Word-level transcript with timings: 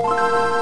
you 0.00 0.57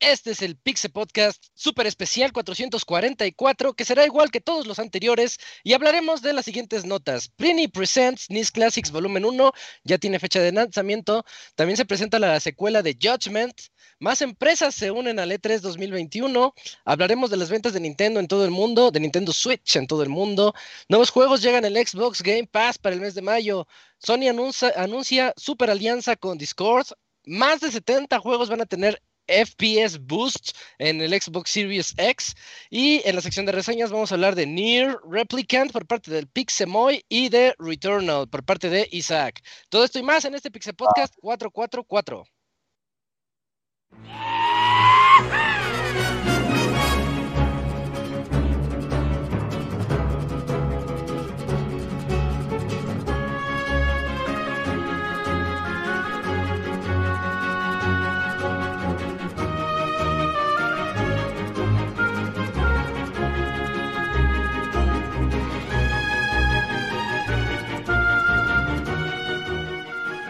Este 0.00 0.30
es 0.30 0.42
el 0.42 0.56
Pixel 0.56 0.92
Podcast 0.92 1.44
Super 1.54 1.88
Especial 1.88 2.32
444, 2.32 3.74
que 3.74 3.84
será 3.84 4.06
igual 4.06 4.30
que 4.30 4.40
todos 4.40 4.64
los 4.68 4.78
anteriores, 4.78 5.38
y 5.64 5.72
hablaremos 5.72 6.22
de 6.22 6.32
las 6.32 6.44
siguientes 6.44 6.84
notas. 6.84 7.28
Prini 7.30 7.66
Presents 7.66 8.30
NIS 8.30 8.52
Classics 8.52 8.92
Volumen 8.92 9.24
1, 9.24 9.52
ya 9.82 9.98
tiene 9.98 10.20
fecha 10.20 10.40
de 10.40 10.52
lanzamiento. 10.52 11.24
También 11.56 11.76
se 11.76 11.84
presenta 11.84 12.20
la 12.20 12.38
secuela 12.38 12.80
de 12.82 12.96
Judgment. 13.00 13.60
Más 13.98 14.22
empresas 14.22 14.76
se 14.76 14.92
unen 14.92 15.18
al 15.18 15.32
E3 15.32 15.58
2021. 15.58 16.54
Hablaremos 16.84 17.28
de 17.30 17.36
las 17.36 17.50
ventas 17.50 17.72
de 17.72 17.80
Nintendo 17.80 18.20
en 18.20 18.28
todo 18.28 18.44
el 18.44 18.52
mundo, 18.52 18.92
de 18.92 19.00
Nintendo 19.00 19.32
Switch 19.32 19.74
en 19.74 19.88
todo 19.88 20.04
el 20.04 20.10
mundo. 20.10 20.54
Nuevos 20.88 21.10
juegos 21.10 21.42
llegan 21.42 21.64
al 21.64 21.74
Xbox 21.74 22.22
Game 22.22 22.46
Pass 22.46 22.78
para 22.78 22.94
el 22.94 23.00
mes 23.00 23.16
de 23.16 23.22
mayo. 23.22 23.66
Sony 23.98 24.28
anuncia, 24.30 24.72
anuncia 24.76 25.34
super 25.36 25.70
alianza 25.70 26.14
con 26.14 26.38
Discord. 26.38 26.86
Más 27.24 27.60
de 27.60 27.72
70 27.72 28.20
juegos 28.20 28.48
van 28.48 28.60
a 28.60 28.66
tener 28.66 29.02
FPS 29.28 29.98
Boost 30.00 30.56
en 30.78 31.00
el 31.00 31.10
Xbox 31.20 31.50
Series 31.50 31.94
X. 31.96 32.34
Y 32.70 33.02
en 33.08 33.14
la 33.14 33.20
sección 33.20 33.46
de 33.46 33.52
reseñas 33.52 33.90
vamos 33.90 34.10
a 34.10 34.14
hablar 34.14 34.34
de 34.34 34.46
Near 34.46 34.98
Replicant 35.08 35.72
por 35.72 35.86
parte 35.86 36.10
del 36.10 36.26
Pixemoy 36.26 37.04
y 37.08 37.28
de 37.28 37.54
Returnal 37.58 38.28
por 38.28 38.44
parte 38.44 38.70
de 38.70 38.88
Isaac. 38.90 39.42
Todo 39.68 39.84
esto 39.84 39.98
y 39.98 40.02
más 40.02 40.24
en 40.24 40.34
este 40.34 40.50
Pixel 40.50 40.74
Podcast 40.74 41.14
444. 41.20 42.24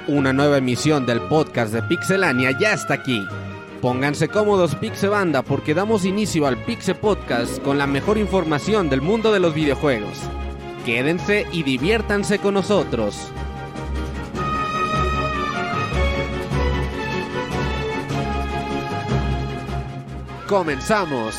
Una 0.09 0.33
nueva 0.33 0.57
emisión 0.57 1.05
del 1.05 1.21
podcast 1.21 1.71
de 1.71 1.83
Pixelania 1.83 2.53
ya 2.59 2.73
está 2.73 2.95
aquí. 2.95 3.29
Pónganse 3.83 4.29
cómodos 4.29 4.75
Pixebanda 4.75 5.43
porque 5.43 5.75
damos 5.75 6.07
inicio 6.07 6.47
al 6.47 6.57
Pixel 6.65 6.97
Podcast 6.97 7.63
con 7.63 7.77
la 7.77 7.87
mejor 7.87 8.17
información 8.17 8.89
del 8.89 9.03
mundo 9.03 9.33
de 9.33 9.41
los 9.41 9.53
videojuegos. 9.53 10.19
Quédense 10.87 11.47
y 11.53 11.63
diviértanse 11.63 12.39
con 12.39 12.55
nosotros. 12.55 13.31
Comenzamos. 20.49 21.35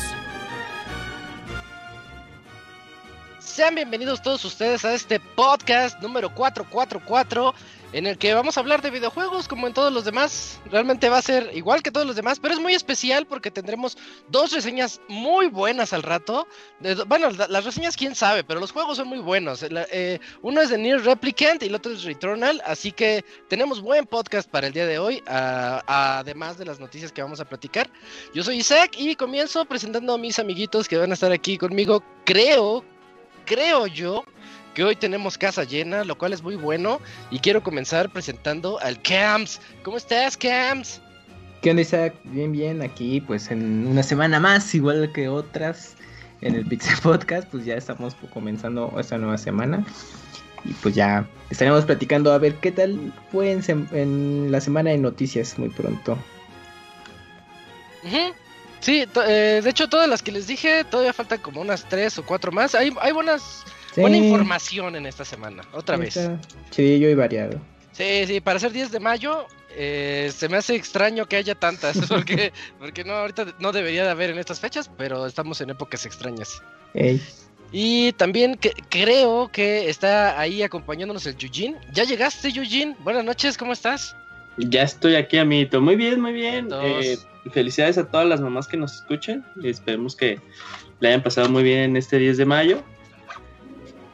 Sean 3.40 3.74
bienvenidos 3.74 4.22
todos 4.22 4.44
ustedes 4.44 4.84
a 4.84 4.94
este 4.94 5.18
podcast 5.18 6.00
número 6.00 6.32
444 6.32 7.52
en 7.92 8.06
el 8.06 8.18
que 8.18 8.34
vamos 8.34 8.56
a 8.56 8.60
hablar 8.60 8.82
de 8.82 8.90
videojuegos 8.90 9.48
como 9.48 9.66
en 9.66 9.74
todos 9.74 9.92
los 9.92 10.04
demás. 10.04 10.60
Realmente 10.70 11.08
va 11.08 11.18
a 11.18 11.22
ser 11.22 11.50
igual 11.54 11.82
que 11.82 11.90
todos 11.90 12.06
los 12.06 12.16
demás, 12.16 12.38
pero 12.38 12.54
es 12.54 12.60
muy 12.60 12.74
especial 12.74 13.26
porque 13.26 13.50
tendremos 13.50 13.98
dos 14.28 14.52
reseñas 14.52 15.00
muy 15.08 15.48
buenas 15.48 15.92
al 15.92 16.02
rato. 16.02 16.46
bueno, 17.06 17.30
las 17.30 17.64
reseñas 17.64 17.96
quién 17.96 18.14
sabe, 18.14 18.44
pero 18.44 18.60
los 18.60 18.72
juegos 18.72 18.96
son 18.96 19.08
muy 19.08 19.18
buenos. 19.18 19.64
Eh, 19.64 20.20
uno 20.42 20.60
es 20.60 20.70
de 20.70 20.78
Near 20.78 21.00
Replicant 21.00 21.62
y 21.62 21.66
el 21.66 21.74
otro 21.74 21.92
es 21.92 22.04
Returnal, 22.04 22.62
así 22.64 22.92
que 22.92 23.24
tenemos 23.48 23.80
buen 23.80 24.06
podcast 24.06 24.48
para 24.48 24.68
el 24.68 24.72
día 24.72 24.86
de 24.86 24.98
hoy, 24.98 25.22
además 25.26 26.58
de 26.58 26.66
las 26.66 26.78
noticias 26.78 27.10
que 27.10 27.22
vamos 27.22 27.40
a 27.40 27.44
platicar. 27.44 27.90
Yo 28.34 28.44
soy 28.44 28.58
Isaac 28.58 28.92
y 28.96 29.16
comienzo 29.16 29.64
presentando 29.64 30.14
a 30.14 30.18
mis 30.18 30.38
amiguitos 30.38 30.88
que 30.88 30.96
van 30.96 31.10
a 31.10 31.14
estar 31.14 31.32
aquí 31.32 31.58
conmigo. 31.58 32.02
Creo, 32.24 32.84
creo 33.44 33.86
yo 33.88 34.24
que 34.74 34.84
hoy 34.84 34.96
tenemos 34.96 35.38
casa 35.38 35.64
llena, 35.64 36.04
lo 36.04 36.16
cual 36.16 36.32
es 36.32 36.42
muy 36.42 36.56
bueno. 36.56 37.00
Y 37.30 37.38
quiero 37.38 37.62
comenzar 37.62 38.10
presentando 38.10 38.78
al 38.80 39.00
Cams. 39.02 39.60
¿Cómo 39.82 39.96
estás, 39.96 40.36
Cams? 40.36 41.00
¿Qué 41.62 41.70
onda, 41.70 41.82
Isaac? 41.82 42.14
Bien, 42.24 42.52
bien, 42.52 42.80
aquí 42.82 43.20
pues 43.20 43.50
en 43.50 43.86
una 43.86 44.02
semana 44.02 44.40
más, 44.40 44.74
igual 44.74 45.12
que 45.12 45.28
otras, 45.28 45.94
en 46.40 46.54
el 46.54 46.64
Pixel 46.66 46.98
Podcast, 47.02 47.48
pues 47.48 47.64
ya 47.64 47.74
estamos 47.74 48.16
comenzando 48.32 48.94
esta 48.98 49.18
nueva 49.18 49.36
semana. 49.36 49.84
Y 50.64 50.72
pues 50.74 50.94
ya 50.94 51.26
estaremos 51.50 51.84
platicando 51.84 52.32
a 52.32 52.38
ver 52.38 52.54
qué 52.56 52.70
tal 52.70 53.12
fue 53.32 53.52
en, 53.52 54.52
la 54.52 54.60
semana 54.60 54.90
de 54.90 54.98
noticias 54.98 55.58
muy 55.58 55.70
pronto. 55.70 56.18
Sí, 58.80 59.06
eh, 59.26 59.60
de 59.62 59.70
hecho 59.70 59.88
todas 59.88 60.08
las 60.08 60.22
que 60.22 60.32
les 60.32 60.46
dije, 60.46 60.84
todavía 60.84 61.12
faltan 61.12 61.40
como 61.40 61.60
unas 61.60 61.86
tres 61.88 62.18
o 62.18 62.24
cuatro 62.24 62.52
más. 62.52 62.74
Hay, 62.74 62.92
hay 63.00 63.12
buenas 63.12 63.64
Buena 63.96 64.16
información 64.16 64.96
en 64.96 65.06
esta 65.06 65.24
semana, 65.24 65.64
otra 65.72 65.96
vez. 65.96 66.18
Chidillo 66.70 67.08
y 67.08 67.14
variado. 67.14 67.60
Sí, 67.92 68.24
sí, 68.26 68.40
para 68.40 68.58
ser 68.58 68.72
10 68.72 68.92
de 68.92 69.00
mayo 69.00 69.46
eh, 69.76 70.32
se 70.34 70.48
me 70.48 70.56
hace 70.56 70.74
extraño 70.74 71.26
que 71.26 71.36
haya 71.36 71.54
tantas, 71.54 71.96
porque, 72.08 72.52
porque 72.78 73.04
no, 73.04 73.14
ahorita 73.14 73.54
no 73.58 73.72
debería 73.72 74.04
de 74.04 74.10
haber 74.10 74.30
en 74.30 74.38
estas 74.38 74.60
fechas, 74.60 74.90
pero 74.96 75.26
estamos 75.26 75.60
en 75.60 75.70
épocas 75.70 76.06
extrañas. 76.06 76.62
Y 77.72 78.12
también 78.12 78.56
que, 78.56 78.72
creo 78.88 79.48
que 79.52 79.88
está 79.88 80.40
ahí 80.40 80.62
acompañándonos 80.62 81.24
el 81.26 81.36
Yujin. 81.36 81.76
¿Ya 81.92 82.04
llegaste, 82.04 82.50
Yujin? 82.50 82.96
Buenas 83.00 83.24
noches, 83.24 83.56
¿cómo 83.56 83.72
estás? 83.72 84.16
Ya 84.58 84.82
estoy 84.82 85.14
aquí, 85.14 85.38
amiguito. 85.38 85.80
Muy 85.80 85.94
bien, 85.94 86.20
muy 86.20 86.32
bien. 86.32 86.68
Eh, 86.82 87.16
felicidades 87.52 87.96
a 87.96 88.08
todas 88.08 88.26
las 88.26 88.40
mamás 88.40 88.66
que 88.66 88.76
nos 88.76 88.96
escuchen. 88.96 89.44
Y 89.62 89.70
esperemos 89.70 90.16
que 90.16 90.40
le 90.98 91.08
hayan 91.08 91.22
pasado 91.22 91.48
muy 91.48 91.62
bien 91.62 91.96
este 91.96 92.18
10 92.18 92.38
de 92.38 92.44
mayo. 92.44 92.82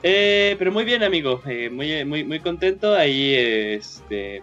Eh, 0.09 0.55
pero 0.56 0.71
muy 0.71 0.84
bien, 0.84 1.03
amigo. 1.03 1.43
Eh, 1.47 1.69
muy, 1.69 2.05
muy, 2.05 2.22
muy 2.22 2.39
contento 2.39 2.94
ahí 2.94 3.34
este, 3.34 4.41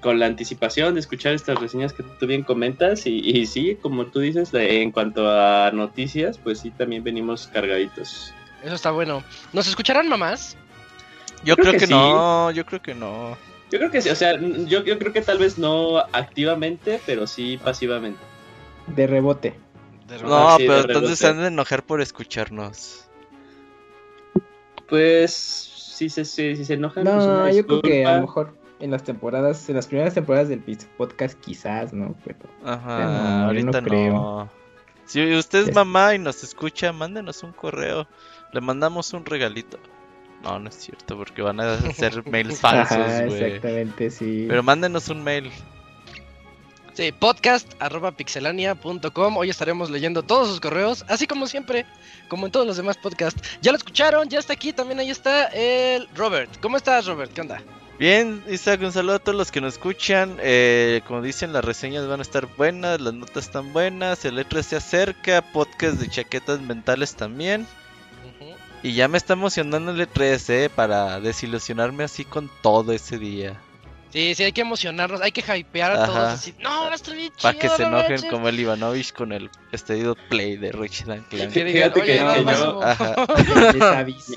con 0.00 0.18
la 0.18 0.26
anticipación 0.26 0.94
de 0.94 1.00
escuchar 1.00 1.32
estas 1.32 1.60
reseñas 1.60 1.92
que 1.92 2.02
tú 2.02 2.26
bien 2.26 2.42
comentas. 2.42 3.06
Y, 3.06 3.46
sí, 3.46 3.78
como 3.80 4.06
tú 4.06 4.18
dices, 4.18 4.50
en 4.52 4.90
cuanto 4.90 5.30
a 5.30 5.70
noticias, 5.72 6.38
pues 6.38 6.58
sí, 6.58 6.72
también 6.72 7.04
venimos 7.04 7.46
cargaditos. 7.46 8.34
Eso 8.64 8.74
está 8.74 8.90
bueno. 8.90 9.22
¿Nos 9.52 9.68
escucharán 9.68 10.08
mamás? 10.08 10.56
Yo, 11.44 11.54
creo, 11.54 11.74
que, 11.74 11.86
no, 11.86 12.50
yo 12.50 12.66
creo 12.66 12.82
que 12.82 12.96
no. 12.96 13.38
Yo 13.70 13.78
creo 13.78 13.92
que 13.92 14.02
sí, 14.02 14.08
o 14.08 14.16
sea, 14.16 14.40
yo, 14.40 14.82
yo 14.82 14.98
creo 14.98 15.12
que 15.12 15.22
tal 15.22 15.38
vez 15.38 15.56
no 15.56 15.98
activamente, 16.10 17.00
pero 17.06 17.28
sí 17.28 17.60
pasivamente. 17.62 18.18
De 18.88 19.06
rebote. 19.06 19.54
No, 20.24 20.56
pero 20.58 20.80
entonces 20.80 21.20
se 21.20 21.28
han 21.28 21.38
de 21.40 21.46
enojar 21.46 21.84
por 21.84 22.00
escucharnos. 22.00 23.03
Pues 24.88 25.32
si 25.32 26.08
se, 26.08 26.24
si, 26.24 26.64
se 26.64 26.74
enojan. 26.74 27.04
No, 27.04 27.42
pues 27.42 27.56
yo 27.56 27.66
creo 27.66 27.82
que 27.82 28.04
a 28.04 28.16
lo 28.16 28.22
mejor 28.22 28.56
en 28.80 28.90
las 28.90 29.04
temporadas, 29.04 29.68
en 29.68 29.76
las 29.76 29.86
primeras 29.86 30.14
temporadas 30.14 30.48
del 30.48 30.60
podcast 30.96 31.38
quizás, 31.40 31.92
¿no? 31.92 32.14
Pero 32.24 32.38
Ajá, 32.64 33.46
ahorita 33.46 33.80
no, 33.80 33.88
creo. 33.88 34.50
Si 35.06 35.34
usted 35.34 35.68
es 35.68 35.74
mamá 35.74 36.14
y 36.14 36.18
nos 36.18 36.42
escucha, 36.42 36.92
mándenos 36.92 37.42
un 37.42 37.52
correo. 37.52 38.06
Le 38.52 38.60
mandamos 38.60 39.12
un 39.12 39.24
regalito. 39.24 39.78
No, 40.42 40.58
no 40.58 40.68
es 40.68 40.74
cierto, 40.76 41.16
porque 41.16 41.42
van 41.42 41.60
a 41.60 41.74
hacer 41.88 42.26
mails 42.28 42.60
falsos, 42.60 42.98
güey. 43.26 43.44
Exactamente, 43.44 44.10
sí. 44.10 44.46
Pero 44.48 44.62
mándenos 44.62 45.08
un 45.08 45.22
mail. 45.22 45.50
Sí, 46.94 47.10
podcast 47.10 47.72
arroba 47.80 48.12
pixelania.com. 48.12 49.36
Hoy 49.36 49.50
estaremos 49.50 49.90
leyendo 49.90 50.22
todos 50.22 50.46
sus 50.46 50.60
correos, 50.60 51.04
así 51.08 51.26
como 51.26 51.48
siempre, 51.48 51.86
como 52.28 52.46
en 52.46 52.52
todos 52.52 52.68
los 52.68 52.76
demás 52.76 52.96
podcasts. 52.96 53.42
Ya 53.60 53.72
lo 53.72 53.78
escucharon, 53.78 54.28
ya 54.28 54.38
está 54.38 54.52
aquí, 54.52 54.72
también 54.72 55.00
ahí 55.00 55.10
está 55.10 55.46
el 55.48 56.08
Robert. 56.14 56.48
¿Cómo 56.60 56.76
estás, 56.76 57.06
Robert? 57.06 57.32
¿Qué 57.32 57.40
onda? 57.40 57.60
Bien, 57.98 58.44
Isaac, 58.48 58.80
un 58.82 58.92
saludo 58.92 59.16
a 59.16 59.18
todos 59.18 59.36
los 59.36 59.50
que 59.50 59.60
nos 59.60 59.74
escuchan. 59.74 60.36
Eh, 60.40 61.00
como 61.08 61.20
dicen, 61.20 61.52
las 61.52 61.64
reseñas 61.64 62.06
van 62.06 62.20
a 62.20 62.22
estar 62.22 62.46
buenas, 62.56 63.00
las 63.00 63.14
notas 63.14 63.46
están 63.46 63.72
buenas, 63.72 64.24
el 64.24 64.38
E3 64.38 64.62
se 64.62 64.76
acerca, 64.76 65.42
podcast 65.52 65.98
de 65.98 66.08
chaquetas 66.08 66.60
mentales 66.60 67.16
también. 67.16 67.66
Y 68.84 68.92
ya 68.92 69.08
me 69.08 69.18
está 69.18 69.32
emocionando 69.32 69.90
el 69.90 70.00
E3, 70.00 70.48
eh, 70.50 70.70
para 70.70 71.18
desilusionarme 71.18 72.04
así 72.04 72.24
con 72.24 72.48
todo 72.62 72.92
ese 72.92 73.18
día. 73.18 73.60
Sí, 74.14 74.32
sí, 74.36 74.44
hay 74.44 74.52
que 74.52 74.60
emocionarnos, 74.60 75.20
hay 75.22 75.32
que 75.32 75.40
hypear 75.40 75.90
a 75.90 76.06
todos. 76.06 76.16
Así, 76.18 76.54
no, 76.60 76.84
va 76.84 76.92
a 76.92 76.94
estar 76.94 77.16
bien 77.16 77.32
Para 77.42 77.58
que 77.58 77.68
se 77.68 77.82
enojen 77.82 78.30
como 78.30 78.48
el 78.48 78.60
Ivanovich 78.60 79.12
con 79.12 79.32
el 79.32 79.50
pedido 79.88 80.14
play 80.28 80.56
de 80.56 80.70
Richard 80.70 81.24
Clank. 81.30 81.50
Fíjate 81.50 82.00
que, 82.00 82.18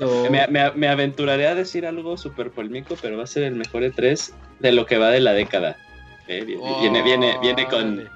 yo 0.00 0.30
me, 0.32 0.48
me, 0.48 0.72
me, 0.72 0.88
aventuraré 0.88 1.46
a 1.46 1.54
decir 1.54 1.86
algo 1.86 2.16
súper 2.16 2.50
polémico, 2.50 2.96
pero 3.00 3.18
va 3.18 3.22
a 3.22 3.28
ser 3.28 3.44
el 3.44 3.54
mejor 3.54 3.84
E3 3.84 4.32
de 4.58 4.72
lo 4.72 4.84
que 4.84 4.98
va 4.98 5.10
de 5.10 5.20
la 5.20 5.32
década. 5.32 5.76
Eh, 6.26 6.44
viene, 6.80 7.02
viene, 7.02 7.38
viene, 7.40 7.68
con. 7.68 8.10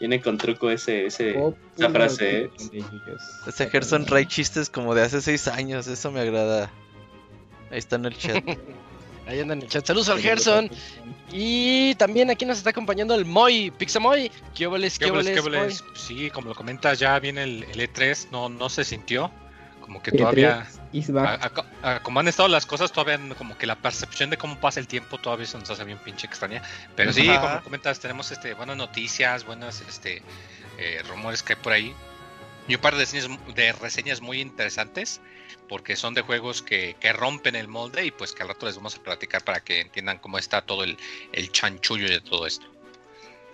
Viene 0.00 0.20
con 0.20 0.36
truco 0.36 0.68
ese, 0.68 1.06
ese 1.06 1.38
esa 1.76 1.90
frase. 1.90 2.40
Eh. 2.40 2.50
Ese 3.46 3.70
Gerson 3.70 4.04
trae 4.04 4.26
chistes 4.26 4.68
como 4.68 4.96
de 4.96 5.02
hace 5.02 5.20
seis 5.20 5.46
años, 5.46 5.86
eso 5.86 6.10
me 6.10 6.18
agrada. 6.18 6.72
Ahí 7.70 7.78
está 7.78 7.94
en 7.94 8.06
el 8.06 8.18
chat. 8.18 8.42
Ahí 9.28 9.40
anda 9.40 9.52
en 9.52 9.60
el 9.60 9.68
chat. 9.68 9.86
Saludos 9.86 10.08
al 10.08 10.20
Gerson. 10.20 10.70
Y 11.30 11.94
también 11.96 12.30
aquí 12.30 12.46
nos 12.46 12.56
está 12.56 12.70
acompañando 12.70 13.14
el 13.14 13.26
Moy, 13.26 13.70
Pixamoy. 13.70 14.32
¿Qué 14.54 14.66
obles, 14.66 14.98
qué 14.98 15.10
obles, 15.10 15.84
Sí, 15.94 16.30
como 16.30 16.48
lo 16.48 16.54
comentas, 16.54 16.98
ya 16.98 17.18
viene 17.18 17.42
el, 17.42 17.66
E3, 17.66 18.28
no, 18.30 18.48
no 18.48 18.70
se 18.70 18.84
sintió. 18.84 19.30
Como 19.82 20.02
que 20.02 20.12
todavía. 20.12 20.66
como 22.02 22.20
han 22.20 22.28
estado 22.28 22.48
las 22.48 22.64
cosas, 22.64 22.90
todavía 22.90 23.20
como 23.36 23.58
que 23.58 23.66
la 23.66 23.76
percepción 23.76 24.30
de 24.30 24.38
cómo 24.38 24.58
pasa 24.58 24.80
el 24.80 24.86
tiempo 24.86 25.18
todavía 25.18 25.46
se 25.46 25.58
nos 25.58 25.68
hace 25.68 25.84
bien 25.84 25.98
pinche 25.98 26.26
extraña. 26.26 26.62
Pero 26.96 27.12
sí, 27.12 27.26
como 27.26 27.62
comentas, 27.62 28.00
tenemos 28.00 28.32
este 28.32 28.54
buenas 28.54 28.78
noticias, 28.78 29.44
buenas 29.44 29.82
este 29.82 30.22
eh, 30.78 31.02
rumores 31.06 31.42
que 31.42 31.52
hay 31.52 31.58
por 31.62 31.74
ahí. 31.74 31.94
Y 32.66 32.76
un 32.76 32.80
par 32.80 32.94
de 32.94 33.00
reseñas, 33.00 33.28
de 33.54 33.72
reseñas 33.72 34.22
muy 34.22 34.40
interesantes 34.40 35.20
porque 35.68 35.96
son 35.96 36.14
de 36.14 36.22
juegos 36.22 36.62
que, 36.62 36.96
rompen 37.14 37.56
el 37.56 37.68
molde 37.68 38.06
y 38.06 38.10
pues 38.10 38.32
que 38.32 38.42
al 38.42 38.48
rato 38.48 38.66
les 38.66 38.76
vamos 38.76 38.96
a 38.96 39.02
platicar 39.02 39.44
para 39.44 39.60
que 39.60 39.80
entiendan 39.80 40.18
cómo 40.18 40.38
está 40.38 40.62
todo 40.62 40.84
el, 40.84 40.96
el 41.32 41.52
chanchullo 41.52 42.08
de 42.08 42.20
todo 42.20 42.46
esto. 42.46 42.66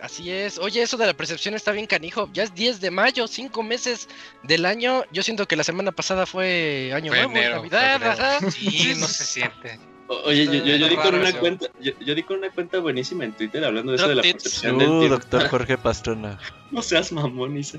Así 0.05 0.31
es. 0.31 0.59
Oye, 0.59 0.83
eso 0.83 0.99
de 0.99 1.07
la 1.07 1.15
percepción 1.15 1.55
está 1.55 1.73
bien 1.73 1.87
canijo. 1.87 2.29
Ya 2.35 2.43
es 2.43 2.55
10 2.55 2.83
de 2.83 2.91
mayo, 2.91 3.27
5 3.27 3.63
meses 3.63 4.07
del 4.43 4.67
año. 4.67 5.03
Yo 5.13 5.23
siento 5.23 5.49
que 5.49 5.57
la 5.57 5.65
semana 5.65 5.93
pasada 5.93 6.27
fue 6.27 6.93
año 6.95 7.11
nuevo, 7.11 7.33
Navidad, 7.33 8.39
Sí, 8.51 8.93
no 8.99 9.07
se 9.07 9.25
siente. 9.25 9.79
oye, 10.09 10.45
yo, 10.45 10.89
di 10.89 10.97
con 10.97 11.15
una 11.15 11.33
cuenta, 11.33 11.69
yo, 11.81 12.15
di 12.15 12.23
con 12.23 12.37
una 12.37 12.51
cuenta 12.51 12.81
buenísima 12.81 13.25
en 13.25 13.33
Twitter 13.33 13.65
hablando 13.65 13.93
de 13.93 13.97
eso 13.97 14.09
de 14.09 14.17
la 14.17 14.23
percepción 14.23 14.77
del 14.77 14.91
uh, 14.91 15.01
tiempo. 15.01 15.17
doctor 15.17 15.49
Jorge 15.49 15.79
Pastrona. 15.79 16.39
no 16.71 16.83
seas 16.83 17.11
mamón, 17.11 17.57
Isa. 17.57 17.79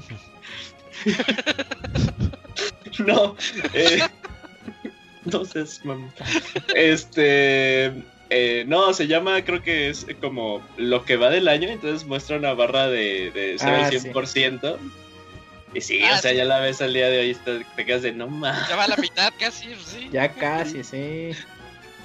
no, 3.05 3.35
eh, 3.73 4.01
no 5.25 5.44
mamón. 5.83 6.13
Este, 6.75 7.94
eh, 8.30 8.66
no, 8.68 8.94
se 8.94 9.07
llama, 9.07 9.44
creo 9.44 9.62
que 9.62 9.89
es 9.89 10.06
como 10.22 10.62
lo 10.77 11.06
que 11.06 11.16
va 11.16 11.30
del 11.30 11.48
año, 11.48 11.69
entonces 11.69 12.07
muestra 12.07 12.38
una 12.38 12.54
barra 12.54 12.88
de, 12.88 13.31
de 13.31 13.57
ah, 13.62 13.89
100%. 13.89 14.77
Y 15.74 15.81
sí, 15.81 16.01
ah, 16.04 16.16
o 16.18 16.22
sea, 16.22 16.31
ya 16.31 16.45
la 16.45 16.60
ves 16.60 16.81
al 16.81 16.94
día 16.94 17.10
de 17.10 17.19
hoy, 17.19 17.38
te 17.75 17.86
quedas 17.86 18.01
de 18.01 18.13
no 18.13 18.27
más. 18.27 18.69
Ya 18.69 18.75
va 18.77 18.86
a 18.86 18.88
la 18.88 18.98
mitad 18.98 19.33
casi, 19.38 19.75
sí. 19.75 20.10
Ya 20.12 20.31
casi, 20.33 20.83
sí. 20.83 21.31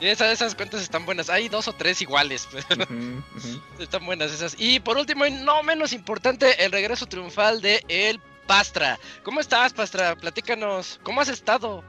Y 0.01 0.07
esas, 0.07 0.33
esas 0.33 0.55
cuentas 0.55 0.83
están 0.83 1.05
buenas. 1.05 1.29
Hay 1.29 1.49
dos 1.49 1.69
o 1.69 1.75
tres 1.75 2.01
iguales. 2.01 2.49
Pues. 2.51 2.67
Están 3.79 4.07
buenas 4.07 4.33
esas. 4.33 4.57
Y 4.59 4.81
por 4.81 4.97
último, 4.97 5.27
y 5.27 5.31
no 5.31 5.63
menos 5.63 5.93
importante, 5.93 6.65
el 6.65 6.73
regreso 6.73 7.07
triunfal 7.07 7.61
de 7.61 7.85
El 7.89 8.19
Pastra. 8.47 8.99
¿Cómo 9.23 9.41
estás, 9.41 9.75
Pastra? 9.75 10.17
Platícanos. 10.17 10.99
¿Cómo 11.03 11.21
has 11.21 11.29
estado? 11.29 11.85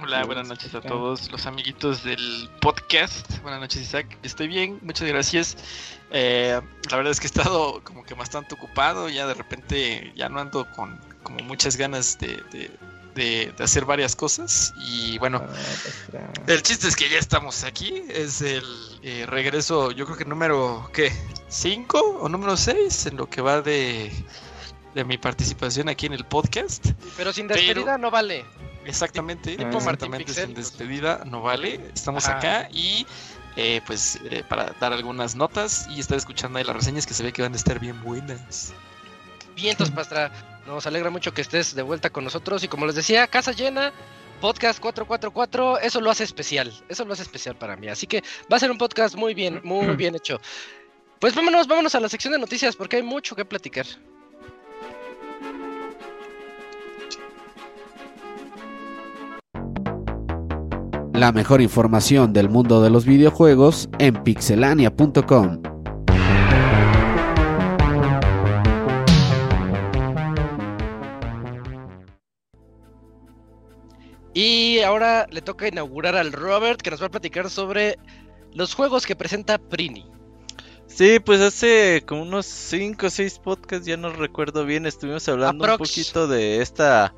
Hola, 0.00 0.24
buenas 0.24 0.46
noches 0.46 0.72
a 0.76 0.80
todos 0.80 1.28
los 1.32 1.46
amiguitos 1.46 2.04
del 2.04 2.48
podcast. 2.60 3.40
Buenas 3.42 3.60
noches, 3.60 3.82
Isaac. 3.82 4.06
Estoy 4.22 4.46
bien, 4.46 4.78
muchas 4.82 5.08
gracias. 5.08 5.56
Eh, 6.12 6.60
la 6.88 6.96
verdad 6.96 7.10
es 7.10 7.18
que 7.18 7.26
he 7.26 7.30
estado 7.30 7.82
como 7.82 8.04
que 8.04 8.14
bastante 8.14 8.54
ocupado. 8.54 9.08
Ya 9.08 9.26
de 9.26 9.34
repente 9.34 10.12
ya 10.14 10.28
no 10.28 10.38
ando 10.38 10.70
con 10.76 11.00
como 11.24 11.40
muchas 11.40 11.76
ganas 11.76 12.16
de, 12.18 13.52
hacer 13.58 13.86
varias 13.86 14.14
cosas. 14.14 14.72
Y 14.76 15.18
bueno, 15.18 15.42
ah, 15.44 16.42
el 16.46 16.62
chiste 16.62 16.86
es 16.86 16.94
que 16.94 17.08
ya 17.08 17.18
estamos 17.18 17.64
aquí. 17.64 18.04
Es 18.08 18.40
el 18.40 18.64
eh, 19.02 19.26
regreso, 19.26 19.90
yo 19.90 20.04
creo 20.04 20.16
que 20.16 20.24
número, 20.24 20.88
¿qué? 20.94 21.12
¿Cinco 21.48 21.98
o 22.20 22.28
número 22.28 22.56
seis 22.56 23.06
en 23.06 23.16
lo 23.16 23.28
que 23.28 23.40
va 23.40 23.62
de, 23.62 24.12
de 24.94 25.04
mi 25.04 25.18
participación 25.18 25.88
aquí 25.88 26.06
en 26.06 26.12
el 26.12 26.24
podcast. 26.24 26.86
Pero 27.16 27.32
sin 27.32 27.48
despedida 27.48 27.98
no 27.98 28.12
vale. 28.12 28.44
Exactamente, 28.88 29.52
exactamente 29.60 30.32
sin 30.32 30.54
despedida 30.54 31.22
no 31.26 31.42
vale. 31.42 31.78
Estamos 31.94 32.26
acá 32.26 32.68
y 32.72 33.06
eh, 33.56 33.82
pues 33.86 34.18
eh, 34.30 34.42
para 34.48 34.74
dar 34.80 34.94
algunas 34.94 35.36
notas 35.36 35.86
y 35.90 36.00
estar 36.00 36.16
escuchando 36.16 36.58
ahí 36.58 36.64
las 36.64 36.74
reseñas 36.74 37.06
que 37.06 37.12
se 37.12 37.22
ve 37.22 37.32
que 37.32 37.42
van 37.42 37.52
a 37.52 37.56
estar 37.56 37.78
bien 37.78 38.02
buenas. 38.02 38.72
Vientos, 39.54 39.90
Pastra. 39.90 40.32
Nos 40.66 40.86
alegra 40.86 41.10
mucho 41.10 41.34
que 41.34 41.42
estés 41.42 41.74
de 41.74 41.82
vuelta 41.82 42.08
con 42.08 42.24
nosotros 42.24 42.64
y 42.64 42.68
como 42.68 42.86
les 42.86 42.94
decía, 42.94 43.26
casa 43.26 43.52
llena. 43.52 43.92
Podcast 44.40 44.78
444, 44.78 45.80
eso 45.80 46.00
lo 46.00 46.12
hace 46.12 46.22
especial, 46.22 46.72
eso 46.88 47.04
lo 47.04 47.12
hace 47.12 47.24
especial 47.24 47.56
para 47.56 47.76
mí. 47.76 47.88
Así 47.88 48.06
que 48.06 48.22
va 48.50 48.56
a 48.56 48.60
ser 48.60 48.70
un 48.70 48.78
podcast 48.78 49.16
muy 49.16 49.34
bien, 49.34 49.60
muy 49.64 49.86
bien 49.96 50.14
hecho. 50.14 50.40
Pues 51.18 51.34
vámonos, 51.34 51.66
vámonos 51.66 51.94
a 51.94 52.00
la 52.00 52.08
sección 52.08 52.32
de 52.32 52.38
noticias 52.38 52.76
porque 52.76 52.96
hay 52.96 53.02
mucho 53.02 53.34
que 53.34 53.44
platicar. 53.44 53.86
La 61.18 61.32
mejor 61.32 61.60
información 61.60 62.32
del 62.32 62.48
mundo 62.48 62.80
de 62.80 62.90
los 62.90 63.04
videojuegos 63.04 63.88
en 63.98 64.22
pixelania.com. 64.22 65.60
Y 74.32 74.78
ahora 74.78 75.26
le 75.32 75.42
toca 75.42 75.66
inaugurar 75.66 76.14
al 76.14 76.30
Robert 76.30 76.80
que 76.80 76.92
nos 76.92 77.02
va 77.02 77.06
a 77.06 77.10
platicar 77.10 77.50
sobre 77.50 77.98
los 78.54 78.74
juegos 78.74 79.04
que 79.04 79.16
presenta 79.16 79.58
Prini. 79.58 80.08
Sí, 80.86 81.18
pues 81.18 81.40
hace 81.40 82.04
como 82.06 82.22
unos 82.22 82.46
5 82.46 83.06
o 83.06 83.10
6 83.10 83.40
podcasts, 83.40 83.84
ya 83.88 83.96
no 83.96 84.12
recuerdo 84.12 84.64
bien, 84.64 84.86
estuvimos 84.86 85.28
hablando 85.28 85.64
un 85.64 85.78
poquito 85.78 86.28
de 86.28 86.62
esta 86.62 87.12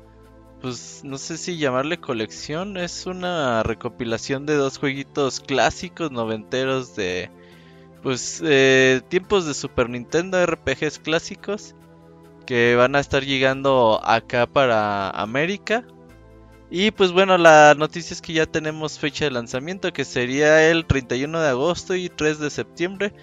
pues 0.61 1.01
no 1.03 1.17
sé 1.17 1.37
si 1.37 1.57
llamarle 1.57 1.99
colección, 1.99 2.77
es 2.77 3.07
una 3.07 3.63
recopilación 3.63 4.45
de 4.45 4.55
dos 4.55 4.77
jueguitos 4.77 5.39
clásicos 5.39 6.11
noventeros 6.11 6.95
de 6.95 7.29
pues 8.03 8.41
eh, 8.45 9.01
tiempos 9.09 9.45
de 9.45 9.53
Super 9.53 9.89
Nintendo 9.89 10.43
RPGs 10.45 10.99
clásicos 10.99 11.75
que 12.45 12.75
van 12.75 12.95
a 12.95 12.99
estar 12.99 13.23
llegando 13.23 14.01
acá 14.03 14.45
para 14.47 15.09
América. 15.09 15.85
Y 16.69 16.91
pues 16.91 17.11
bueno, 17.11 17.37
la 17.37 17.75
noticia 17.77 18.13
es 18.13 18.21
que 18.21 18.33
ya 18.33 18.45
tenemos 18.45 18.97
fecha 18.97 19.25
de 19.25 19.31
lanzamiento 19.31 19.91
que 19.91 20.05
sería 20.05 20.69
el 20.69 20.85
31 20.85 21.41
de 21.41 21.49
agosto 21.49 21.95
y 21.95 22.09
3 22.09 22.39
de 22.39 22.49
septiembre 22.49 23.13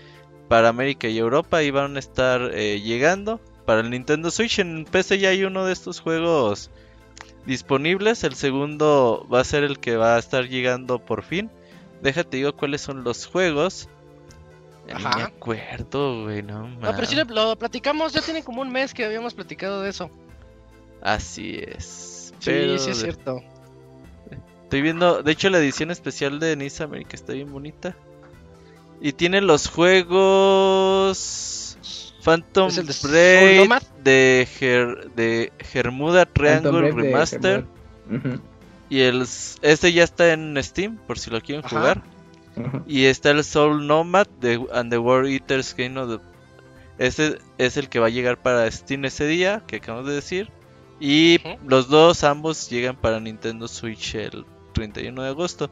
para 0.49 0.69
América 0.69 1.09
y 1.09 1.19
Europa 1.19 1.63
y 1.63 1.71
van 1.71 1.97
a 1.97 1.99
estar 1.99 2.51
eh, 2.53 2.81
llegando. 2.81 3.41
Para 3.65 3.81
el 3.81 3.91
Nintendo 3.91 4.31
Switch 4.31 4.59
en 4.59 4.85
PC 4.85 5.19
ya 5.19 5.31
hay 5.31 5.45
uno 5.45 5.65
de 5.67 5.73
estos 5.73 6.01
juegos 6.01 6.71
disponibles. 7.49 8.23
El 8.23 8.35
segundo 8.35 9.27
va 9.33 9.41
a 9.41 9.45
ser 9.45 9.65
el 9.65 9.81
que 9.81 9.97
va 9.97 10.15
a 10.15 10.19
estar 10.19 10.49
llegando 10.49 11.01
por 11.01 11.25
fin. 11.25 11.51
Déjate 12.03 12.37
digo 12.37 12.55
cuáles 12.55 12.83
son 12.83 13.03
los 13.03 13.27
juegos. 13.27 13.89
Ajá. 14.93 15.17
me 15.17 15.23
acuerdo, 15.25 16.23
güey, 16.23 16.43
no 16.43 16.67
No, 16.67 16.95
pero 16.95 17.07
sí 17.07 17.15
lo, 17.15 17.57
platicamos, 17.57 18.15
ya 18.15 18.23
tiene 18.23 18.43
como 18.43 18.63
un 18.63 18.71
mes 18.71 18.95
que 18.95 19.05
habíamos 19.05 19.35
platicado 19.35 19.83
de 19.83 19.91
eso. 19.91 20.11
Así 21.03 21.57
es. 21.59 22.33
Sí, 22.39 22.79
sí 22.79 22.91
es 22.91 22.99
cierto. 22.99 23.43
Estoy 24.63 24.81
viendo, 24.81 25.23
de 25.23 25.33
hecho 25.33 25.51
la 25.51 25.59
edición 25.59 25.91
especial 25.91 26.41
de 26.41 26.57
Nice 26.57 26.83
America 26.83 27.11
está 27.15 27.33
bien 27.33 27.53
bonita. 27.53 27.97
Y 29.01 29.13
tiene 29.13 29.41
los 29.41 29.69
juegos 29.69 31.58
Phantom 32.29 32.71
Braid 33.05 33.71
de, 34.05 34.47
Her, 34.61 35.11
de 35.17 35.51
Hermuda 35.73 36.27
Triangle 36.27 36.91
Remaster. 36.93 37.65
Y 38.91 39.01
el 39.01 39.23
este 39.63 39.93
ya 39.95 40.05
está 40.05 40.33
en 40.35 40.63
Steam, 40.63 40.99
por 41.07 41.19
si 41.19 41.31
lo 41.31 41.41
quieren 41.41 41.63
jugar. 41.63 42.03
Y 42.87 43.07
está 43.07 43.31
el 43.31 43.43
Soul 43.45 43.87
Nomad 43.87 44.27
de 44.41 44.61
And 44.75 44.91
the 44.91 44.99
War 44.99 45.25
Eaters 45.27 45.75
Game 45.75 45.99
of 45.99 46.21
Ese 46.99 47.39
es 47.57 47.77
el 47.79 47.89
que 47.89 47.99
va 47.99 48.09
a 48.09 48.11
llegar 48.11 48.43
para 48.43 48.71
Steam 48.71 49.07
ese 49.07 49.27
día, 49.27 49.63
que 49.67 49.77
acabamos 49.77 50.09
de 50.09 50.15
decir. 50.15 50.51
Y 51.01 51.41
los 51.67 51.89
dos, 51.89 52.25
ambos, 52.25 52.69
llegan 52.69 52.97
para 52.97 53.21
Nintendo 53.21 53.69
Switch 53.69 54.17
el 54.17 54.45
31 54.75 55.23
de 55.23 55.29
agosto. 55.29 55.71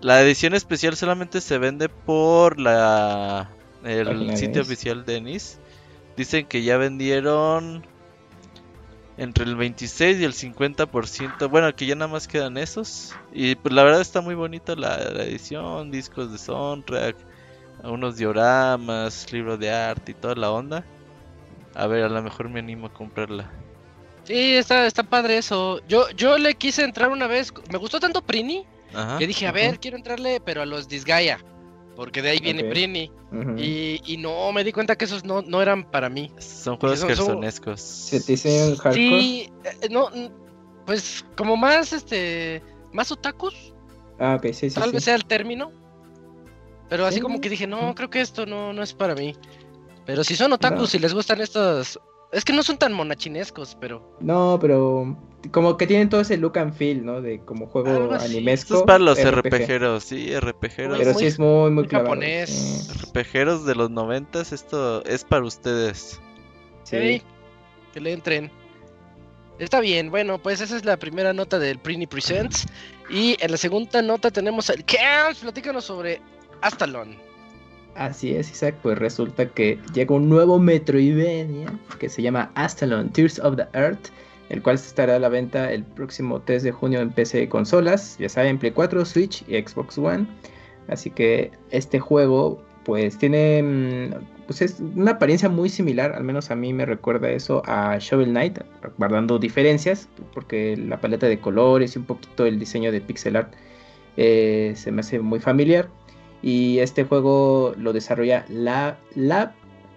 La 0.00 0.22
edición 0.22 0.54
especial 0.54 0.96
solamente 0.96 1.42
se 1.42 1.58
vende 1.58 1.90
por 1.90 2.58
la 2.58 3.50
el 3.84 4.36
sitio 4.36 4.62
oficial 4.62 5.04
de 5.04 5.20
NIS. 5.20 5.58
Dicen 6.16 6.46
que 6.46 6.62
ya 6.62 6.76
vendieron 6.76 7.84
entre 9.16 9.44
el 9.44 9.56
26 9.56 10.18
y 10.20 10.24
el 10.24 10.32
50%. 10.32 11.48
Bueno, 11.48 11.74
que 11.74 11.86
ya 11.86 11.94
nada 11.94 12.10
más 12.10 12.28
quedan 12.28 12.56
esos. 12.56 13.14
Y 13.32 13.54
pues 13.56 13.74
la 13.74 13.84
verdad 13.84 14.00
está 14.00 14.20
muy 14.20 14.34
bonita 14.34 14.74
la, 14.74 14.96
edición, 15.24 15.90
discos 15.90 16.32
de 16.32 16.38
soundtrack, 16.38 17.16
unos 17.84 18.16
dioramas, 18.16 19.32
libros 19.32 19.58
de 19.58 19.70
arte 19.70 20.12
y 20.12 20.14
toda 20.14 20.34
la 20.34 20.50
onda. 20.50 20.84
A 21.74 21.86
ver, 21.86 22.04
a 22.04 22.08
lo 22.08 22.22
mejor 22.22 22.48
me 22.48 22.60
animo 22.60 22.86
a 22.86 22.92
comprarla. 22.92 23.50
Sí, 24.24 24.54
está, 24.54 24.86
está 24.86 25.02
padre 25.02 25.38
eso. 25.38 25.80
Yo, 25.86 26.08
yo 26.10 26.38
le 26.38 26.54
quise 26.54 26.82
entrar 26.82 27.10
una 27.10 27.26
vez. 27.26 27.52
Me 27.70 27.78
gustó 27.78 28.00
tanto 28.00 28.22
Prini 28.22 28.64
que 29.18 29.26
dije, 29.26 29.46
a 29.46 29.52
ver, 29.52 29.80
quiero 29.80 29.96
entrarle, 29.96 30.40
pero 30.40 30.62
a 30.62 30.66
los 30.66 30.88
Disgaea. 30.88 31.38
Porque 31.96 32.22
de 32.22 32.30
ahí 32.30 32.40
viene 32.40 32.64
Prini. 32.64 33.10
y, 33.56 34.16
no, 34.18 34.52
me 34.52 34.64
di 34.64 34.72
cuenta 34.72 34.96
que 34.96 35.04
esos 35.04 35.24
no, 35.24 35.42
no 35.42 35.62
eran 35.62 35.90
para 35.90 36.08
mí. 36.08 36.30
Son 36.38 36.76
juegos 36.76 37.04
personescos. 37.04 37.80
¿Se 37.80 38.20
te 38.20 38.32
dicen 38.32 38.76
hardcore? 38.76 38.94
Sí, 38.94 39.52
eh, 39.64 39.88
no, 39.90 40.10
pues 40.86 41.24
como 41.36 41.56
más, 41.56 41.92
este, 41.92 42.62
más 42.92 43.10
otakus. 43.12 43.74
Ah, 44.18 44.36
ok, 44.36 44.52
sí, 44.52 44.70
sí. 44.70 44.80
Tal 44.80 44.92
vez 44.92 45.04
sea 45.04 45.14
el 45.14 45.24
término. 45.24 45.70
Pero 46.88 47.06
así 47.06 47.20
como 47.20 47.40
que 47.40 47.48
dije, 47.48 47.66
no, 47.66 47.94
creo 47.94 48.10
que 48.10 48.20
esto 48.20 48.46
no, 48.46 48.72
no 48.72 48.82
es 48.82 48.92
para 48.92 49.14
mí. 49.14 49.34
Pero 50.04 50.22
si 50.22 50.36
son 50.36 50.52
otakus 50.52 50.94
y 50.94 50.98
les 50.98 51.14
gustan 51.14 51.40
estos. 51.40 51.98
Es 52.34 52.44
que 52.44 52.52
no 52.52 52.62
son 52.64 52.78
tan 52.78 52.92
monachinescos, 52.92 53.76
pero. 53.80 54.16
No, 54.20 54.58
pero. 54.60 55.16
Como 55.50 55.76
que 55.76 55.86
tienen 55.86 56.08
todo 56.08 56.22
ese 56.22 56.36
look 56.36 56.58
and 56.58 56.74
feel, 56.74 57.04
¿no? 57.04 57.20
De 57.20 57.38
como 57.40 57.66
juego 57.66 58.12
animesco. 58.14 58.74
Esto 58.74 58.78
es 58.78 58.82
para 58.82 58.98
los 58.98 59.22
RPGeros, 59.22 60.02
sí, 60.02 60.34
RPGeros. 60.38 60.98
Pero 60.98 61.14
sí 61.14 61.26
es 61.26 61.38
muy, 61.38 61.70
muy, 61.70 61.86
japonés. 61.86 62.88
RPGeros 63.12 63.66
de 63.66 63.74
los 63.74 63.90
noventas, 63.90 64.52
esto 64.52 65.04
es 65.04 65.22
para 65.22 65.44
ustedes. 65.44 66.20
Sí. 66.84 67.22
Que 67.92 68.00
le 68.00 68.12
entren. 68.12 68.50
Está 69.58 69.80
bien, 69.80 70.10
bueno, 70.10 70.42
pues 70.42 70.60
esa 70.60 70.76
es 70.76 70.84
la 70.84 70.96
primera 70.96 71.32
nota 71.32 71.58
del 71.58 71.78
Prini 71.78 72.06
Presents. 72.06 72.66
Y 73.08 73.36
en 73.40 73.50
la 73.50 73.56
segunda 73.56 74.02
nota 74.02 74.30
tenemos 74.30 74.68
el 74.70 74.84
Camps. 74.84 75.40
Platícanos 75.40 75.84
sobre 75.84 76.20
Astalon. 76.62 77.16
Así 77.94 78.34
es, 78.34 78.50
Isaac, 78.50 78.74
pues 78.82 78.98
resulta 78.98 79.46
que 79.46 79.78
llega 79.92 80.14
un 80.14 80.28
nuevo 80.28 80.58
Metroidvania 80.58 81.72
que 81.98 82.08
se 82.08 82.22
llama 82.22 82.50
Astalon 82.54 83.10
Tears 83.10 83.38
of 83.38 83.56
the 83.56 83.66
Earth, 83.72 84.08
el 84.48 84.62
cual 84.62 84.76
estará 84.76 85.16
a 85.16 85.18
la 85.18 85.28
venta 85.28 85.70
el 85.72 85.84
próximo 85.84 86.40
3 86.40 86.64
de 86.64 86.72
junio 86.72 87.00
en 87.00 87.10
PC 87.10 87.42
y 87.42 87.48
consolas, 87.48 88.16
ya 88.18 88.28
saben, 88.28 88.58
Play 88.58 88.72
4, 88.72 89.04
Switch 89.04 89.44
y 89.48 89.60
Xbox 89.60 89.96
One. 89.96 90.26
Así 90.88 91.10
que 91.10 91.52
este 91.70 92.00
juego 92.00 92.60
pues 92.84 93.16
tiene 93.16 93.62
mm, 93.62 94.34
pues 94.46 94.60
es 94.62 94.80
una 94.80 95.12
apariencia 95.12 95.48
muy 95.48 95.68
similar, 95.68 96.12
al 96.12 96.24
menos 96.24 96.50
a 96.50 96.56
mí 96.56 96.72
me 96.72 96.84
recuerda 96.84 97.30
eso 97.30 97.62
a 97.66 97.96
Shovel 97.98 98.30
Knight, 98.30 98.58
guardando 98.98 99.38
diferencias, 99.38 100.08
porque 100.32 100.76
la 100.76 101.00
paleta 101.00 101.26
de 101.26 101.40
colores 101.40 101.96
y 101.96 101.98
un 101.98 102.04
poquito 102.04 102.44
el 102.44 102.58
diseño 102.58 102.92
de 102.92 103.00
pixel 103.00 103.36
art 103.36 103.54
eh, 104.16 104.72
se 104.76 104.92
me 104.92 105.00
hace 105.00 105.20
muy 105.20 105.40
familiar. 105.40 105.88
Y 106.44 106.78
este 106.80 107.04
juego 107.04 107.72
lo 107.78 107.94
desarrolla 107.94 108.44
Lab, 108.50 108.98
Lab, 109.14 109.52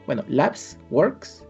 bueno, 0.06 0.24
Labs 0.30 0.80
Works. 0.92 1.46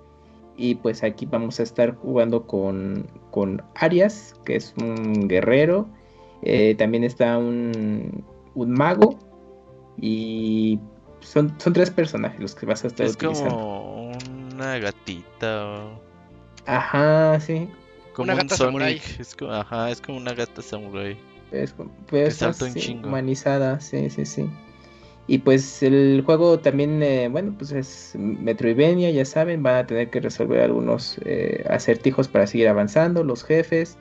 Y 0.56 0.74
pues 0.74 1.04
aquí 1.04 1.28
vamos 1.28 1.60
a 1.60 1.64
estar 1.64 1.96
jugando 1.98 2.48
con, 2.48 3.08
con 3.30 3.62
Arias, 3.76 4.34
que 4.44 4.56
es 4.56 4.74
un 4.82 5.28
guerrero. 5.28 5.88
Eh, 6.42 6.74
también 6.80 7.04
está 7.04 7.38
un, 7.38 8.26
un 8.56 8.72
mago. 8.72 9.20
Y 10.02 10.80
son, 11.20 11.54
son 11.60 11.74
tres 11.74 11.92
personajes 11.92 12.40
los 12.40 12.56
que 12.56 12.66
vas 12.66 12.84
a 12.84 12.88
estar 12.88 13.06
es 13.06 13.14
utilizando. 13.14 13.56
como 13.56 14.12
una 14.56 14.80
gatita. 14.80 15.92
Ajá, 16.66 17.40
sí. 17.40 17.70
Como 18.14 18.32
una 18.32 18.42
gata 18.42 18.56
samurai. 18.56 19.00
Es 19.20 19.36
como, 19.36 19.52
ajá, 19.52 19.92
es 19.92 20.02
como 20.02 20.18
una 20.18 20.34
gata 20.34 20.64
samurai. 20.64 21.16
Es, 21.52 21.76
pues, 22.08 22.42
humanizada, 23.06 23.80
sí, 23.80 24.10
sí, 24.10 24.26
sí. 24.26 24.50
Y 25.28 25.40
pues 25.40 25.84
el 25.84 26.24
juego 26.26 26.60
también, 26.60 27.04
eh, 27.04 27.28
bueno, 27.28 27.54
pues 27.58 27.74
es 27.74 28.14
Metroidvania, 28.16 29.12
ya 29.12 29.26
saben, 29.26 29.62
van 29.62 29.76
a 29.76 29.86
tener 29.86 30.10
que 30.10 30.22
resolver 30.22 30.62
algunos 30.62 31.18
eh, 31.26 31.66
acertijos 31.70 32.30
para 32.30 32.48
seguir 32.48 32.70
avanzando, 32.70 33.26
los 33.26 33.44
jefes, 33.44 33.98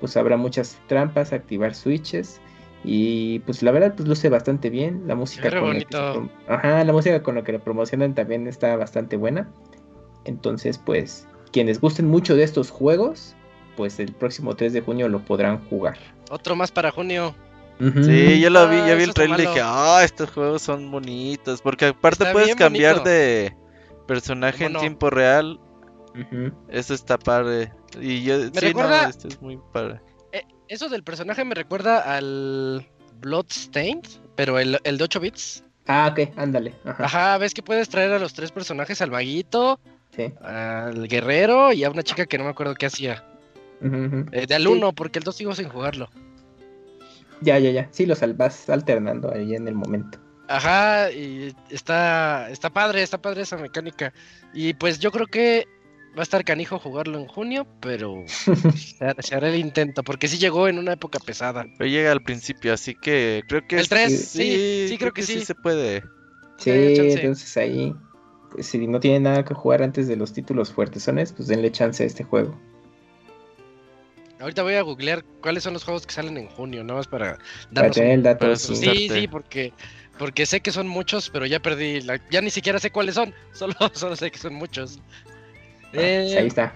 pues 0.00 0.16
habrá 0.16 0.36
muchas 0.36 0.76
trampas, 0.88 1.32
activar 1.32 1.74
switches 1.74 2.40
y 2.82 3.38
pues 3.40 3.62
la 3.62 3.70
verdad 3.70 3.94
pues 3.96 4.08
luce 4.08 4.28
bastante 4.28 4.68
bien, 4.68 5.04
la 5.06 5.14
música 5.14 5.50
con 5.50 5.74
la, 5.74 5.84
que 5.84 6.30
Ajá, 6.48 6.84
la 6.84 6.92
música 6.92 7.22
con 7.22 7.36
la 7.36 7.44
que 7.44 7.52
lo 7.52 7.60
promocionan 7.60 8.14
también 8.14 8.48
está 8.48 8.76
bastante 8.76 9.16
buena. 9.16 9.48
Entonces, 10.24 10.78
pues 10.78 11.28
quienes 11.52 11.80
gusten 11.80 12.08
mucho 12.08 12.34
de 12.34 12.42
estos 12.42 12.70
juegos, 12.70 13.34
pues 13.76 14.00
el 14.00 14.12
próximo 14.12 14.56
3 14.56 14.72
de 14.72 14.80
junio 14.80 15.08
lo 15.08 15.20
podrán 15.20 15.64
jugar. 15.68 15.96
Otro 16.30 16.56
más 16.56 16.72
para 16.72 16.90
junio. 16.90 17.34
Sí, 17.78 18.40
yo 18.40 18.50
lo 18.50 18.68
vi, 18.68 18.78
ya 18.78 18.94
vi 18.94 19.04
el 19.04 19.14
trailer 19.14 19.40
y 19.40 19.46
dije, 19.46 19.60
ah, 19.62 20.00
estos 20.02 20.30
juegos 20.30 20.62
son 20.62 20.90
bonitos. 20.90 21.60
Porque 21.60 21.86
aparte 21.86 22.24
puedes 22.32 22.56
cambiar 22.56 23.02
de 23.02 23.54
personaje 24.06 24.64
en 24.64 24.74
tiempo 24.74 25.10
real. 25.10 25.60
Eso 26.68 26.94
está 26.94 27.18
padre. 27.18 27.72
Y 28.00 28.22
yo, 28.22 28.38
me 28.38 28.60
recuerda... 28.60 29.08
esto 29.08 29.28
es 29.28 29.40
muy 29.42 29.58
padre. 29.72 30.00
Eh, 30.32 30.42
eso 30.68 30.88
del 30.88 31.02
personaje 31.02 31.44
me 31.44 31.54
recuerda 31.54 32.16
al 32.16 32.86
Bloodstained, 33.20 34.06
pero 34.34 34.58
el, 34.58 34.78
el 34.84 34.98
de 34.98 35.04
8 35.04 35.20
bits. 35.20 35.64
Ah, 35.86 36.08
ok, 36.12 36.30
ándale. 36.36 36.74
Ajá. 36.84 37.38
ves 37.38 37.54
que 37.54 37.62
puedes 37.62 37.88
traer 37.88 38.12
a 38.12 38.18
los 38.18 38.34
tres 38.34 38.50
personajes, 38.50 39.00
al 39.02 39.10
maguito, 39.10 39.78
al 40.42 41.06
guerrero 41.08 41.72
y 41.72 41.84
a 41.84 41.90
una 41.90 42.02
chica 42.02 42.26
que 42.26 42.38
no 42.38 42.44
me 42.44 42.50
acuerdo 42.50 42.74
qué 42.74 42.86
hacía. 42.86 43.24
Eh, 43.82 44.46
de 44.46 44.54
al 44.54 44.66
uno, 44.66 44.92
porque 44.92 45.18
el 45.18 45.24
2 45.24 45.36
sigo 45.36 45.54
sin 45.54 45.68
jugarlo. 45.68 46.08
Ya, 47.40 47.58
ya, 47.58 47.70
ya. 47.70 47.88
Sí, 47.90 48.06
los 48.06 48.20
vas 48.36 48.68
alternando 48.68 49.32
ahí 49.32 49.54
en 49.54 49.68
el 49.68 49.74
momento. 49.74 50.18
Ajá, 50.48 51.10
y 51.10 51.54
está, 51.70 52.48
está 52.50 52.70
padre, 52.70 53.02
está 53.02 53.20
padre 53.20 53.42
esa 53.42 53.56
mecánica. 53.56 54.12
Y 54.54 54.74
pues 54.74 54.98
yo 54.98 55.10
creo 55.10 55.26
que 55.26 55.66
va 56.16 56.20
a 56.20 56.22
estar 56.22 56.44
canijo 56.44 56.78
jugarlo 56.78 57.18
en 57.18 57.26
junio, 57.26 57.66
pero 57.80 58.24
se, 58.76 59.34
hará 59.34 59.48
el 59.48 59.56
intento, 59.56 60.02
porque 60.02 60.28
sí 60.28 60.38
llegó 60.38 60.68
en 60.68 60.78
una 60.78 60.92
época 60.92 61.18
pesada. 61.18 61.66
Pero 61.76 61.90
llega 61.90 62.12
al 62.12 62.22
principio, 62.22 62.72
así 62.72 62.94
que 62.94 63.42
creo 63.48 63.66
que... 63.66 63.78
El 63.78 63.88
3, 63.88 64.28
sí, 64.28 64.86
sí, 64.88 64.98
creo, 64.98 65.12
que, 65.12 65.22
sí. 65.22 65.44
se 65.44 65.54
puede. 65.54 66.02
Sí, 66.58 66.70
entonces 66.70 67.56
ahí, 67.56 67.94
pues, 68.52 68.66
si 68.66 68.86
no 68.86 68.98
tiene 69.00 69.20
nada 69.20 69.44
que 69.44 69.52
jugar 69.52 69.82
antes 69.82 70.08
de 70.08 70.16
los 70.16 70.32
títulos 70.32 70.72
fuertes, 70.72 71.04
pues 71.04 71.48
denle 71.48 71.70
chance 71.70 72.02
a 72.02 72.06
este 72.06 72.24
juego. 72.24 72.58
Ahorita 74.38 74.62
voy 74.62 74.74
a 74.74 74.82
googlear 74.82 75.24
cuáles 75.40 75.62
son 75.62 75.72
los 75.72 75.84
juegos 75.84 76.06
que 76.06 76.12
salen 76.12 76.36
en 76.36 76.48
junio, 76.48 76.84
nada 76.84 76.98
más 76.98 77.06
para 77.06 77.38
darnos 77.70 77.96
el 77.96 78.22
dato. 78.22 78.56
sí, 78.56 79.08
sí, 79.08 79.28
porque 79.28 79.72
porque 80.18 80.46
sé 80.46 80.60
que 80.60 80.72
son 80.72 80.88
muchos, 80.88 81.28
pero 81.30 81.46
ya 81.46 81.60
perdí, 81.60 82.00
la, 82.00 82.18
ya 82.30 82.40
ni 82.40 82.50
siquiera 82.50 82.78
sé 82.78 82.90
cuáles 82.90 83.14
son, 83.14 83.34
solo, 83.52 83.74
solo 83.92 84.16
sé 84.16 84.30
que 84.30 84.38
son 84.38 84.54
muchos. 84.54 84.98
Ah, 85.26 85.92
eh, 85.92 86.36
ahí 86.38 86.46
está. 86.46 86.74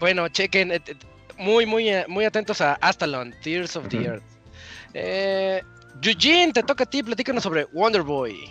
Bueno, 0.00 0.28
chequen, 0.28 0.72
eh, 0.72 0.80
muy, 1.38 1.66
muy, 1.66 1.88
eh, 1.88 2.04
muy 2.08 2.24
atentos 2.24 2.60
a 2.60 2.74
Astalon, 2.74 3.34
Tears 3.42 3.76
of 3.76 3.88
the 3.88 4.04
Earth. 4.04 4.22
Eh, 4.94 5.62
Eugene, 6.02 6.52
te 6.52 6.62
toca 6.62 6.84
a 6.84 6.86
ti, 6.86 7.02
platícanos 7.02 7.42
sobre 7.42 7.64
Wonder 7.72 8.02
Boy. 8.02 8.48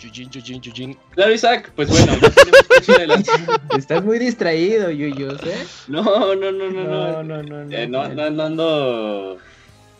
Yujin, 0.00 0.30
Yujin, 0.30 0.60
Yujin. 0.60 0.98
Claro, 1.10 1.32
Isaac, 1.32 1.72
pues 1.76 1.88
bueno, 1.88 2.12
Estás 3.76 4.02
muy 4.02 4.18
distraído, 4.18 4.90
Yuyos, 4.90 5.42
¿eh? 5.44 5.66
No, 5.88 6.02
no, 6.02 6.34
no, 6.34 6.52
no, 6.52 6.70
no. 6.70 7.22
No, 7.22 7.42
no, 7.42 7.42
no. 7.42 7.76
Eh, 7.76 7.86
no, 7.86 8.08
no, 8.08 8.30
no 8.30 8.42
ando. 8.42 9.38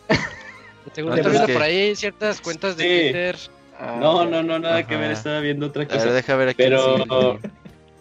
Seguro 0.93 1.15
que 1.15 1.21
viendo 1.21 1.53
por 1.53 1.61
ahí 1.61 1.95
ciertas 1.95 2.41
cuentas 2.41 2.75
de 2.75 2.83
Twitter. 2.83 3.37
Ah, 3.79 3.97
no, 3.99 4.25
no, 4.25 4.43
no, 4.43 4.59
nada 4.59 4.85
que 4.85 4.95
ver, 4.95 5.11
estaba 5.11 5.39
viendo 5.39 5.67
otra 5.67 5.87
cosa. 5.87 6.01
A 6.01 6.05
ver, 6.05 6.13
deja 6.13 6.35
ver 6.35 6.49
aquí. 6.49 6.57
Pero, 6.57 7.39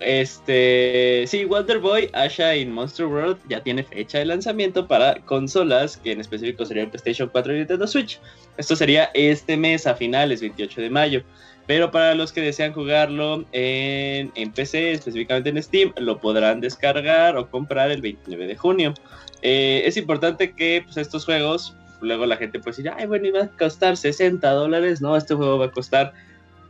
este, 0.00 1.24
sí, 1.26 1.44
Wonder 1.44 1.78
Boy, 1.78 2.08
Asha 2.14 2.56
in 2.56 2.72
Monster 2.72 3.04
World 3.04 3.38
ya 3.48 3.62
tiene 3.62 3.84
fecha 3.84 4.18
de 4.18 4.24
lanzamiento 4.24 4.88
para 4.88 5.16
consolas, 5.26 5.98
que 5.98 6.12
en 6.12 6.20
específico 6.20 6.64
sería 6.64 6.88
PlayStation 6.88 7.28
4 7.28 7.54
y 7.54 7.58
Nintendo 7.58 7.86
Switch. 7.86 8.18
Esto 8.56 8.74
sería 8.76 9.10
este 9.12 9.58
mes 9.58 9.86
a 9.86 9.94
finales, 9.94 10.40
28 10.40 10.80
de 10.80 10.90
mayo. 10.90 11.22
Pero 11.70 11.92
para 11.92 12.16
los 12.16 12.32
que 12.32 12.40
desean 12.40 12.72
jugarlo 12.72 13.44
en, 13.52 14.52
PC, 14.52 14.90
específicamente 14.90 15.50
en 15.50 15.62
Steam, 15.62 15.92
lo 15.98 16.18
podrán 16.18 16.60
descargar 16.60 17.36
o 17.36 17.48
comprar 17.48 17.92
el 17.92 18.02
29 18.02 18.48
de 18.48 18.56
junio. 18.56 18.92
Eh, 19.40 19.82
es 19.84 19.96
importante 19.96 20.50
que 20.50 20.82
pues, 20.84 20.96
estos 20.96 21.24
juegos, 21.24 21.76
luego 22.00 22.26
la 22.26 22.36
gente 22.38 22.58
puede 22.58 22.76
decir, 22.76 22.92
ay, 22.96 23.06
bueno, 23.06 23.28
iba 23.28 23.44
a 23.44 23.48
costar 23.50 23.96
60 23.96 24.50
dólares. 24.50 25.00
No, 25.00 25.16
este 25.16 25.36
juego 25.36 25.58
va 25.58 25.66
a 25.66 25.70
costar 25.70 26.12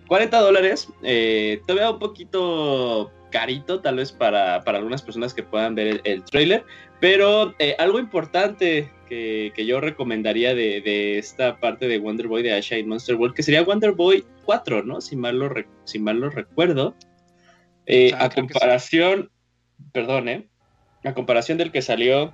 40 0.09 0.39
dólares. 0.39 0.87
Eh, 1.03 1.63
todavía 1.67 1.93
un 1.93 1.99
poquito 1.99 3.11
carito, 3.31 3.81
tal 3.81 3.97
vez 3.97 4.13
para, 4.13 4.57
algunas 4.57 5.01
personas 5.01 5.33
que 5.33 5.43
puedan 5.43 5.77
ver 5.77 6.03
el, 6.05 6.23
trailer. 6.25 6.63
Pero 7.01 7.55
eh, 7.59 7.75
algo 7.79 7.99
importante 7.99 8.91
que, 9.11 9.67
yo 9.67 9.81
recomendaría 9.81 10.55
de, 10.55 11.19
esta 11.19 11.59
parte 11.59 11.89
de 11.89 11.99
Wonder 11.99 12.29
Boy 12.29 12.43
de 12.43 12.55
Asha 12.55 12.79
y 12.79 12.85
Monster 12.85 13.17
World, 13.17 13.35
que 13.35 13.43
sería 13.43 13.63
Wonder 13.63 13.93
Boy 13.93 14.25
4, 14.45 14.85
¿no? 14.85 15.01
Si 15.01 15.17
mal 15.17 15.39
lo, 15.39 15.53
si 15.85 15.99
mal 15.99 16.21
lo 16.21 16.31
recuerdo. 16.31 16.95
Eh, 17.87 18.13
a 18.17 18.31
comparación, 18.31 19.31
perdón, 19.93 20.29
¿eh? 20.29 20.49
A 21.05 21.13
comparación 21.13 21.59
del 21.59 21.73
que 21.73 21.83
salió 21.83 22.33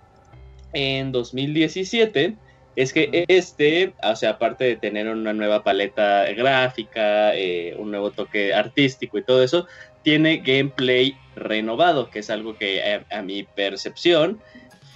en 0.72 1.12
2017, 1.12 2.36
es 2.76 2.92
que 2.92 3.24
este, 3.28 3.94
o 4.02 4.14
sea, 4.14 4.30
aparte 4.30 4.64
de 4.64 4.76
tener 4.76 5.08
una 5.08 5.32
nueva 5.32 5.64
paleta 5.64 6.30
gráfica, 6.32 7.34
eh, 7.34 7.74
un 7.78 7.90
nuevo 7.90 8.10
toque 8.10 8.52
artístico 8.52 9.16
y 9.16 9.22
todo 9.22 9.42
eso, 9.42 9.66
tiene 10.02 10.36
gameplay 10.36 11.16
renovado, 11.34 12.10
que 12.10 12.20
es 12.20 12.30
algo 12.30 12.56
que 12.56 12.78
eh, 12.78 13.04
a, 13.10 13.22
mi 13.22 13.42
percepción 13.44 14.40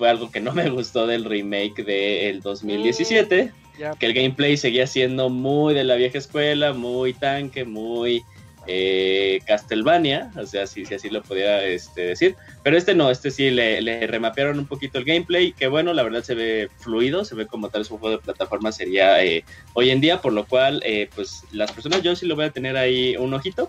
fue 0.01 0.09
algo 0.09 0.31
que 0.31 0.41
no 0.41 0.53
me 0.53 0.71
gustó 0.71 1.07
del 1.07 1.27
remake 1.27 1.85
del 1.85 2.41
2017, 2.41 3.53
mm, 3.53 3.99
que 3.99 4.07
el 4.07 4.15
gameplay 4.15 4.57
seguía 4.57 4.87
siendo 4.87 5.29
muy 5.29 5.75
de 5.75 5.85
la 5.85 5.95
vieja 5.95 6.17
escuela, 6.17 6.73
muy 6.73 7.13
tanque, 7.13 7.67
muy 7.67 8.25
eh, 8.67 9.41
Castlevania, 9.47 10.31
o 10.37 10.47
sea, 10.47 10.67
si, 10.67 10.87
si 10.87 10.95
así 10.95 11.11
lo 11.11 11.23
podía 11.23 11.63
este, 11.65 12.01
decir. 12.01 12.35
Pero 12.63 12.79
este 12.79 12.95
no, 12.95 13.11
este 13.11 13.31
sí 13.31 13.51
le, 13.51 14.07
remapearon 14.07 14.59
un 14.59 14.67
poquito 14.67 14.97
el 14.97 15.05
gameplay, 15.05 15.53
que 15.53 15.69
bueno, 15.69 15.93
la 15.93 16.03
verdad 16.03 16.23
se 16.23 16.35
ve 16.35 16.71
fluido, 16.79 17.27
se 17.27 17.35
ve 17.35 17.47
como 17.47 17.69
tal 17.69 17.85
su 17.85 17.99
juego 17.99 18.17
de 18.17 18.23
plataforma 18.23 18.73
sería 18.73 19.23
eh, 19.23 19.45
hoy 19.75 19.91
en 19.91 20.01
día, 20.01 20.23
por 20.23 20.33
lo 20.33 20.47
cual, 20.47 20.83
eh, 20.87 21.11
pues 21.15 21.43
las 21.53 21.73
personas, 21.73 22.01
yo 22.01 22.17
sí 22.17 22.25
lo 22.25 22.37
voy 22.37 22.47
a 22.47 22.53
tener 22.53 22.79
ahí 22.79 23.19
un 23.19 23.35
ojito. 23.35 23.69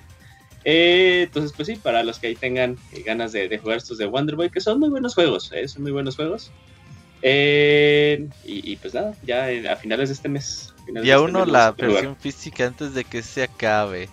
Entonces, 0.63 1.53
pues 1.55 1.67
sí, 1.67 1.75
para 1.75 2.03
los 2.03 2.19
que 2.19 2.27
ahí 2.27 2.35
tengan 2.35 2.77
ganas 3.05 3.31
de, 3.31 3.57
jugar 3.57 3.77
estos 3.77 3.97
de 3.97 4.05
Wonder 4.05 4.35
Boy, 4.35 4.49
que 4.49 4.61
son 4.61 4.79
muy 4.79 4.89
buenos 4.89 5.15
juegos, 5.15 5.51
son 5.65 5.81
muy 5.81 5.91
buenos 5.91 6.15
juegos. 6.15 6.51
Y, 7.23 8.75
pues 8.77 8.93
nada, 8.93 9.13
ya 9.23 9.47
a 9.71 9.75
finales 9.75 10.09
de 10.09 10.13
este 10.13 10.29
mes. 10.29 10.73
Y 10.87 11.09
a 11.09 11.15
este 11.15 11.17
uno 11.17 11.45
la 11.45 11.71
versión 11.71 12.15
física 12.15 12.65
antes 12.65 12.93
de 12.93 13.03
que 13.03 13.21
se 13.21 13.43
acabe. 13.43 14.09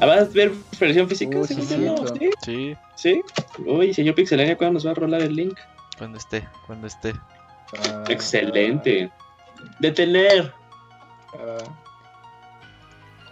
Ah, 0.00 0.06
¿Vas 0.06 0.22
a 0.22 0.24
ver 0.32 0.52
versión 0.78 1.08
física? 1.08 1.38
sí, 1.46 2.30
sí, 2.44 2.76
sí. 2.96 3.22
Uy, 3.64 3.94
señor 3.94 4.14
Pixelania, 4.14 4.56
¿cuándo 4.56 4.74
nos 4.74 4.86
va 4.86 4.90
a 4.90 4.94
rolar 4.94 5.22
el 5.22 5.36
link? 5.36 5.58
Cuando 5.98 6.18
esté, 6.18 6.46
cuando 6.66 6.86
esté. 6.86 7.14
Ah. 7.78 8.04
Excelente. 8.08 9.10
Detener. 9.78 10.52
Uh, 11.34 11.83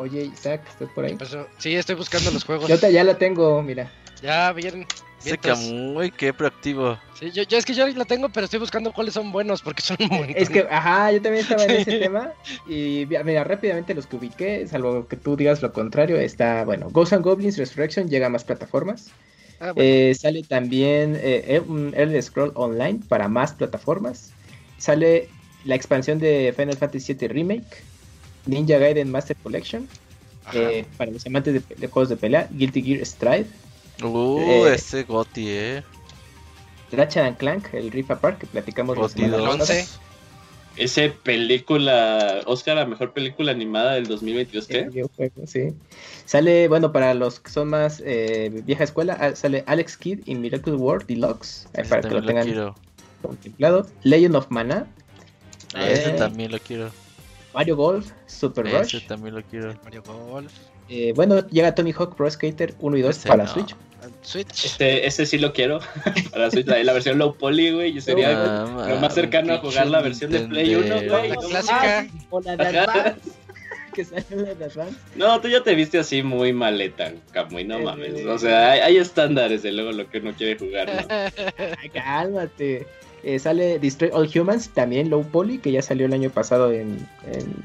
oye, 0.03 0.25
Isaac, 0.25 0.63
¿estás 0.69 0.89
por 0.91 1.05
ahí? 1.05 1.17
Sí, 1.59 1.75
estoy 1.75 1.95
buscando 1.95 2.31
los 2.31 2.45
juegos. 2.45 2.69
Yo 2.69 2.89
ya 2.89 3.05
la 3.05 3.17
tengo, 3.17 3.63
mira. 3.63 3.91
Ya, 4.23 4.53
bien. 4.53 4.87
Seca 5.19 5.55
muy, 5.55 6.11
qué 6.11 6.33
proactivo. 6.33 6.99
Sí, 7.15 7.31
yo, 7.31 7.45
yo, 7.45 7.57
es 7.57 7.65
que 7.65 7.75
yo 7.75 7.87
la 7.87 8.05
tengo, 8.05 8.29
pero 8.29 8.47
estoy 8.47 8.59
buscando 8.59 8.93
cuáles 8.93 9.15
son 9.15 9.31
buenos, 9.31 9.63
porque 9.63 9.81
son 9.81 9.97
buenos. 10.09 10.35
Es 10.35 10.51
que, 10.51 10.67
ajá, 10.69 11.13
yo 11.13 11.23
también 11.23 11.45
estaba 11.45 11.65
en 11.65 11.71
ese 11.71 12.01
tema. 12.01 12.33
Y 12.67 13.07
mira, 13.07 13.45
rápidamente 13.45 13.95
los 13.95 14.07
que 14.07 14.17
ubiqué, 14.17 14.67
salvo 14.67 15.07
que 15.07 15.17
tú 15.17 15.37
digas 15.37 15.63
lo 15.63 15.73
contrario, 15.73 16.17
está, 16.17 16.65
bueno, 16.65 16.91
Ghosts 16.91 17.13
and 17.13 17.25
Goblins 17.25 17.57
Resurrection 17.57 18.09
llega 18.09 18.27
a 18.27 18.31
más 18.31 18.43
plataformas. 18.43 19.11
Ah, 19.61 19.73
eh, 19.77 20.13
sale 20.19 20.43
también 20.43 21.17
eh, 21.23 21.63
un 21.65 21.95
Early 21.95 22.21
Scroll 22.21 22.51
Online 22.57 22.99
para 23.09 23.29
más 23.29 23.55
plataformas. 23.55 24.33
Sale 24.79 25.29
la 25.65 25.77
expansión 25.77 26.19
de 26.19 26.53
Final 26.57 26.77
Fantasy 26.77 27.15
VII 27.15 27.29
Remake, 27.29 27.85
Ninja 28.47 28.79
Gaiden 28.79 29.11
Master 29.11 29.37
Collection, 29.43 29.89
eh, 30.53 30.85
para 30.97 31.11
los 31.11 31.27
amantes 31.27 31.55
de, 31.55 31.75
de, 31.77 31.87
juegos 31.87 32.09
de 32.09 32.17
pelea, 32.17 32.49
Guilty 32.53 32.83
Gear 32.83 33.07
Strive, 33.07 33.47
Uh, 34.03 34.39
eh, 34.41 34.75
ese 34.75 35.05
Goti, 35.05 35.49
eh. 35.49 35.83
Ratchet 36.91 37.25
and 37.25 37.37
Clank, 37.37 37.73
el 37.73 37.91
Rift 37.91 38.11
Apart 38.11 38.39
que 38.39 38.47
platicamos 38.47 38.99
los 38.99 39.17
la 39.17 39.43
11. 39.43 39.87
Ese 40.77 41.11
película, 41.11 42.41
Oscar, 42.47 42.77
la 42.77 42.87
mejor 42.87 43.13
película 43.13 43.53
animada 43.53 43.93
del 43.93 44.07
2022, 44.07 44.67
¿qué? 44.67 45.07
Sí, 45.47 45.75
Sale, 46.25 46.67
bueno, 46.69 46.93
para 46.93 47.13
los 47.13 47.41
que 47.41 47.51
son 47.51 47.69
más 47.69 48.03
eh, 48.05 48.51
vieja 48.65 48.85
escuela, 48.85 49.17
ah, 49.21 49.37
sale 49.37 49.65
Alex 49.67 49.99
Kidd 49.99 50.21
in 50.25 50.41
Miracle 50.41 50.75
World 50.75 51.07
Deluxe, 51.07 51.69
para 51.91 52.01
que 52.01 52.09
lo 52.09 52.25
tengan 52.25 52.75
contemplado. 53.21 53.87
Legend 54.03 54.37
of 54.37 54.47
Mana. 54.49 54.87
ese 55.75 56.11
eh, 56.11 56.15
también 56.17 56.51
lo 56.51 56.59
quiero. 56.59 56.91
Mario 57.55 57.77
Golf, 57.77 58.11
Super 58.27 58.65
Rush. 58.65 58.97
Ese 58.97 59.01
también 59.07 59.35
lo 59.35 59.43
quiero. 59.43 59.75
Mario 59.85 60.03
Golf. 60.03 60.53
Eh, 60.89 61.13
bueno, 61.15 61.47
llega 61.49 61.75
Tony 61.75 61.93
Hawk 61.93 62.17
Pro 62.17 62.31
Skater 62.31 62.75
1 62.79 62.97
y 62.97 63.03
2 63.03 63.19
para 63.19 63.47
Switch. 63.47 63.75
Switch. 64.23 64.65
Este, 64.65 65.07
este 65.07 65.27
sí 65.27 65.39
lo 65.39 65.53
quiero. 65.53 65.81
para 66.33 66.51
Switch, 66.51 66.67
la, 66.67 66.93
versión 66.93 67.19
low 67.19 67.35
poly, 67.35 67.73
güey. 67.73 67.93
Yo 67.93 68.01
sería 68.01 68.65
lo 68.65 68.97
más 69.01 69.15
cercano 69.15 69.55
a 69.55 69.59
jugar 69.59 69.87
la 69.87 70.01
versión 70.01 70.31
de 70.31 70.41
Play 70.41 70.75
1, 70.75 70.95
güey. 71.09 71.29
La 71.29 71.37
clásica. 71.37 72.07
O 72.31 72.41
la 72.41 72.57
de 72.57 72.79
Advance. 72.79 73.31
que 73.95 74.05
sale 74.05 74.25
la 74.31 74.55
de 74.55 74.65
Advance. 74.65 74.99
No, 75.15 75.41
tú 75.41 75.49
ya 75.49 75.63
te 75.63 75.75
viste 75.75 75.99
así 75.99 76.23
muy 76.23 76.53
maleta, 76.53 77.13
Camuy, 77.33 77.65
no 77.65 77.79
mames. 77.79 78.25
O 78.27 78.39
sea, 78.39 78.73
hay, 78.73 78.81
hay, 78.81 78.97
estándares 78.97 79.63
de 79.63 79.73
luego 79.73 79.93
lo 79.93 80.09
que 80.09 80.19
uno 80.19 80.33
quiere 80.33 80.59
jugar, 80.59 80.89
¿no? 80.89 81.93
Cálmate. 81.93 82.87
Eh, 83.25 83.39
sale 83.39 83.79
Destroy 83.79 84.11
All 84.13 84.29
Humans, 84.35 84.71
también 84.71 85.09
Low 85.09 85.23
Poly, 85.25 85.59
que 85.59 85.71
ya 85.71 85.81
salió 85.81 86.07
el 86.07 86.13
año 86.13 86.31
pasado 86.31 86.73
en, 86.73 87.07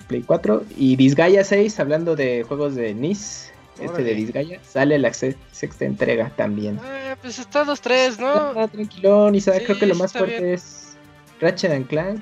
Play 0.08 0.22
4. 0.22 0.64
Y 0.78 0.96
Disgaea 0.96 1.44
6, 1.44 1.80
hablando 1.80 2.16
de 2.16 2.44
juegos 2.44 2.76
de 2.76 2.94
NIS, 2.94 3.52
este 3.82 4.04
de 4.04 4.14
Disgaea, 4.14 4.60
sale 4.64 5.00
la 5.00 5.14
sexta 5.14 5.86
entrega 5.86 6.32
también. 6.36 6.80
Ah, 6.84 7.16
pues 7.22 7.40
está 7.40 7.64
2-3, 7.64 8.20
¿no? 8.20 8.60
Ah, 8.60 8.68
tranquilón, 8.68 9.36
y 9.36 9.42
creo 9.42 9.80
que 9.80 9.88
lo 9.88 9.96
más 9.96 10.14
fuerte 10.14 10.54
es 10.54 10.96
Ratchet 11.40 11.72
and 11.72 11.88
Clank. 11.88 12.22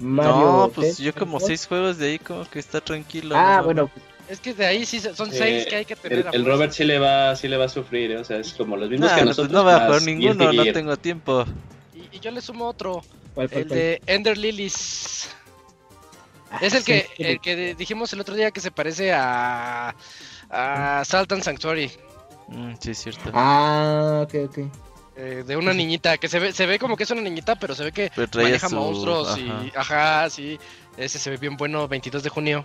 Mario 0.00 0.32
no, 0.34 0.70
pues 0.74 0.98
yo 0.98 1.14
como 1.14 1.40
6 1.40 1.66
juegos 1.66 1.98
de 1.98 2.08
ahí 2.08 2.18
como 2.18 2.44
que 2.50 2.58
está 2.58 2.82
tranquilo. 2.82 3.34
Ah, 3.34 3.62
bueno, 3.64 3.88
es 4.28 4.40
que 4.40 4.52
de 4.52 4.66
ahí 4.66 4.84
sí 4.84 5.00
son 5.00 5.30
6 5.30 5.40
eh, 5.40 5.66
que 5.68 5.76
hay 5.76 5.84
que 5.86 5.96
tener. 5.96 6.26
El, 6.32 6.34
el 6.34 6.44
Robert 6.44 6.72
sí 6.72 6.84
le 6.84 6.98
va, 6.98 7.34
sí 7.36 7.48
le 7.48 7.56
va 7.56 7.66
a 7.66 7.68
sufrir, 7.68 8.10
¿eh? 8.10 8.18
o 8.18 8.24
sea, 8.24 8.38
es 8.38 8.52
como 8.52 8.76
los 8.76 8.90
mismos 8.90 9.08
que 9.10 9.14
pues 9.14 9.26
nosotros. 9.26 9.52
no 9.52 9.64
va 9.64 9.76
a 9.76 9.86
jugar 9.86 10.02
ninguno, 10.02 10.52
no 10.52 10.72
tengo 10.72 10.96
tiempo. 10.96 11.46
Y 12.16 12.20
yo 12.20 12.30
le 12.30 12.40
sumo 12.40 12.66
otro. 12.66 13.02
el 13.36 13.68
de 13.68 14.00
Ender 14.06 14.38
Lilies. 14.38 15.28
Ah, 16.50 16.60
es 16.62 16.72
el 16.72 16.82
que, 16.82 17.06
el 17.18 17.40
que 17.40 17.74
dijimos 17.74 18.10
el 18.14 18.20
otro 18.20 18.34
día 18.34 18.50
que 18.50 18.60
se 18.60 18.70
parece 18.70 19.12
a, 19.12 19.94
a 20.48 21.04
Sultan 21.04 21.42
Sanctuary. 21.42 21.90
Mm, 22.48 22.72
sí, 22.80 22.92
es 22.92 23.02
cierto. 23.02 23.30
Ah, 23.34 24.22
ok, 24.24 24.34
ok. 24.46 24.58
Eh, 25.18 25.44
de 25.46 25.56
una 25.58 25.74
niñita, 25.74 26.16
que 26.16 26.28
se 26.28 26.38
ve, 26.38 26.52
se 26.52 26.64
ve 26.64 26.78
como 26.78 26.96
que 26.96 27.02
es 27.02 27.10
una 27.10 27.20
niñita, 27.20 27.56
pero 27.56 27.74
se 27.74 27.84
ve 27.84 27.92
que 27.92 28.10
maneja 28.34 28.68
monstruos 28.70 29.36
y... 29.36 29.72
Ajá, 29.74 30.30
sí. 30.30 30.58
Ese 30.96 31.18
se 31.18 31.28
ve 31.28 31.36
bien 31.36 31.58
bueno, 31.58 31.86
22 31.86 32.22
de 32.22 32.30
junio. 32.30 32.64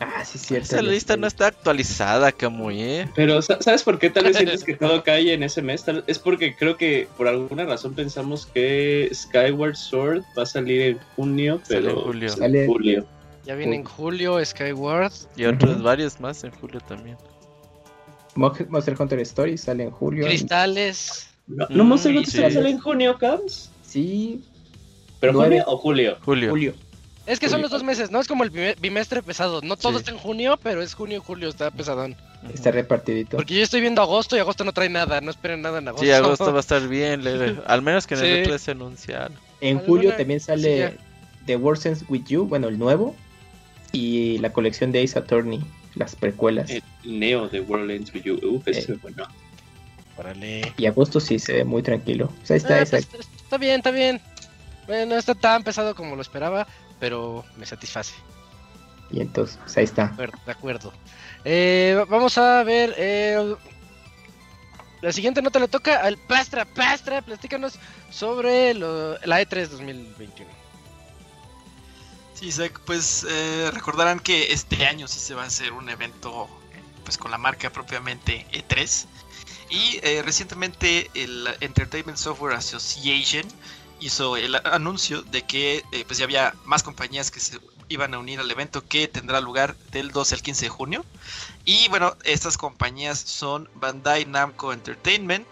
Ah, 0.00 0.24
sí, 0.24 0.38
cierto. 0.38 0.66
Esa 0.66 0.82
lista 0.82 1.16
no 1.16 1.26
está 1.26 1.46
actualizada, 1.46 2.30
Camuy, 2.30 2.82
¿eh? 2.82 3.08
Pero, 3.14 3.40
¿sabes 3.40 3.82
por 3.82 3.98
qué 3.98 4.10
tal 4.10 4.24
vez 4.24 4.36
sientes 4.36 4.62
que 4.64 4.74
todo 4.74 5.02
cae 5.02 5.32
en 5.32 5.42
ese 5.42 5.62
mes? 5.62 5.84
Es 6.06 6.18
porque 6.18 6.54
creo 6.54 6.76
que 6.76 7.08
por 7.16 7.28
alguna 7.28 7.64
razón 7.64 7.94
pensamos 7.94 8.46
que 8.46 9.08
Skyward 9.12 9.76
Sword 9.76 10.22
va 10.38 10.42
a 10.42 10.46
salir 10.46 10.82
en 10.82 10.98
junio, 11.14 11.60
pero. 11.68 11.90
en 11.90 11.96
julio. 11.96 12.28
Sale... 12.28 12.66
julio. 12.66 13.06
Ya 13.44 13.54
viene 13.54 13.76
en 13.76 13.84
julio 13.84 14.44
Skyward. 14.44 15.12
Y 15.36 15.44
otros 15.44 15.80
varios 15.82 16.20
más 16.20 16.42
en 16.42 16.50
julio 16.50 16.80
también. 16.80 17.16
Monster 18.34 18.96
Hunter 18.98 19.20
Story 19.20 19.56
sale 19.56 19.84
en 19.84 19.90
julio. 19.90 20.26
Cristales. 20.26 21.28
¿No, 21.46 21.66
¿no 21.70 21.84
Monster 21.84 22.12
mm, 22.12 22.18
Hunter 22.18 22.52
sale 22.52 22.70
en 22.70 22.78
junio, 22.80 23.16
Cams? 23.18 23.70
Sí. 23.82 24.42
¿Pero 25.20 25.32
junio 25.32 25.64
o 25.66 25.76
julio? 25.78 26.18
Julio. 26.24 26.50
Julio. 26.50 26.74
Es 27.26 27.40
que 27.40 27.48
son 27.48 27.60
los 27.60 27.70
dos 27.70 27.82
meses, 27.82 28.10
¿no? 28.10 28.20
Es 28.20 28.28
como 28.28 28.44
el 28.44 28.50
bimestre 28.50 29.22
pesado. 29.22 29.60
No 29.60 29.76
todo 29.76 29.98
está 29.98 30.12
en 30.12 30.18
junio, 30.18 30.58
pero 30.62 30.80
es 30.80 30.94
junio 30.94 31.18
y 31.18 31.20
julio, 31.20 31.48
está 31.48 31.70
pesadón. 31.70 32.16
Está 32.54 32.70
repartidito. 32.70 33.36
Porque 33.36 33.54
yo 33.54 33.62
estoy 33.62 33.80
viendo 33.80 34.00
agosto 34.00 34.36
y 34.36 34.38
agosto 34.38 34.62
no 34.64 34.72
trae 34.72 34.88
nada, 34.88 35.20
no 35.20 35.30
esperen 35.30 35.62
nada 35.62 35.78
en 35.78 35.88
agosto. 35.88 36.06
Sí, 36.06 36.12
agosto 36.12 36.52
va 36.52 36.58
a 36.58 36.60
estar 36.60 36.86
bien, 36.86 37.22
al 37.66 37.82
menos 37.82 38.06
que 38.06 38.14
en 38.14 38.24
el 38.24 38.46
E3 38.46 38.58
se 38.58 38.70
anunciar. 38.70 39.32
En 39.60 39.80
julio 39.80 40.14
también 40.14 40.38
sale 40.38 40.96
The 41.46 41.56
World 41.56 41.86
Ends 41.86 42.04
With 42.08 42.26
You, 42.26 42.46
bueno, 42.46 42.68
el 42.68 42.78
nuevo, 42.78 43.16
y 43.92 44.38
la 44.38 44.52
colección 44.52 44.92
de 44.92 45.02
Ace 45.02 45.18
Attorney, 45.18 45.60
las 45.96 46.14
precuelas. 46.14 46.70
El 46.70 46.82
Neo 47.04 47.48
The 47.48 47.60
World 47.62 47.90
Ends 47.90 48.14
With 48.14 48.22
You, 48.22 48.38
uf, 48.42 48.68
ese 48.68 48.92
es 48.92 49.02
bueno. 49.02 49.26
Y 50.76 50.86
agosto 50.86 51.20
sí 51.20 51.38
se 51.38 51.52
ve 51.52 51.64
muy 51.64 51.82
tranquilo. 51.82 52.32
O 52.42 52.46
sea, 52.46 52.56
está, 52.56 52.80
ah, 52.80 52.86
pues, 52.88 53.06
está 53.42 53.58
bien, 53.58 53.76
está 53.76 53.90
bien. 53.90 54.20
Bueno, 54.86 55.14
no 55.14 55.18
está 55.18 55.34
tan 55.34 55.64
pesado 55.64 55.94
como 55.94 56.14
lo 56.14 56.22
esperaba, 56.22 56.66
pero 57.00 57.44
me 57.56 57.66
satisface. 57.66 58.14
Y 59.10 59.20
entonces, 59.20 59.58
pues, 59.62 59.76
ahí 59.76 59.84
está. 59.84 60.08
De 60.44 60.52
acuerdo. 60.52 60.92
Eh, 61.44 62.04
vamos 62.08 62.38
a 62.38 62.62
ver. 62.64 62.94
Eh, 62.96 63.54
la 65.00 65.12
siguiente 65.12 65.42
nota 65.42 65.58
le 65.58 65.68
toca 65.68 66.00
al 66.00 66.16
Pastra. 66.18 66.64
Pastra, 66.64 67.22
platícanos 67.22 67.78
sobre 68.10 68.74
la 68.74 69.40
E3 69.42 69.68
2021. 69.68 70.50
Sí, 72.34 72.50
pues 72.84 73.26
eh, 73.28 73.70
recordarán 73.72 74.20
que 74.20 74.52
este 74.52 74.86
año 74.86 75.08
sí 75.08 75.18
se 75.18 75.34
va 75.34 75.44
a 75.44 75.46
hacer 75.46 75.72
un 75.72 75.88
evento 75.88 76.48
pues 77.04 77.16
con 77.16 77.30
la 77.30 77.38
marca 77.38 77.70
propiamente 77.70 78.46
E3. 78.52 79.06
Y 79.68 80.00
recientemente 80.22 81.10
el 81.14 81.48
Entertainment 81.60 82.18
Software 82.18 82.54
Association 82.54 83.44
hizo 84.00 84.36
el 84.36 84.54
anuncio 84.54 85.22
de 85.22 85.42
que 85.42 85.84
eh, 85.92 86.04
pues 86.06 86.18
ya 86.18 86.24
había 86.24 86.54
más 86.64 86.82
compañías 86.82 87.30
que 87.30 87.40
se 87.40 87.58
iban 87.88 88.14
a 88.14 88.18
unir 88.18 88.40
al 88.40 88.50
evento 88.50 88.84
que 88.86 89.08
tendrá 89.08 89.40
lugar 89.40 89.76
del 89.92 90.10
12 90.10 90.34
al 90.34 90.42
15 90.42 90.64
de 90.64 90.68
junio. 90.68 91.04
Y 91.64 91.88
bueno, 91.88 92.16
estas 92.24 92.58
compañías 92.58 93.18
son 93.18 93.68
Bandai 93.74 94.24
Namco 94.26 94.72
Entertainment, 94.72 95.46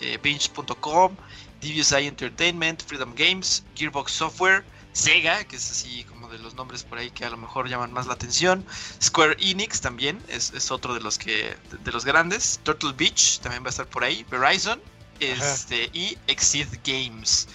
eh, 0.00 0.18
Binge.com, 0.22 1.16
DVSI 1.60 2.06
Entertainment, 2.06 2.82
Freedom 2.82 3.14
Games, 3.14 3.64
Gearbox 3.74 4.12
Software, 4.12 4.64
Sega, 4.92 5.44
que 5.44 5.56
es 5.56 5.70
así 5.70 6.04
como 6.04 6.28
de 6.28 6.38
los 6.38 6.54
nombres 6.54 6.82
por 6.82 6.98
ahí 6.98 7.10
que 7.10 7.24
a 7.24 7.30
lo 7.30 7.36
mejor 7.36 7.68
llaman 7.68 7.92
más 7.92 8.06
la 8.06 8.14
atención, 8.14 8.64
Square 9.00 9.36
Enix 9.38 9.80
también 9.80 10.20
es, 10.28 10.70
otro 10.70 10.94
de 10.94 11.00
los 11.00 11.18
que 11.18 11.56
de, 11.84 11.92
los 11.92 12.04
grandes, 12.04 12.60
Turtle 12.64 12.92
Beach 12.92 13.38
también 13.40 13.62
va 13.62 13.68
a 13.68 13.70
estar 13.70 13.86
por 13.86 14.04
ahí, 14.04 14.24
Verizon, 14.30 14.80
este 15.20 15.90
y 15.92 16.16
Exit 16.26 16.68
Games 16.84 17.46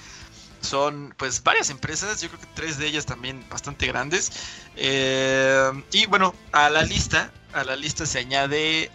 son 0.65 1.13
pues 1.17 1.43
varias 1.43 1.69
empresas, 1.69 2.21
yo 2.21 2.29
creo 2.29 2.41
que 2.41 2.47
tres 2.53 2.77
de 2.77 2.87
ellas 2.87 3.05
también 3.05 3.45
bastante 3.49 3.87
grandes. 3.87 4.31
Eh, 4.75 5.71
y 5.91 6.05
bueno, 6.07 6.35
a 6.51 6.69
la 6.69 6.83
lista 6.83 7.31
a 7.53 7.63
la 7.63 7.77
lista 7.77 8.05
se 8.05 8.19
añade 8.19 8.91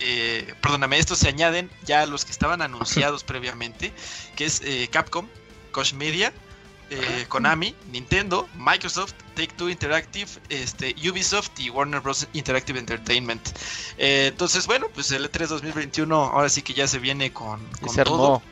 eh, 0.00 0.54
perdóname, 0.62 0.98
estos 0.98 1.18
se 1.18 1.28
añaden 1.28 1.70
ya 1.84 2.02
a 2.02 2.06
los 2.06 2.24
que 2.24 2.30
estaban 2.30 2.62
anunciados 2.62 3.24
previamente, 3.24 3.92
que 4.36 4.44
es 4.44 4.60
eh, 4.64 4.88
Capcom, 4.90 5.26
Koch 5.72 5.92
Media, 5.94 6.32
eh, 6.90 7.26
Konami, 7.28 7.74
Nintendo, 7.90 8.48
Microsoft, 8.54 9.12
Take 9.34 9.54
Two 9.56 9.68
Interactive, 9.68 10.30
este, 10.48 10.94
Ubisoft 11.08 11.50
y 11.58 11.70
Warner 11.70 12.00
Bros. 12.00 12.26
Interactive 12.32 12.78
Entertainment. 12.78 13.46
entonces, 13.98 14.66
bueno, 14.66 14.86
pues 14.94 15.10
el 15.10 15.30
E3 15.30 15.48
2021 15.48 16.14
ahora 16.14 16.48
sí 16.48 16.62
que 16.62 16.74
ya 16.74 16.86
se 16.86 16.98
viene 16.98 17.32
con, 17.32 17.60
con 17.80 17.94
todo. 18.04 18.42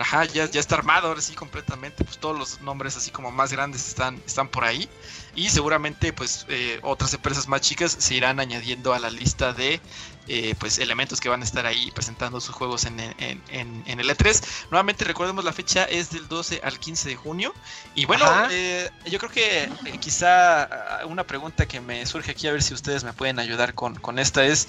Ajá, 0.00 0.24
ya, 0.24 0.50
ya 0.50 0.60
está 0.60 0.76
armado 0.76 1.08
ahora 1.08 1.20
sí 1.20 1.34
completamente, 1.34 2.04
pues 2.04 2.16
todos 2.16 2.38
los 2.38 2.62
nombres 2.62 2.96
así 2.96 3.10
como 3.10 3.30
más 3.30 3.52
grandes 3.52 3.86
están, 3.86 4.16
están 4.26 4.48
por 4.48 4.64
ahí. 4.64 4.88
Y 5.34 5.50
seguramente 5.50 6.14
pues 6.14 6.46
eh, 6.48 6.80
otras 6.82 7.12
empresas 7.12 7.46
más 7.48 7.60
chicas 7.60 7.96
se 7.98 8.14
irán 8.14 8.40
añadiendo 8.40 8.94
a 8.94 8.98
la 8.98 9.10
lista 9.10 9.52
de 9.52 9.78
eh, 10.26 10.54
pues 10.58 10.78
elementos 10.78 11.20
que 11.20 11.28
van 11.28 11.42
a 11.42 11.44
estar 11.44 11.66
ahí 11.66 11.90
presentando 11.90 12.40
sus 12.40 12.54
juegos 12.54 12.86
en, 12.86 12.98
en, 12.98 13.42
en, 13.50 14.00
el 14.00 14.08
E3. 14.08 14.42
Nuevamente 14.70 15.04
recordemos 15.04 15.44
la 15.44 15.52
fecha 15.52 15.84
es 15.84 16.08
del 16.10 16.28
12 16.28 16.62
al 16.64 16.78
15 16.78 17.10
de 17.10 17.16
junio. 17.16 17.54
Y 17.94 18.06
bueno, 18.06 18.24
eh, 18.50 18.88
yo 19.04 19.18
creo 19.18 19.30
que 19.30 19.68
quizá 20.00 20.62
ah, 20.62 21.06
una 21.06 21.24
pregunta 21.24 21.68
que 21.68 21.82
me 21.82 22.06
surge 22.06 22.30
aquí 22.30 22.48
a 22.48 22.52
ver 22.52 22.62
si 22.62 22.72
ustedes 22.72 23.04
me 23.04 23.12
pueden 23.12 23.38
ayudar 23.38 23.74
con, 23.74 23.96
con 23.96 24.18
esta 24.18 24.46
es... 24.46 24.66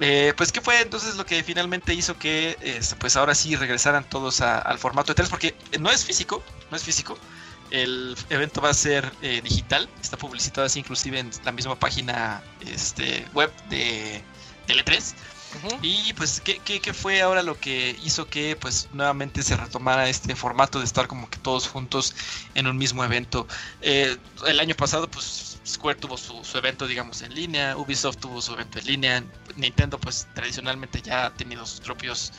Eh, 0.00 0.32
pues 0.36 0.52
qué 0.52 0.60
fue 0.60 0.80
entonces 0.80 1.16
lo 1.16 1.26
que 1.26 1.42
finalmente 1.42 1.92
hizo 1.92 2.16
que 2.18 2.56
este, 2.60 2.94
pues 2.96 3.16
ahora 3.16 3.34
sí 3.34 3.56
regresaran 3.56 4.08
todos 4.08 4.40
al 4.40 4.78
formato 4.78 5.12
de 5.12 5.16
3 5.16 5.28
porque 5.28 5.54
no 5.80 5.90
es 5.90 6.04
físico, 6.04 6.42
no 6.70 6.76
es 6.76 6.84
físico. 6.84 7.18
El 7.70 8.16
evento 8.30 8.60
va 8.60 8.70
a 8.70 8.74
ser 8.74 9.12
eh, 9.20 9.40
digital, 9.42 9.88
está 10.00 10.16
publicitado 10.16 10.66
así 10.66 10.78
inclusive 10.78 11.18
en 11.18 11.30
la 11.44 11.52
misma 11.52 11.74
página 11.78 12.42
este, 12.60 13.26
web 13.34 13.52
de 13.68 14.22
Tele3. 14.66 15.14
Y 15.82 16.12
pues, 16.12 16.40
¿qué, 16.42 16.58
¿qué, 16.58 16.92
fue 16.92 17.22
ahora 17.22 17.42
lo 17.42 17.58
que 17.58 17.96
hizo 18.04 18.26
que 18.26 18.56
pues 18.56 18.88
nuevamente 18.92 19.42
se 19.42 19.56
retomara 19.56 20.08
este 20.08 20.36
formato 20.36 20.78
de 20.78 20.84
estar 20.84 21.08
como 21.08 21.28
que 21.30 21.38
todos 21.38 21.68
juntos 21.68 22.14
en 22.54 22.66
un 22.66 22.76
mismo 22.76 23.02
evento? 23.02 23.46
Eh, 23.80 24.16
el 24.46 24.60
año 24.60 24.74
pasado 24.74 25.10
pues 25.10 25.58
Square 25.66 25.98
tuvo 25.98 26.16
su, 26.16 26.42
evento, 26.56 26.86
digamos, 26.86 27.22
en 27.22 27.34
línea, 27.34 27.76
Ubisoft 27.76 28.18
tuvo 28.18 28.40
su 28.40 28.52
evento 28.54 28.78
en 28.78 28.86
línea, 28.86 29.24
Nintendo, 29.58 29.98
pues 29.98 30.26
tradicionalmente 30.34 31.02
ya 31.02 31.26
ha 31.26 31.34
tenido 31.34 31.66
sus 31.66 31.80
propios 31.80 32.32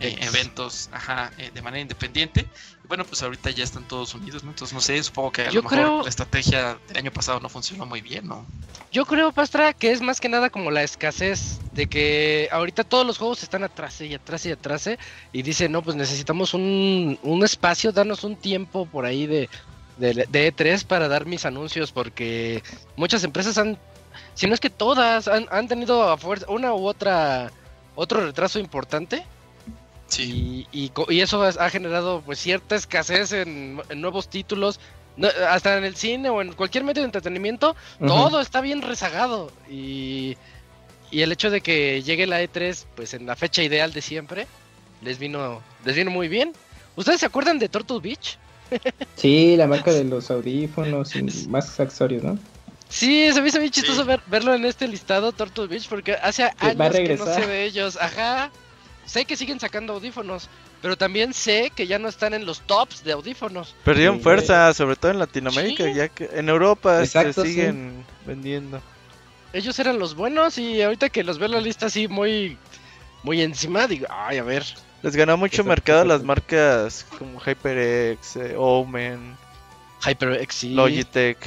eh, 0.00 0.16
eventos 0.20 0.88
ajá, 0.92 1.32
eh, 1.38 1.50
de 1.52 1.62
manera 1.62 1.80
independiente. 1.80 2.46
Y 2.84 2.86
bueno, 2.86 3.04
pues 3.04 3.22
ahorita 3.22 3.50
ya 3.50 3.64
están 3.64 3.88
todos 3.88 4.14
unidos, 4.14 4.44
¿no? 4.44 4.50
Entonces, 4.50 4.74
no 4.74 4.80
sé, 4.80 5.02
supongo 5.02 5.32
que 5.32 5.42
a 5.42 5.52
lo 5.52 5.62
mejor 5.62 6.04
la 6.04 6.08
estrategia 6.08 6.78
del 6.88 6.98
año 6.98 7.12
pasado 7.12 7.40
no 7.40 7.48
funcionó 7.48 7.86
muy 7.86 8.00
bien, 8.00 8.26
¿no? 8.26 8.46
Yo 8.92 9.04
creo, 9.04 9.32
Pastra, 9.32 9.72
que 9.72 9.90
es 9.90 10.00
más 10.00 10.20
que 10.20 10.28
nada 10.28 10.50
como 10.50 10.70
la 10.70 10.82
escasez 10.82 11.58
de 11.72 11.86
que 11.86 12.48
ahorita 12.52 12.84
todos 12.84 13.06
los 13.06 13.18
juegos 13.18 13.42
están 13.42 13.64
atrás 13.64 14.00
y 14.00 14.14
atrás 14.14 14.46
y 14.46 14.52
atrás 14.52 14.88
y 15.32 15.42
dice, 15.42 15.68
no, 15.68 15.82
pues 15.82 15.96
necesitamos 15.96 16.54
un, 16.54 17.18
un 17.22 17.44
espacio, 17.44 17.92
darnos 17.92 18.24
un 18.24 18.36
tiempo 18.36 18.86
por 18.86 19.04
ahí 19.04 19.26
de 19.26 19.48
de, 19.96 20.52
E3 20.52 20.84
para 20.84 21.08
dar 21.08 21.26
mis 21.26 21.44
anuncios 21.44 21.92
porque 21.92 22.62
muchas 22.96 23.24
empresas 23.24 23.58
han, 23.58 23.78
si 24.36 24.46
no 24.46 24.54
es 24.54 24.60
que 24.60 24.70
todas, 24.70 25.28
han, 25.28 25.46
han 25.50 25.66
tenido 25.66 26.08
a 26.10 26.18
fuerza 26.18 26.46
una 26.50 26.74
u 26.74 26.86
otra, 26.86 27.50
otro 27.94 28.24
retraso 28.24 28.58
importante. 28.58 29.24
Sí. 30.08 30.66
Y, 30.70 30.92
y, 31.08 31.20
eso 31.20 31.42
ha 31.42 31.70
generado 31.70 32.22
pues 32.24 32.38
cierta 32.38 32.76
escasez 32.76 33.32
en, 33.32 33.80
nuevos 33.96 34.28
títulos. 34.28 34.78
hasta 35.48 35.78
en 35.78 35.84
el 35.84 35.96
cine 35.96 36.28
o 36.28 36.42
en 36.42 36.52
cualquier 36.52 36.84
medio 36.84 37.00
de 37.00 37.06
entretenimiento, 37.06 37.74
todo 37.98 38.40
está 38.40 38.60
bien 38.60 38.82
rezagado. 38.82 39.50
Y, 39.70 40.36
y 41.10 41.22
el 41.22 41.32
hecho 41.32 41.50
de 41.50 41.62
que 41.62 42.02
llegue 42.02 42.26
la 42.26 42.42
E3 42.42 42.84
pues 42.94 43.14
en 43.14 43.24
la 43.24 43.36
fecha 43.36 43.62
ideal 43.62 43.94
de 43.94 44.02
siempre, 44.02 44.46
les 45.00 45.18
vino, 45.18 45.62
les 45.86 45.96
vino 45.96 46.10
muy 46.10 46.28
bien. 46.28 46.52
¿Ustedes 46.94 47.20
se 47.20 47.26
acuerdan 47.26 47.58
de 47.58 47.70
Turtle 47.70 48.00
Beach? 48.00 48.38
Sí, 49.16 49.56
la 49.56 49.66
marca 49.66 49.92
de 49.92 50.04
los 50.04 50.30
audífonos 50.30 51.16
y 51.16 51.22
más 51.48 51.80
accesorios, 51.80 52.22
¿no? 52.22 52.38
Sí, 52.96 53.30
se 53.30 53.42
me 53.42 53.48
hizo 53.48 53.58
bien 53.58 53.70
chistoso 53.70 54.06
verlo 54.26 54.54
en 54.54 54.64
este 54.64 54.88
listado, 54.88 55.30
Turtle 55.30 55.66
Beach, 55.66 55.86
porque 55.86 56.14
hace 56.14 56.44
años 56.44 56.92
que 56.94 57.16
no 57.18 57.26
sé 57.26 57.46
de 57.46 57.64
ellos. 57.64 57.98
Ajá. 58.00 58.50
Sé 59.04 59.26
que 59.26 59.36
siguen 59.36 59.60
sacando 59.60 59.92
audífonos, 59.92 60.48
pero 60.80 60.96
también 60.96 61.34
sé 61.34 61.70
que 61.76 61.86
ya 61.86 61.98
no 61.98 62.08
están 62.08 62.32
en 62.32 62.46
los 62.46 62.62
tops 62.62 63.04
de 63.04 63.12
audífonos. 63.12 63.74
Perdieron 63.84 64.22
fuerza, 64.22 64.72
sobre 64.72 64.96
todo 64.96 65.10
en 65.10 65.18
Latinoamérica, 65.18 65.90
ya 65.90 66.08
que 66.08 66.30
en 66.32 66.48
Europa 66.48 67.04
se 67.04 67.34
siguen 67.34 68.02
vendiendo. 68.24 68.80
Ellos 69.52 69.78
eran 69.78 69.98
los 69.98 70.14
buenos 70.14 70.56
y 70.56 70.80
ahorita 70.80 71.10
que 71.10 71.22
los 71.22 71.38
veo 71.38 71.46
en 71.48 71.52
la 71.52 71.60
lista 71.60 71.86
así 71.86 72.08
muy, 72.08 72.56
muy 73.22 73.42
encima, 73.42 73.86
digo, 73.86 74.06
ay, 74.08 74.38
a 74.38 74.42
ver, 74.42 74.64
les 75.02 75.14
ganó 75.14 75.36
mucho 75.36 75.64
mercado 75.64 76.02
las 76.06 76.22
marcas 76.22 77.04
como 77.18 77.40
HyperX, 77.40 78.36
eh, 78.36 78.54
Omen, 78.56 79.36
HyperX, 80.02 80.54
sí. 80.54 80.70
Logitech. 80.70 81.46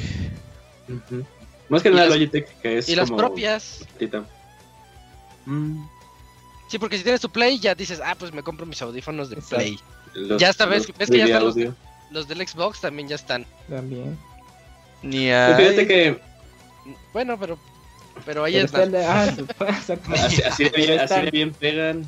Más 1.69 1.83
que 1.83 1.89
nada 1.91 2.07
Logitech, 2.07 2.47
que 2.61 2.79
es. 2.79 2.89
Y 2.89 2.95
las 2.95 3.11
propias. 3.11 3.85
Mm. 5.45 5.83
Sí, 6.67 6.77
porque 6.77 6.97
si 6.97 7.03
tienes 7.03 7.21
tu 7.21 7.29
Play, 7.29 7.59
ya 7.59 7.73
dices, 7.73 8.01
ah, 8.03 8.15
pues 8.17 8.33
me 8.33 8.43
compro 8.43 8.65
mis 8.65 8.81
audífonos 8.81 9.29
de 9.29 9.37
Play. 9.37 9.79
ya 10.37 10.49
esta 10.49 10.65
vez, 10.65 10.87
ves 10.97 11.09
que 11.09 11.17
ya 11.17 11.25
están 11.25 11.75
los, 12.11 12.27
del 12.27 12.47
Xbox 12.47 12.81
también 12.81 13.07
ya 13.07 13.15
están. 13.15 13.45
También. 13.69 14.17
Ni 15.03 15.31
hay... 15.31 15.53
Fíjate 15.55 15.87
que. 15.87 16.19
Bueno, 17.13 17.39
pero. 17.39 17.57
Pero 18.25 18.43
ahí 18.43 18.57
está. 18.57 18.83
Ah, 19.07 19.31
así, 20.13 20.41
así, 20.41 20.69
bien, 20.75 20.99
así 20.99 21.31
bien 21.31 21.53
pegan. 21.53 22.05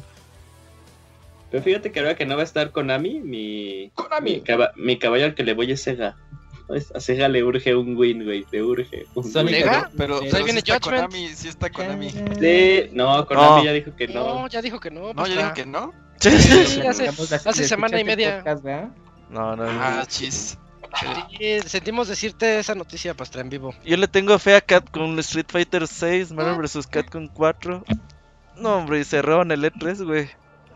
Pero 1.52 1.63
fíjate 1.63 1.91
que 1.91 2.00
ahora 2.00 2.15
que 2.15 2.26
no 2.26 2.36
va 2.36 2.41
a 2.41 2.45
estar 2.45 2.71
Konami, 2.71 3.19
mi. 3.19 3.91
¡Konami! 3.95 4.43
Mi, 4.76 4.97
caballo 4.97 5.26
al 5.26 5.36
que 5.36 5.43
le 5.43 5.54
voy 5.54 5.71
es 5.71 5.82
Sega. 5.82 6.17
A 6.93 6.99
Sega 6.99 7.27
le 7.27 7.43
urge 7.43 7.75
un 7.75 7.95
win, 7.97 8.23
güey. 8.23 8.45
Le 8.51 8.63
urge. 8.63 9.05
Un 9.15 9.23
¿Sega? 9.23 9.89
Pero, 9.97 10.19
pero, 10.19 10.43
viene 10.43 10.60
está 10.60 10.79
Konami, 10.79 11.27
sí 11.29 11.47
está 11.47 11.69
Konami. 11.69 12.10
Sí, 12.10 12.89
no, 12.93 13.25
Konami 13.25 13.65
ya 13.65 13.73
dijo 13.73 13.95
que 13.95 14.07
no. 14.07 14.41
No, 14.41 14.47
ya 14.47 14.62
dijo 14.62 14.79
que 14.79 14.91
no. 14.91 15.13
No, 15.13 15.27
ya 15.27 15.38
dijo 15.38 15.53
que 15.53 15.65
no. 15.65 15.93
Sí, 16.19 16.29
hace, 16.88 17.07
hace 17.07 17.67
semana 17.67 17.99
y 17.99 18.03
media. 18.03 18.43
no, 19.29 19.55
no, 19.55 19.63
Ah, 19.63 20.05
chis. 20.07 20.57
Sí, 21.38 21.60
sentimos 21.65 22.07
decirte 22.07 22.60
esa 22.60 22.75
noticia, 22.75 23.13
Pastra, 23.13 23.41
en 23.41 23.49
vivo. 23.49 23.73
Yo 23.86 23.97
le 23.97 24.07
tengo 24.07 24.38
fe 24.38 24.55
a 24.55 24.62
Capcom 24.62 25.17
Street 25.19 25.45
Fighter 25.47 25.88
6, 25.88 26.31
Marvel 26.34 26.62
vs. 26.62 26.86
Capcom 26.88 27.27
4. 27.27 27.84
No, 28.57 28.75
hombre, 28.77 28.99
y 28.99 29.03
cerraron 29.03 29.51
el 29.51 29.63
E3, 29.63 30.03
güey. 30.05 30.29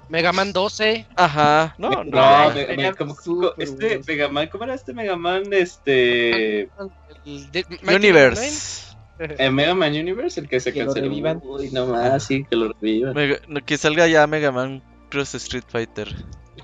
Mega 0.10 0.32
Man 0.32 0.54
12. 0.54 1.06
Ajá. 1.16 1.76
No, 1.78 1.90
no. 1.90 2.04
no 2.04 2.54
me, 2.54 2.94
como, 2.94 3.16
este 3.58 4.02
Mega 4.08 4.30
Man, 4.30 4.48
¿cómo 4.52 4.64
era 4.64 4.76
este 4.76 4.94
Mega 4.94 5.16
Man? 5.16 5.44
Este. 5.52 6.70
Universe. 7.26 8.96
¿El 9.18 9.52
Mega 9.54 9.74
Man 9.74 9.94
Universe? 9.94 10.40
El 10.40 10.48
que 10.48 10.60
se 10.60 10.74
canceló. 10.74 11.10
Uy, 11.44 11.70
no 11.72 11.88
más, 11.88 12.24
sí, 12.24 12.46
que 12.50 12.56
lo 12.56 12.74
revivan. 12.74 13.16
que 13.66 13.78
salga 13.78 14.08
ya 14.08 14.28
Mega 14.28 14.52
Man 14.52 14.84
Cross 15.10 15.36
Street 15.36 15.64
Fighter. 15.68 16.14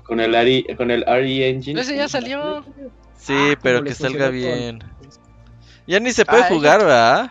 Con 0.04 0.20
el 0.20 0.34
Ari, 0.34 0.66
con 0.76 0.90
el 0.90 1.04
RE 1.04 1.48
Engine. 1.48 1.80
Ese 1.80 1.96
ya 1.96 2.08
salió. 2.08 2.64
Sí, 3.16 3.34
ah, 3.34 3.58
pero 3.62 3.82
que 3.82 3.94
salga 3.94 4.28
bien. 4.28 4.82
Ya 5.86 6.00
ni 6.00 6.12
se 6.12 6.24
puede 6.24 6.42
ah, 6.42 6.48
jugar, 6.48 6.80
¿verdad? 6.80 7.30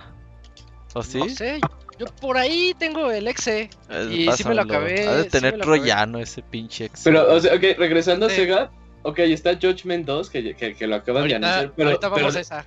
¿O 0.93 1.04
sí? 1.04 1.19
No 1.19 1.30
sé, 1.30 1.60
yo 2.01 2.07
por 2.19 2.37
ahí 2.37 2.75
tengo 2.79 3.11
el 3.11 3.27
exe. 3.27 3.69
y 4.09 4.31
sí 4.31 4.43
me 4.47 4.55
lo 4.55 4.63
acabé. 4.63 5.07
Ha 5.07 5.15
de 5.17 5.23
tener 5.25 5.59
troyano 5.59 6.17
ese 6.19 6.41
pinche 6.41 6.85
exe. 6.85 7.03
Pero, 7.03 7.31
o 7.31 7.39
sea, 7.39 7.53
ok, 7.53 7.61
regresando 7.77 8.25
a 8.25 8.29
Sega. 8.29 8.71
Ok, 9.03 9.19
está 9.19 9.55
Judgment 9.55 10.05
2 10.05 10.29
que, 10.29 10.55
que, 10.55 10.75
que 10.75 10.87
lo 10.87 10.95
acaban 10.95 11.27
de 11.27 11.35
anunciar. 11.35 11.73
Pero, 11.75 11.89
ahorita 11.89 12.09
vamos 12.09 12.35
a 12.35 12.39
esa. 12.39 12.65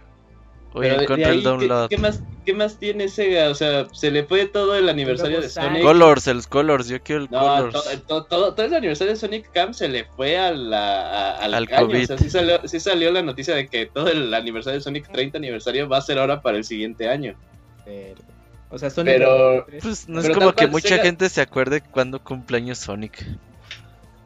Oye, 0.73 1.07
contra 1.07 1.31
el 1.31 1.43
download. 1.45 1.89
¿qué, 1.89 1.99
más, 1.99 2.21
¿Qué 2.45 2.53
más 2.53 2.79
tiene 2.79 3.09
Sega? 3.09 3.49
O 3.51 3.55
sea, 3.55 3.87
se 3.93 4.11
le 4.11 4.25
fue 4.25 4.47
todo 4.47 4.75
el 4.75 4.89
aniversario 4.89 5.41
de 5.41 5.49
Sonic. 5.49 5.83
Colors, 5.83 6.27
el 6.27 6.47
Colors, 6.49 6.89
yo 6.89 7.01
quiero 7.01 7.23
el 7.23 7.31
no, 7.31 7.41
Colors. 7.41 8.03
todo, 8.07 8.25
todo, 8.25 8.65
el 8.65 8.75
aniversario 8.75 9.13
de 9.13 9.19
Sonic 9.19 9.51
Camp 9.53 9.75
se 9.75 9.89
le 9.89 10.05
fue 10.05 10.37
a 10.37 10.51
la, 10.51 11.37
a, 11.37 11.45
al, 11.45 11.69
caño. 11.69 11.87
COVID. 11.87 12.03
O 12.03 12.07
sea, 12.07 12.19
sí 12.19 12.31
salió, 12.31 12.69
sí 12.69 12.81
salió 12.81 13.13
la 13.13 13.23
noticia 13.23 13.55
de 13.55 13.69
que 13.69 13.87
todo 13.87 14.09
el 14.09 14.35
aniversario 14.35 14.79
de 14.79 14.83
Sonic 14.83 15.11
30 15.11 15.39
aniversario 15.39 15.89
va 15.89 15.99
a 15.99 16.03
ser 16.03 16.19
ahora 16.19 16.43
para 16.43 16.57
el 16.57 16.65
siguiente 16.65 17.09
año. 17.09 17.37
Pero... 17.85 18.34
O 18.75 18.79
sea, 18.79 18.91
Sonic. 18.91 19.15
Pero. 19.15 19.67
Pues 19.81 20.09
no 20.09 20.21
es 20.21 20.29
como 20.31 20.53
que 20.53 20.67
mucha 20.67 20.99
gente 20.99 21.29
se 21.29 21.41
acuerde 21.41 21.81
cuando 21.81 22.19
cumpleaños 22.23 22.79
Sonic. 22.79 23.25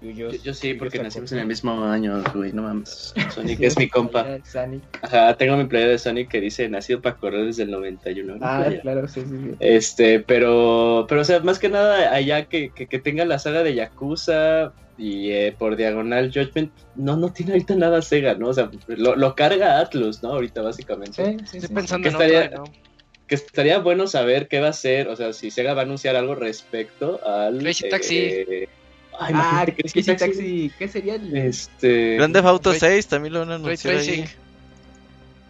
Yo, 0.00 0.54
sí, 0.54 0.74
porque 0.74 1.02
nacimos 1.02 1.32
en 1.32 1.40
el 1.40 1.46
mismo 1.46 1.84
año, 1.84 2.22
güey, 2.32 2.52
no 2.52 2.62
mames. 2.62 3.12
Sonic 3.34 3.60
es 3.60 3.76
mi 3.76 3.88
compa. 3.88 4.38
Ajá, 5.02 5.36
tengo 5.36 5.56
mi 5.56 5.64
playa 5.64 5.88
de 5.88 5.98
Sonic 5.98 6.28
que 6.28 6.40
dice 6.40 6.68
nacido 6.68 7.02
para 7.02 7.16
correr 7.16 7.44
desde 7.44 7.64
el 7.64 7.72
91. 7.72 8.38
Ah, 8.40 8.70
claro, 8.80 9.08
sí, 9.08 9.22
sí, 9.22 9.54
Este, 9.58 10.20
pero, 10.20 11.04
pero, 11.08 11.22
o 11.22 11.24
sea, 11.24 11.40
más 11.40 11.58
que 11.58 11.68
nada, 11.68 12.14
allá 12.14 12.44
que, 12.44 12.70
que, 12.70 12.98
tenga 13.00 13.24
la 13.24 13.40
saga 13.40 13.64
de 13.64 13.74
Yakuza 13.74 14.72
y 14.96 15.30
eh, 15.30 15.54
por 15.58 15.74
diagonal 15.74 16.30
Judgment, 16.32 16.70
no, 16.94 17.16
no 17.16 17.32
tiene 17.32 17.52
ahorita 17.52 17.74
nada 17.74 18.00
Sega, 18.00 18.34
¿no? 18.34 18.48
O 18.48 18.54
sea, 18.54 18.70
lo, 18.86 19.16
lo 19.16 19.34
carga 19.34 19.80
Atlus, 19.80 20.22
¿no? 20.22 20.30
Ahorita, 20.30 20.62
básicamente. 20.62 21.24
Sí, 21.24 21.36
sí, 21.44 21.56
Estoy 21.58 21.74
pensando 21.74 22.08
en 22.08 22.14
estaría, 22.14 22.50
que 23.28 23.34
estaría 23.34 23.78
bueno 23.78 24.06
saber 24.06 24.48
qué 24.48 24.58
va 24.58 24.68
a 24.68 24.72
ser, 24.72 25.08
o 25.08 25.14
sea, 25.14 25.32
si 25.32 25.50
Sega 25.50 25.74
va 25.74 25.82
a 25.82 25.84
anunciar 25.84 26.16
algo 26.16 26.34
respecto 26.34 27.20
al... 27.24 27.58
Crazy 27.58 27.88
Taxi. 27.88 28.16
Eh, 28.16 28.68
ah, 29.20 29.66
Crazy, 29.66 30.02
Taxi. 30.02 30.72
¿Qué 30.78 30.88
sería 30.88 31.16
el...? 31.16 31.36
Este... 31.36 32.16
Grande 32.16 32.40
Auto 32.40 32.72
6 32.72 33.06
también 33.06 33.34
lo 33.34 33.40
van 33.40 33.52
a 33.52 33.54
anunciar 33.56 33.96
ahí. 33.96 34.24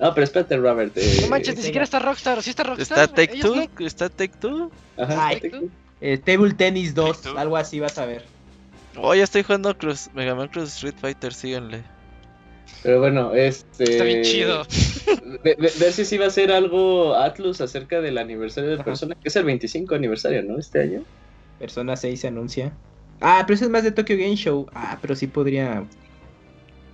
No, 0.00 0.12
pero 0.12 0.24
espérate, 0.24 0.56
Robert. 0.56 0.92
Eh... 0.96 1.18
No 1.22 1.28
manches, 1.28 1.56
ni 1.56 1.62
siquiera 1.62 1.84
está 1.84 2.00
Rockstar, 2.00 2.42
¿sí 2.42 2.50
está 2.50 2.64
Rockstar? 2.64 2.98
¿Está 2.98 3.14
Take 3.14 3.40
Two? 3.40 3.68
¿Está 3.78 4.08
Take 4.08 4.36
Two? 4.38 4.70
Ajá, 4.96 5.30
eh, 6.00 6.18
Table 6.18 6.54
Tennis 6.54 6.94
2, 6.94 7.26
algo 7.36 7.56
así 7.56 7.80
vas 7.80 7.96
a 7.98 8.06
ver. 8.06 8.24
Oh, 8.96 9.14
ya 9.14 9.24
estoy 9.24 9.44
jugando 9.44 9.76
Cruz, 9.78 10.10
Mega 10.14 10.34
Man 10.34 10.48
Cross 10.48 10.74
Street 10.74 10.94
Fighter, 11.00 11.32
síganle. 11.32 11.82
Pero 12.82 13.00
bueno, 13.00 13.34
este. 13.34 13.84
Está 13.84 14.04
bien 14.04 14.22
chido. 14.22 14.62
ver 15.42 15.92
si 15.92 16.04
sí 16.04 16.18
va 16.18 16.26
a 16.26 16.30
ser 16.30 16.52
algo 16.52 17.14
Atlus 17.14 17.60
acerca 17.60 18.00
del 18.00 18.18
aniversario 18.18 18.70
de 18.70 18.82
Persona, 18.82 19.14
que 19.14 19.28
es 19.28 19.36
el 19.36 19.44
25 19.44 19.94
aniversario, 19.94 20.42
¿no? 20.42 20.58
Este 20.58 20.82
año. 20.82 21.02
Persona 21.58 21.96
6 21.96 22.20
se 22.20 22.28
anuncia. 22.28 22.72
Ah, 23.20 23.42
pero 23.46 23.56
eso 23.56 23.64
es 23.64 23.70
más 23.70 23.82
de 23.82 23.90
Tokyo 23.90 24.16
Game 24.16 24.36
Show. 24.36 24.66
Ah, 24.74 24.98
pero 25.00 25.16
sí 25.16 25.26
podría 25.26 25.84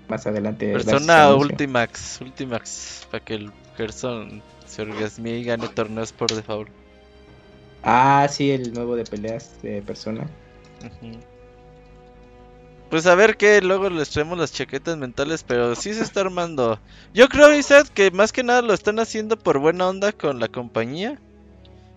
más 0.09 0.27
adelante. 0.27 0.73
Persona 0.73 1.35
Ultimax, 1.35 2.21
Ultimax, 2.21 3.07
para 3.11 3.25
que 3.25 3.35
el 3.35 3.53
Gerson 3.77 4.43
se 4.67 4.83
orgasme 4.83 5.39
y 5.39 5.45
gane 5.45 5.69
torneos 5.69 6.13
por 6.13 6.33
default. 6.33 6.69
Ah, 7.83 8.27
sí, 8.31 8.51
el 8.51 8.73
nuevo 8.73 8.97
de 8.97 9.05
peleas 9.05 9.61
de 9.63 9.83
Persona. 9.83 10.27
Pues 12.90 13.07
a 13.07 13.14
ver 13.14 13.37
que 13.37 13.61
luego 13.61 13.90
les 13.90 14.11
traemos 14.11 14.38
las 14.38 14.53
chaquetas 14.53 14.97
mentales, 14.97 15.42
pero 15.42 15.75
sí 15.75 15.94
se 15.94 16.03
está 16.03 16.20
armando. 16.20 16.79
Yo 17.12 17.29
creo, 17.29 17.55
Isaac, 17.55 17.88
que 17.92 18.11
más 18.11 18.33
que 18.33 18.44
nada 18.44 18.62
lo 18.62 18.73
están 18.73 18.99
haciendo 18.99 19.38
por 19.38 19.59
buena 19.59 19.88
onda 19.88 20.12
con 20.12 20.38
la 20.38 20.49
compañía. 20.49 21.18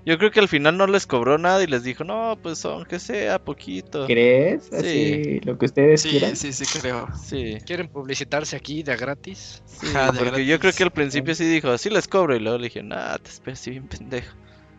Yo 0.07 0.17
creo 0.17 0.31
que 0.31 0.39
al 0.39 0.47
final 0.47 0.77
no 0.77 0.87
les 0.87 1.05
cobró 1.05 1.37
nada 1.37 1.61
y 1.61 1.67
les 1.67 1.83
dijo, 1.83 2.05
no, 2.05 2.39
pues 2.41 2.63
aunque 2.63 2.97
sea 2.97 3.39
poquito. 3.39 4.05
¿Crees? 4.05 4.69
Sí. 4.81 5.41
lo 5.43 5.57
que 5.57 5.65
ustedes 5.65 6.01
sí, 6.01 6.11
quieran. 6.11 6.37
Sí, 6.37 6.53
sí, 6.53 6.63
creo. 6.79 7.09
Sí. 7.21 7.57
¿Quieren 7.65 7.89
publicitarse 7.89 8.55
aquí 8.55 8.83
de 8.83 8.95
gratis? 8.95 9.61
Sí, 9.65 9.87
porque 10.17 10.45
yo 10.45 10.61
creo 10.61 10.71
que 10.71 10.83
al 10.83 10.91
principio 10.91 11.35
sí 11.35 11.43
dijo, 11.43 11.77
sí 11.77 11.89
les 11.89 12.07
cobro. 12.07 12.37
Y 12.37 12.39
luego 12.39 12.57
le 12.57 12.69
dije, 12.69 12.81
nah, 12.83 13.17
te 13.17 13.29
espero, 13.29 13.57
si 13.57 13.71
bien 13.71 13.89
pendejo. 13.89 14.33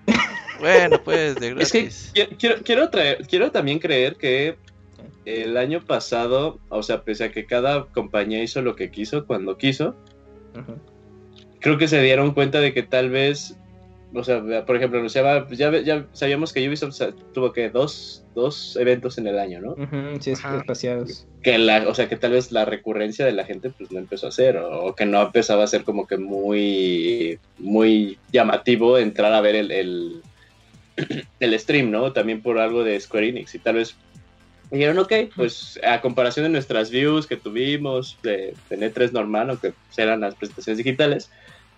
bueno, 0.61 0.99
pues, 1.05 1.35
de 1.35 1.51
gratis. 1.51 1.75
Es 1.75 2.13
que 2.15 2.29
quiero, 2.37 2.63
quiero, 2.63 2.89
traer, 2.89 3.27
quiero 3.27 3.51
también 3.51 3.81
creer 3.81 4.17
que 4.17 4.57
el 5.25 5.57
año 5.57 5.85
pasado, 5.85 6.59
o 6.69 6.83
sea, 6.83 7.03
pese 7.03 7.25
a 7.25 7.33
que 7.33 7.47
cada 7.47 7.87
compañía 7.87 8.43
hizo 8.43 8.63
lo 8.63 8.77
que 8.77 8.91
quiso 8.91 9.27
cuando 9.27 9.59
quiso, 9.59 9.95
creo 11.61 11.79
que 11.79 11.89
se 11.89 12.01
dieron 12.03 12.33
cuenta 12.33 12.61
de 12.61 12.73
que 12.73 12.83
tal 12.83 13.11
vez, 13.11 13.57
o 14.15 14.25
sea, 14.25 14.43
por 14.65 14.77
ejemplo, 14.77 14.99
anunciaba, 14.99 15.47
ya, 15.51 15.71
ya 15.81 16.07
sabíamos 16.13 16.53
que 16.53 16.67
Ubisoft 16.67 17.01
tuvo 17.35 17.53
que 17.53 17.69
dos, 17.69 18.25
dos 18.35 18.77
eventos 18.77 19.19
en 19.19 19.27
el 19.27 19.39
año, 19.39 19.61
¿no? 19.61 19.77
sí, 20.21 20.31
es 20.31 20.45
espaciados. 20.45 21.27
Que 21.43 21.59
la, 21.59 21.89
o 21.89 21.95
sea, 21.95 22.09
que 22.09 22.17
tal 22.17 22.33
vez 22.33 22.51
la 22.51 22.65
recurrencia 22.65 23.25
de 23.25 23.33
la 23.33 23.45
gente 23.45 23.71
pues 23.71 23.93
no 23.93 23.99
empezó 23.99 24.27
a 24.27 24.31
hacer, 24.31 24.57
o, 24.57 24.95
que 24.95 25.07
no 25.07 25.23
empezaba 25.23 25.65
a 25.65 25.69
ser 25.69 25.85
como 25.85 26.07
que 26.07 26.17
muy, 26.17 27.39
muy 27.59 28.19
llamativo 28.33 28.99
entrar 28.99 29.33
a 29.33 29.41
ver 29.41 29.57
el, 29.57 29.71
el, 29.71 30.23
el 31.41 31.59
stream, 31.59 31.91
¿no? 31.91 32.13
También 32.13 32.41
por 32.41 32.59
algo 32.59 32.83
de 32.83 32.99
Square 32.99 33.29
Enix, 33.29 33.55
y 33.55 33.59
tal 33.59 33.77
vez 33.77 33.97
dijeron, 34.71 34.99
ok, 34.99 35.13
pues 35.35 35.79
a 35.83 36.01
comparación 36.01 36.45
de 36.45 36.51
nuestras 36.51 36.91
views 36.91 37.27
que 37.27 37.37
tuvimos 37.37 38.19
de, 38.23 38.55
de 38.69 38.79
N3 38.79 39.13
normal, 39.13 39.51
aunque 39.51 39.73
eran 39.97 40.21
las 40.21 40.35
presentaciones 40.35 40.79
digitales, 40.79 41.31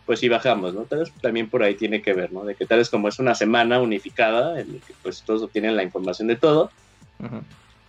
pues 0.07 0.21
sí 0.21 0.29
bajamos, 0.29 0.75
¿no? 0.75 0.83
Tal 0.83 1.01
vez 1.01 1.13
también 1.21 1.49
por 1.49 1.63
ahí 1.63 1.75
tiene 1.75 2.03
que 2.03 2.13
ver, 2.13 2.33
¿no? 2.33 2.45
De 2.45 2.55
que 2.55 2.67
tal 2.67 2.79
vez 2.79 2.91
como 2.91 3.09
es 3.09 3.19
una 3.19 3.35
semana 3.35 3.81
unificada, 3.81 4.61
en 4.61 4.75
la 4.75 4.79
que 4.87 4.95
pues 5.03 5.23
todos 5.23 5.43
obtienen 5.43 5.77
la 5.77 5.85
información 5.85 6.27
de 6.29 6.37
todo, 6.37 6.71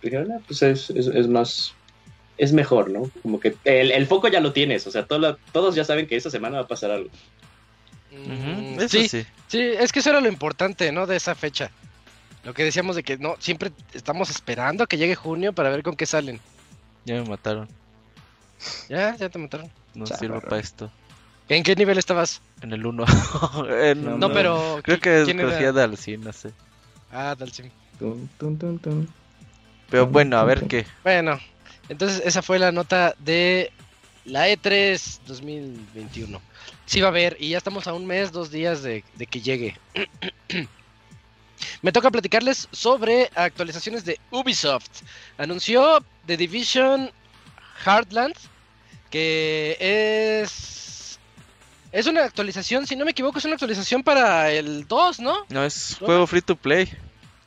dijeron, 0.02 0.30
ah, 0.32 0.40
pues 0.46 0.62
es, 0.62 0.90
es, 0.90 1.26
más, 1.26 1.74
es 2.38 2.52
mejor, 2.52 2.90
¿no? 2.90 3.10
Como 3.22 3.40
que 3.40 3.56
el, 3.64 3.90
el 3.90 4.06
foco 4.06 4.28
ya 4.28 4.40
lo 4.40 4.52
tienes, 4.52 4.86
o 4.86 4.90
sea, 4.92 5.06
todos 5.06 5.74
ya 5.74 5.84
saben 5.84 6.06
que 6.06 6.16
esa 6.16 6.30
semana 6.30 6.58
va 6.58 6.64
a 6.64 6.68
pasar 6.68 6.92
algo. 6.92 7.10
Mm, 8.12 8.78
sí, 8.88 9.08
sí, 9.08 9.24
sí, 9.48 9.60
es 9.60 9.90
que 9.90 10.00
eso 10.00 10.10
era 10.10 10.20
lo 10.20 10.28
importante, 10.28 10.92
¿no? 10.92 11.06
De 11.06 11.16
esa 11.16 11.34
fecha. 11.34 11.70
Lo 12.44 12.54
que 12.54 12.64
decíamos 12.64 12.96
de 12.96 13.02
que 13.02 13.18
no, 13.18 13.36
siempre 13.38 13.70
estamos 13.92 14.30
esperando 14.30 14.84
a 14.84 14.86
que 14.86 14.96
llegue 14.96 15.14
junio 15.14 15.52
para 15.52 15.70
ver 15.70 15.82
con 15.82 15.94
qué 15.94 16.06
salen. 16.06 16.40
Ya 17.04 17.14
me 17.14 17.28
mataron. 17.28 17.68
Ya, 18.88 19.16
ya 19.16 19.28
te 19.28 19.38
mataron. 19.38 19.70
No 19.94 20.06
sirvo 20.06 20.40
para 20.40 20.58
esto. 20.58 20.90
¿En 21.48 21.62
qué 21.62 21.76
nivel 21.76 21.98
estabas? 21.98 22.40
En 22.62 22.72
el 22.72 22.84
1. 22.86 23.04
no, 23.96 24.32
pero. 24.32 24.80
Creo 24.82 25.00
que 25.00 25.22
escogía 25.22 25.72
Dalsim, 25.72 26.22
no 26.22 26.32
sé. 26.32 26.50
Ah, 27.12 27.34
Dalsim. 27.38 27.70
pero 29.90 30.06
bueno, 30.06 30.38
a 30.38 30.44
ver 30.44 30.66
qué. 30.66 30.86
Bueno, 31.02 31.38
entonces 31.88 32.22
esa 32.24 32.42
fue 32.42 32.58
la 32.58 32.72
nota 32.72 33.14
de 33.18 33.70
la 34.24 34.48
E3 34.48 35.20
2021. 35.26 36.40
Sí 36.86 37.00
va 37.00 37.08
a 37.08 37.10
haber, 37.10 37.36
y 37.38 37.50
ya 37.50 37.58
estamos 37.58 37.86
a 37.86 37.92
un 37.92 38.06
mes, 38.06 38.32
dos 38.32 38.50
días 38.50 38.82
de, 38.82 39.04
de 39.14 39.26
que 39.26 39.40
llegue. 39.40 39.76
Me 41.82 41.92
toca 41.92 42.10
platicarles 42.10 42.68
sobre 42.72 43.30
actualizaciones 43.34 44.04
de 44.04 44.18
Ubisoft. 44.30 45.02
Anunció 45.38 46.04
The 46.26 46.36
Division 46.36 47.10
Heartland, 47.84 48.34
que 49.10 49.76
es... 49.80 51.18
Es 51.92 52.06
una 52.06 52.24
actualización, 52.24 52.86
si 52.86 52.96
no 52.96 53.04
me 53.04 53.10
equivoco, 53.10 53.38
es 53.38 53.44
una 53.44 53.54
actualización 53.54 54.02
para 54.02 54.50
el 54.50 54.88
2, 54.88 55.20
¿no? 55.20 55.44
No, 55.50 55.62
es 55.62 55.96
juego 55.98 56.26
free 56.26 56.40
to 56.40 56.56
play. 56.56 56.90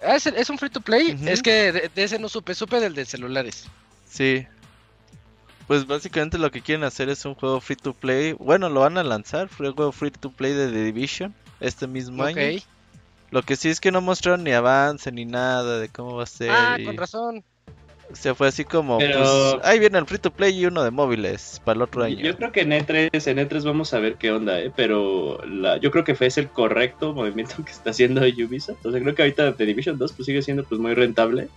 Ah, 0.03 0.17
¿es, 0.17 0.49
un 0.51 0.59
free 0.59 0.69
to 0.69 0.81
play? 0.81 1.17
Es 1.25 1.41
que 1.41 1.71
de, 1.71 1.91
ese 1.95 2.19
no 2.19 2.29
supe, 2.29 2.53
supe 2.53 2.79
del 2.79 2.93
de 2.93 3.05
celulares. 3.05 3.65
Sí. 4.07 4.45
Pues 5.65 5.87
básicamente 5.87 6.37
lo 6.37 6.51
que 6.51 6.61
quieren 6.61 6.83
hacer 6.83 7.09
es 7.09 7.25
un 7.25 7.33
juego 7.33 7.59
free 7.59 7.75
to 7.75 7.93
play. 7.93 8.33
Bueno, 8.33 8.69
lo 8.69 8.81
van 8.81 8.99
a 8.99 9.03
lanzar, 9.03 9.49
juego 9.49 9.91
free 9.91 10.11
to 10.11 10.29
play 10.29 10.53
de 10.53 10.67
The 10.67 10.83
Division 10.83 11.33
este 11.59 11.87
mismo 11.87 12.23
okay. 12.23 12.57
año. 12.57 12.63
Lo 13.35 13.41
que 13.41 13.57
sí 13.57 13.67
es 13.67 13.81
que 13.81 13.91
no 13.91 13.99
mostraron 13.99 14.45
ni 14.45 14.53
avance 14.53 15.11
ni 15.11 15.25
nada 15.25 15.77
de 15.77 15.89
cómo 15.89 16.15
va 16.15 16.23
a 16.23 16.25
ser. 16.25 16.49
Ah, 16.49 16.77
con 16.85 16.95
razón. 16.95 17.43
O 18.09 18.15
sea, 18.15 18.33
fue 18.33 18.47
así 18.47 18.63
como, 18.63 18.97
pues, 18.97 19.11
ahí 19.61 19.77
viene 19.77 19.97
el 19.97 20.05
free 20.05 20.19
to 20.19 20.31
play 20.31 20.57
y 20.57 20.65
uno 20.65 20.85
de 20.85 20.91
móviles 20.91 21.61
para 21.65 21.75
el 21.75 21.81
otro 21.81 22.05
año. 22.05 22.15
Yo 22.15 22.37
creo 22.37 22.53
que 22.53 22.61
en 22.61 22.71
E3, 22.71 23.09
en 23.11 23.37
E3 23.39 23.65
vamos 23.65 23.93
a 23.93 23.99
ver 23.99 24.15
qué 24.15 24.31
onda, 24.31 24.61
¿eh? 24.61 24.71
pero 24.73 25.43
la, 25.45 25.75
yo 25.81 25.91
creo 25.91 26.05
que 26.05 26.15
fue 26.15 26.27
ese 26.27 26.39
el 26.39 26.47
correcto 26.47 27.11
movimiento 27.11 27.55
que 27.65 27.73
está 27.73 27.89
haciendo 27.89 28.21
Ubisoft. 28.21 28.77
Entonces 28.77 29.01
creo 29.01 29.15
que 29.15 29.23
ahorita 29.23 29.57
The 29.57 29.65
Division 29.65 29.97
2 29.97 30.13
pues 30.13 30.25
sigue 30.25 30.41
siendo 30.41 30.63
pues 30.63 30.79
muy 30.79 30.93
rentable. 30.93 31.49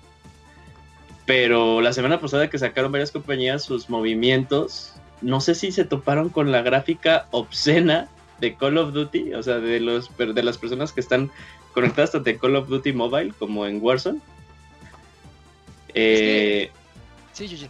Pero 1.26 1.80
la 1.80 1.92
semana 1.92 2.18
pasada 2.18 2.50
que 2.50 2.58
sacaron 2.58 2.90
varias 2.90 3.12
compañías 3.12 3.62
sus 3.62 3.88
movimientos, 3.88 4.94
no 5.20 5.40
sé 5.40 5.54
si 5.54 5.70
se 5.70 5.84
toparon 5.84 6.28
con 6.28 6.50
la 6.50 6.62
gráfica 6.62 7.28
obscena 7.30 8.08
de 8.40 8.56
Call 8.56 8.78
of 8.78 8.92
Duty, 8.92 9.34
o 9.34 9.42
sea, 9.42 9.58
de 9.58 9.80
los 9.80 10.10
de 10.16 10.42
las 10.42 10.58
personas 10.58 10.92
que 10.92 11.00
están 11.00 11.30
conectadas 11.78 12.10
tanto 12.10 12.28
en 12.28 12.38
Call 12.38 12.56
of 12.56 12.68
Duty 12.68 12.92
Mobile 12.92 13.32
como 13.38 13.64
en 13.64 13.78
Warzone. 13.80 14.18
Eh, 15.94 16.70
sí, 17.32 17.68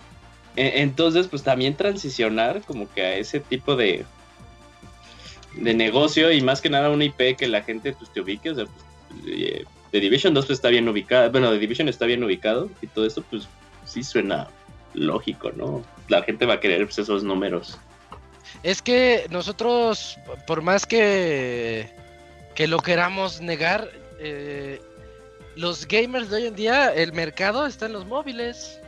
e, 0.57 0.81
Entonces, 0.81 1.27
pues 1.29 1.43
también 1.43 1.75
transicionar 1.75 2.63
como 2.63 2.91
que 2.91 3.03
a 3.03 3.17
ese 3.17 3.41
tipo 3.41 3.77
de 3.77 4.07
de 5.57 5.75
negocio 5.75 6.33
y 6.33 6.41
más 6.41 6.61
que 6.61 6.71
nada 6.71 6.89
una 6.89 7.05
IP 7.05 7.37
que 7.37 7.49
la 7.49 7.63
gente 7.63 7.93
pues 7.93 8.11
te 8.11 8.21
ubique, 8.21 8.51
o 8.51 8.55
sea, 8.55 8.65
pues, 8.65 9.25
eh, 9.27 9.65
The 9.91 10.01
Division 10.01 10.33
2 10.33 10.47
pues, 10.47 10.59
está 10.59 10.69
bien 10.69 10.89
ubicado, 10.89 11.31
bueno, 11.31 11.51
The 11.51 11.59
Division 11.59 11.89
está 11.89 12.07
bien 12.07 12.25
ubicado 12.25 12.71
y 12.81 12.87
todo 12.87 13.05
eso 13.05 13.23
pues 13.29 13.47
sí 13.85 14.03
suena 14.03 14.49
lógico, 14.95 15.51
¿no? 15.55 15.83
La 16.09 16.23
gente 16.23 16.47
va 16.47 16.55
a 16.55 16.61
querer 16.61 16.85
pues, 16.85 16.99
esos 16.99 17.25
números. 17.25 17.79
Es 18.63 18.81
que 18.81 19.27
nosotros, 19.31 20.17
por 20.47 20.63
más 20.63 20.87
que 20.87 21.91
que 22.59 22.67
lo 22.67 22.81
queramos 22.81 23.41
negar, 23.41 23.89
eh, 24.19 24.81
los 25.55 25.87
gamers 25.87 26.29
de 26.29 26.39
hoy 26.39 26.47
en 26.47 26.57
día, 26.57 26.93
el 26.93 27.13
mercado 27.13 27.65
está 27.65 27.87
en 27.87 27.93
los 27.93 28.05
móviles. 28.05 28.81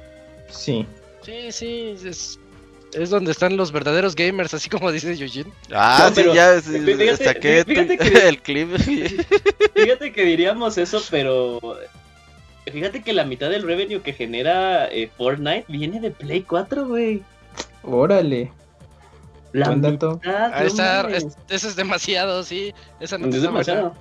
Sí. 0.48 0.84
Sí, 1.22 1.52
sí, 1.52 1.94
es, 2.02 3.10
donde 3.10 3.30
están 3.30 3.56
los 3.56 3.70
verdaderos 3.70 4.16
gamers, 4.16 4.54
así 4.54 4.68
como 4.68 4.90
dice 4.90 5.12
Eugene. 5.12 5.52
Ah, 5.72 6.10
sí, 6.12 6.24
ya 6.34 6.60
saqué 6.60 7.60
el 8.28 8.42
clip. 8.42 8.76
Fíjate 9.76 10.12
que 10.12 10.24
diríamos 10.24 10.76
eso, 10.76 11.00
pero 11.08 11.60
fíjate 12.72 13.04
que 13.04 13.12
la 13.12 13.24
mitad 13.24 13.50
del 13.50 13.62
revenue 13.62 14.02
que 14.02 14.14
genera 14.14 14.88
eh, 14.90 15.08
Fortnite 15.16 15.66
viene 15.68 16.00
de 16.00 16.10
Play 16.10 16.42
4, 16.42 16.88
güey. 16.88 17.22
Órale. 17.84 18.50
La 19.52 19.74
dato. 19.74 20.20
Ah, 20.24 20.62
eso 20.64 21.68
es 21.68 21.76
demasiado, 21.76 22.42
sí. 22.44 22.72
Esa 23.00 23.18
no 23.18 23.26
es 23.28 23.42
demasiado. 23.42 23.94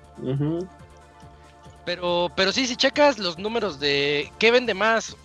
Pero, 1.85 2.31
pero 2.35 2.51
sí, 2.51 2.67
si 2.67 2.75
checas 2.75 3.17
los 3.17 3.39
números 3.39 3.79
de 3.79 4.31
qué 4.37 4.51
vende 4.51 4.73
más 4.73 5.15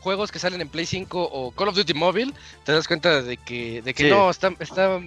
juegos 0.00 0.30
que 0.30 0.38
salen 0.38 0.60
en 0.60 0.68
Play 0.68 0.84
5 0.84 1.30
o 1.32 1.52
Call 1.52 1.68
of 1.68 1.76
Duty 1.76 1.94
Mobile, 1.94 2.34
te 2.64 2.72
das 2.72 2.86
cuenta 2.86 3.22
de 3.22 3.36
que, 3.36 3.80
de 3.82 3.94
que 3.94 4.10
no, 4.10 4.28
está, 4.28 4.52
está 4.58 5.00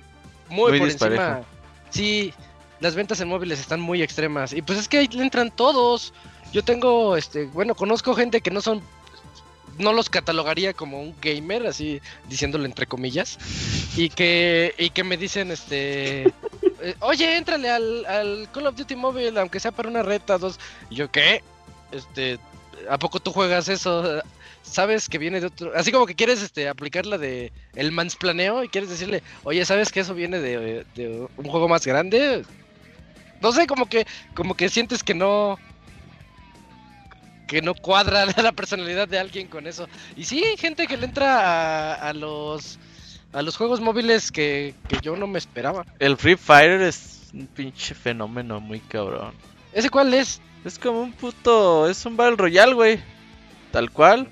muy, 0.50 0.80
por 0.80 0.90
encima. 0.90 1.42
Sí, 1.90 2.34
las 2.80 2.96
ventas 2.96 3.20
en 3.22 3.28
móviles 3.28 3.60
están 3.60 3.82
muy 3.82 4.02
extremas. 4.02 4.54
Y 4.54 4.62
pues 4.62 4.80
es 4.80 4.88
que 4.88 4.98
ahí 4.98 5.10
entran 5.14 5.52
todos. 5.52 6.14
Yo 6.54 6.64
tengo, 6.64 7.18
este, 7.18 7.46
bueno, 7.48 7.76
conozco 7.76 8.16
gente 8.16 8.42
que 8.42 8.52
no 8.52 8.62
son 8.62 8.82
no 9.78 9.94
los 9.94 10.10
catalogaría 10.10 10.74
como 10.74 11.02
un 11.02 11.16
gamer, 11.22 11.68
así 11.68 12.02
diciéndolo 12.28 12.66
entre 12.66 12.88
comillas, 12.88 13.38
y 13.96 14.10
que, 14.10 14.74
y 14.78 14.90
que 14.90 15.04
me 15.04 15.18
dicen, 15.18 15.52
este, 15.52 16.24
eh, 16.82 16.96
oye, 17.00 17.38
éntrale 17.38 17.70
al, 17.70 18.06
al, 18.06 18.50
Call 18.52 18.68
of 18.68 18.76
Duty 18.76 18.96
Mobile, 18.96 19.40
aunque 19.40 19.60
sea 19.60 19.72
para 19.72 19.90
una 19.90 20.04
reta, 20.04 20.38
dos, 20.38 20.60
y 20.90 20.96
yo, 20.96 21.12
¿qué? 21.12 21.44
Este, 21.92 22.40
¿a 22.90 22.98
poco 22.98 23.20
tú 23.20 23.32
juegas 23.32 23.70
eso? 23.70 24.22
sabes 24.66 25.08
que 25.08 25.18
viene 25.18 25.40
de 25.40 25.48
otro, 25.48 25.72
así 25.76 25.92
como 25.92 26.06
que 26.06 26.16
quieres 26.16 26.42
este 26.42 26.68
aplicar 26.68 27.06
la 27.06 27.18
de 27.18 27.52
el 27.76 27.92
mansplaneo 27.92 28.64
y 28.64 28.68
quieres 28.68 28.90
decirle, 28.90 29.22
oye, 29.44 29.64
¿sabes 29.66 29.92
que 29.92 30.00
eso 30.00 30.14
viene 30.14 30.40
de, 30.40 30.86
de, 30.96 31.28
un 31.38 31.46
juego 31.46 31.68
más 31.68 31.86
grande? 31.86 32.44
No 33.42 33.52
sé, 33.52 33.68
como 33.68 33.88
que, 33.88 34.08
como 34.34 34.56
que 34.56 34.70
sientes 34.70 35.04
que 35.04 35.14
no, 35.14 35.60
que 37.48 37.62
no 37.62 37.74
cuadra 37.74 38.26
la 38.42 38.52
personalidad 38.52 39.08
de 39.08 39.20
alguien 39.20 39.48
con 39.48 39.68
eso. 39.68 39.88
Y 40.16 40.26
sí, 40.26 40.44
hay 40.44 40.58
gente 40.58 40.88
que 40.88 40.98
le 40.98 41.06
entra 41.06 41.94
a, 41.94 42.14
los 42.14 42.80
a 43.34 43.42
los 43.42 43.58
juegos 43.58 43.82
móviles 43.82 44.32
que, 44.32 44.76
que, 44.88 44.98
yo 45.02 45.16
no 45.16 45.28
me 45.28 45.38
esperaba. 45.38 45.86
El 46.00 46.18
Free 46.18 46.38
Fire 46.38 46.82
es 46.82 47.30
un 47.34 47.48
pinche 47.48 47.94
fenómeno 47.94 48.60
muy 48.60 48.80
cabrón. 48.80 49.34
¿Ese 49.74 49.90
cuál 49.90 50.14
es? 50.14 50.42
Es 50.64 50.80
como 50.80 51.02
un 51.02 51.12
puto, 51.12 51.88
es 51.90 52.06
un 52.06 52.18
Battle 52.18 52.38
Royale, 52.38 52.74
güey. 52.74 53.00
Tal 53.72 53.92
cual. 53.92 54.30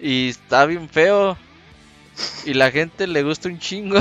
Y 0.00 0.28
está 0.28 0.66
bien 0.66 0.88
feo. 0.88 1.36
Y 2.44 2.54
la 2.54 2.70
gente 2.70 3.06
le 3.06 3.22
gusta 3.22 3.48
un 3.48 3.58
chingo. 3.58 3.98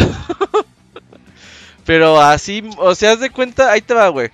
Pero 1.85 2.21
así, 2.21 2.63
o 2.77 2.93
sea, 2.93 3.13
haz 3.13 3.19
de 3.19 3.31
cuenta, 3.31 3.71
ahí 3.71 3.81
te 3.81 3.93
va, 3.93 4.09
güey. 4.09 4.29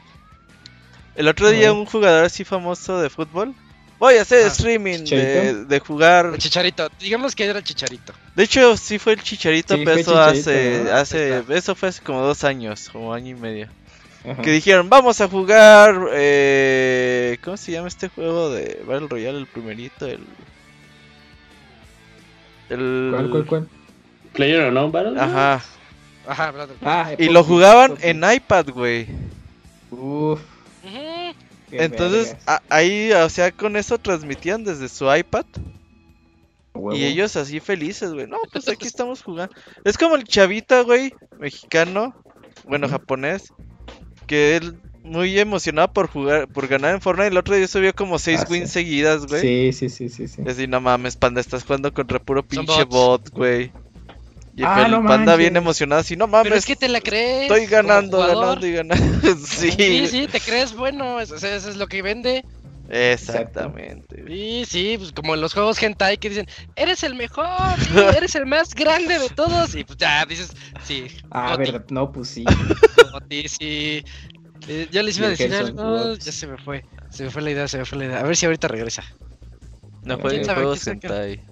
El 1.16 1.28
otro 1.28 1.50
día 1.50 1.72
un 1.74 1.86
jugador 1.86 2.26
así 2.26 2.44
famoso 2.44 3.00
de 3.00 3.10
fútbol 3.10 3.56
Voy 4.00 4.16
a 4.16 4.22
hacer 4.22 4.46
ah, 4.46 4.48
streaming 4.48 5.06
de, 5.06 5.66
de, 5.66 5.80
jugar. 5.80 6.28
El 6.34 6.38
chicharito, 6.38 6.88
digamos 7.00 7.36
que 7.36 7.46
era 7.46 7.58
el 7.58 7.66
chicharito. 7.66 8.14
De 8.36 8.44
hecho, 8.44 8.78
sí 8.78 9.00
fue 9.00 9.14
el 9.14 9.24
chicharito, 9.24 9.76
pero 9.76 9.94
eso 9.94 10.22
hace, 10.22 10.92
hace 10.92 11.44
eso 11.50 11.74
fue 11.74 11.90
hace 11.90 12.04
como 12.04 12.22
dos 12.22 12.44
años, 12.44 12.90
como 12.92 13.14
año 13.14 13.36
y 13.36 13.40
medio. 13.40 13.68
Que 14.44 14.52
dijeron, 14.52 14.90
vamos 14.90 15.22
a 15.22 15.30
jugar, 15.30 16.10
eh, 16.12 17.38
¿cómo 17.44 17.56
se 17.56 17.72
llama 17.72 17.88
este 17.88 18.10
juego 18.10 18.50
de 18.50 18.84
Battle 18.86 19.08
Royale, 19.08 19.38
el 19.38 19.48
primerito? 19.48 20.06
El, 20.06 20.20
el... 22.70 23.12
¿Cuál, 23.14 23.30
cuál, 23.30 23.46
cuál? 23.46 23.70
Player 24.34 24.72
no 24.72 24.92
Battle 24.92 25.20
Ajá. 25.20 25.64
Ajá, 26.28 26.52
brother. 26.52 26.76
Ah, 26.84 27.12
y 27.18 27.30
lo 27.30 27.44
jugaban 27.44 27.98
en 28.02 28.22
iPad, 28.30 28.68
güey. 28.70 29.08
Entonces, 31.72 32.36
ahí, 32.70 33.12
o 33.12 33.30
sea, 33.30 33.52
con 33.52 33.76
eso 33.76 33.98
transmitían 33.98 34.64
desde 34.64 34.88
su 34.90 35.14
iPad. 35.14 35.46
Y 36.94 37.06
ellos 37.06 37.36
así 37.36 37.60
felices, 37.60 38.14
güey. 38.14 38.28
No, 38.28 38.38
pues 38.52 38.68
aquí 38.70 38.88
estamos 38.88 39.24
jugando. 39.24 39.54
Es 39.84 39.98
como 39.98 40.16
el 40.16 40.24
chavita, 40.24 40.82
güey, 40.82 41.14
mexicano, 41.40 42.16
bueno, 42.66 42.88
japonés, 42.88 43.52
que 44.28 44.58
él 44.58 44.80
muy 45.08 45.40
emocionado 45.40 45.92
por 45.92 46.08
jugar, 46.08 46.48
por 46.48 46.68
ganar 46.68 46.94
en 46.94 47.02
Fortnite. 47.02 47.30
El 47.30 47.38
otro 47.38 47.56
día 47.56 47.68
subió 47.68 47.96
como 47.96 48.20
seis 48.20 48.42
ah, 48.44 48.48
wins 48.50 48.72
seguidas, 48.72 49.26
güey. 49.26 49.42
Sí, 49.42 49.74
sí, 49.74 49.90
sí, 49.90 50.10
sí, 50.10 50.28
sí. 50.28 50.42
Es 50.46 50.68
no 50.68 50.82
mames, 50.82 51.16
panda, 51.16 51.42
estás 51.42 51.64
jugando 51.64 51.94
contra 51.94 52.20
puro 52.20 52.46
pinche 52.46 52.84
bot, 52.84 53.30
güey. 53.32 53.72
Y 54.58 54.63
ah, 54.63 54.88
el 54.88 55.06
panda 55.06 55.36
bien 55.36 55.56
emocionado 55.56 56.02
así, 56.02 56.15
no 56.15 56.26
mames. 56.26 56.46
Pero 56.46 56.56
es 56.56 56.65
que 56.65 56.76
te 56.76 56.89
la 56.89 57.00
crees. 57.00 57.43
Estoy 57.43 57.67
ganando, 57.67 58.17
ganando 58.17 58.65
y 58.65 58.72
ganando. 58.72 59.38
sí. 59.46 59.70
sí, 59.72 60.08
sí, 60.08 60.28
te 60.28 60.39
crees 60.39 60.74
bueno, 60.74 61.20
eso, 61.20 61.36
es 61.36 61.76
lo 61.76 61.86
que 61.86 62.02
vende. 62.02 62.43
Exactamente. 62.89 64.24
Sí, 64.26 64.65
sí, 64.67 64.96
pues 64.98 65.12
como 65.12 65.36
en 65.36 65.41
los 65.41 65.54
juegos 65.54 65.82
hentai 65.84 66.17
que 66.17 66.30
dicen, 66.30 66.48
eres 66.76 67.04
el 67.04 67.13
mejor, 67.13 67.46
eres 68.17 68.34
el 68.34 68.48
más 68.48 68.74
grande 68.74 69.20
de 69.20 69.30
todos. 69.30 69.76
Y 69.76 69.84
pues 69.84 70.00
ya 70.00 70.26
dices, 70.26 70.50
sí. 70.84 71.06
Ah, 71.30 71.56
ver, 71.56 71.86
no, 71.91 72.12
pues 72.12 72.30
sí. 72.30 72.43
sí. 73.60 74.04
Eh, 74.67 74.88
yo 74.91 75.04
les 75.04 75.20
iba 75.20 75.28
a 75.28 75.30
decir 75.30 75.54
algo, 75.54 76.15
ya 76.15 76.32
se 76.32 76.48
me 76.48 76.58
fue. 76.58 76.84
Se 77.12 77.26
me 77.26 77.30
fue 77.30 77.43
la 77.43 77.52
idea, 77.52 77.67
se 77.67 77.78
me 77.78 77.86
fue 77.86 78.00
la 78.00 78.06
idea. 78.06 78.20
A 78.22 78.24
ver 78.24 78.36
si 78.36 78.48
ahorita 78.48 78.67
regresa. 78.67 79.04
No 80.02 80.17
jueguen 80.17 80.46
juegos 80.46 80.88
hentai. 80.88 81.43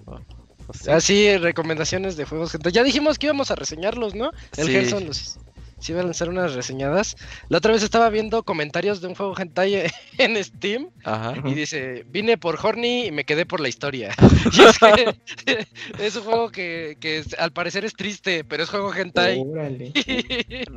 Ah, 0.88 1.00
sí, 1.00 1.36
recomendaciones 1.36 2.16
de 2.16 2.24
juegos. 2.24 2.56
Ya 2.72 2.82
dijimos 2.82 3.18
que 3.18 3.26
íbamos 3.26 3.50
a 3.50 3.54
reseñarlos, 3.54 4.14
¿no? 4.14 4.30
El 4.56 4.66
sí. 4.86 5.04
los 5.04 5.38
sí 5.78 5.92
iba 5.92 6.00
a 6.00 6.04
lanzar 6.04 6.28
unas 6.28 6.54
reseñadas. 6.54 7.16
La 7.48 7.58
otra 7.58 7.72
vez 7.72 7.82
estaba 7.82 8.08
viendo 8.08 8.42
comentarios 8.42 9.00
de 9.00 9.08
un 9.08 9.14
juego 9.14 9.34
hentai 9.36 9.90
en 10.18 10.42
Steam 10.42 10.88
Ajá. 11.04 11.34
y 11.44 11.54
dice, 11.54 12.04
vine 12.08 12.38
por 12.38 12.58
Horny 12.62 13.06
y 13.06 13.12
me 13.12 13.24
quedé 13.24 13.46
por 13.46 13.60
la 13.60 13.68
historia. 13.68 14.14
y 14.52 14.62
es 14.62 14.78
que 14.78 15.66
es 15.98 16.16
un 16.16 16.22
juego 16.22 16.50
que, 16.50 16.96
que 17.00 17.22
al 17.38 17.52
parecer 17.52 17.84
es 17.84 17.94
triste, 17.94 18.44
pero 18.44 18.62
es 18.62 18.70
juego 18.70 18.92
hentai. 18.94 19.44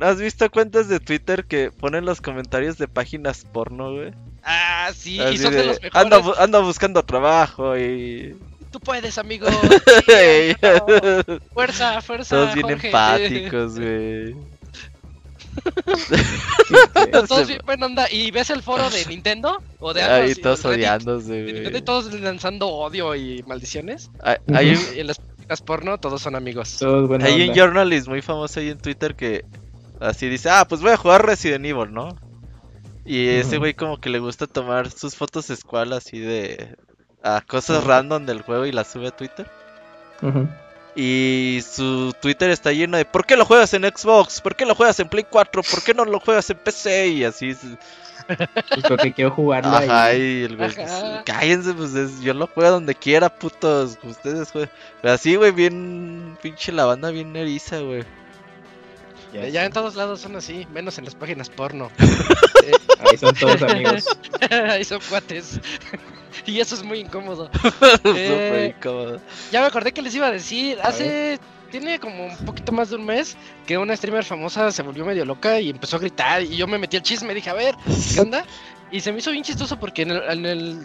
¿Has 0.00 0.20
visto 0.20 0.50
cuentas 0.50 0.88
de 0.88 1.00
Twitter 1.00 1.44
que 1.44 1.70
ponen 1.70 2.04
los 2.04 2.20
comentarios 2.20 2.78
de 2.78 2.88
páginas 2.88 3.44
porno, 3.44 3.92
güey? 3.92 4.12
Ah, 4.42 4.90
sí, 4.94 5.20
y 5.20 5.38
son 5.38 5.52
de, 5.52 5.64
los 5.64 5.82
mejores. 5.82 6.12
Ando, 6.12 6.40
ando 6.40 6.62
buscando 6.64 7.02
trabajo 7.04 7.76
y 7.76 8.34
Tú 8.70 8.80
puedes, 8.80 9.18
amigo. 9.18 9.46
fuerza, 11.52 12.00
fuerza. 12.02 12.36
Todos 12.36 12.54
bien 12.54 12.70
empáticos, 12.70 13.78
güey. 13.78 14.34
todos 17.28 17.48
bien 17.48 17.60
buena 17.64 17.86
onda. 17.86 18.06
¿Y 18.10 18.30
ves 18.30 18.50
el 18.50 18.62
foro 18.62 18.88
de 18.90 19.04
Nintendo? 19.06 19.60
¿O 19.80 19.92
de 19.92 20.02
Ahí 20.02 20.36
todos 20.36 20.64
odiándose, 20.64 21.42
güey. 21.42 21.82
todos 21.82 22.12
lanzando 22.20 22.68
odio 22.68 23.16
y 23.16 23.42
maldiciones. 23.42 24.10
Hay, 24.22 24.38
Y 24.94 25.00
en 25.00 25.08
las 25.08 25.18
películas 25.18 25.62
porno 25.62 25.98
todos 25.98 26.22
son 26.22 26.36
amigos. 26.36 26.76
Todos 26.78 27.10
hay 27.22 27.48
un 27.48 27.54
journalist 27.54 28.06
muy 28.06 28.22
famoso 28.22 28.60
ahí 28.60 28.70
en 28.70 28.78
Twitter 28.78 29.16
que 29.16 29.44
así 29.98 30.28
dice, 30.28 30.48
ah, 30.50 30.64
pues 30.68 30.80
voy 30.80 30.92
a 30.92 30.96
jugar 30.96 31.26
Resident 31.26 31.66
Evil, 31.66 31.92
¿no? 31.92 32.16
Y 33.04 33.26
ese 33.26 33.58
güey 33.58 33.74
como 33.74 34.00
que 34.00 34.10
le 34.10 34.20
gusta 34.20 34.46
tomar 34.46 34.88
sus 34.90 35.16
fotos 35.16 35.50
escualas 35.50 36.06
así 36.06 36.20
de 36.20 36.76
a 37.22 37.40
cosas 37.46 37.84
random 37.84 38.26
del 38.26 38.42
juego 38.42 38.66
y 38.66 38.72
las 38.72 38.88
sube 38.88 39.08
a 39.08 39.16
Twitter. 39.16 39.46
Y 40.94 41.60
su 41.66 42.14
Twitter 42.20 42.50
está 42.50 42.72
lleno 42.72 42.96
de 42.96 43.04
¿por 43.04 43.24
qué 43.24 43.36
lo 43.36 43.44
juegas 43.44 43.72
en 43.74 43.84
Xbox? 43.84 44.40
¿Por 44.40 44.56
qué 44.56 44.66
lo 44.66 44.74
juegas 44.74 44.98
en 45.00 45.08
Play 45.08 45.24
4? 45.28 45.62
¿Por 45.62 45.82
qué 45.82 45.94
no 45.94 46.04
lo 46.04 46.20
juegas 46.20 46.50
en 46.50 46.58
PC? 46.58 47.08
Y 47.08 47.24
así. 47.24 47.56
Pues 48.26 48.86
porque 48.86 49.12
quiero 49.12 49.30
jugarlo 49.32 49.76
Ajá, 49.76 50.14
Y 50.14 50.44
el 50.44 50.56
güey, 50.56 50.70
cállense, 51.24 51.72
pues 51.74 52.20
yo 52.20 52.34
lo 52.34 52.46
juego 52.46 52.70
donde 52.70 52.94
quiera, 52.94 53.28
putos. 53.28 53.98
Ustedes 54.02 54.50
juegan. 54.50 54.70
Pero 55.00 55.14
así, 55.14 55.36
güey, 55.36 55.52
bien 55.52 56.36
pinche 56.42 56.72
la 56.72 56.84
banda 56.84 57.10
bien 57.10 57.34
eriza, 57.34 57.78
güey. 57.80 58.04
Ya, 59.32 59.64
en 59.64 59.72
todos 59.72 59.94
lados 59.94 60.20
son 60.20 60.34
así, 60.34 60.66
menos 60.72 60.98
en 60.98 61.04
las 61.04 61.14
páginas 61.14 61.48
porno. 61.48 61.90
Ahí 62.98 63.16
son 63.16 63.34
todos 63.34 63.62
amigos. 63.62 64.04
Ahí 64.50 64.84
son 64.84 65.00
cuates. 65.08 65.60
y 66.46 66.60
eso 66.60 66.74
es 66.74 66.82
muy 66.82 67.00
incómodo. 67.00 67.50
eh, 68.04 68.74
incómodo. 68.76 69.20
Ya 69.50 69.60
me 69.60 69.66
acordé 69.66 69.92
que 69.92 70.02
les 70.02 70.14
iba 70.14 70.26
a 70.26 70.32
decir. 70.32 70.78
Hace. 70.82 71.38
Tiene 71.70 72.00
como 72.00 72.26
un 72.26 72.36
poquito 72.38 72.72
más 72.72 72.90
de 72.90 72.96
un 72.96 73.06
mes 73.06 73.36
que 73.64 73.78
una 73.78 73.96
streamer 73.96 74.24
famosa 74.24 74.72
se 74.72 74.82
volvió 74.82 75.04
medio 75.04 75.24
loca 75.24 75.60
y 75.60 75.70
empezó 75.70 75.96
a 75.96 75.98
gritar. 76.00 76.42
Y 76.42 76.56
yo 76.56 76.66
me 76.66 76.78
metí 76.78 76.96
al 76.96 77.04
chisme. 77.04 77.32
Dije, 77.32 77.48
a 77.48 77.54
ver, 77.54 77.76
¿qué 78.12 78.20
onda? 78.20 78.44
Y 78.90 78.98
se 78.98 79.12
me 79.12 79.20
hizo 79.20 79.30
bien 79.30 79.44
chistoso 79.44 79.78
porque 79.78 80.02
en 80.02 80.10
el, 80.10 80.84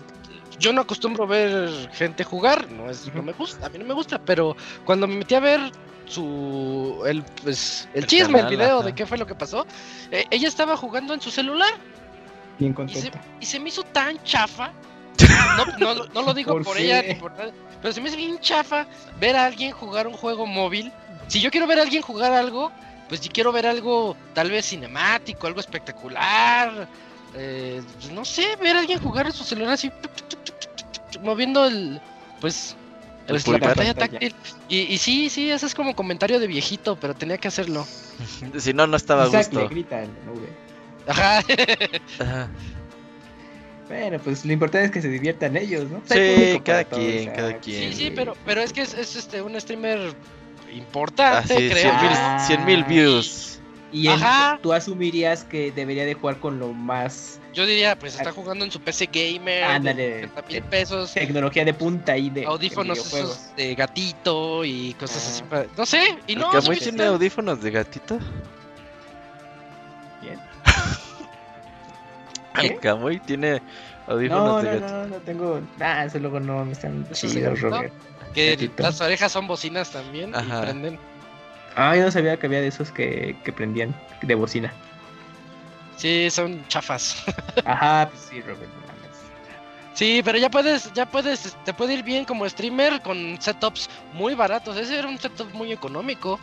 yo 0.59 0.73
no 0.73 0.81
acostumbro 0.81 1.27
ver 1.27 1.89
gente 1.93 2.23
jugar, 2.23 2.71
no 2.71 2.89
es, 2.89 3.13
no 3.13 3.23
me 3.23 3.33
gusta, 3.33 3.65
a 3.65 3.69
mí 3.69 3.79
no 3.79 3.85
me 3.85 3.93
gusta, 3.93 4.19
pero 4.19 4.55
cuando 4.85 5.07
me 5.07 5.15
metí 5.17 5.35
a 5.35 5.39
ver 5.39 5.71
su 6.05 7.01
el 7.07 7.23
pues 7.43 7.89
el, 7.93 8.05
chisme, 8.05 8.39
el 8.39 8.47
video 8.47 8.83
de 8.83 8.93
qué 8.93 9.05
fue 9.05 9.17
lo 9.17 9.25
que 9.25 9.35
pasó, 9.35 9.65
eh, 10.11 10.25
ella 10.29 10.47
estaba 10.47 10.77
jugando 10.77 11.13
en 11.13 11.21
su 11.21 11.31
celular. 11.31 11.73
Bien 12.59 12.73
contenta. 12.73 13.21
y 13.41 13.45
se 13.45 13.59
me 13.59 13.69
hizo 13.69 13.83
tan 13.83 14.21
chafa 14.23 14.71
no, 15.79 15.95
no, 15.95 16.05
no 16.05 16.21
lo 16.21 16.33
digo 16.33 16.61
por, 16.61 16.77
ella 16.77 17.01
ni 17.01 17.15
por 17.15 17.31
nada. 17.31 17.51
Pero 17.81 17.93
se 17.93 18.01
me 18.01 18.09
hace 18.09 18.17
bien 18.17 18.39
chafa 18.39 18.87
ver 19.19 19.35
a 19.35 19.45
alguien 19.45 19.71
jugar 19.71 20.07
un 20.07 20.13
juego 20.13 20.45
móvil. 20.45 20.91
Si 21.27 21.39
yo 21.39 21.51
quiero 21.51 21.67
ver 21.67 21.79
a 21.79 21.83
alguien 21.83 22.01
jugar 22.01 22.33
algo, 22.33 22.71
pues 23.07 23.21
si 23.21 23.29
quiero 23.29 23.51
ver 23.51 23.67
algo 23.67 24.15
tal 24.33 24.51
vez 24.51 24.65
cinemático, 24.65 25.47
algo 25.47 25.59
espectacular. 25.59 26.87
Eh, 27.35 27.81
pues 27.99 28.11
no 28.11 28.25
sé, 28.25 28.55
ver 28.61 28.75
a 28.75 28.79
alguien 28.79 28.99
jugar 28.99 29.25
en 29.25 29.33
su 29.33 29.43
celular 29.43 29.73
así, 29.73 29.91
moviendo 31.21 31.65
el, 31.65 31.99
pues, 32.39 32.75
pues 33.27 33.47
la 33.47 33.59
pantalla 33.59 33.93
táctil. 33.93 34.33
Y, 34.69 34.93
y, 34.93 34.97
sí, 34.97 35.29
sí, 35.29 35.51
ese 35.51 35.65
es 35.65 35.75
como 35.75 35.95
comentario 35.95 36.39
de 36.39 36.47
viejito, 36.47 36.95
pero 36.95 37.13
tenía 37.13 37.37
que 37.37 37.49
hacerlo. 37.49 37.85
si 38.57 38.73
no, 38.73 38.87
no 38.87 38.95
estaba 38.95 39.23
a 39.23 39.27
gusto. 39.27 39.69
Ajá. 41.07 41.43
Ajá. 42.19 42.49
Bueno, 43.87 44.19
pues 44.19 44.45
lo 44.45 44.53
importante 44.53 44.85
es 44.87 44.91
que 44.91 45.01
se 45.01 45.09
diviertan 45.09 45.55
ellos, 45.57 45.89
¿no? 45.89 46.01
Sí, 46.05 46.59
cada 46.63 46.83
quien, 46.83 47.31
cada 47.31 47.57
quien. 47.59 47.93
Sí, 47.93 48.05
sí, 48.05 48.11
pero, 48.15 48.35
pero 48.45 48.61
es 48.61 48.73
que 48.73 48.81
es, 48.81 48.93
este 48.93 49.41
un 49.41 49.59
streamer 49.59 50.15
importante, 50.73 51.53
ah, 51.53 52.39
creo. 52.39 52.47
100 52.47 52.65
mil 52.65 52.83
views. 52.83 53.59
Y 53.91 54.09
tú 54.61 54.73
asumirías 54.73 55.45
que 55.45 55.71
debería 55.71 56.05
de 56.05 56.15
jugar 56.15 56.39
con 56.39 56.59
lo 56.59 56.73
más. 56.73 57.39
Yo 57.53 57.65
diría, 57.65 57.97
pues 57.97 58.15
está 58.15 58.33
jugando 58.33 58.65
en 58.65 58.71
su 58.71 58.81
PC 58.81 59.09
gamer. 59.11 59.63
Ándale. 59.63 60.29
De 60.49 60.61
pesos. 60.61 61.13
Tecnología 61.13 61.63
de 61.63 61.73
punta 61.73 62.17
y 62.17 62.29
de. 62.29 62.45
Audífonos 62.45 63.55
de, 63.55 63.75
gatito 63.75 64.65
y 64.65 64.93
cosas 64.95 65.27
así. 65.27 65.43
Ah. 65.51 65.63
No 65.77 65.85
sé. 65.85 66.17
Y 66.27 66.35
no. 66.35 66.51
¿Camuy 66.51 66.77
tiene 66.77 67.05
audífonos 67.05 67.61
de 67.61 67.71
gatito? 67.71 68.19
¿El 72.61 72.79
Camuy 72.79 73.19
tiene 73.19 73.61
audífonos 74.07 74.61
de 74.61 74.69
gatito? 74.69 74.87
No, 74.87 75.01
no, 75.01 75.07
no 75.07 75.15
tengo. 75.17 75.61
Ah, 75.79 76.05
eso 76.05 76.19
luego 76.19 76.39
no 76.39 76.65
me 76.65 76.73
están 76.73 77.07
chidos, 77.11 77.61
Robert. 77.61 77.93
Que 78.33 78.69
las 78.77 78.99
orejas 79.01 79.31
son 79.31 79.47
bocinas 79.47 79.91
también 79.91 80.29
y 80.31 80.61
prenden. 80.61 80.99
Ah, 81.75 81.95
yo 81.95 82.03
no 82.03 82.11
sabía 82.11 82.37
que 82.37 82.47
había 82.47 82.61
de 82.61 82.67
esos 82.67 82.91
que, 82.91 83.35
que 83.43 83.51
prendían 83.51 83.93
de 84.21 84.35
bocina. 84.35 84.71
Sí, 85.97 86.29
son 86.29 86.65
chafas. 86.67 87.23
Ajá, 87.65 88.09
pues 88.09 88.27
sí, 88.29 88.41
Robert. 88.41 88.69
Sí, 89.95 90.21
pero 90.25 90.37
ya 90.37 90.49
puedes, 90.51 90.91
ya 90.93 91.05
puedes, 91.05 91.55
te 91.63 91.73
puede 91.73 91.93
ir 91.93 92.03
bien 92.03 92.25
como 92.25 92.47
streamer 92.49 93.01
con 93.01 93.41
setups 93.41 93.89
muy 94.11 94.35
baratos. 94.35 94.75
Ese 94.75 94.99
era 94.99 95.07
un 95.07 95.17
setup 95.17 95.53
muy 95.53 95.71
económico. 95.71 96.37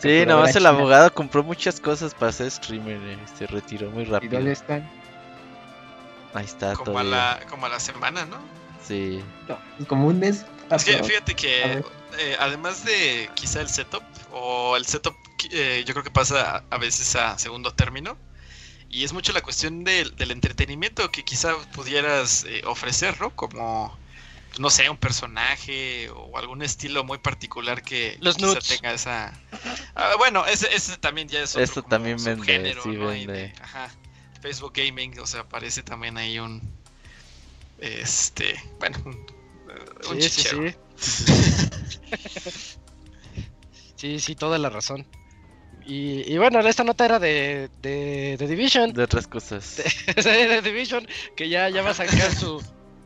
Sí, 0.00 0.24
nomás 0.26 0.54
el 0.56 0.66
abogado 0.66 1.12
compró 1.12 1.42
muchas 1.42 1.80
cosas 1.80 2.14
para 2.14 2.32
ser 2.32 2.50
streamer 2.50 2.98
y 2.98 3.38
se 3.38 3.46
retiró 3.46 3.90
muy 3.90 4.04
rápido. 4.04 4.34
¿Y 4.34 4.36
dónde 4.36 4.52
están? 4.52 4.88
Ahí 6.34 6.44
está. 6.44 6.74
Como, 6.74 6.98
a 6.98 7.04
la, 7.04 7.40
como 7.50 7.66
a 7.66 7.68
la 7.68 7.80
semana, 7.80 8.24
¿no? 8.24 8.38
Sí. 8.86 9.22
como 9.86 10.08
un 10.08 10.18
mes. 10.18 10.44
Es 10.70 10.84
que 10.84 11.02
fíjate 11.02 11.34
que 11.34 11.84
eh, 12.18 12.36
además 12.40 12.84
de 12.84 13.30
quizá 13.34 13.60
el 13.60 13.68
setup, 13.68 14.02
o 14.32 14.76
el 14.76 14.86
setup 14.86 15.14
eh, 15.50 15.82
yo 15.86 15.94
creo 15.94 16.04
que 16.04 16.10
pasa 16.10 16.64
a 16.70 16.78
veces 16.78 17.14
a 17.16 17.38
segundo 17.38 17.72
término, 17.74 18.16
y 18.88 19.04
es 19.04 19.12
mucho 19.12 19.32
la 19.32 19.40
cuestión 19.40 19.84
del, 19.84 20.14
entretenimiento 20.18 21.10
que 21.10 21.24
quizá 21.24 21.54
pudieras 21.74 22.44
eh, 22.44 22.62
ofrecer, 22.66 23.20
¿no? 23.20 23.30
Como, 23.34 23.96
no 24.58 24.70
sé, 24.70 24.88
un 24.90 24.96
personaje 24.96 26.10
o 26.10 26.36
algún 26.36 26.62
estilo 26.62 27.04
muy 27.04 27.18
particular 27.18 27.82
que 27.82 28.16
Los 28.20 28.36
tenga 28.36 28.92
esa... 28.92 29.32
Ah, 29.94 30.14
bueno, 30.18 30.44
ese, 30.46 30.96
también 30.98 31.28
ya 31.28 31.42
es 31.42 31.56
otro 31.56 31.82
también 31.82 32.22
vende, 32.22 32.74
vende. 32.84 33.52
Ajá. 33.60 33.90
Facebook 34.40 34.72
Gaming, 34.74 35.18
o 35.20 35.26
sea, 35.26 35.40
aparece 35.42 35.82
también 35.82 36.16
ahí 36.16 36.38
un... 36.38 36.60
Este, 37.78 38.54
bueno, 38.78 38.98
un, 39.04 40.18
chichero. 40.18 40.62
sí, 43.96 44.20
sí, 44.20 44.34
toda 44.36 44.58
la 44.58 44.70
razón. 44.70 45.06
Y, 45.84 46.36
bueno, 46.38 46.60
esta 46.60 46.84
nota 46.84 47.04
era 47.04 47.18
de, 47.18 47.68
de, 47.80 48.36
Division. 48.38 48.92
De 48.92 49.02
otras 49.02 49.26
cosas. 49.26 49.82
De, 50.16 50.62
Division, 50.62 51.08
que 51.36 51.48
ya, 51.48 51.68
ya 51.70 51.82
va 51.82 51.90
a 51.90 51.94
sacar 51.94 52.32
su 52.32 52.62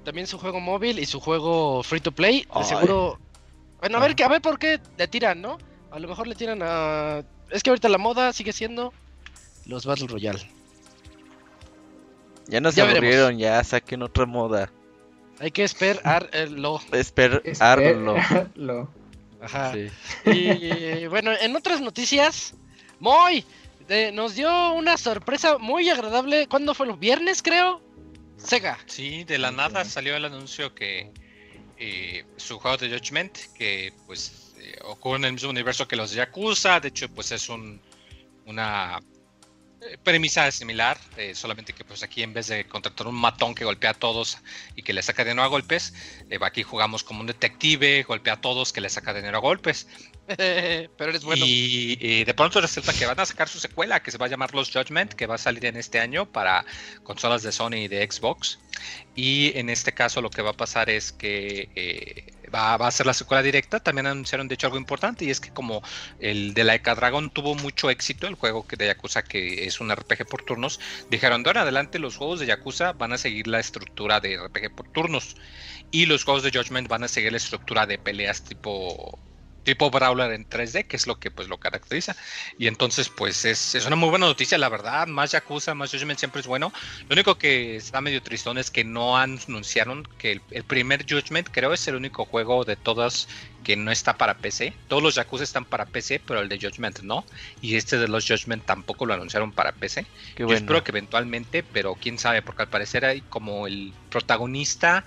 también 0.07 0.29
su 0.29 0.39
juego 0.39 0.61
móvil 0.61 1.01
y 1.01 1.05
su 1.05 1.19
juego 1.19 1.83
free 1.83 2.01
to 2.01 2.13
play. 2.13 2.47
De 2.57 2.65
seguro. 2.65 3.19
Bueno, 3.81 3.99
a 3.99 4.01
ver, 4.01 4.15
a 4.23 4.29
ver 4.29 4.41
por 4.41 4.57
qué 4.57 4.81
le 4.97 5.09
tiran, 5.09 5.43
¿no? 5.43 5.59
A 5.91 5.99
lo 5.99 6.07
mejor 6.07 6.29
le 6.29 6.37
tiran 6.37 6.61
a. 6.63 7.25
Es 7.51 7.65
que 7.65 7.71
ahorita 7.71 7.89
la 7.89 7.99
moda 7.99 8.33
sigue 8.33 8.53
siendo 8.53 8.95
los 9.67 9.85
Battle 9.85 10.07
Royale. 10.07 10.49
Ya 12.47 12.61
nos 12.61 12.79
aburrieron, 12.79 13.37
ya 13.37 13.63
saquen 13.65 14.03
otra 14.03 14.27
moda. 14.27 14.71
Hay 15.41 15.51
que 15.51 15.65
esperarlo. 15.65 16.81
Esperarlo. 16.93 18.17
Ajá. 19.43 19.73
Y 20.25 21.07
bueno, 21.09 21.33
en 21.41 21.57
otras 21.57 21.81
noticias, 21.81 22.55
Moy 23.01 23.45
nos 24.13 24.37
dio 24.37 24.73
una 24.73 24.97
sorpresa 24.97 25.59
muy 25.59 25.91
agradable. 25.91 26.47
¿Cuándo 26.47 26.75
fue? 26.75 26.87
¿Los 26.87 27.01
viernes, 27.01 27.43
creo? 27.43 27.81
Sega. 28.47 28.79
Sí, 28.87 29.25
de 29.25 29.39
la 29.39 29.51
nada 29.51 29.85
salió 29.85 30.17
el 30.17 30.25
anuncio 30.25 30.75
que 30.75 31.13
eh, 31.79 32.25
su 32.37 32.59
juego 32.59 32.77
de 32.77 32.89
Judgment, 32.89 33.37
que 33.55 33.93
pues 34.07 34.55
eh, 34.59 34.79
ocurre 34.85 35.19
en 35.19 35.25
el 35.25 35.33
mismo 35.33 35.51
universo 35.51 35.89
que 35.89 35.97
los 35.97 36.13
Yakuza, 36.13 36.79
de 36.79 36.89
hecho 36.89 37.09
pues 37.09 37.33
es 37.33 37.49
un, 37.49 37.81
una 38.47 39.01
premisa 40.03 40.51
similar, 40.51 40.99
eh, 41.17 41.35
solamente 41.35 41.73
que 41.73 41.85
pues 41.85 42.03
aquí 42.03 42.23
en 42.23 42.33
vez 42.33 42.49
de 42.49 42.67
contratar 42.67 43.07
un 43.07 43.15
matón 43.15 43.55
que 43.55 43.65
golpea 43.65 43.91
a 43.91 43.95
todos 43.95 44.39
y 44.75 44.83
que 44.83 44.93
le 44.93 45.03
saca 45.03 45.25
de 45.25 45.35
nuevo 45.35 45.47
a 45.47 45.51
golpes, 45.51 45.95
eh, 46.31 46.39
aquí 46.43 46.63
jugamos 46.63 47.05
como 47.05 47.21
un 47.21 47.27
detective, 47.27 48.03
golpea 48.03 48.35
a 48.35 48.41
todos 48.41 48.73
que 48.73 48.81
le 48.81 48.89
saca 48.89 49.13
de 49.13 49.23
nuevo 49.23 49.37
a 49.37 49.41
golpes. 49.41 49.87
Pero 50.37 51.11
eres 51.11 51.25
bueno. 51.25 51.45
Y, 51.47 52.25
de 52.25 52.35
pronto 52.35 52.61
resulta 52.61 52.93
que 52.93 53.07
van 53.07 53.21
a 53.21 53.27
sacar 53.27 53.49
su 53.49 53.59
secuela 53.59 54.03
que 54.03 54.11
se 54.11 54.19
va 54.19 54.27
a 54.27 54.29
llamar 54.29 54.55
Los 54.55 54.71
Judgment, 54.71 55.13
que 55.13 55.27
va 55.27 55.37
a 55.37 55.39
salir 55.39 55.65
en 55.67 55.77
este 55.77 56.01
año 56.01 56.27
para 56.27 56.65
consolas 57.05 57.43
de 57.43 57.53
Sony 57.53 57.77
y 57.85 57.89
de 57.89 58.09
Xbox. 58.11 58.59
Y 59.15 59.57
en 59.57 59.71
este 59.71 59.93
caso 59.93 60.21
lo 60.21 60.31
que 60.31 60.43
va 60.43 60.51
a 60.51 60.57
pasar 60.57 60.91
es 60.91 61.13
que 61.13 61.71
eh, 61.75 62.33
va, 62.55 62.75
a 62.75 62.91
ser 62.91 63.07
la 63.07 63.15
secuela 63.15 63.43
directa. 63.43 63.81
También 63.81 64.07
anunciaron 64.07 64.49
de 64.49 64.55
hecho 64.55 64.67
algo 64.67 64.79
importante 64.79 65.25
y 65.25 65.31
es 65.31 65.41
que 65.41 65.51
como 65.51 65.83
el 66.19 66.55
de 66.55 66.65
Laika 66.65 66.95
Dragon 66.95 67.31
tuvo 67.31 67.55
mucho 67.55 67.89
éxito, 67.91 68.27
el 68.27 68.35
juego 68.35 68.67
de 68.69 68.87
Yakuza 68.87 69.23
que 69.23 69.67
es 69.67 69.81
un 69.81 69.95
RPG 69.95 70.27
por 70.29 70.43
turnos, 70.43 70.81
dijeron 71.11 71.43
de 71.43 71.51
ahora 71.51 71.63
adelante 71.63 71.99
los 71.99 72.17
juegos 72.17 72.41
de 72.41 72.47
Yakuza 72.47 72.93
van 72.93 73.13
a 73.13 73.19
seguir 73.19 73.47
la 73.47 73.61
estructura 73.61 74.21
de 74.21 74.39
RPG 74.39 74.75
por 74.75 74.89
turnos 74.89 75.37
y 75.91 76.07
los 76.07 76.25
juegos 76.25 76.43
de 76.43 76.51
Judgment 76.51 76.89
van 76.89 77.05
a 77.05 77.09
seguir 77.09 77.31
la 77.31 77.39
estructura 77.39 77.87
de 77.87 77.99
peleas 77.99 78.43
tipo 78.43 79.19
tipo 79.67 79.91
brawler 79.91 80.33
en 80.33 80.49
3D, 80.49 80.87
que 80.87 80.97
es 80.97 81.07
lo 81.09 81.19
que 81.19 81.31
pues 81.31 81.49
lo 81.49 81.59
caracteriza. 81.59 82.17
Y 82.57 82.69
entonces 82.69 83.09
pues 83.09 83.45
es, 83.45 83.75
es, 83.75 83.85
una 83.85 83.97
muy 83.97 84.09
buena 84.09 84.27
noticia, 84.27 84.57
la 84.57 84.69
verdad, 84.69 85.09
más 85.09 85.33
Yakuza, 85.33 85.75
más 85.75 85.91
Judgment 85.91 86.19
siempre 86.19 86.41
es 86.41 86.47
bueno. 86.47 86.73
Lo 87.09 87.15
único 87.15 87.37
que 87.37 87.77
está 87.77 88.01
medio 88.01 88.23
tristón 88.23 88.59
es 88.59 88.71
que 88.71 88.85
no 88.85 89.19
anunciaron 89.19 90.09
que 90.19 90.41
el, 90.51 90.65
primer 90.65 91.03
Judgment 91.03 91.49
creo 91.51 91.73
es 91.73 91.87
el 91.89 91.97
único 91.97 92.25
juego 92.25 92.65
de 92.65 92.77
todas 92.77 93.29
que 93.65 93.77
no 93.77 93.91
está 93.91 94.17
para 94.17 94.39
PC. 94.39 94.73
Todos 94.87 95.03
los 95.03 95.17
Yakuza 95.17 95.43
están 95.43 95.65
para 95.65 95.87
PC, 95.87 96.23
pero 96.25 96.41
el 96.41 96.49
de 96.49 96.61
Judgment 96.61 97.01
no. 97.01 97.25
Y 97.61 97.75
este 97.75 97.99
de 97.99 98.07
los 98.07 98.25
Judgment 98.25 98.65
tampoco 98.65 99.05
lo 99.05 99.15
anunciaron 99.15 99.51
para 99.51 99.73
PC. 99.73 100.07
Yo 100.39 100.47
espero 100.53 100.85
que 100.85 100.93
eventualmente, 100.93 101.65
pero 101.65 101.97
quién 101.97 102.21
sabe, 102.21 102.41
porque 102.41 102.63
al 102.63 102.69
parecer 102.69 103.05
hay 103.05 103.21
como 103.23 103.67
el 103.67 103.93
protagonista 104.11 105.05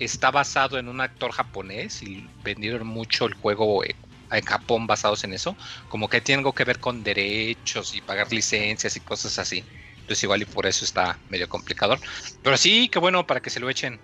está 0.00 0.30
basado 0.30 0.78
en 0.78 0.88
un 0.88 1.00
actor 1.00 1.30
japonés 1.32 2.02
y 2.02 2.26
vendieron 2.42 2.86
mucho 2.86 3.26
el 3.26 3.34
juego 3.34 3.82
en 3.84 4.44
Japón 4.44 4.86
basados 4.86 5.24
en 5.24 5.34
eso, 5.34 5.56
como 5.88 6.08
que 6.08 6.20
tiene 6.20 6.40
algo 6.40 6.54
que 6.54 6.64
ver 6.64 6.80
con 6.80 7.02
derechos 7.02 7.94
y 7.94 8.00
pagar 8.00 8.32
licencias 8.32 8.96
y 8.96 9.00
cosas 9.00 9.38
así. 9.38 9.64
Entonces 10.00 10.24
igual 10.24 10.42
y 10.42 10.46
por 10.46 10.66
eso 10.66 10.84
está 10.84 11.18
medio 11.28 11.48
complicado. 11.48 11.96
Pero 12.42 12.56
sí, 12.56 12.88
qué 12.88 12.98
bueno 12.98 13.26
para 13.26 13.40
que 13.40 13.50
se 13.50 13.60
lo 13.60 13.68
echen. 13.70 14.00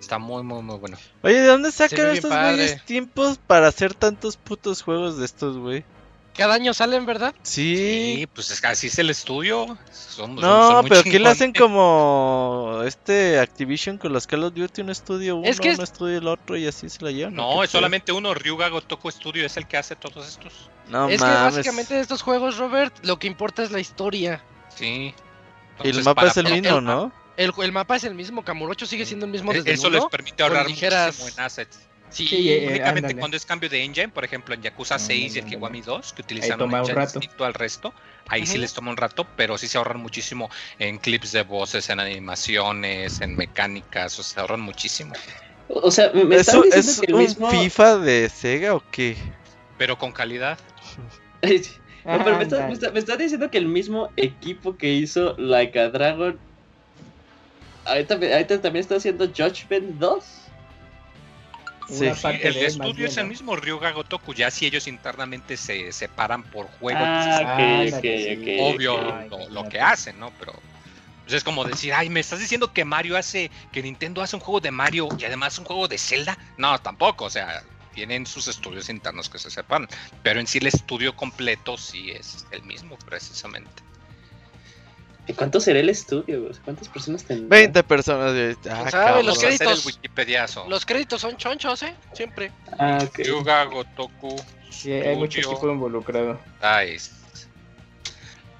Está 0.00 0.18
muy, 0.18 0.42
muy, 0.42 0.62
muy 0.62 0.76
bueno. 0.76 0.98
Oye, 1.22 1.40
¿de 1.40 1.46
dónde 1.46 1.72
sacan 1.72 2.10
estos 2.10 2.30
güeyes 2.30 2.84
tiempos 2.84 3.38
para 3.38 3.68
hacer 3.68 3.94
tantos 3.94 4.36
putos 4.36 4.82
juegos 4.82 5.18
de 5.18 5.24
estos, 5.24 5.56
güey? 5.56 5.84
Cada 6.36 6.54
año 6.54 6.74
salen, 6.74 7.06
¿verdad? 7.06 7.32
Sí. 7.42 8.28
pues 8.34 8.50
es, 8.50 8.64
así 8.64 8.88
es 8.88 8.98
el 8.98 9.10
estudio. 9.10 9.78
no, 10.18 10.82
pero 10.88 11.04
¿qué 11.04 11.20
le 11.20 11.28
hacen 11.28 11.52
como 11.52 12.82
este 12.84 13.38
Activision 13.38 13.98
con 13.98 14.12
los 14.12 14.26
Call 14.26 14.42
of 14.42 14.54
Duty? 14.54 14.82
Un 14.82 14.90
estudio 14.90 15.36
uno, 15.36 15.48
un 15.48 15.80
estudio 15.80 16.18
el 16.18 16.26
otro 16.26 16.56
y 16.56 16.66
así 16.66 16.88
se 16.88 17.04
la 17.04 17.12
llevan. 17.12 17.34
No, 17.34 17.62
es 17.62 17.70
solamente 17.70 18.10
uno. 18.10 18.34
Ryuga 18.34 18.68
Gotoku 18.68 19.10
Studio 19.12 19.46
es 19.46 19.56
el 19.56 19.68
que 19.68 19.76
hace 19.76 19.94
todos 19.94 20.26
estos. 20.26 20.52
No 20.88 21.08
es 21.08 21.22
que 21.22 21.28
básicamente 21.28 21.94
de 21.94 22.00
estos 22.00 22.22
juegos, 22.22 22.58
Robert, 22.58 22.92
lo 23.04 23.18
que 23.18 23.28
importa 23.28 23.62
es 23.62 23.70
la 23.70 23.78
historia. 23.78 24.42
Sí. 24.74 25.14
y 25.84 25.88
el 25.88 26.02
mapa 26.02 26.26
es 26.26 26.36
el 26.36 26.50
mismo, 26.50 26.80
¿no? 26.80 27.12
El, 27.36 27.52
el, 27.58 27.72
mapa 27.72 27.96
es 27.96 28.04
el 28.04 28.14
mismo. 28.14 28.44
Camurocho 28.44 28.86
sigue 28.86 29.06
siendo 29.06 29.26
el 29.26 29.32
mismo 29.32 29.52
desde 29.52 29.72
Eso 29.72 29.88
les 29.88 30.04
permite 30.06 30.42
ahorrar 30.42 30.68
muchísimo 30.68 31.28
en 31.28 31.40
assets. 31.40 31.78
Sí, 32.14 32.50
eh, 32.50 32.68
únicamente 32.70 33.16
cuando 33.16 33.36
es 33.36 33.44
cambio 33.44 33.68
de 33.68 33.82
engine, 33.82 34.08
por 34.08 34.24
ejemplo 34.24 34.54
en 34.54 34.62
Yakuza 34.62 34.98
6 34.98 35.34
y 35.34 35.38
el 35.40 35.44
Kiwami 35.44 35.80
2, 35.80 36.12
que 36.12 36.22
utilizan 36.22 36.62
un 36.62 36.74
engine 36.74 37.00
distinto 37.00 37.44
al 37.44 37.54
resto, 37.54 37.92
ahí 38.28 38.46
sí 38.46 38.58
les 38.58 38.72
toma 38.72 38.90
un 38.90 38.96
rato, 38.96 39.26
pero 39.36 39.58
sí 39.58 39.66
se 39.66 39.78
ahorran 39.78 40.00
muchísimo 40.00 40.48
en 40.78 40.98
clips 40.98 41.32
de 41.32 41.42
voces, 41.42 41.90
en 41.90 42.00
animaciones, 42.00 43.20
en 43.20 43.36
mecánicas, 43.36 44.18
o 44.18 44.22
sea, 44.22 44.34
se 44.34 44.40
ahorran 44.40 44.60
muchísimo. 44.60 45.12
O 45.68 45.90
sea, 45.90 46.12
¿me 46.12 46.36
¿Es, 46.36 46.48
¿es 46.48 47.00
que 47.00 47.06
el 47.06 47.14
mismo... 47.14 47.50
FIFA 47.50 47.98
de 47.98 48.28
Sega 48.28 48.74
o 48.74 48.82
qué? 48.90 49.16
Pero 49.78 49.98
con 49.98 50.12
calidad. 50.12 50.58
no, 51.42 52.24
pero 52.24 52.36
me 52.36 52.98
estás 52.98 53.18
diciendo 53.18 53.50
que 53.50 53.58
el 53.58 53.66
mismo 53.66 54.10
equipo 54.16 54.76
que 54.76 54.92
hizo 54.92 55.34
Like 55.38 55.78
a 55.78 55.88
Dragon 55.88 56.38
ahorita, 57.84 58.14
ahorita 58.14 58.60
también 58.60 58.80
está 58.82 58.96
haciendo 58.96 59.26
Judgment 59.26 59.98
2. 59.98 60.24
Sí, 61.88 62.06
el 62.06 62.56
estudio 62.56 63.06
es 63.06 63.16
el 63.16 63.26
mismo 63.26 63.56
Ryuga 63.56 63.92
Gotoku, 63.92 64.34
ya 64.34 64.50
si 64.50 64.66
ellos 64.66 64.86
internamente 64.86 65.56
se 65.56 65.92
separan 65.92 66.42
por 66.42 66.66
juego, 66.78 67.00
ah, 67.02 67.56
pues 67.56 67.94
obvio 68.60 68.98
lo, 69.50 69.68
que 69.68 69.80
hacen, 69.80 70.18
¿no? 70.18 70.32
Pero 70.38 70.54
pues, 71.24 71.34
es 71.34 71.44
como 71.44 71.64
decir, 71.64 71.92
ay, 71.92 72.08
me 72.08 72.20
estás 72.20 72.38
diciendo 72.38 72.72
que 72.72 72.84
Mario 72.84 73.16
hace, 73.16 73.50
que 73.72 73.82
Nintendo 73.82 74.22
hace 74.22 74.36
un 74.36 74.40
juego 74.40 74.60
de 74.60 74.70
Mario 74.70 75.08
y 75.18 75.24
además 75.24 75.58
un 75.58 75.64
juego 75.64 75.88
de 75.88 75.98
Zelda. 75.98 76.38
No, 76.56 76.78
tampoco, 76.80 77.26
o 77.26 77.30
sea, 77.30 77.62
tienen 77.94 78.26
sus 78.26 78.48
estudios 78.48 78.88
internos 78.88 79.28
que 79.28 79.38
se 79.38 79.50
sepan, 79.50 79.88
pero 80.22 80.40
en 80.40 80.46
sí 80.46 80.58
el 80.58 80.66
estudio 80.66 81.14
completo 81.16 81.76
sí 81.78 82.10
es 82.10 82.46
el 82.50 82.62
mismo 82.62 82.98
precisamente. 83.06 83.82
¿Y 85.26 85.32
cuánto 85.32 85.58
será 85.58 85.80
el 85.80 85.88
estudio? 85.88 86.50
¿Cuántas 86.64 86.88
personas 86.88 87.24
tendrán? 87.24 87.48
20 87.48 87.82
personas. 87.84 88.56
Ah, 88.70 89.22
Los 89.24 89.38
créditos, 89.38 89.98
los 90.68 90.84
créditos 90.84 91.20
son 91.20 91.36
chonchos, 91.36 91.82
¿eh? 91.82 91.94
Siempre. 92.12 92.52
Ah, 92.78 92.98
Yuga, 93.24 93.64
Gotoku. 93.64 94.36
Sí, 94.70 94.92
hay 94.92 95.16
mucho 95.16 95.38
equipo 95.40 95.70
involucrado. 95.70 96.38
Nice. 96.62 97.10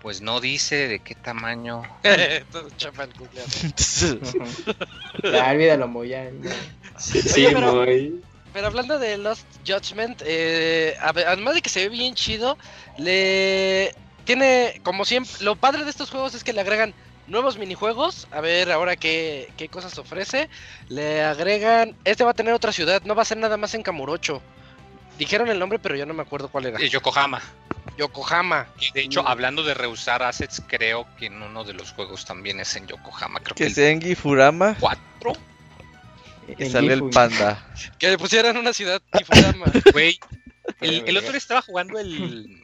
Pues 0.01 0.21
no 0.21 0.41
dice 0.41 0.89
de 0.89 0.99
qué 1.01 1.15
tamaño. 1.15 1.83
El 2.03 2.45
Ya, 5.23 5.51
olvídalo, 5.51 5.89
muy 5.89 6.09
ya. 6.09 6.31
Sí, 6.99 7.21
sí 7.21 7.47
pero, 7.53 7.85
pero, 8.53 8.67
hablando 8.67 8.99
de 8.99 9.19
Lost 9.19 9.47
Judgment, 9.67 10.23
eh, 10.25 10.97
además 11.01 11.55
de 11.55 11.63
que 11.63 11.69
se 11.69 11.89
ve 11.89 11.89
bien 11.89 12.15
chido, 12.15 12.57
le 12.99 13.95
tiene, 14.25 14.81
como 14.83 15.05
siempre, 15.05 15.33
lo 15.41 15.57
padre 15.57 15.85
de 15.85 15.91
estos 15.91 16.11
juegos 16.11 16.35
es 16.35 16.45
que 16.45 16.53
le 16.53 16.61
agregan 16.61 16.95
nuevos 17.27 17.59
minijuegos. 17.59 18.27
A 18.31 18.41
ver 18.41 18.71
ahora 18.71 18.97
qué, 18.97 19.51
qué 19.57 19.69
cosas 19.69 19.97
ofrece. 19.99 20.49
Le 20.89 21.23
agregan, 21.23 21.97
este 22.05 22.25
va 22.25 22.31
a 22.31 22.35
tener 22.35 22.55
otra 22.55 22.73
ciudad, 22.73 23.03
no 23.05 23.15
va 23.15 23.23
a 23.23 23.27
ser 23.27 23.39
nada 23.39 23.57
más 23.57 23.75
en 23.75 23.83
Kamurocho. 23.83 24.43
Dijeron 25.19 25.49
el 25.49 25.59
nombre, 25.59 25.79
pero 25.79 25.95
yo 25.95 26.07
no 26.07 26.15
me 26.15 26.23
acuerdo 26.23 26.49
cuál 26.49 26.67
era. 26.67 26.81
Yokohama. 26.81 27.41
Yokohama. 27.97 28.67
de 28.95 29.03
hecho, 29.03 29.23
mm. 29.23 29.27
hablando 29.29 29.63
de 29.63 29.75
rehusar 29.75 30.23
assets, 30.23 30.61
creo 30.67 31.07
que 31.17 31.27
en 31.27 31.41
uno 31.41 31.63
de 31.63 31.75
los 31.75 31.93
juegos 31.93 32.25
también 32.25 32.59
es 32.59 32.75
en 32.75 32.87
Yokohama. 32.89 33.41
Creo 33.41 33.55
que, 33.55 33.73
que 33.73 33.91
en 33.91 34.01
Gifurama. 34.03 34.77
¿Cuatro? 34.81 35.35
Y 36.59 36.67
sale 36.67 36.93
el 36.93 37.09
panda. 37.11 37.65
Que 37.99 38.11
le 38.11 38.19
pusieran 38.19 38.57
una 38.57 38.73
ciudad 38.73 39.01
Gifurama. 39.17 39.67
Güey, 39.93 40.19
el, 40.81 41.05
el, 41.07 41.17
otro 41.17 41.31
día 41.31 41.39
estaba 41.39 41.63
jugando 41.63 41.99
el, 41.99 42.64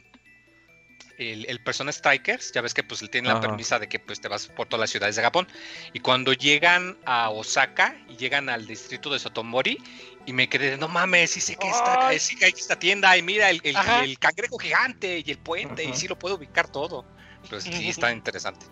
el, 1.21 1.45
el, 1.47 1.59
Persona 1.59 1.91
Strikers, 1.91 2.51
ya 2.51 2.61
ves 2.61 2.73
que 2.73 2.83
pues 2.83 3.01
él 3.01 3.09
tiene 3.09 3.29
la 3.29 3.39
premisa 3.39 3.77
de 3.77 3.87
que 3.87 3.99
pues 3.99 4.19
te 4.19 4.27
vas 4.27 4.47
por 4.47 4.67
todas 4.67 4.81
las 4.81 4.89
ciudades 4.89 5.15
de 5.15 5.21
Japón. 5.21 5.47
Y 5.93 5.99
cuando 5.99 6.33
llegan 6.33 6.97
a 7.05 7.29
Osaka 7.29 7.95
y 8.09 8.17
llegan 8.17 8.49
al 8.49 8.65
distrito 8.65 9.09
de 9.11 9.19
Sotomori, 9.19 9.77
y 10.25 10.33
me 10.33 10.49
quedé, 10.49 10.77
no 10.77 10.87
mames, 10.87 11.31
sí 11.31 11.41
sé 11.41 11.55
que 11.55 11.69
está, 11.69 12.11
sí 12.19 12.35
que 12.35 12.45
hay 12.45 12.53
esta 12.55 12.77
tienda, 12.77 13.15
y 13.17 13.21
mira 13.21 13.49
el, 13.49 13.61
el, 13.63 14.19
cangrejo 14.19 14.57
gigante 14.57 15.23
y 15.25 15.31
el 15.31 15.37
puente, 15.37 15.83
y 15.83 15.93
sí 15.93 16.07
lo 16.07 16.17
puedo 16.17 16.35
ubicar 16.35 16.67
todo. 16.67 17.05
Pues 17.49 17.63
sí 17.63 17.89
está 17.89 18.11
interesante. 18.11 18.65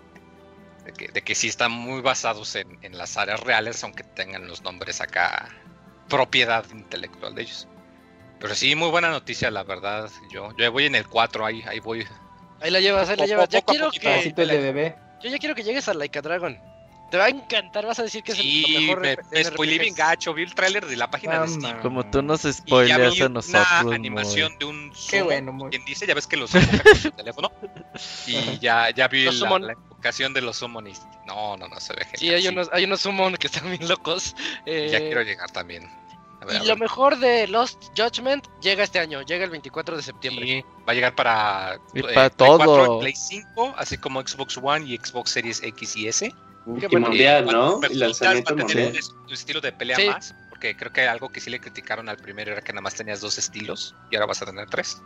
De 0.86 0.94
que, 0.94 1.08
de 1.10 1.22
que 1.22 1.36
sí 1.36 1.48
están 1.48 1.72
muy 1.72 2.02
basados 2.02 2.56
en, 2.56 2.80
en 2.82 2.98
las 2.98 3.18
áreas 3.18 3.40
reales, 3.42 3.84
aunque 3.84 4.04
tengan 4.04 4.48
los 4.48 4.64
nombres 4.64 5.02
acá, 5.02 5.50
propiedad 6.08 6.66
intelectual 6.72 7.36
de 7.36 7.44
ellos. 7.44 7.68
Pero 8.40 8.56
sí, 8.56 8.76
muy 8.76 8.90
buena 8.90 9.10
noticia, 9.10 9.52
la 9.52 9.64
verdad. 9.64 10.10
Yo, 10.32 10.56
yo 10.58 10.72
voy 10.72 10.86
en 10.86 10.96
el 10.96 11.08
4, 11.08 11.46
ahí, 11.46 11.64
ahí 11.68 11.80
voy 11.80 12.08
Ahí 12.62 12.72
la 12.72 12.80
llevas, 12.80 13.10
ahí 13.10 13.18
la 13.18 13.26
llevas. 13.26 13.50
Ya 13.50 13.62
quiero 13.62 13.92
que. 13.92 14.34
de 14.34 14.46
bebé. 14.46 14.96
Yo 15.22 15.30
ya 15.30 15.38
quiero 15.38 15.56
que 15.56 15.64
llegues 15.64 15.88
a 15.88 15.94
Laika 15.94 16.22
Dragon. 16.22 16.58
Te 17.12 17.18
va 17.18 17.26
a 17.26 17.30
encantar, 17.30 17.88
vas 17.88 17.98
a 17.98 18.04
decir 18.04 18.22
que 18.22 18.34
es 18.34 18.40
el 18.40 18.82
mejor. 18.82 19.00
Me, 19.02 19.18
me 19.32 19.44
spoilé 19.44 19.80
bien 19.80 19.96
gacho, 19.96 20.32
vi 20.34 20.44
el 20.44 20.54
tráiler 20.54 20.86
de 20.86 20.96
la 20.96 21.10
página 21.10 21.42
de 21.42 21.48
Steam. 21.48 21.82
Como 21.82 22.06
tú 22.06 22.22
nos 22.22 22.42
spoileas 22.42 23.20
a 23.20 23.30
nosotros. 23.30 23.68
Una 23.84 23.96
animación 23.96 24.56
de 24.60 24.66
un 24.66 24.92
sumo, 24.94 25.10
Qué 25.10 25.22
bueno, 25.24 25.52
muy... 25.52 25.72
quien 25.72 25.84
dice, 25.86 26.06
ya 26.06 26.14
ves 26.14 26.28
que 26.28 26.38
los 26.38 26.52
con 26.52 26.62
su 26.96 27.12
teléfono. 27.12 27.52
Y 28.28 28.60
ya, 28.62 28.92
ya 28.92 29.08
vi 29.08 29.24
la, 29.24 29.32
la, 29.60 29.74
invocación 29.74 30.34
de 30.34 30.42
los 30.42 30.58
summons. 30.58 31.02
No, 31.26 31.58
no, 31.58 31.68
no 31.68 31.80
se 31.80 31.94
ve 31.94 32.06
genial. 32.06 32.20
Sí, 32.20 32.30
hay 32.30 32.48
unos, 32.48 32.70
hay 32.72 32.84
unos 32.84 33.02
summon 33.02 33.38
que 33.38 33.48
están 33.48 33.70
bien 33.72 33.88
locos. 33.88 34.36
Eh... 34.68 34.90
Ya 34.92 35.00
quiero 35.00 35.24
llegar 35.24 35.50
también 35.50 35.90
y 36.48 36.68
lo 36.68 36.78
mejor 36.78 37.18
de 37.20 37.48
Lost 37.48 37.84
Judgment 37.98 38.48
llega 38.62 38.84
este 38.84 39.00
año, 39.00 39.22
llega 39.22 39.44
el 39.44 39.52
24 39.52 39.98
de 39.98 40.04
septiembre. 40.04 40.66
va 40.88 40.92
a 40.92 40.94
llegar 40.94 41.16
para, 41.16 41.80
y 41.94 42.02
para 42.02 42.26
eh, 42.28 42.30
todo. 42.30 42.58
Play 42.58 42.68
4, 42.68 43.00
Play 43.00 43.14
5, 43.16 43.74
así 43.78 43.98
como 43.98 44.22
Xbox 44.22 44.58
One 44.62 44.86
y 44.86 44.98
Xbox 44.98 45.32
Series 45.32 45.62
X 45.62 45.96
y 45.98 46.08
S. 46.08 46.34
Y 46.66 46.96
mundial, 46.98 47.46
¿no? 47.46 47.80
Y 47.90 47.96
lanzamiento 47.96 48.56
mundial. 48.56 48.98
Un 49.28 49.34
estilo 49.34 49.60
de 49.60 49.72
pelea 49.72 49.98
más, 50.12 50.36
porque 50.50 50.76
creo 50.76 50.94
que 50.94 51.08
algo 51.08 51.30
que 51.30 51.42
sí 51.42 51.50
le 51.50 51.60
criticaron 51.60 52.10
al 52.10 52.18
primero 52.18 52.52
era 52.52 52.62
que 52.62 52.72
nada 52.72 52.82
más 52.82 52.96
tenías 52.96 53.22
dos 53.22 53.38
estilos 53.38 53.96
y 54.12 54.16
ahora 54.16 54.28
vas 54.28 54.42
a 54.42 54.46
tener 54.46 54.70
tres. 54.70 55.02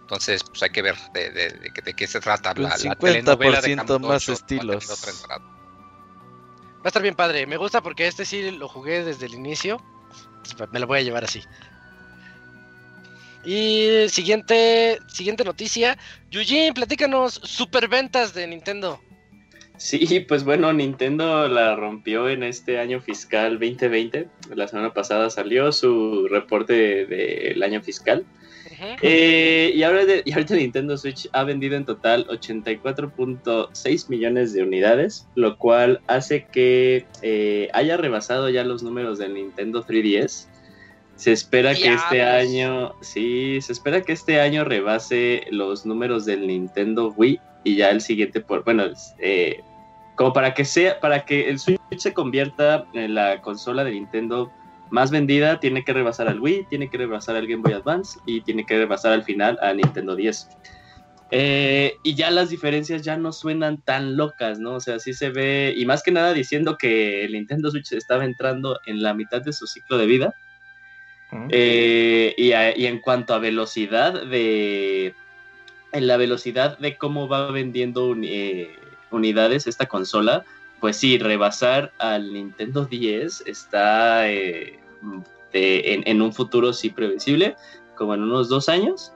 Entonces, 0.00 0.42
pues 0.44 0.62
hay 0.62 0.70
que 0.70 0.82
ver 0.82 0.96
de, 1.12 1.30
de, 1.30 1.48
de, 1.50 1.72
de 1.84 1.94
qué 1.94 2.06
se 2.06 2.20
trata 2.20 2.54
la, 2.54 2.76
50% 2.76 3.88
la 3.88 3.98
más 3.98 4.28
estilos. 4.28 4.88
Va 4.88 6.80
a 6.84 6.88
estar 6.88 7.02
bien 7.02 7.16
padre. 7.16 7.46
Me 7.46 7.56
gusta 7.56 7.82
porque 7.82 8.06
este 8.06 8.24
sí 8.24 8.52
lo 8.52 8.68
jugué 8.68 9.04
desde 9.04 9.26
el 9.26 9.34
inicio 9.34 9.82
me 10.72 10.80
lo 10.80 10.86
voy 10.86 11.00
a 11.00 11.02
llevar 11.02 11.24
así. 11.24 11.42
Y 13.44 14.08
siguiente, 14.08 14.98
siguiente 15.06 15.44
noticia. 15.44 15.96
Yujin, 16.30 16.74
platícanos 16.74 17.34
superventas 17.44 18.34
de 18.34 18.46
Nintendo. 18.48 19.00
Sí, 19.78 20.20
pues 20.20 20.42
bueno, 20.42 20.72
Nintendo 20.72 21.46
la 21.48 21.76
rompió 21.76 22.28
en 22.28 22.42
este 22.42 22.78
año 22.80 23.00
fiscal 23.00 23.58
2020. 23.60 24.26
La 24.54 24.66
semana 24.66 24.92
pasada 24.94 25.28
salió 25.30 25.70
su 25.70 26.26
reporte 26.28 27.06
del 27.06 27.62
año 27.62 27.82
fiscal. 27.82 28.24
Eh, 29.02 29.72
y, 29.74 29.82
ahora 29.82 30.02
y 30.24 30.32
ahorita 30.32 30.54
Nintendo 30.54 30.96
Switch 30.96 31.28
ha 31.32 31.44
vendido 31.44 31.76
en 31.76 31.84
total 31.84 32.26
84.6 32.28 34.08
millones 34.08 34.52
de 34.52 34.62
unidades, 34.62 35.26
lo 35.34 35.56
cual 35.56 36.00
hace 36.06 36.46
que 36.46 37.06
eh, 37.22 37.68
haya 37.72 37.96
rebasado 37.96 38.50
ya 38.50 38.64
los 38.64 38.82
números 38.82 39.18
del 39.18 39.34
Nintendo 39.34 39.84
3DS. 39.84 40.48
Se 41.16 41.32
espera 41.32 41.74
que 41.74 41.94
este 41.94 42.22
año, 42.22 42.94
sí, 43.00 43.60
se 43.62 43.72
espera 43.72 44.02
que 44.02 44.12
este 44.12 44.40
año 44.40 44.64
rebase 44.64 45.44
los 45.50 45.86
números 45.86 46.26
del 46.26 46.46
Nintendo 46.46 47.14
Wii 47.16 47.40
y 47.64 47.76
ya 47.76 47.88
el 47.90 48.02
siguiente 48.02 48.42
por, 48.42 48.64
bueno, 48.64 48.84
eh, 49.18 49.60
como 50.14 50.34
para 50.34 50.52
que 50.52 50.66
sea, 50.66 51.00
para 51.00 51.24
que 51.24 51.48
el 51.48 51.58
Switch 51.58 51.80
se 51.96 52.12
convierta 52.12 52.86
en 52.92 53.14
la 53.14 53.40
consola 53.40 53.82
de 53.84 53.92
Nintendo 53.92 54.52
más 54.90 55.10
vendida 55.10 55.60
tiene 55.60 55.84
que 55.84 55.92
rebasar 55.92 56.28
al 56.28 56.40
Wii, 56.40 56.66
tiene 56.68 56.88
que 56.88 56.98
rebasar 56.98 57.36
al 57.36 57.46
Game 57.46 57.62
Boy 57.62 57.72
Advance 57.72 58.18
y 58.26 58.40
tiene 58.42 58.64
que 58.64 58.78
rebasar 58.78 59.12
al 59.12 59.24
final 59.24 59.58
a 59.60 59.72
Nintendo 59.72 60.14
10. 60.14 60.48
Eh, 61.32 61.96
y 62.04 62.14
ya 62.14 62.30
las 62.30 62.50
diferencias 62.50 63.02
ya 63.02 63.16
no 63.16 63.32
suenan 63.32 63.78
tan 63.78 64.16
locas, 64.16 64.60
¿no? 64.60 64.74
O 64.74 64.80
sea, 64.80 65.00
sí 65.00 65.12
se 65.12 65.30
ve, 65.30 65.74
y 65.76 65.84
más 65.84 66.02
que 66.02 66.12
nada 66.12 66.32
diciendo 66.32 66.76
que 66.78 67.24
el 67.24 67.32
Nintendo 67.32 67.70
Switch 67.70 67.92
estaba 67.92 68.24
entrando 68.24 68.78
en 68.86 69.02
la 69.02 69.12
mitad 69.12 69.42
de 69.42 69.52
su 69.52 69.66
ciclo 69.66 69.98
de 69.98 70.06
vida. 70.06 70.34
Eh, 71.50 72.34
y, 72.36 72.86
en 72.86 73.00
cuanto 73.00 73.34
a 73.34 73.38
velocidad 73.38 74.26
de... 74.26 75.14
En 75.92 76.06
la 76.06 76.16
velocidad 76.16 76.78
de 76.78 76.96
cómo 76.96 77.26
va 77.28 77.50
vendiendo 77.50 78.14
eh, 78.22 78.70
unidades 79.10 79.66
esta 79.66 79.86
consola, 79.86 80.44
pues 80.86 80.98
sí, 80.98 81.18
rebasar 81.18 81.92
al 81.98 82.32
Nintendo 82.32 82.84
10 82.84 83.42
está 83.48 84.30
eh, 84.30 84.78
en, 85.52 86.22
un 86.22 86.32
futuro 86.32 86.72
sí 86.72 86.90
previsible, 86.90 87.56
como 87.96 88.14
en 88.14 88.22
unos 88.22 88.48
dos 88.48 88.68
años. 88.68 89.12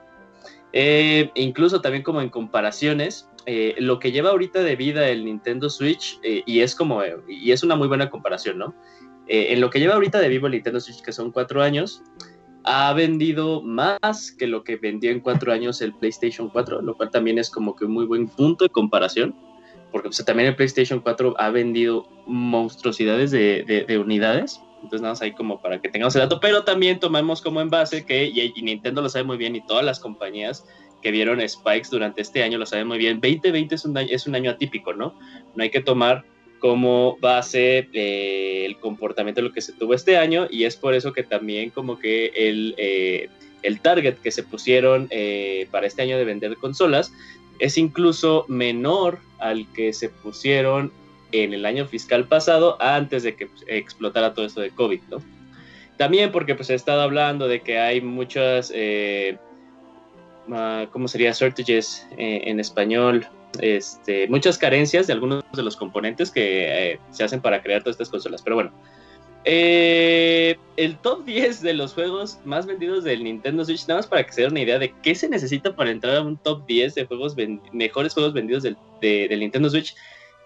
Eh, 0.73 1.31
e 1.33 1.41
incluso 1.41 1.79
también 1.79 2.03
como 2.03 2.19
en 2.19 2.27
comparaciones, 2.27 3.29
eh, 3.45 3.75
lo 3.77 3.99
que 3.99 4.11
lleva 4.11 4.31
ahorita 4.31 4.63
de 4.63 4.75
vida 4.75 5.07
el 5.07 5.23
Nintendo 5.23 5.69
Switch, 5.69 6.19
y 6.21 6.59
es 6.59 6.75
como, 6.75 7.03
y 7.29 7.53
es 7.53 7.63
una 7.63 7.77
muy 7.77 7.87
buena 7.87 8.09
comparación, 8.09 8.57
¿no? 8.57 8.75
en 9.27 9.61
lo 9.61 9.69
que 9.69 9.79
lleva 9.79 9.93
ahorita 9.93 10.19
de 10.19 10.27
vivo 10.27 10.47
el 10.47 10.51
Nintendo 10.51 10.81
Switch, 10.81 11.01
que 11.01 11.13
son 11.13 11.31
cuatro 11.31 11.63
años, 11.63 12.03
ha 12.65 12.91
vendido 12.91 13.61
más 13.61 14.33
que 14.33 14.45
lo 14.45 14.65
que 14.65 14.75
vendió 14.75 15.09
en 15.09 15.21
cuatro 15.21 15.53
años 15.53 15.81
el 15.81 15.93
PlayStation 15.93 16.49
4, 16.49 16.81
lo 16.81 16.97
cual 16.97 17.11
también 17.11 17.39
es 17.39 17.49
como 17.49 17.77
que 17.77 17.85
un 17.85 17.93
muy 17.93 18.05
buen 18.05 18.27
punto 18.27 18.65
de 18.65 18.71
comparación 18.71 19.33
porque 19.91 20.09
pues, 20.09 20.23
también 20.25 20.49
el 20.49 20.55
PlayStation 20.55 20.99
4 20.99 21.35
ha 21.37 21.49
vendido 21.49 22.07
monstruosidades 22.25 23.31
de, 23.31 23.97
unidades. 24.03 24.61
Entonces, 24.75 25.01
nada 25.01 25.13
más 25.13 25.21
ahí 25.21 25.33
como 25.33 25.61
para 25.61 25.79
que 25.79 25.89
tengamos 25.89 26.15
el 26.15 26.21
dato, 26.21 26.39
pero 26.39 26.63
también 26.63 26.99
tomamos 26.99 27.41
como 27.41 27.61
en 27.61 27.69
base 27.69 28.05
que, 28.05 28.25
y, 28.25 28.61
Nintendo 28.61 29.01
lo 29.01 29.09
sabe 29.09 29.25
muy 29.25 29.37
bien, 29.37 29.55
y 29.55 29.61
todas 29.61 29.85
las 29.85 29.99
compañías 29.99 30.65
que 31.01 31.11
vieron 31.11 31.47
spikes 31.47 31.89
durante 31.91 32.21
este 32.21 32.43
año 32.43 32.57
lo 32.57 32.65
saben 32.65 32.87
muy 32.87 32.97
bien. 32.97 33.19
2020 33.21 33.75
es 33.75 33.85
un 33.85 33.97
año, 33.97 34.09
es 34.11 34.27
un 34.27 34.35
año 34.35 34.51
atípico, 34.51 34.93
¿no? 34.93 35.13
No 35.55 35.63
hay 35.63 35.69
que 35.69 35.81
tomar 35.81 36.23
como 36.59 37.17
base 37.19 37.89
eh, 37.93 38.65
el 38.65 38.77
comportamiento 38.77 39.41
de 39.41 39.47
lo 39.47 39.53
que 39.53 39.61
se 39.61 39.73
tuvo 39.73 39.93
este 39.93 40.17
año, 40.17 40.47
y 40.49 40.63
es 40.63 40.75
por 40.77 40.93
eso 40.93 41.11
que 41.11 41.23
también 41.23 41.71
como 41.71 41.99
que 41.99 42.31
el, 42.35 42.75
eh, 42.77 43.29
el 43.63 43.81
target 43.81 44.15
que 44.15 44.31
se 44.31 44.43
pusieron 44.43 45.07
eh, 45.09 45.67
para 45.71 45.87
este 45.87 46.01
año 46.01 46.17
de 46.17 46.25
vender 46.25 46.55
consolas 46.57 47.11
es 47.61 47.77
incluso 47.77 48.45
menor 48.47 49.19
al 49.39 49.71
que 49.73 49.93
se 49.93 50.09
pusieron 50.09 50.91
en 51.31 51.53
el 51.53 51.65
año 51.65 51.85
fiscal 51.85 52.27
pasado 52.27 52.75
antes 52.81 53.23
de 53.23 53.35
que 53.35 53.47
pues, 53.47 53.63
explotara 53.67 54.33
todo 54.33 54.45
esto 54.45 54.61
de 54.61 54.71
COVID, 54.71 54.99
¿no? 55.09 55.17
También 55.97 56.31
porque 56.31 56.55
pues 56.55 56.69
he 56.71 56.73
estado 56.73 57.01
hablando 57.01 57.47
de 57.47 57.61
que 57.61 57.77
hay 57.77 58.01
muchas, 58.01 58.71
eh, 58.73 59.37
¿cómo 60.91 61.07
sería? 61.07 61.31
Shortages 61.31 62.07
eh, 62.17 62.41
en 62.45 62.59
español, 62.59 63.27
este, 63.59 64.27
muchas 64.27 64.57
carencias 64.57 65.05
de 65.05 65.13
algunos 65.13 65.43
de 65.53 65.61
los 65.61 65.77
componentes 65.77 66.31
que 66.31 66.93
eh, 66.93 66.99
se 67.11 67.23
hacen 67.23 67.41
para 67.41 67.61
crear 67.61 67.83
todas 67.83 67.95
estas 67.95 68.09
consolas. 68.09 68.41
Pero 68.41 68.55
bueno, 68.55 68.71
Eh, 69.43 70.55
el 70.77 70.97
top 70.97 71.25
10 71.25 71.61
de 71.61 71.73
los 71.73 71.93
juegos 71.93 72.39
más 72.45 72.67
vendidos 72.67 73.03
del 73.03 73.23
Nintendo 73.23 73.65
Switch, 73.65 73.87
nada 73.87 73.99
más 73.99 74.07
para 74.07 74.23
que 74.23 74.33
se 74.33 74.41
den 74.41 74.51
una 74.51 74.61
idea 74.61 74.77
de 74.77 74.93
qué 75.01 75.15
se 75.15 75.29
necesita 75.29 75.75
para 75.75 75.89
entrar 75.89 76.17
a 76.17 76.21
un 76.21 76.37
top 76.37 76.65
10 76.67 76.93
de 76.93 77.05
juegos 77.05 77.35
mejores 77.71 78.13
juegos 78.13 78.33
vendidos 78.33 78.63
del, 78.63 78.77
del 79.01 79.39
Nintendo 79.39 79.69
Switch, 79.69 79.95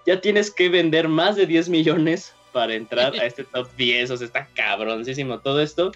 ya 0.06 0.22
tienes 0.22 0.50
que 0.50 0.70
vender 0.70 1.10
más 1.10 1.36
de 1.36 1.46
10 1.46 1.70
millones 1.70 2.34
para 2.54 2.74
entrar 2.74 3.14
a 3.20 3.26
este 3.26 3.44
top 3.44 3.68
10, 3.76 4.12
o 4.12 4.18
sea, 4.18 4.28
está 4.28 4.48
cabroncísimo 4.56 5.40
todo 5.40 5.62
esto. 5.62 5.92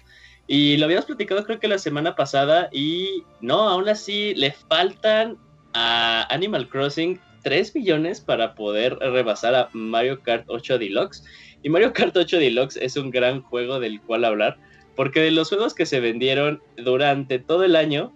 Y 0.46 0.76
lo 0.76 0.86
habíamos 0.86 1.06
platicado 1.06 1.44
creo 1.44 1.60
que 1.60 1.68
la 1.68 1.78
semana 1.78 2.16
pasada 2.16 2.68
y 2.72 3.22
no, 3.40 3.68
aún 3.68 3.88
así 3.88 4.34
le 4.34 4.52
faltan 4.52 5.38
a 5.72 6.26
Animal 6.34 6.68
Crossing 6.68 7.20
3 7.42 7.74
millones 7.74 8.20
para 8.20 8.54
poder 8.54 8.98
rebasar 8.98 9.54
a 9.54 9.68
Mario 9.72 10.20
Kart 10.20 10.44
8 10.48 10.78
Deluxe. 10.78 11.24
Y 11.62 11.68
Mario 11.68 11.92
Kart 11.92 12.16
8 12.16 12.38
Deluxe 12.38 12.76
es 12.76 12.96
un 12.96 13.10
gran 13.10 13.42
juego 13.42 13.80
del 13.80 14.00
cual 14.00 14.24
hablar, 14.24 14.56
porque 14.96 15.20
de 15.20 15.30
los 15.30 15.48
juegos 15.48 15.74
que 15.74 15.86
se 15.86 16.00
vendieron 16.00 16.62
durante 16.76 17.38
todo 17.38 17.64
el 17.64 17.76
año, 17.76 18.12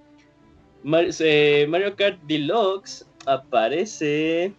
eh, 1.20 1.66
Mario 1.68 1.96
Kart 1.96 2.20
Deluxe 2.22 3.06
aparece... 3.26 4.52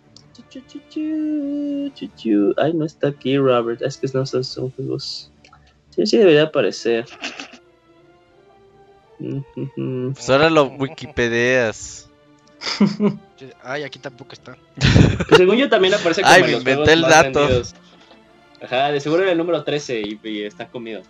Ay, 2.58 2.74
no 2.74 2.86
está 2.86 3.08
aquí, 3.08 3.38
Robert. 3.38 3.82
Es 3.82 3.98
que 3.98 4.08
no 4.14 4.26
son 4.26 4.70
juegos. 4.72 5.32
Sí, 5.92 6.06
sí, 6.06 6.18
debería 6.18 6.44
aparecer. 6.44 7.06
Pues 9.18 10.30
ahora 10.30 10.50
lo 10.50 10.66
Wikipedias. 10.66 12.10
Ay, 13.64 13.84
aquí 13.84 14.00
tampoco 14.00 14.34
está. 14.34 14.58
Pues 14.76 15.38
según 15.38 15.56
yo 15.58 15.70
también 15.70 15.94
aparece 15.94 16.22
como 16.22 16.34
Ay, 16.34 16.44
me 16.44 16.52
inventé 16.54 16.94
el 16.94 17.02
dato. 17.02 17.48
Ajá, 18.62 18.92
de 18.92 19.00
seguro 19.00 19.24
era 19.24 19.32
el 19.32 19.38
número 19.38 19.64
13 19.64 20.02
y, 20.24 20.44
está 20.44 20.68
comido. 20.68 21.02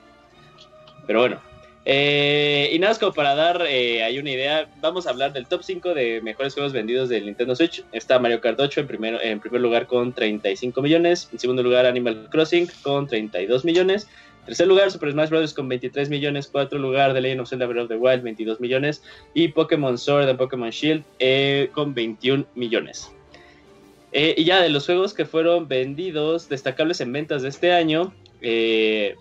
Pero 1.07 1.19
bueno. 1.19 1.39
Eh, 1.87 2.71
y 2.73 2.79
nada 2.79 2.91
más 2.91 2.99
como 2.99 3.13
para 3.13 3.35
dar 3.35 3.61
eh, 3.67 4.01
ahí 4.03 4.17
una 4.17 4.31
idea, 4.31 4.67
vamos 4.81 5.05
a 5.05 5.11
hablar 5.11 5.33
del 5.33 5.45
top 5.45 5.61
5 5.61 5.93
de 5.93 6.19
mejores 6.19 6.55
juegos 6.55 6.73
vendidos 6.73 7.09
del 7.09 7.25
Nintendo 7.27 7.55
Switch. 7.55 7.83
Está 7.91 8.17
Mario 8.17 8.41
Kart 8.41 8.59
8 8.59 8.81
en, 8.81 8.87
primero, 8.87 9.21
en 9.21 9.39
primer 9.39 9.61
lugar 9.61 9.85
con 9.85 10.11
35 10.11 10.81
millones. 10.81 11.29
En 11.31 11.37
segundo 11.37 11.61
lugar 11.61 11.85
Animal 11.85 12.27
Crossing 12.31 12.67
con 12.81 13.05
32 13.05 13.65
millones. 13.65 14.07
Tercer 14.45 14.67
lugar, 14.67 14.91
Super 14.91 15.11
Smash 15.11 15.29
Bros. 15.29 15.53
con 15.53 15.67
23 15.67 16.09
millones. 16.09 16.47
Cuarto 16.47 16.77
lugar, 16.77 17.13
The 17.13 17.21
Legend 17.21 17.41
of 17.41 17.49
Zelda 17.49 17.65
Breath 17.65 17.83
of 17.83 17.89
the 17.89 17.97
Wild, 17.97 18.21
22 18.21 18.59
millones. 18.59 19.01
Y 19.33 19.47
Pokémon 19.49 19.97
Sword 19.97 20.29
and 20.29 20.37
Pokémon 20.37 20.69
Shield 20.69 21.03
eh, 21.19 21.69
con 21.73 21.93
21 21.93 22.45
millones. 22.53 23.14
Eh, 24.17 24.33
y 24.37 24.45
ya 24.45 24.61
de 24.61 24.69
los 24.69 24.85
juegos 24.85 25.13
que 25.13 25.25
fueron 25.25 25.67
vendidos, 25.67 26.47
destacables 26.47 27.01
en 27.01 27.11
ventas 27.11 27.41
de 27.41 27.49
este 27.49 27.73
año, 27.73 28.13
eh, 28.41 29.15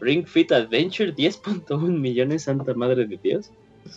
Ring 0.00 0.26
Fit 0.26 0.50
Adventure, 0.52 1.14
10.1 1.14 1.78
millones, 1.98 2.44
santa 2.44 2.72
madre 2.72 3.04
de 3.04 3.18
Dios. 3.22 3.50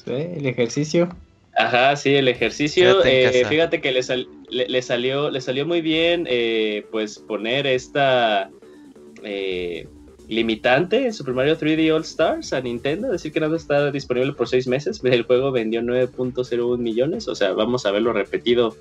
el 0.08 0.46
ejercicio. 0.46 1.08
Ajá, 1.56 1.96
sí, 1.96 2.14
el 2.16 2.28
ejercicio. 2.28 3.02
fíjate 3.02 3.80
que 3.80 3.94
le, 3.94 4.02
le, 4.50 4.82
salió, 4.82 5.30
le 5.30 5.40
salió 5.40 5.66
muy 5.66 5.80
bien, 5.80 6.28
pues 6.92 7.18
poner 7.18 7.66
esta 7.66 8.52
eh, 9.24 9.88
limitante 10.28 11.14
Super 11.14 11.34
Mario 11.34 11.58
3D 11.58 11.94
All 11.94 12.02
Stars 12.02 12.52
a 12.52 12.60
Nintendo, 12.60 13.10
decir 13.10 13.32
que 13.32 13.40
nada 13.40 13.56
está 13.56 13.92
disponible 13.92 14.34
por 14.34 14.50
seis 14.50 14.68
meses. 14.68 15.02
El 15.04 15.24
juego 15.24 15.52
vendió 15.52 15.82
9.01 15.82 16.78
millones, 16.78 17.28
o 17.28 17.36
sea, 17.36 17.54
vamos 17.54 17.86
a 17.86 17.92
verlo 17.92 18.12
repetido 18.12 18.76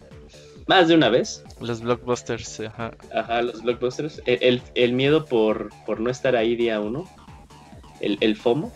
más 0.66 0.88
de 0.88 0.94
una 0.94 1.08
vez. 1.08 1.44
Los 1.60 1.80
blockbusters, 1.80 2.60
ajá. 2.60 2.92
Ajá, 3.14 3.42
los 3.42 3.62
blockbusters. 3.62 4.22
El, 4.26 4.92
miedo 4.92 5.24
por, 5.24 5.70
por, 5.86 6.00
no 6.00 6.10
estar 6.10 6.36
ahí 6.36 6.56
día 6.56 6.80
uno. 6.80 7.08
El, 8.00 8.36
FOMO. 8.36 8.72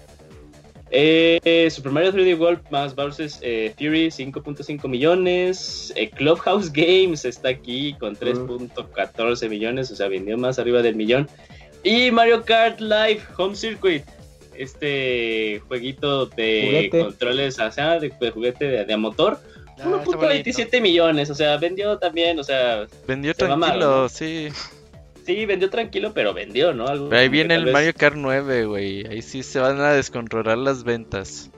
Eh, 0.91 1.68
Super 1.70 1.93
Mario 1.93 2.12
3D 2.12 2.39
World 2.39 2.61
más 2.70 2.95
Bowser's 2.95 3.39
eh, 3.43 3.74
Fury 3.76 4.09
5.5 4.09 4.89
millones. 4.89 5.93
Eh, 5.97 6.09
Clubhouse 6.09 6.72
Games 6.72 7.24
está 7.24 7.51
aquí 7.51 7.95
con 8.01 8.16
3.14 8.16 9.49
millones, 9.51 9.91
o 9.91 9.97
sea, 9.97 10.09
vendió 10.09 10.39
más 10.39 10.59
arriba 10.59 10.80
del 10.80 10.97
millón. 10.97 11.28
Y 11.84 12.11
Mario 12.11 12.45
Kart 12.45 12.80
Live 12.80 13.20
Home 13.36 13.55
Circuit, 13.55 14.03
este 14.59 15.62
jueguito 15.68 16.26
de 16.26 16.89
controles, 16.91 17.59
o 17.59 17.70
sea, 17.70 18.01
de, 18.01 18.11
juguete 18.11 18.84
de, 18.84 18.97
motor. 18.97 19.39
1.27 19.78 20.68
ah, 20.72 20.80
millones, 20.80 21.30
o 21.30 21.34
sea, 21.34 21.56
vendió 21.56 21.98
también, 21.98 22.38
o 22.38 22.44
sea... 22.44 22.86
Vendió 23.06 23.34
tranquilo, 23.34 24.08
sí. 24.08 24.48
Sí, 25.24 25.44
vendió 25.44 25.68
tranquilo, 25.68 26.12
pero 26.14 26.32
vendió, 26.32 26.72
¿no? 26.72 26.86
Algo 26.86 27.12
ahí 27.12 27.28
viene 27.28 27.54
el 27.54 27.70
Mario 27.70 27.92
Kart 27.94 28.16
9, 28.16 28.64
güey. 28.64 29.06
Ahí 29.06 29.20
sí 29.20 29.42
se 29.42 29.58
van 29.58 29.78
a 29.80 29.92
descontrolar 29.92 30.56
las 30.56 30.84
ventas. 30.84 31.50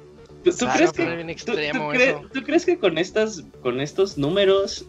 ¿Tú, 0.42 0.66
crees 0.74 0.92
que, 0.92 1.36
¿tú, 2.32 2.42
crees 2.42 2.64
que 2.64 2.78
con 2.78 2.98
estas, 2.98 3.44
con 3.62 3.80
estos 3.80 4.16
números 4.16 4.86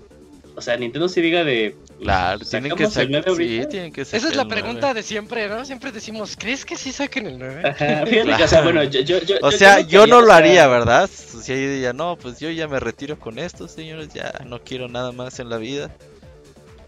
o 0.55 0.61
sea, 0.61 0.77
Nintendo 0.77 1.07
se 1.07 1.21
diga 1.21 1.43
de. 1.43 1.75
Claro, 2.01 2.39
tienen 2.39 2.75
que, 2.75 2.87
sacar, 2.87 3.23
sí, 3.35 3.61
tienen 3.69 3.93
que 3.93 4.01
Esa 4.01 4.15
es 4.17 4.35
la 4.35 4.47
pregunta 4.47 4.93
de 4.93 5.03
siempre, 5.03 5.47
¿no? 5.47 5.63
Siempre 5.65 5.91
decimos, 5.91 6.35
¿crees 6.37 6.65
que 6.65 6.75
sí 6.75 6.91
saquen 6.91 7.27
el 7.27 7.39
9? 7.39 7.69
Ajá, 7.69 8.05
fíjate 8.07 8.43
o 8.43 8.47
sea, 8.47 8.61
bueno, 8.61 8.83
yo, 8.83 9.01
yo, 9.01 9.19
yo 9.21 9.35
O 9.41 9.51
sea, 9.51 9.81
yo, 9.81 10.07
no 10.07 10.21
lo 10.21 10.33
haría, 10.33 10.67
¿verdad? 10.67 11.05
O 11.05 11.41
sea, 11.41 11.55
yo 11.55 11.69
diría, 11.69 11.93
no, 11.93 12.17
pues 12.17 12.39
yo 12.39 12.49
ya 12.49 12.67
me 12.67 12.79
retiro 12.79 13.19
con 13.19 13.39
esto, 13.39 13.67
señores, 13.67 14.13
ya 14.13 14.33
no 14.45 14.61
quiero 14.61 14.87
nada 14.87 15.11
más 15.11 15.39
en 15.39 15.49
la 15.49 15.57
vida. 15.57 15.91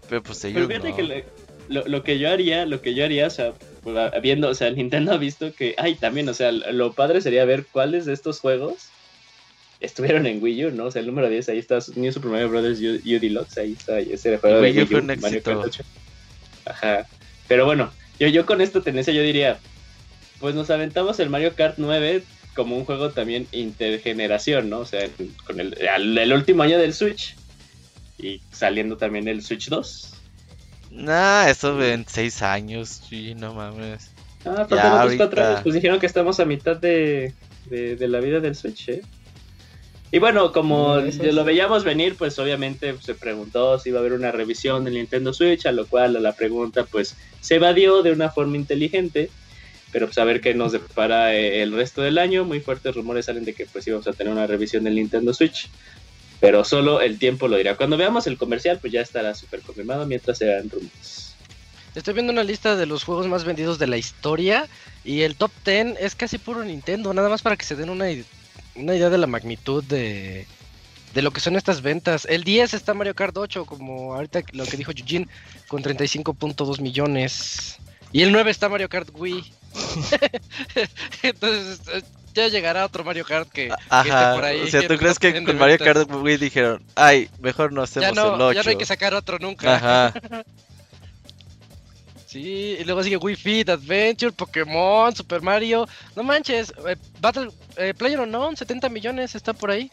Pero 0.08 0.22
pues 0.22 0.44
ellos 0.44 0.66
Pero 0.66 0.82
fíjate 0.82 0.96
que 0.96 1.24
lo, 1.68 1.86
lo, 1.86 2.02
que 2.02 2.18
yo 2.18 2.30
haría, 2.30 2.66
lo 2.66 2.82
que 2.82 2.94
yo 2.94 3.04
haría, 3.04 3.26
o 3.26 3.30
sea, 3.30 3.52
pues, 3.82 3.96
viendo, 4.22 4.48
o 4.48 4.54
sea, 4.54 4.70
Nintendo 4.70 5.12
ha 5.12 5.16
visto 5.16 5.54
que, 5.54 5.74
ay, 5.78 5.94
también, 5.94 6.28
o 6.28 6.34
sea, 6.34 6.52
lo 6.52 6.92
padre 6.92 7.20
sería 7.20 7.44
ver 7.44 7.66
cuáles 7.70 8.04
de 8.04 8.12
estos 8.12 8.40
juegos 8.40 8.88
estuvieron 9.84 10.26
en 10.26 10.42
Wii 10.42 10.66
U, 10.66 10.70
¿no? 10.70 10.86
O 10.86 10.90
sea, 10.90 11.00
el 11.00 11.06
número 11.06 11.28
10, 11.28 11.48
ahí 11.50 11.58
está 11.58 11.78
New 11.96 12.12
Super 12.12 12.30
Mario 12.30 12.48
Bros. 12.48 12.80
U, 12.80 13.00
U 13.04 13.18
Deluxe, 13.20 13.58
ahí 13.58 13.72
está 13.72 13.98
ese 13.98 14.38
juego 14.38 14.60
de 14.60 14.72
Wii 14.72 14.94
U, 14.94 15.02
Mario 15.20 15.42
Kart 15.42 15.60
8. 15.64 15.82
Ajá. 16.66 17.06
Pero 17.48 17.66
bueno, 17.66 17.92
yo, 18.18 18.28
yo 18.28 18.46
con 18.46 18.60
esta 18.60 18.80
tendencia 18.80 19.12
yo 19.12 19.22
diría, 19.22 19.58
pues 20.40 20.54
nos 20.54 20.70
aventamos 20.70 21.18
el 21.20 21.30
Mario 21.30 21.54
Kart 21.54 21.74
9 21.78 22.22
como 22.54 22.76
un 22.76 22.84
juego 22.84 23.10
también 23.10 23.46
intergeneración, 23.52 24.70
¿no? 24.70 24.80
O 24.80 24.84
sea, 24.84 25.08
con 25.46 25.60
el, 25.60 25.76
el, 25.78 26.32
último 26.32 26.62
año 26.62 26.78
del 26.78 26.94
Switch 26.94 27.36
y 28.18 28.40
saliendo 28.52 28.96
también 28.96 29.28
el 29.28 29.42
Switch 29.42 29.68
2. 29.68 30.14
Nah, 30.92 31.48
eso 31.48 31.82
en 31.82 32.06
6 32.06 32.42
años, 32.42 33.02
sí, 33.08 33.34
no 33.34 33.54
mames. 33.54 34.10
Ah, 34.44 34.66
faltan 34.68 34.92
otros 34.92 35.14
4 35.16 35.44
años, 35.44 35.60
pues 35.62 35.74
dijeron 35.74 35.98
que 35.98 36.06
estamos 36.06 36.38
a 36.38 36.44
mitad 36.44 36.76
de, 36.76 37.34
de, 37.66 37.96
de 37.96 38.08
la 38.08 38.20
vida 38.20 38.40
del 38.40 38.54
Switch, 38.54 38.88
¿eh? 38.88 39.02
Y 40.14 40.20
bueno, 40.20 40.52
como 40.52 40.98
lo 40.98 41.44
veíamos 41.44 41.82
venir, 41.82 42.14
pues 42.14 42.38
obviamente 42.38 42.94
se 43.00 43.16
preguntó 43.16 43.80
si 43.80 43.88
iba 43.88 43.98
a 43.98 44.00
haber 44.00 44.12
una 44.12 44.30
revisión 44.30 44.84
del 44.84 44.94
Nintendo 44.94 45.32
Switch, 45.32 45.66
a 45.66 45.72
lo 45.72 45.88
cual 45.88 46.22
la 46.22 46.36
pregunta 46.36 46.84
pues 46.84 47.16
se 47.40 47.56
evadió 47.56 48.00
de 48.00 48.12
una 48.12 48.30
forma 48.30 48.56
inteligente, 48.56 49.28
pero 49.90 50.06
pues 50.06 50.16
a 50.18 50.22
ver 50.22 50.40
qué 50.40 50.54
nos 50.54 50.70
depara 50.70 51.34
eh, 51.34 51.62
el 51.62 51.72
resto 51.72 52.00
del 52.00 52.18
año. 52.18 52.44
Muy 52.44 52.60
fuertes 52.60 52.94
rumores 52.94 53.26
salen 53.26 53.44
de 53.44 53.54
que 53.54 53.66
pues 53.66 53.88
íbamos 53.88 54.06
a 54.06 54.12
tener 54.12 54.32
una 54.32 54.46
revisión 54.46 54.84
del 54.84 54.94
Nintendo 54.94 55.34
Switch, 55.34 55.68
pero 56.38 56.62
solo 56.62 57.00
el 57.00 57.18
tiempo 57.18 57.48
lo 57.48 57.56
dirá. 57.56 57.76
Cuando 57.76 57.96
veamos 57.96 58.28
el 58.28 58.38
comercial 58.38 58.78
pues 58.80 58.92
ya 58.92 59.00
estará 59.00 59.34
súper 59.34 59.62
confirmado 59.62 60.06
mientras 60.06 60.38
se 60.38 60.46
dan 60.46 60.70
rumores. 60.70 61.34
Estoy 61.96 62.14
viendo 62.14 62.32
una 62.32 62.44
lista 62.44 62.76
de 62.76 62.86
los 62.86 63.02
juegos 63.02 63.26
más 63.26 63.44
vendidos 63.44 63.80
de 63.80 63.88
la 63.88 63.96
historia 63.96 64.68
y 65.04 65.22
el 65.22 65.34
top 65.34 65.50
10 65.64 65.96
es 65.98 66.14
casi 66.14 66.38
puro 66.38 66.64
Nintendo, 66.64 67.12
nada 67.12 67.28
más 67.28 67.42
para 67.42 67.56
que 67.56 67.64
se 67.64 67.74
den 67.74 67.90
una 67.90 68.08
una 68.76 68.94
idea 68.94 69.10
de 69.10 69.18
la 69.18 69.26
magnitud 69.26 69.82
de, 69.84 70.46
de 71.14 71.22
lo 71.22 71.30
que 71.30 71.40
son 71.40 71.56
estas 71.56 71.82
ventas. 71.82 72.26
El 72.28 72.44
10 72.44 72.74
está 72.74 72.94
Mario 72.94 73.14
Kart 73.14 73.36
8, 73.36 73.64
como 73.64 74.14
ahorita 74.14 74.42
lo 74.52 74.64
que 74.66 74.76
dijo 74.76 74.92
Eugene, 74.92 75.28
con 75.68 75.82
35.2 75.82 76.80
millones. 76.80 77.78
Y 78.12 78.22
el 78.22 78.32
9 78.32 78.50
está 78.50 78.68
Mario 78.68 78.88
Kart 78.88 79.08
Wii. 79.12 79.52
Entonces 81.22 81.80
ya 82.34 82.48
llegará 82.48 82.84
otro 82.84 83.04
Mario 83.04 83.24
Kart 83.24 83.48
que, 83.48 83.66
esté 83.66 84.34
por 84.34 84.44
ahí. 84.44 84.62
O 84.62 84.66
sea, 84.66 84.86
¿tú 84.86 84.96
crees 84.96 85.18
que 85.18 85.44
con 85.44 85.56
Mario 85.56 85.78
Kart 85.78 86.10
Wii 86.10 86.36
dijeron, 86.36 86.82
ay, 86.96 87.30
mejor 87.40 87.72
no 87.72 87.82
hacemos 87.82 88.10
el 88.10 88.18
8? 88.18 88.52
Ya 88.52 88.62
no 88.62 88.70
hay 88.70 88.76
que 88.76 88.86
sacar 88.86 89.14
otro 89.14 89.38
nunca. 89.38 89.76
Ajá. 89.76 90.14
Sí, 92.34 92.78
y 92.80 92.82
luego 92.82 93.00
sigue 93.04 93.16
Wii 93.16 93.36
Fit, 93.36 93.68
Adventure, 93.68 94.32
Pokémon, 94.32 95.14
Super 95.14 95.40
Mario. 95.40 95.86
No 96.16 96.24
manches, 96.24 96.72
eh, 96.84 96.96
Battle 97.20 97.48
eh, 97.76 97.94
Player 97.94 98.18
Unknown, 98.18 98.56
70 98.56 98.88
millones, 98.88 99.36
está 99.36 99.52
por 99.52 99.70
ahí. 99.70 99.88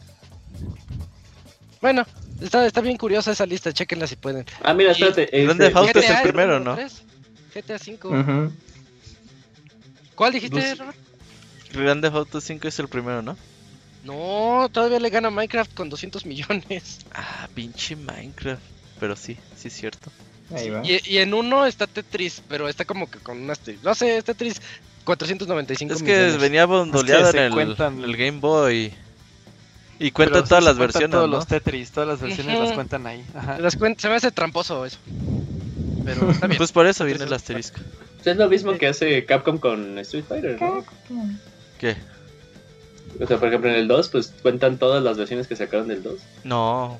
Bueno, 1.79 2.03
está, 2.41 2.65
está 2.65 2.81
bien 2.81 2.97
curiosa 2.97 3.31
esa 3.31 3.45
lista, 3.45 3.71
chequenla 3.71 4.07
si 4.07 4.15
pueden. 4.15 4.43
Ah, 4.63 4.73
mira, 4.73 4.93
espérate. 4.93 5.29
Grande 5.31 5.67
este, 5.67 5.77
Auto 5.77 5.99
es 5.99 6.09
el 6.09 6.21
primero, 6.23 6.59
¿no? 6.59 6.75
GTA 7.53 7.77
5. 7.77 8.51
¿Cuál 10.15 10.33
dijiste, 10.33 10.73
Robert? 10.73 10.97
Grand 11.73 12.01
Theft 12.01 12.15
Auto 12.15 12.41
5 12.41 12.67
es 12.67 12.79
el 12.79 12.87
primero, 12.87 13.21
¿no? 13.21 13.37
No, 14.03 14.67
todavía 14.71 14.99
le 14.99 15.11
gana 15.11 15.29
Minecraft 15.29 15.75
con 15.75 15.89
200 15.89 16.25
millones. 16.25 17.05
Ah, 17.13 17.47
pinche 17.53 17.95
Minecraft. 17.95 18.63
Pero 18.99 19.15
sí, 19.15 19.37
sí 19.55 19.67
es 19.67 19.75
cierto. 19.75 20.11
Ahí 20.55 20.69
va. 20.69 20.81
Y, 20.83 21.17
en 21.17 21.33
uno 21.33 21.65
está 21.65 21.87
Tetris, 21.87 22.41
pero 22.47 22.67
está 22.67 22.85
como 22.85 23.09
que 23.09 23.19
con 23.19 23.41
unas... 23.41 23.59
No 23.83 23.95
sé, 23.95 24.21
Tetris 24.21 24.61
495 25.03 25.93
Es 25.93 26.03
que 26.03 26.37
venía 26.37 26.65
bondoleado 26.65 27.29
en, 27.31 27.53
el, 27.53 28.03
el 28.03 28.17
Game 28.17 28.39
Boy. 28.39 28.93
Y 29.99 30.11
cuentan 30.11 30.43
todas 30.45 30.63
las 30.63 30.77
versiones. 30.77 31.11
Todos 31.11 31.29
los 31.29 31.45
Tetris, 31.45 31.91
todas 31.91 32.09
las 32.09 32.21
versiones 32.21 32.59
las 32.59 32.73
cuentan 32.73 33.05
ahí. 33.05 33.23
se 33.97 34.09
me 34.09 34.15
hace 34.15 34.31
tramposo 34.31 34.83
eso. 34.85 34.97
Pero 36.03 36.31
está 36.31 36.47
bien. 36.47 36.57
Pues 36.57 36.71
por 36.71 36.87
eso 36.87 37.05
viene 37.05 37.23
el 37.23 37.33
asterisco. 37.33 37.79
Es 38.25 38.37
lo 38.37 38.49
mismo 38.49 38.77
que 38.77 38.87
hace 38.87 39.25
Capcom 39.25 39.59
con 39.59 39.99
Street 39.99 40.25
Fighter, 40.27 40.61
¿no? 40.61 40.83
¿Qué? 41.79 41.95
O 43.19 43.27
sea, 43.27 43.37
por 43.37 43.49
ejemplo, 43.49 43.69
en 43.69 43.75
el 43.75 43.87
2, 43.87 44.09
pues 44.09 44.33
cuentan 44.41 44.77
todas 44.77 45.03
las 45.03 45.17
versiones 45.17 45.47
que 45.47 45.55
sacaron 45.55 45.87
del 45.87 46.01
2. 46.01 46.19
No. 46.43 46.99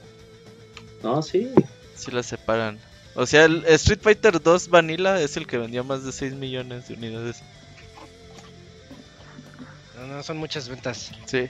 No, 1.04 1.22
sí. 1.24 1.50
Sí 1.96 2.12
las 2.12 2.28
separan. 2.28 2.80
O 3.16 3.26
sea, 3.26 3.46
el 3.46 3.66
Street 3.66 4.00
Fighter 4.02 4.42
2 4.42 4.70
Vanilla 4.70 5.20
es 5.20 5.36
el 5.38 5.46
que 5.46 5.58
vendió 5.58 5.84
más 5.84 6.06
de 6.06 6.12
6 6.12 6.34
millones 6.34 6.88
de 6.88 6.94
unidades. 6.94 7.42
No, 9.98 10.08
no, 10.08 10.24
son 10.24 10.38
muchas 10.38 10.70
ventas. 10.70 11.12
Sí. 11.26 11.48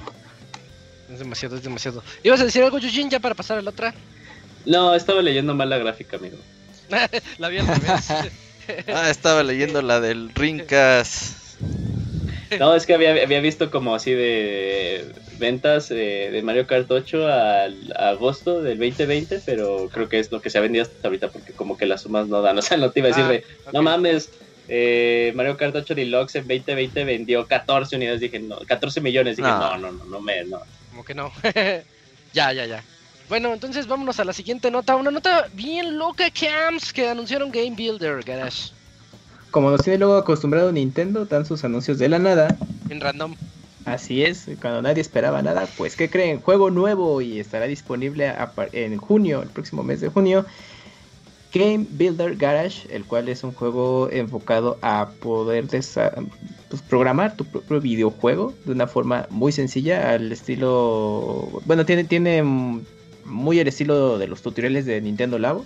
Es 1.12 1.20
demasiado, 1.20 1.55
es 1.55 1.64
demasiado. 1.64 2.03
¿Ibas 2.24 2.41
a 2.41 2.45
decir 2.45 2.64
algo, 2.64 2.80
Yujin, 2.80 3.09
ya 3.09 3.20
para 3.20 3.36
pasar 3.36 3.57
a 3.57 3.62
la 3.62 3.70
otra? 3.70 3.93
No, 4.66 4.95
estaba 4.95 5.22
leyendo 5.22 5.53
mal 5.53 5.70
la 5.70 5.78
gráfica, 5.78 6.18
amigo. 6.18 6.38
la 7.38 7.49
vi 7.49 7.57
al 7.57 7.68
revés. 7.68 8.09
ah, 8.88 9.09
estaba 9.09 9.43
leyendo 9.43 9.82
la 9.82 9.99
del 9.99 10.34
Rincas. 10.34 11.57
No, 12.59 12.75
es 12.75 12.85
que 12.85 12.93
había, 12.93 13.41
visto 13.41 13.71
como 13.71 13.95
así 13.95 14.11
de 14.11 15.05
ventas 15.37 15.89
de 15.89 16.41
Mario 16.43 16.67
Kart 16.67 16.89
8 16.89 17.27
al 17.27 17.93
agosto 17.95 18.61
del 18.61 18.77
2020, 18.77 19.41
pero 19.45 19.89
creo 19.89 20.09
que 20.09 20.19
es 20.19 20.31
lo 20.31 20.41
que 20.41 20.49
se 20.49 20.57
ha 20.57 20.61
vendido 20.61 20.83
hasta 20.83 21.07
ahorita 21.07 21.29
porque 21.29 21.53
como 21.53 21.77
que 21.77 21.85
las 21.85 22.01
sumas 22.01 22.27
no 22.27 22.41
dan. 22.41 22.57
O 22.61 22.61
sea, 22.61 22.77
no 22.77 22.91
te 22.91 22.99
iba 22.99 23.09
a 23.09 23.11
decir 23.11 23.43
ah, 23.65 23.69
no 23.73 23.81
mames, 23.81 24.29
eh, 24.67 25.31
Mario 25.35 25.57
Kart 25.57 25.75
8 25.75 25.95
Deluxe 25.95 26.35
en 26.35 26.47
2020 26.47 27.03
vendió 27.03 27.47
14 27.47 27.95
unidades, 27.95 28.21
dije, 28.21 28.39
no, 28.39 28.57
14 28.59 29.01
millones, 29.01 29.37
dije, 29.37 29.49
no, 29.49 29.77
no, 29.77 29.91
no, 29.91 30.05
no, 30.05 30.21
me, 30.21 30.43
no. 30.45 30.61
Como 30.91 31.03
que 31.03 31.15
no. 31.15 31.31
ya, 32.33 32.53
ya, 32.53 32.65
ya. 32.65 32.83
Bueno, 33.27 33.53
entonces 33.53 33.87
vámonos 33.87 34.19
a 34.19 34.25
la 34.25 34.33
siguiente 34.33 34.69
nota. 34.69 34.95
Una 34.95 35.09
nota 35.09 35.47
bien 35.53 35.97
loca, 35.97 36.25
Cams, 36.29 36.91
que 36.91 37.07
anunciaron 37.07 37.51
Game 37.51 37.75
Builder 37.75 38.21
Garage. 38.23 38.73
Como 39.51 39.69
nos 39.69 39.81
tiene 39.81 39.99
luego 39.99 40.15
acostumbrado 40.15 40.71
Nintendo, 40.71 41.25
dan 41.25 41.45
sus 41.45 41.63
anuncios 41.63 41.99
de 41.99 42.09
la 42.09 42.19
nada. 42.19 42.57
En 42.89 43.01
random. 43.01 43.35
Así 43.85 44.23
es, 44.23 44.47
cuando 44.61 44.81
nadie 44.81 45.01
esperaba 45.01 45.41
nada, 45.41 45.67
pues 45.77 45.95
¿qué 45.95 46.09
creen? 46.09 46.39
Juego 46.39 46.69
nuevo 46.69 47.19
y 47.21 47.39
estará 47.39 47.65
disponible 47.65 48.31
en 48.73 48.97
junio, 48.97 49.41
el 49.41 49.49
próximo 49.49 49.83
mes 49.83 50.01
de 50.01 50.09
junio. 50.09 50.45
Game 51.53 51.85
Builder 51.89 52.37
Garage, 52.37 52.87
el 52.95 53.03
cual 53.03 53.27
es 53.27 53.43
un 53.43 53.51
juego 53.51 54.07
enfocado 54.11 54.77
a 54.81 55.09
poder 55.19 55.65
pues, 55.67 56.81
programar 56.87 57.35
tu 57.35 57.43
propio 57.43 57.81
videojuego 57.81 58.53
de 58.65 58.71
una 58.71 58.87
forma 58.87 59.27
muy 59.29 59.51
sencilla 59.51 60.11
al 60.11 60.31
estilo, 60.31 61.61
bueno, 61.65 61.85
tiene, 61.85 62.05
tiene 62.05 62.43
muy 63.25 63.59
el 63.59 63.67
estilo 63.67 64.17
de 64.17 64.27
los 64.27 64.41
tutoriales 64.41 64.85
de 64.85 65.01
Nintendo 65.01 65.39
Labo. 65.39 65.65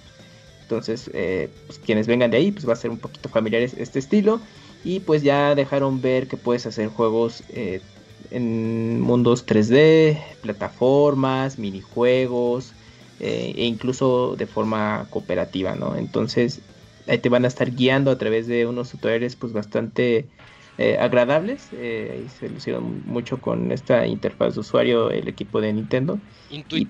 Entonces, 0.66 1.12
eh, 1.14 1.54
pues, 1.68 1.78
quienes 1.80 2.08
vengan 2.08 2.32
de 2.32 2.38
ahí, 2.38 2.52
pues 2.52 2.68
va 2.68 2.74
a 2.74 2.76
ser 2.76 2.90
un 2.92 3.00
poquito 3.00 3.30
familiar 3.30 3.62
este 3.62 4.00
estilo. 4.00 4.42
Y 4.82 5.02
pues 5.02 5.22
ya 5.24 5.54
dejaron 5.56 6.02
ver 6.02 6.28
que 6.28 6.38
puedes 6.38 6.66
hacer 6.66 6.90
juegos 6.90 7.44
eh, 7.50 7.86
en 8.32 9.00
mundos 9.02 9.46
3D, 9.46 10.38
plataformas, 10.42 11.58
minijuegos 11.60 12.76
eh, 13.20 13.54
e 13.56 13.66
incluso 13.66 14.36
de 14.36 14.48
forma 14.48 15.08
cooperativa, 15.12 15.76
¿no? 15.76 15.96
Entonces, 15.96 16.64
ahí 17.08 17.20
te 17.20 17.30
van 17.30 17.46
a 17.46 17.48
estar 17.48 17.72
guiando 17.76 18.10
a 18.12 18.18
través 18.18 18.48
de 18.48 18.66
unos 18.66 18.90
tutoriales 18.92 19.36
pues 19.36 19.54
bastante 19.54 20.30
agradables. 21.00 21.72
ahí 21.74 22.28
se 22.30 22.50
lucieron 22.50 23.02
mucho 23.06 23.40
con 23.42 23.72
esta 23.72 24.08
interfaz 24.08 24.56
de 24.56 24.60
usuario 24.62 25.10
el 25.12 25.28
equipo 25.30 25.62
de 25.62 25.72
Nintendo. 25.74 26.22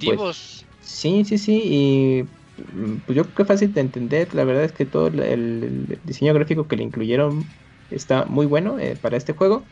Pues, 0.03 0.27
Intuitivos. 0.29 0.67
Sí, 0.79 1.25
sí, 1.25 1.37
sí, 1.37 1.61
y 1.65 2.29
pues 3.05 3.15
yo 3.15 3.23
creo 3.23 3.35
que 3.35 3.45
fácil 3.45 3.73
de 3.73 3.81
entender. 3.81 4.33
La 4.33 4.43
verdad 4.43 4.63
es 4.63 4.71
que 4.71 4.85
todo 4.85 5.07
el, 5.07 5.99
diseño 6.03 6.33
gráfico 6.33 6.67
que 6.67 6.77
le 6.77 6.83
incluyeron 6.83 7.45
está 7.91 8.25
muy 8.25 8.45
bueno 8.45 8.79
eh, 8.79 8.97
para 9.01 9.17
este 9.17 9.33
juego. 9.33 9.63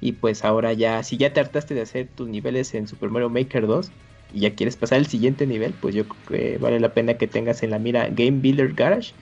Y 0.00 0.12
pues 0.12 0.44
ahora 0.44 0.72
ya, 0.72 1.02
si 1.02 1.16
ya 1.16 1.32
te 1.32 1.40
hartaste 1.40 1.74
de 1.74 1.82
hacer 1.82 2.08
tus 2.14 2.28
niveles 2.28 2.74
en 2.74 2.86
Super 2.86 3.10
Mario 3.10 3.30
Maker 3.30 3.66
2 3.66 3.90
y 4.32 4.40
ya 4.40 4.54
quieres 4.54 4.76
pasar 4.76 4.98
al 4.98 5.06
siguiente 5.06 5.46
nivel, 5.46 5.74
pues 5.80 5.94
yo 5.94 6.04
creo 6.06 6.22
que 6.28 6.58
vale 6.58 6.78
la 6.78 6.90
pena 6.90 7.14
que 7.14 7.26
tengas 7.26 7.62
en 7.62 7.70
la 7.70 7.78
mira 7.78 8.08
Game 8.08 8.38
Builder 8.40 8.74
Garage 8.74 9.12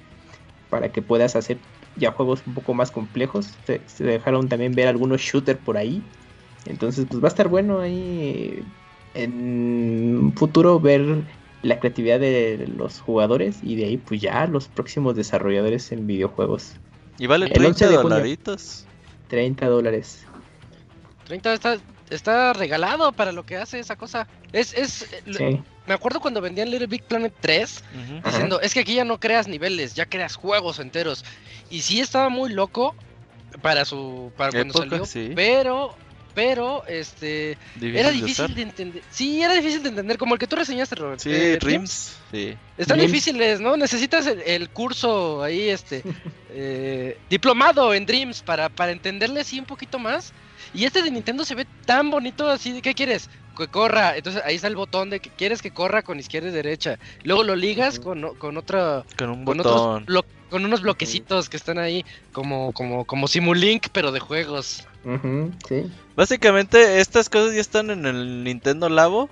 para 0.68 0.90
que 0.92 1.00
puedas 1.00 1.34
hacer 1.36 1.56
ya 1.96 2.12
juegos 2.12 2.42
un 2.46 2.54
poco 2.54 2.74
más 2.74 2.90
complejos. 2.90 3.54
Se, 3.66 4.04
dejaron 4.04 4.48
también 4.48 4.74
ver 4.74 4.88
algunos 4.88 5.22
shooters 5.22 5.58
por 5.60 5.78
ahí. 5.78 6.02
Entonces, 6.66 7.06
pues 7.08 7.22
va 7.22 7.28
a 7.28 7.30
estar 7.30 7.48
bueno 7.48 7.80
ahí 7.80 8.62
en 9.14 10.32
futuro 10.36 10.78
ver 10.78 11.22
la 11.62 11.78
creatividad 11.80 12.20
de 12.20 12.68
los 12.76 13.00
jugadores 13.00 13.58
y 13.62 13.76
de 13.76 13.86
ahí 13.86 13.96
pues 13.96 14.20
ya 14.20 14.46
los 14.46 14.68
próximos 14.68 15.16
desarrolladores 15.16 15.90
en 15.92 16.06
videojuegos. 16.06 16.74
¿Y 17.18 17.26
vale 17.26 17.48
30 17.48 17.88
dolaritos? 17.88 18.86
30 19.28 19.66
dólares. 19.66 20.24
30 21.24 21.54
está, 21.54 21.78
está 22.10 22.52
regalado 22.52 23.12
para 23.12 23.32
lo 23.32 23.44
que 23.44 23.56
hace 23.56 23.78
esa 23.78 23.96
cosa. 23.96 24.28
Es, 24.52 24.74
es 24.74 25.08
me 25.86 25.94
acuerdo 25.94 26.20
cuando 26.20 26.40
vendían 26.40 26.70
Little 26.70 26.86
Big 26.86 27.02
Planet 27.04 27.32
3 27.40 27.84
diciendo, 28.24 28.60
es 28.60 28.74
que 28.74 28.80
aquí 28.80 28.94
ya 28.94 29.04
no 29.04 29.18
creas 29.20 29.48
niveles, 29.48 29.94
ya 29.94 30.06
creas 30.06 30.36
juegos 30.36 30.78
enteros. 30.78 31.24
Y 31.70 31.80
sí 31.80 32.00
estaba 32.00 32.28
muy 32.28 32.52
loco 32.52 32.94
para 33.62 33.84
su 33.84 34.32
para 34.36 34.50
cuando 34.50 34.74
salió, 34.74 35.34
pero 35.34 35.94
pero 36.36 36.84
este 36.86 37.56
era 37.80 38.10
difícil 38.10 38.54
de, 38.54 38.60
entender. 38.60 39.02
Sí, 39.10 39.42
era 39.42 39.54
difícil 39.54 39.82
de 39.82 39.88
entender, 39.88 40.18
como 40.18 40.34
el 40.34 40.38
que 40.38 40.46
tú 40.46 40.54
reseñaste, 40.54 40.94
Robert. 40.94 41.18
Sí, 41.18 41.30
eh, 41.32 41.58
Rims. 41.58 42.18
Sí. 42.30 42.54
Están 42.76 43.00
difíciles, 43.00 43.58
¿no? 43.58 43.78
Necesitas 43.78 44.26
el, 44.26 44.68
curso 44.68 45.42
ahí, 45.42 45.70
este, 45.70 46.02
eh, 46.50 47.16
diplomado 47.30 47.94
en 47.94 48.04
Dreams 48.04 48.42
para, 48.42 48.68
para 48.68 48.92
entenderle 48.92 49.40
así 49.40 49.58
un 49.58 49.64
poquito 49.64 49.98
más. 49.98 50.34
Y 50.74 50.84
este 50.84 51.00
de 51.00 51.10
Nintendo 51.10 51.42
se 51.42 51.54
ve 51.54 51.66
tan 51.86 52.10
bonito 52.10 52.46
así, 52.50 52.72
de 52.72 52.82
¿qué 52.82 52.92
quieres? 52.92 53.30
Que 53.56 53.68
corra, 53.68 54.14
entonces 54.14 54.42
ahí 54.44 54.56
está 54.56 54.68
el 54.68 54.76
botón 54.76 55.08
de 55.08 55.20
que 55.20 55.30
quieres 55.30 55.62
que 55.62 55.70
corra 55.70 56.02
con 56.02 56.20
izquierda 56.20 56.50
y 56.50 56.52
derecha. 56.52 56.98
Luego 57.22 57.44
lo 57.44 57.56
ligas 57.56 57.98
con, 57.98 58.34
con 58.34 58.58
otra... 58.58 59.04
Con 59.16 59.30
un 59.30 59.46
botón. 59.46 60.04
Con 60.50 60.64
unos 60.64 60.82
bloquecitos 60.82 61.48
que 61.48 61.56
están 61.56 61.78
ahí 61.78 62.04
como, 62.32 62.72
como, 62.72 63.04
como 63.04 63.28
Simulink, 63.28 63.88
pero 63.92 64.12
de 64.12 64.20
juegos 64.20 64.86
sí. 65.68 65.90
Básicamente 66.14 67.00
estas 67.00 67.28
cosas 67.28 67.54
ya 67.54 67.60
están 67.60 67.90
en 67.90 68.06
el 68.06 68.44
Nintendo 68.44 68.88
Labo, 68.88 69.28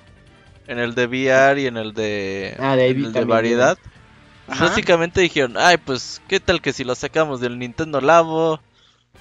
en 0.66 0.78
el 0.78 0.94
de 0.94 1.06
VR 1.06 1.60
y 1.60 1.66
en 1.66 1.76
el 1.76 1.94
de, 1.94 2.56
ah, 2.58 2.76
de, 2.76 3.24
variedad. 3.24 3.78
Básicamente 4.46 5.20
dijeron, 5.22 5.54
ay, 5.58 5.78
pues, 5.78 6.20
¿qué 6.28 6.38
tal 6.38 6.60
que 6.60 6.72
si 6.72 6.84
lo 6.84 6.94
sacamos 6.94 7.40
del 7.40 7.58
Nintendo 7.58 8.00
Labo, 8.00 8.60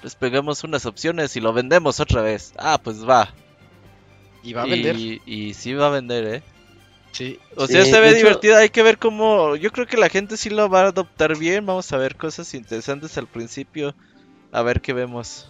les 0.04 0.16
pegamos 0.16 0.64
unas 0.64 0.86
opciones 0.86 1.36
y 1.38 1.42
lo 1.42 1.54
vendemos 1.54 2.00
otra 2.00 2.22
vez? 2.22 2.54
Ah, 2.58 2.80
pues 2.84 3.08
va. 3.08 3.34
Y 4.44 4.54
va 4.54 4.64
a 4.64 4.66
vender. 4.66 4.98
Y, 4.98 5.54
sí 5.54 5.74
va 5.74 5.88
a 5.88 5.92
vender, 5.92 6.26
¿eh? 6.26 6.44
Sí. 7.14 7.40
O 7.56 7.68
sea, 7.68 7.86
se 7.86 8.00
ve 8.00 8.16
divertido, 8.16 8.58
hay 8.58 8.70
que 8.70 8.82
ver 8.82 8.98
cómo... 8.98 9.56
Yo 9.56 9.72
creo 9.72 9.86
que 9.86 9.98
la 9.98 10.10
gente 10.10 10.36
sí 10.36 10.50
lo 10.50 10.68
va 10.68 10.82
a 10.82 10.88
adoptar 10.88 11.38
bien, 11.38 11.66
vamos 11.66 11.94
a 11.94 11.98
ver 11.98 12.16
cosas 12.16 12.54
interesantes 12.56 13.18
al 13.20 13.28
principio, 13.28 13.94
a 14.52 14.64
ver 14.64 14.82
qué 14.82 14.94
vemos. 14.94 15.48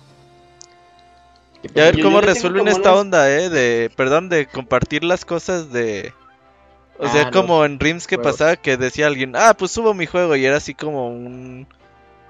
Y 1.64 1.80
a 1.80 1.86
ver 1.86 2.02
cómo 2.02 2.20
resuelven 2.20 2.68
esta 2.68 2.94
onda, 2.94 3.32
¿eh? 3.32 3.50
De, 3.50 3.90
perdón, 3.96 4.28
de 4.28 4.46
compartir 4.46 5.06
las 5.06 5.24
cosas 5.24 5.72
de... 5.72 6.14
O 7.00 7.08
sea, 7.08 7.28
ah, 7.28 7.32
como 7.32 7.64
en 7.64 7.80
Rims 7.80 8.08
que 8.08 8.18
pasaba 8.18 8.58
que 8.58 8.76
decía 8.76 9.08
alguien, 9.08 9.34
ah, 9.36 9.56
pues 9.58 9.72
subo 9.72 9.94
mi 9.94 10.06
juego 10.06 10.36
y 10.36 10.46
era 10.46 10.58
así 10.58 10.74
como 10.74 11.08
un... 11.08 11.66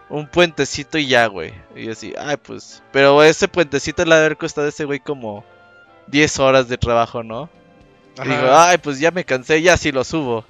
Un 0.10 0.28
puentecito 0.28 1.00
y 1.00 1.08
ya, 1.08 1.26
güey. 1.26 1.54
Y 1.76 1.86
yo 1.86 1.94
así, 1.94 2.14
ay, 2.20 2.38
pues... 2.38 2.84
Pero 2.92 3.24
ese 3.24 3.48
puentecito 3.48 4.06
le 4.06 4.14
ha 4.14 4.20
de 4.20 4.26
haber 4.26 4.38
costado 4.38 4.68
a 4.68 4.70
ese 4.70 4.86
güey 4.86 5.00
como 5.00 5.44
10 6.06 6.38
horas 6.38 6.68
de 6.68 6.78
trabajo, 6.78 7.24
¿no? 7.24 7.50
Digo, 8.22 8.48
ay, 8.52 8.78
pues 8.78 9.00
ya 9.00 9.12
me 9.12 9.24
cansé, 9.24 9.62
ya 9.62 9.78
sí 9.78 9.92
lo 9.92 10.04
subo. 10.04 10.46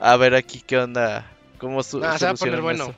A 0.00 0.16
ver 0.16 0.34
aquí 0.34 0.62
qué 0.64 0.78
onda, 0.78 1.26
cómo 1.58 1.82
su 1.82 2.02
ah, 2.04 2.18
se 2.18 2.24
va 2.24 2.32
a 2.32 2.34
poner 2.34 2.60
bueno. 2.60 2.94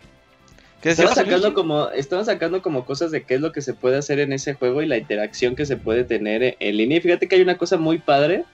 Estamos 0.83 1.15
sacando 1.15 1.53
como, 1.53 1.91
estamos 1.91 2.27
sacando 2.27 2.63
como 2.63 2.87
cosas 2.87 3.11
de 3.11 3.25
qué 3.25 3.35
es 3.35 3.41
lo 3.41 3.53
que 3.53 3.61
se 3.61 3.75
puede 3.75 3.99
hacer 3.99 4.19
en 4.19 4.33
ese 4.33 4.55
juego 4.55 4.81
y 4.81 4.87
la 4.87 4.97
interacción 4.97 5.55
que 5.55 5.67
se 5.67 5.77
puede 5.77 6.05
tener 6.05 6.57
en 6.59 6.77
línea. 6.77 6.99
Y 6.99 7.01
fíjate 7.03 7.29
que 7.29 7.37
hay 7.37 7.43
una 7.43 7.59
cosa 7.59 7.77
muy 7.77 7.99
padre. 7.99 8.45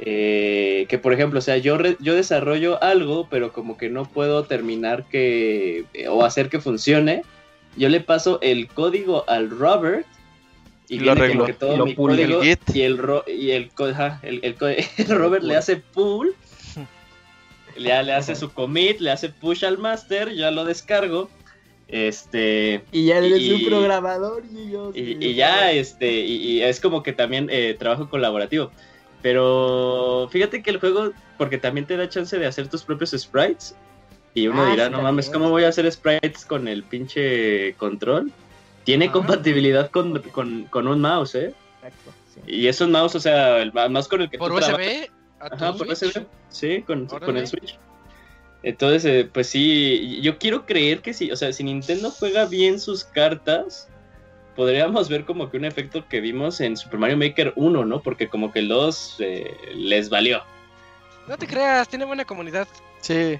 Eh, 0.00 0.86
que 0.88 0.98
por 0.98 1.12
ejemplo, 1.12 1.38
o 1.38 1.42
sea, 1.42 1.56
yo, 1.56 1.78
yo 2.00 2.14
desarrollo 2.14 2.82
algo, 2.82 3.28
pero 3.30 3.52
como 3.52 3.78
que 3.78 3.88
no 3.88 4.04
puedo 4.04 4.44
terminar 4.44 5.04
que 5.04 5.84
o 6.08 6.24
hacer 6.24 6.48
que 6.48 6.60
funcione. 6.60 7.22
Yo 7.76 7.88
le 7.88 8.00
paso 8.00 8.40
el 8.42 8.66
código 8.68 9.24
al 9.28 9.48
Robert 9.48 10.06
y, 10.90 10.98
lo 10.98 11.12
arreglo. 11.12 11.46
Que 11.46 11.54
todo 11.54 11.86
mi 11.86 11.94
código 11.94 12.42
y 12.44 12.50
el 12.82 12.98
y 13.26 13.50
el, 13.52 13.70
el, 14.22 14.56
el, 14.98 15.08
Robert 15.08 15.44
le 15.44 15.56
hace 15.56 15.76
pull 15.76 16.34
ya 17.78 18.02
le 18.02 18.12
hace 18.12 18.34
su 18.34 18.52
commit, 18.52 19.00
le 19.00 19.10
hace 19.10 19.28
push 19.28 19.64
al 19.64 19.78
master, 19.78 20.34
ya 20.34 20.50
lo 20.50 20.64
descargo. 20.64 21.30
Este. 21.88 22.82
Y 22.92 23.06
ya 23.06 23.18
eres 23.18 23.50
un 23.50 23.64
programador 23.66 24.44
y, 24.94 25.34
ya, 25.34 25.72
este, 25.72 26.20
y, 26.20 26.62
es 26.62 26.78
como 26.80 27.02
que 27.02 27.12
también 27.12 27.48
eh, 27.50 27.74
trabajo 27.78 28.08
colaborativo. 28.08 28.70
Pero 29.22 30.28
fíjate 30.30 30.62
que 30.62 30.70
el 30.70 30.78
juego, 30.78 31.12
porque 31.36 31.58
también 31.58 31.86
te 31.86 31.96
da 31.96 32.08
chance 32.08 32.38
de 32.38 32.46
hacer 32.46 32.68
tus 32.68 32.84
propios 32.84 33.10
sprites. 33.10 33.74
Y 34.34 34.46
uno 34.46 34.62
ah, 34.62 34.70
dirá, 34.70 34.88
no 34.88 35.02
mames, 35.02 35.28
¿cómo 35.28 35.50
voy 35.50 35.64
a 35.64 35.68
hacer 35.68 35.90
sprites 35.90 36.44
con 36.44 36.68
el 36.68 36.84
pinche 36.84 37.74
control? 37.74 38.30
Tiene 38.84 39.06
ah. 39.06 39.12
compatibilidad 39.12 39.90
con, 39.90 40.12
un 40.72 41.00
mouse, 41.00 41.34
¿eh? 41.34 41.54
Exacto. 41.82 42.12
Y 42.46 42.66
es 42.66 42.80
un 42.80 42.92
mouse, 42.92 43.14
o 43.14 43.20
sea, 43.20 43.58
el 43.58 43.72
mouse 43.72 44.08
con 44.08 44.22
el 44.22 44.30
que 44.30 44.38
¿Por 44.38 44.52
USB? 44.52 45.08
Ajá, 45.38 45.72
por 45.74 45.88
USB. 45.88 46.24
Sí, 46.48 46.82
con, 46.82 47.06
con 47.06 47.36
el 47.36 47.46
Switch. 47.46 47.78
Entonces, 48.62 49.04
eh, 49.06 49.28
pues 49.32 49.48
sí, 49.48 50.20
yo 50.20 50.38
quiero 50.38 50.66
creer 50.66 51.00
que 51.00 51.14
sí, 51.14 51.30
o 51.30 51.36
sea, 51.36 51.52
si 51.52 51.64
Nintendo 51.64 52.10
juega 52.10 52.44
bien 52.44 52.78
sus 52.78 53.04
cartas, 53.04 53.88
podríamos 54.54 55.08
ver 55.08 55.24
como 55.24 55.50
que 55.50 55.56
un 55.56 55.64
efecto 55.64 56.06
que 56.08 56.20
vimos 56.20 56.60
en 56.60 56.76
Super 56.76 56.98
Mario 57.00 57.16
Maker 57.16 57.54
1, 57.56 57.84
¿no? 57.86 58.02
Porque 58.02 58.28
como 58.28 58.52
que 58.52 58.58
el 58.58 58.68
2 58.68 59.16
eh, 59.20 59.56
les 59.74 60.10
valió. 60.10 60.42
No 61.26 61.38
te 61.38 61.46
creas, 61.46 61.88
tiene 61.88 62.04
buena 62.04 62.24
comunidad. 62.24 62.68
Sí. 63.00 63.38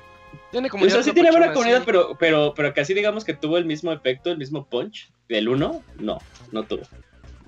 Tiene 0.51 0.69
comunidad. 0.69 0.99
O 0.99 1.03
sea, 1.03 1.11
sí 1.11 1.15
tiene 1.15 1.31
buena 1.31 1.53
comunidad, 1.53 1.83
pero, 1.85 2.17
pero, 2.19 2.55
pero 2.55 2.75
casi 2.75 2.95
digamos 2.95 3.25
que 3.25 3.35
tuvo 3.35 3.59
el 3.59 3.65
mismo 3.65 3.93
efecto, 3.93 4.31
el 4.31 4.39
mismo 4.39 4.67
punch 4.67 5.11
del 5.29 5.49
1, 5.49 5.83
no, 5.99 6.19
no 6.53 6.63
tuvo. 6.65 6.83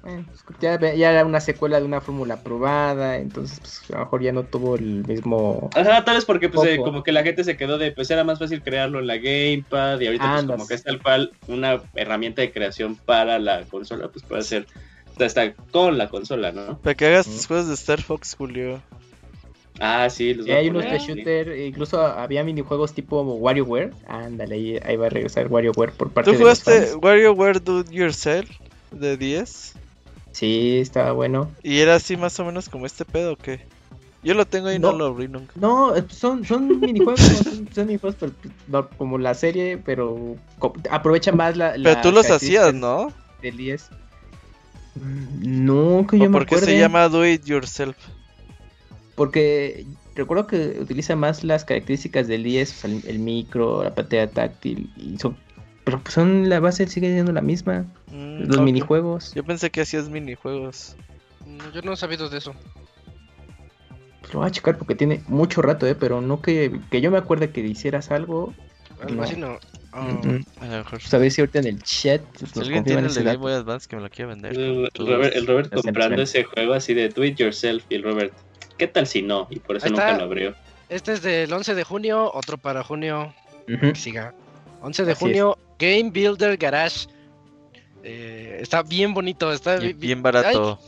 Pues, 0.03 0.59
ya, 0.61 0.75
era 0.75 1.25
una 1.25 1.41
secuela 1.41 1.79
de 1.79 1.87
una 1.87 2.01
fórmula 2.01 2.43
probada, 2.43 3.19
entonces 3.19 3.61
pues, 3.61 3.83
a 3.91 3.99
lo 3.99 3.99
mejor 4.01 4.23
ya 4.23 4.33
no 4.33 4.43
tuvo 4.43 4.75
el 4.75 5.07
mismo... 5.07 5.71
Ajá, 5.75 6.05
tal 6.05 6.17
vez 6.17 6.25
porque 6.25 6.49
pues 6.49 6.69
eh, 6.69 6.79
como 6.79 7.05
que 7.05 7.13
la 7.13 7.23
gente 7.23 7.45
se 7.45 7.57
quedó 7.57 7.79
de, 7.79 7.93
pues 7.93 8.11
era 8.11 8.25
más 8.25 8.41
fácil 8.41 8.63
crearlo 8.63 8.99
en 8.99 9.07
la 9.07 9.19
Gamepad 9.19 10.01
y 10.01 10.07
ahorita 10.07 10.33
pues 10.33 10.45
como 10.47 10.67
que 10.67 10.75
es 10.75 10.83
tal 10.83 11.01
cual 11.01 11.31
una 11.47 11.81
herramienta 11.95 12.43
de 12.43 12.51
creación 12.51 12.97
para 12.97 13.39
la 13.39 13.63
consola, 13.63 14.09
pues 14.09 14.25
puede 14.25 14.43
ser, 14.43 14.67
está 15.21 15.55
con 15.71 15.97
la 15.99 16.09
consola, 16.09 16.51
¿no? 16.51 16.79
Para 16.79 16.95
que 16.97 17.07
hagas 17.07 17.27
tus 17.27 17.47
juegos 17.47 17.69
de 17.69 17.75
Star 17.75 18.03
Fox, 18.03 18.35
Julio. 18.37 18.83
Ah, 19.81 20.09
sí, 20.11 20.35
los 20.35 20.47
y 20.47 20.53
hay 20.53 20.69
unos 20.69 20.85
de 20.85 20.99
shooter, 20.99 21.59
incluso 21.59 22.01
había 22.01 22.45
minijuegos 22.45 22.93
tipo 22.93 23.23
WarioWare. 23.23 23.93
Ándale, 24.07 24.81
ahí, 24.85 24.97
va 24.97 25.07
a 25.07 25.09
regresar 25.09 25.49
WarioWare 25.49 25.93
por 25.93 26.11
parte 26.11 26.31
de. 26.31 26.37
¿Tú 26.37 26.43
jugaste 26.43 26.95
WarioWare 26.97 27.61
Do 27.61 27.85
Yourself 27.91 28.51
de 28.91 29.17
10? 29.17 29.75
Sí, 30.33 30.79
estaba 30.79 31.13
bueno. 31.13 31.51
¿Y 31.63 31.81
era 31.81 31.97
así 31.97 32.17
más 32.17 32.39
o 32.41 32.45
menos 32.45 32.69
como 32.69 32.87
este 32.87 33.05
pedo 33.05 33.33
o 33.33 33.37
qué? 33.37 33.61
Yo 34.23 34.35
lo 34.35 34.47
tengo 34.47 34.71
y 34.71 34.79
no, 34.79 34.93
lo 34.93 35.07
abrí 35.07 35.27
nunca. 35.27 35.53
No, 35.57 35.93
son, 36.09 36.45
son 36.45 36.79
minijuegos, 36.81 37.21
son, 37.75 37.87
minijuegos 37.87 38.17
como 38.97 39.19
la 39.19 39.35
serie, 39.35 39.79
pero 39.79 40.37
aprovecha 40.91 41.33
más 41.33 41.57
la... 41.57 41.73
Pero 41.73 42.01
tú 42.03 42.13
los 42.13 42.31
hacías, 42.31 42.73
¿no? 42.73 43.13
Del 43.43 43.57
10. 43.57 43.91
No, 45.41 46.07
que 46.09 46.19
yo 46.19 46.31
me 46.31 46.39
porque 46.39 46.59
se 46.59 46.79
llama 46.79 47.09
Do 47.09 47.27
It 47.27 47.45
Yourself? 47.45 47.97
Porque 49.23 49.87
recuerdo 50.17 50.49
que 50.49 50.81
utiliza 50.81 51.15
más 51.15 51.45
las 51.45 51.65
características 51.65 52.27
del 52.27 52.43
10, 52.43 52.85
el, 53.07 53.21
micro, 53.21 53.85
la 53.85 53.95
pantalla 53.95 54.29
táctil, 54.29 54.93
y 54.97 55.17
son 55.17 55.37
pero 55.85 56.01
pues 56.01 56.13
son 56.13 56.49
la 56.49 56.59
base 56.59 56.89
sigue 56.89 57.13
siendo 57.13 57.31
la 57.31 57.41
misma. 57.41 57.87
Mm, 58.09 58.49
los 58.49 58.61
minijuegos. 58.63 59.33
Yo 59.33 59.45
pensé 59.45 59.71
que 59.71 59.83
hacías 59.83 60.09
minijuegos. 60.09 60.97
Yo 61.73 61.83
no 61.83 61.93
he 61.93 61.97
sabido 61.97 62.29
de 62.29 62.39
eso. 62.39 62.53
Pues 64.23 64.35
lo 64.35 64.41
voy 64.41 64.49
a 64.49 64.51
checar 64.51 64.77
porque 64.77 64.97
tiene 64.97 65.23
mucho 65.29 65.63
rato, 65.63 65.87
eh, 65.87 65.95
pero 65.95 66.21
no 66.21 66.43
que, 66.43 66.81
que 66.91 67.01
yo 67.01 67.13
me 67.13 67.19
acuerde 67.19 67.51
que 67.51 67.61
hicieras 67.61 68.11
algo. 68.11 68.53
Algo 69.07 69.23
así 69.23 69.37
no. 69.37 69.61
A 69.93 70.05
lo 70.67 70.79
mejor. 70.79 71.01
Sabes 71.01 71.35
si 71.35 71.43
ahorita 71.43 71.61
en 71.61 71.67
el 71.69 71.83
chat. 71.85 72.23
Si 72.37 72.59
alguien 72.59 72.83
tiene 72.83 73.03
el 73.03 73.15
de 73.15 73.23
Game 73.23 73.37
Boy 73.37 73.53
Advance 73.53 73.87
que 73.89 73.95
me 73.95 74.03
lo 74.03 74.11
quiera 74.11 74.31
vender. 74.31 74.59
El, 74.59 75.47
Robert, 75.47 75.73
comprando 75.73 76.23
ese 76.23 76.43
juego 76.43 76.73
así 76.73 76.93
de 76.93 77.09
do 77.09 77.25
it 77.25 77.37
yourself 77.37 77.85
y 77.89 77.95
el 77.95 78.03
Robert, 78.03 78.33
¿qué 78.83 78.89
tal 78.89 79.07
si 79.07 79.23
no? 79.23 79.47
Y 79.49 79.61
por 79.61 79.77
eso 79.77 79.89
nunca 79.89 80.17
lo 80.19 80.25
abrió. 80.25 80.57
Este 80.89 81.13
es 81.13 81.23
del 81.23 81.53
11 81.53 81.77
de 81.77 81.85
junio, 81.85 82.33
otro 82.35 82.59
para 82.59 82.83
junio. 82.83 83.33
siga. 83.95 84.35
11 84.81 85.05
de 85.05 85.15
junio, 85.15 85.57
Game 85.79 86.11
Builder 86.11 86.57
Garage. 86.57 87.07
Eh, 88.03 88.59
está 88.61 88.83
bien 88.83 89.15
bonito, 89.15 89.53
está 89.53 89.77
bien, 89.77 90.21
barato. 90.21 90.81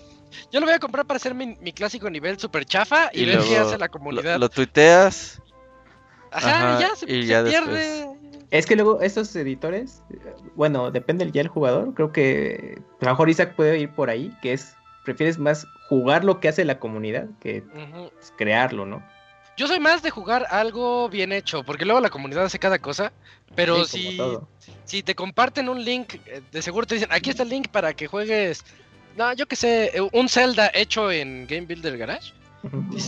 yo 0.50 0.58
lo 0.58 0.66
voy 0.66 0.74
a 0.74 0.80
comprar 0.80 1.06
para 1.06 1.18
hacer 1.18 1.34
mi, 1.36 1.54
clásico 1.72 2.10
nivel 2.10 2.36
super 2.36 2.64
chafa 2.64 3.10
y, 3.12 3.26
ver 3.26 3.38
qué 3.38 3.58
hace 3.58 3.78
la 3.78 3.88
comunidad. 3.88 4.40
Lo, 4.40 4.48
tuiteas. 4.48 5.40
Ajá, 6.32 6.78
y 6.78 6.80
ya 6.80 6.96
se, 6.96 7.06
pierde. 7.06 8.08
Es 8.50 8.66
que 8.66 8.74
luego 8.74 9.00
estos 9.02 9.36
editores, 9.36 10.02
bueno, 10.56 10.90
depende 10.90 11.24
ya 11.26 11.42
del 11.42 11.48
jugador, 11.48 11.94
creo 11.94 12.10
que 12.10 12.82
a 13.00 13.04
lo 13.04 13.10
mejor 13.12 13.30
Isaac 13.30 13.54
puede 13.54 13.78
ir 13.78 13.90
por 13.90 14.10
ahí, 14.10 14.36
que 14.42 14.52
es, 14.52 14.74
prefieres 15.04 15.38
más 15.38 15.64
jugar 15.94 16.24
lo 16.24 16.40
que 16.40 16.48
hace 16.48 16.64
la 16.64 16.78
comunidad 16.78 17.28
que 17.40 17.62
pues, 17.62 18.32
crearlo, 18.36 18.84
¿no? 18.84 19.02
Yo 19.56 19.68
soy 19.68 19.78
más 19.78 20.02
de 20.02 20.10
jugar 20.10 20.46
algo 20.50 21.08
bien 21.08 21.30
hecho, 21.30 21.62
porque 21.62 21.84
luego 21.84 22.00
la 22.00 22.10
comunidad 22.10 22.44
hace 22.44 22.58
cada 22.58 22.80
cosa, 22.80 23.12
pero 23.54 23.84
si, 23.84 24.18
si 24.84 25.04
te 25.04 25.14
comparten 25.14 25.68
un 25.68 25.84
link, 25.84 26.14
eh, 26.26 26.42
de 26.50 26.62
seguro 26.62 26.86
te 26.86 26.96
dicen, 26.96 27.10
aquí 27.12 27.30
está 27.30 27.44
el 27.44 27.50
link 27.50 27.68
para 27.68 27.94
que 27.94 28.08
juegues, 28.08 28.64
no, 29.16 29.32
yo 29.34 29.46
que 29.46 29.54
sé, 29.54 29.92
eh, 29.94 30.08
un 30.12 30.28
Zelda 30.28 30.72
hecho 30.74 31.12
en 31.12 31.46
Game 31.46 31.66
Builder 31.66 31.96
Garage. 31.96 32.32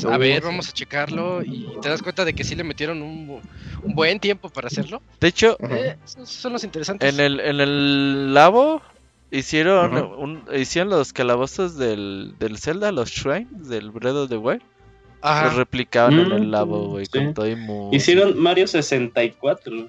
a 0.09 0.19
ver, 0.19 0.43
vamos 0.43 0.69
a 0.69 0.73
checarlo 0.73 1.43
y 1.43 1.67
te 1.83 1.89
das 1.89 2.01
cuenta 2.01 2.25
de 2.25 2.33
que 2.33 2.45
sí 2.45 2.55
le 2.55 2.63
metieron 2.63 3.03
un, 3.03 3.41
buen 3.83 4.21
tiempo 4.21 4.49
para 4.49 4.69
hacerlo. 4.69 5.03
De 5.19 5.29
hecho, 5.29 5.57
eh, 5.69 5.97
son 6.05 6.53
los 6.53 6.63
interesantes. 6.63 7.13
En 7.13 7.19
el, 7.19 7.41
en 7.41 7.61
el 7.61 8.35
labo 8.35 8.83
hicieron, 9.31 9.97
un, 9.97 10.45
hicieron 10.55 10.91
los 10.91 11.13
calabozos 11.13 11.77
del, 11.77 12.35
del 12.39 12.59
Zelda, 12.59 12.93
los 12.93 13.11
shrines 13.11 13.69
del 13.69 13.91
Breath 13.91 14.15
of 14.15 14.29
the 14.29 14.37
Wild. 14.37 14.63
Lo 15.23 15.51
replicaban 15.51 16.21
en 16.21 16.33
el 16.33 16.47
mm, 16.47 16.51
labo, 16.51 16.89
güey, 16.89 17.07
con 17.07 17.35
todo 17.35 17.49
y 17.49 17.57
Hicieron 17.97 18.39
Mario 18.39 18.67
64. 18.67 19.89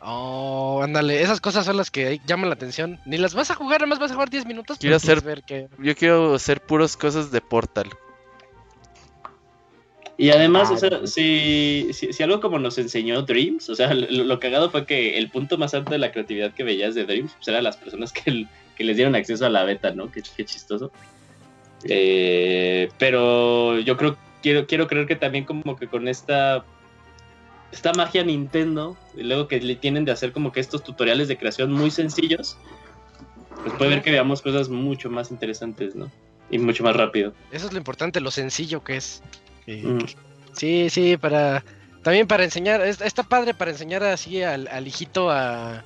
Oh, 0.00 0.80
ándale, 0.82 1.20
esas 1.20 1.40
cosas 1.40 1.64
son 1.64 1.76
las 1.76 1.90
que 1.90 2.20
llaman 2.24 2.48
la 2.48 2.54
atención. 2.54 3.00
Ni 3.04 3.18
las 3.18 3.34
vas 3.34 3.50
a 3.50 3.54
jugar, 3.54 3.80
además 3.80 3.98
vas 3.98 4.12
a 4.12 4.14
jugar 4.14 4.30
10 4.30 4.46
minutos. 4.46 4.78
Quiero 4.78 4.96
hacer, 4.96 5.20
ver 5.22 5.42
que... 5.42 5.68
Yo 5.78 5.96
quiero 5.96 6.34
hacer 6.34 6.60
puras 6.60 6.96
cosas 6.96 7.32
de 7.32 7.40
Portal. 7.40 7.88
Y 10.20 10.30
además, 10.30 10.68
o 10.72 10.76
sea, 10.76 11.06
si, 11.06 11.90
si, 11.92 12.22
algo 12.24 12.40
como 12.40 12.58
nos 12.58 12.76
enseñó 12.76 13.22
Dreams, 13.22 13.70
o 13.70 13.76
sea, 13.76 13.94
lo, 13.94 14.40
cagado 14.40 14.68
fue 14.68 14.84
que 14.84 15.16
el 15.16 15.30
punto 15.30 15.56
más 15.56 15.74
alto 15.74 15.92
de 15.92 15.98
la 15.98 16.10
creatividad 16.10 16.52
que 16.52 16.64
veías 16.64 16.96
de 16.96 17.04
Dreams 17.04 17.34
pues, 17.34 17.46
eran 17.46 17.62
las 17.62 17.76
personas 17.76 18.12
que, 18.12 18.46
que 18.76 18.84
les 18.84 18.96
dieron 18.96 19.14
acceso 19.14 19.46
a 19.46 19.48
la 19.48 19.62
beta, 19.62 19.92
¿no? 19.92 20.10
Qué, 20.10 20.22
qué 20.36 20.44
chistoso. 20.44 20.90
Eh, 21.84 22.88
pero 22.98 23.78
yo 23.78 23.96
creo, 23.96 24.16
quiero, 24.42 24.66
quiero 24.66 24.88
creer 24.88 25.06
que 25.06 25.14
también 25.14 25.44
como 25.44 25.76
que 25.76 25.86
con 25.86 26.08
esta, 26.08 26.64
esta 27.70 27.92
magia 27.92 28.24
Nintendo, 28.24 28.96
y 29.16 29.22
luego 29.22 29.46
que 29.46 29.60
le 29.60 29.76
tienen 29.76 30.04
de 30.04 30.10
hacer 30.10 30.32
como 30.32 30.50
que 30.50 30.58
estos 30.58 30.82
tutoriales 30.82 31.28
de 31.28 31.38
creación 31.38 31.70
muy 31.70 31.92
sencillos, 31.92 32.58
pues 33.62 33.72
puede 33.74 33.90
ver 33.90 34.02
que 34.02 34.10
veamos 34.10 34.42
cosas 34.42 34.68
mucho 34.68 35.10
más 35.10 35.30
interesantes, 35.30 35.94
¿no? 35.94 36.10
Y 36.50 36.58
mucho 36.58 36.82
más 36.82 36.96
rápido. 36.96 37.34
Eso 37.52 37.66
es 37.66 37.72
lo 37.72 37.78
importante, 37.78 38.20
lo 38.20 38.32
sencillo 38.32 38.82
que 38.82 38.96
es. 38.96 39.22
Mm. 39.76 40.04
Sí, 40.52 40.90
sí, 40.90 41.16
para... 41.16 41.64
También 42.02 42.26
para 42.26 42.44
enseñar, 42.44 42.80
está 42.80 43.22
padre 43.22 43.54
para 43.54 43.72
enseñar 43.72 44.02
así 44.04 44.42
al, 44.42 44.68
al 44.68 44.86
hijito 44.86 45.30
a, 45.30 45.84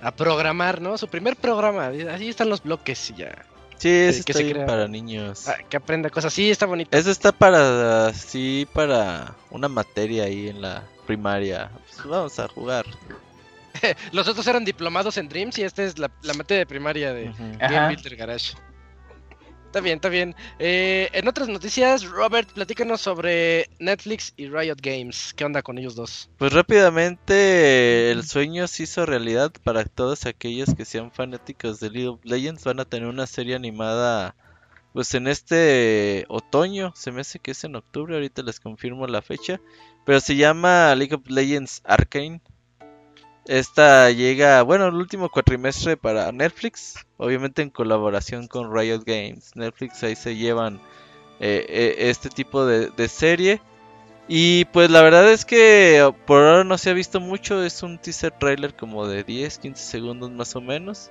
a 0.00 0.12
programar, 0.12 0.80
¿no? 0.80 0.98
Su 0.98 1.08
primer 1.08 1.36
programa, 1.36 1.88
así 1.88 2.28
están 2.28 2.48
los 2.48 2.62
bloques 2.62 3.10
y 3.10 3.14
ya. 3.14 3.44
Sí, 3.78 3.88
eso 3.88 4.24
está 4.26 4.66
para 4.66 4.88
niños. 4.88 5.48
Ah, 5.48 5.56
que 5.68 5.76
aprenda 5.76 6.10
cosas. 6.10 6.32
Sí, 6.32 6.50
está 6.50 6.66
bonito. 6.66 6.96
Eso 6.96 7.10
está 7.10 7.30
para, 7.30 8.12
sí, 8.12 8.66
para 8.72 9.34
una 9.50 9.68
materia 9.68 10.24
ahí 10.24 10.48
en 10.48 10.60
la 10.60 10.82
primaria. 11.06 11.70
Pues 11.86 12.06
vamos 12.06 12.38
a 12.40 12.48
jugar. 12.48 12.84
Los 14.12 14.26
otros 14.26 14.46
eran 14.48 14.64
diplomados 14.64 15.16
en 15.16 15.28
Dreams 15.28 15.58
y 15.58 15.62
esta 15.62 15.84
es 15.84 15.96
la, 15.98 16.10
materia 16.36 16.58
de 16.58 16.66
primaria 16.66 17.12
de 17.12 17.32
Game 17.58 17.88
Builder 17.88 18.16
Garage. 18.16 18.54
Está 19.68 19.82
bien, 19.82 19.96
está 19.96 20.08
bien. 20.08 20.34
Eh, 20.58 21.10
en 21.12 21.28
otras 21.28 21.46
noticias, 21.46 22.02
Robert, 22.02 22.50
platícanos 22.52 23.02
sobre 23.02 23.68
Netflix 23.78 24.32
y 24.38 24.48
Riot 24.48 24.78
Games. 24.80 25.34
¿Qué 25.36 25.44
onda 25.44 25.60
con 25.60 25.76
ellos 25.76 25.94
dos? 25.94 26.30
Pues 26.38 26.54
rápidamente, 26.54 28.10
el 28.10 28.24
sueño 28.24 28.66
se 28.66 28.84
hizo 28.84 29.04
realidad 29.04 29.52
para 29.64 29.84
todos 29.84 30.24
aquellos 30.24 30.74
que 30.74 30.86
sean 30.86 31.12
fanáticos 31.12 31.80
de 31.80 31.90
League 31.90 32.08
of 32.08 32.24
Legends. 32.24 32.64
Van 32.64 32.80
a 32.80 32.86
tener 32.86 33.10
una 33.10 33.26
serie 33.26 33.54
animada, 33.56 34.34
pues 34.94 35.12
en 35.12 35.26
este 35.26 36.24
otoño. 36.28 36.94
Se 36.96 37.12
me 37.12 37.20
hace 37.20 37.38
que 37.38 37.50
es 37.50 37.62
en 37.62 37.76
octubre, 37.76 38.14
ahorita 38.14 38.42
les 38.42 38.60
confirmo 38.60 39.06
la 39.06 39.20
fecha. 39.20 39.60
Pero 40.06 40.20
se 40.20 40.34
llama 40.34 40.94
League 40.94 41.14
of 41.14 41.28
Legends 41.28 41.82
Arcane. 41.84 42.40
Esta 43.48 44.10
llega, 44.10 44.60
bueno, 44.60 44.88
el 44.88 44.94
último 44.94 45.30
cuatrimestre 45.30 45.96
para 45.96 46.30
Netflix, 46.32 46.96
obviamente 47.16 47.62
en 47.62 47.70
colaboración 47.70 48.46
con 48.46 48.76
Riot 48.76 49.04
Games. 49.06 49.56
Netflix 49.56 50.02
ahí 50.02 50.16
se 50.16 50.36
llevan 50.36 50.82
eh, 51.40 51.64
eh, 51.66 51.94
este 52.10 52.28
tipo 52.28 52.66
de, 52.66 53.08
serie. 53.08 53.62
Y 54.28 54.66
pues 54.66 54.90
la 54.90 55.00
verdad 55.00 55.32
es 55.32 55.46
que 55.46 56.12
por 56.26 56.42
ahora 56.42 56.62
no 56.64 56.76
se 56.76 56.90
ha 56.90 56.92
visto 56.92 57.20
mucho, 57.20 57.64
es 57.64 57.82
un 57.82 57.96
teaser 57.96 58.32
trailer 58.32 58.76
como 58.76 59.06
de 59.06 59.24
10, 59.24 59.58
15 59.60 59.82
segundos 59.82 60.30
más 60.30 60.54
o 60.54 60.60
menos. 60.60 61.10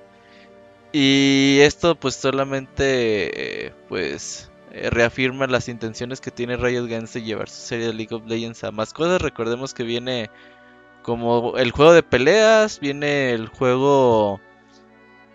Y 0.92 1.58
esto 1.62 1.96
pues 1.96 2.14
solamente 2.14 3.66
eh, 3.66 3.72
pues 3.88 4.52
reafirma 4.92 5.48
las 5.48 5.68
intenciones 5.68 6.20
que 6.20 6.30
tiene 6.30 6.56
Riot 6.56 6.86
Games 6.86 7.12
de 7.14 7.22
llevar 7.22 7.48
su 7.48 7.62
serie 7.62 7.86
de 7.86 7.94
League 7.94 8.14
of 8.14 8.26
Legends 8.26 8.62
a 8.62 8.70
más 8.70 8.92
cosas. 8.92 9.20
Recordemos 9.20 9.74
que 9.74 9.82
viene 9.82 10.30
como 11.08 11.56
el 11.56 11.70
juego 11.70 11.94
de 11.94 12.02
peleas, 12.02 12.80
viene 12.80 13.32
el 13.32 13.48
juego 13.48 14.42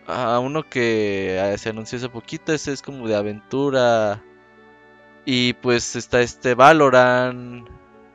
a 0.06 0.38
uno 0.38 0.62
que 0.70 1.42
ah, 1.42 1.58
se 1.58 1.70
anunció 1.70 1.98
hace 1.98 2.10
poquito, 2.10 2.54
ese 2.54 2.74
es 2.74 2.84
como 2.84 3.08
de 3.08 3.16
aventura. 3.16 4.24
Y 5.26 5.54
pues 5.54 5.96
está 5.96 6.22
este 6.22 6.54
Valorant. 6.54 7.68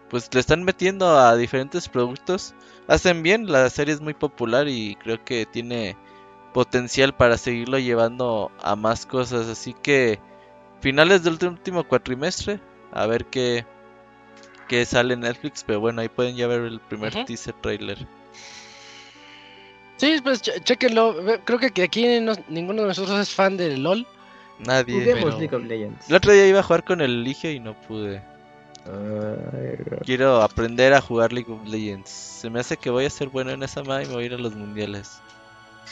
Pues 0.08 0.32
le 0.32 0.38
están 0.38 0.62
metiendo 0.62 1.18
a 1.18 1.34
diferentes 1.34 1.88
productos. 1.88 2.54
Hacen 2.86 3.24
bien, 3.24 3.50
la 3.50 3.68
serie 3.70 3.92
es 3.92 4.00
muy 4.00 4.14
popular 4.14 4.68
y 4.68 4.94
creo 4.94 5.24
que 5.24 5.44
tiene 5.44 5.96
potencial 6.54 7.16
para 7.16 7.36
seguirlo 7.38 7.80
llevando 7.80 8.52
a 8.62 8.76
más 8.76 9.04
cosas. 9.04 9.48
Así 9.48 9.74
que 9.74 10.20
finales 10.80 11.24
del 11.24 11.44
último 11.44 11.82
cuatrimestre, 11.88 12.60
a 12.92 13.06
ver 13.06 13.26
qué, 13.26 13.66
qué 14.68 14.84
sale 14.84 15.14
en 15.14 15.20
Netflix. 15.20 15.64
Pero 15.66 15.80
bueno, 15.80 16.00
ahí 16.00 16.08
pueden 16.08 16.36
ya 16.36 16.46
ver 16.46 16.62
el 16.62 16.80
primer 16.80 17.24
teaser 17.24 17.54
trailer. 17.54 18.06
Sí, 19.96 20.20
pues 20.22 20.42
chequenlo. 20.42 21.16
Creo 21.44 21.58
que 21.58 21.82
aquí 21.82 22.06
ninguno 22.48 22.82
de 22.82 22.88
nosotros 22.88 23.18
es 23.18 23.30
fan 23.30 23.56
de 23.56 23.76
LOL. 23.76 24.06
Nadie. 24.60 25.04
League 25.04 25.54
of 25.54 25.64
Legends. 25.64 26.08
El 26.08 26.16
otro 26.16 26.32
día 26.32 26.46
iba 26.46 26.60
a 26.60 26.62
jugar 26.62 26.84
con 26.84 27.00
el 27.00 27.24
Lige 27.24 27.52
y 27.52 27.60
no 27.60 27.74
pude. 27.82 28.22
Quiero 30.04 30.40
aprender 30.40 30.94
a 30.94 31.00
jugar 31.00 31.32
League 31.32 31.52
of 31.52 31.66
Legends. 31.66 32.10
Se 32.10 32.48
me 32.48 32.60
hace 32.60 32.76
que 32.76 32.90
voy 32.90 33.04
a 33.04 33.10
ser 33.10 33.28
bueno 33.28 33.50
en 33.50 33.62
esa 33.62 33.82
madre 33.82 34.04
y 34.04 34.08
me 34.08 34.14
voy 34.14 34.22
a 34.24 34.26
ir 34.26 34.34
a 34.34 34.38
los 34.38 34.54
mundiales. 34.54 35.20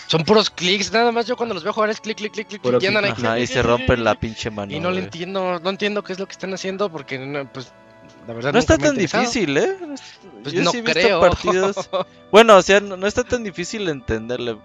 Son 0.07 0.23
puros 0.25 0.51
clics, 0.51 0.93
nada 0.93 1.11
más 1.11 1.27
yo 1.27 1.37
cuando 1.37 1.55
los 1.55 1.65
veo 1.65 1.73
jugar 1.73 1.91
es 1.91 2.01
clic, 2.01 2.17
clic, 2.19 2.33
clic, 2.33 2.49
clic, 2.49 2.83
y 2.83 2.87
andan 2.87 3.05
ahí. 3.07 3.43
y 3.43 3.47
se 3.47 3.63
rompe 3.63 3.97
la 3.97 4.15
pinche 4.15 4.51
mano. 4.51 4.73
Y 4.73 4.79
no 4.79 4.91
lo 4.91 4.99
entiendo, 4.99 5.59
no 5.59 5.71
entiendo 5.71 6.05
qué 6.05 6.13
es 6.13 6.19
lo 6.19 6.27
que 6.27 6.33
están 6.33 6.55
haciendo 6.55 6.91
porque 6.91 7.47
pues 7.53 7.73
la 8.27 8.35
verdad 8.35 8.53
no 8.53 8.59
está 8.59 8.77
tan 8.77 8.97
difícil, 8.97 9.57
¿eh? 9.57 9.77
Pues 10.43 10.55
yo 10.55 10.63
no 10.63 10.71
sí 10.71 10.79
he 10.79 10.83
visto 10.83 11.21
partidos. 11.21 11.91
bueno, 12.33 12.57
o 12.57 12.63
sea, 12.63 12.81
no, 12.81 13.07
está 13.07 13.23
tan 13.25 13.45
difícil 13.45 13.89
entenderle. 13.89 14.59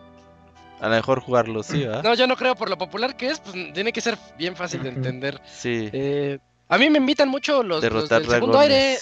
A 0.79 0.89
lo 0.89 0.95
mejor 0.95 1.19
jugarlo, 1.19 1.61
sí, 1.61 1.85
¿verdad? 1.85 2.03
No, 2.03 2.15
yo 2.15 2.25
no 2.25 2.35
creo 2.35 2.55
por 2.55 2.69
lo 2.69 2.77
popular 2.77 3.15
que 3.15 3.27
es, 3.27 3.39
pues 3.39 3.53
tiene 3.73 3.93
que 3.93 4.01
ser 4.01 4.17
bien 4.37 4.55
fácil 4.55 4.81
de 4.81 4.89
entender. 4.89 5.39
Sí. 5.45 5.89
Eh, 5.93 6.39
a 6.69 6.77
mí 6.79 6.89
me 6.89 6.97
invitan 6.97 7.29
mucho 7.29 7.61
los, 7.61 7.83
los 7.83 8.09
del 8.09 8.27
segundo 8.27 8.57
aire. 8.57 8.97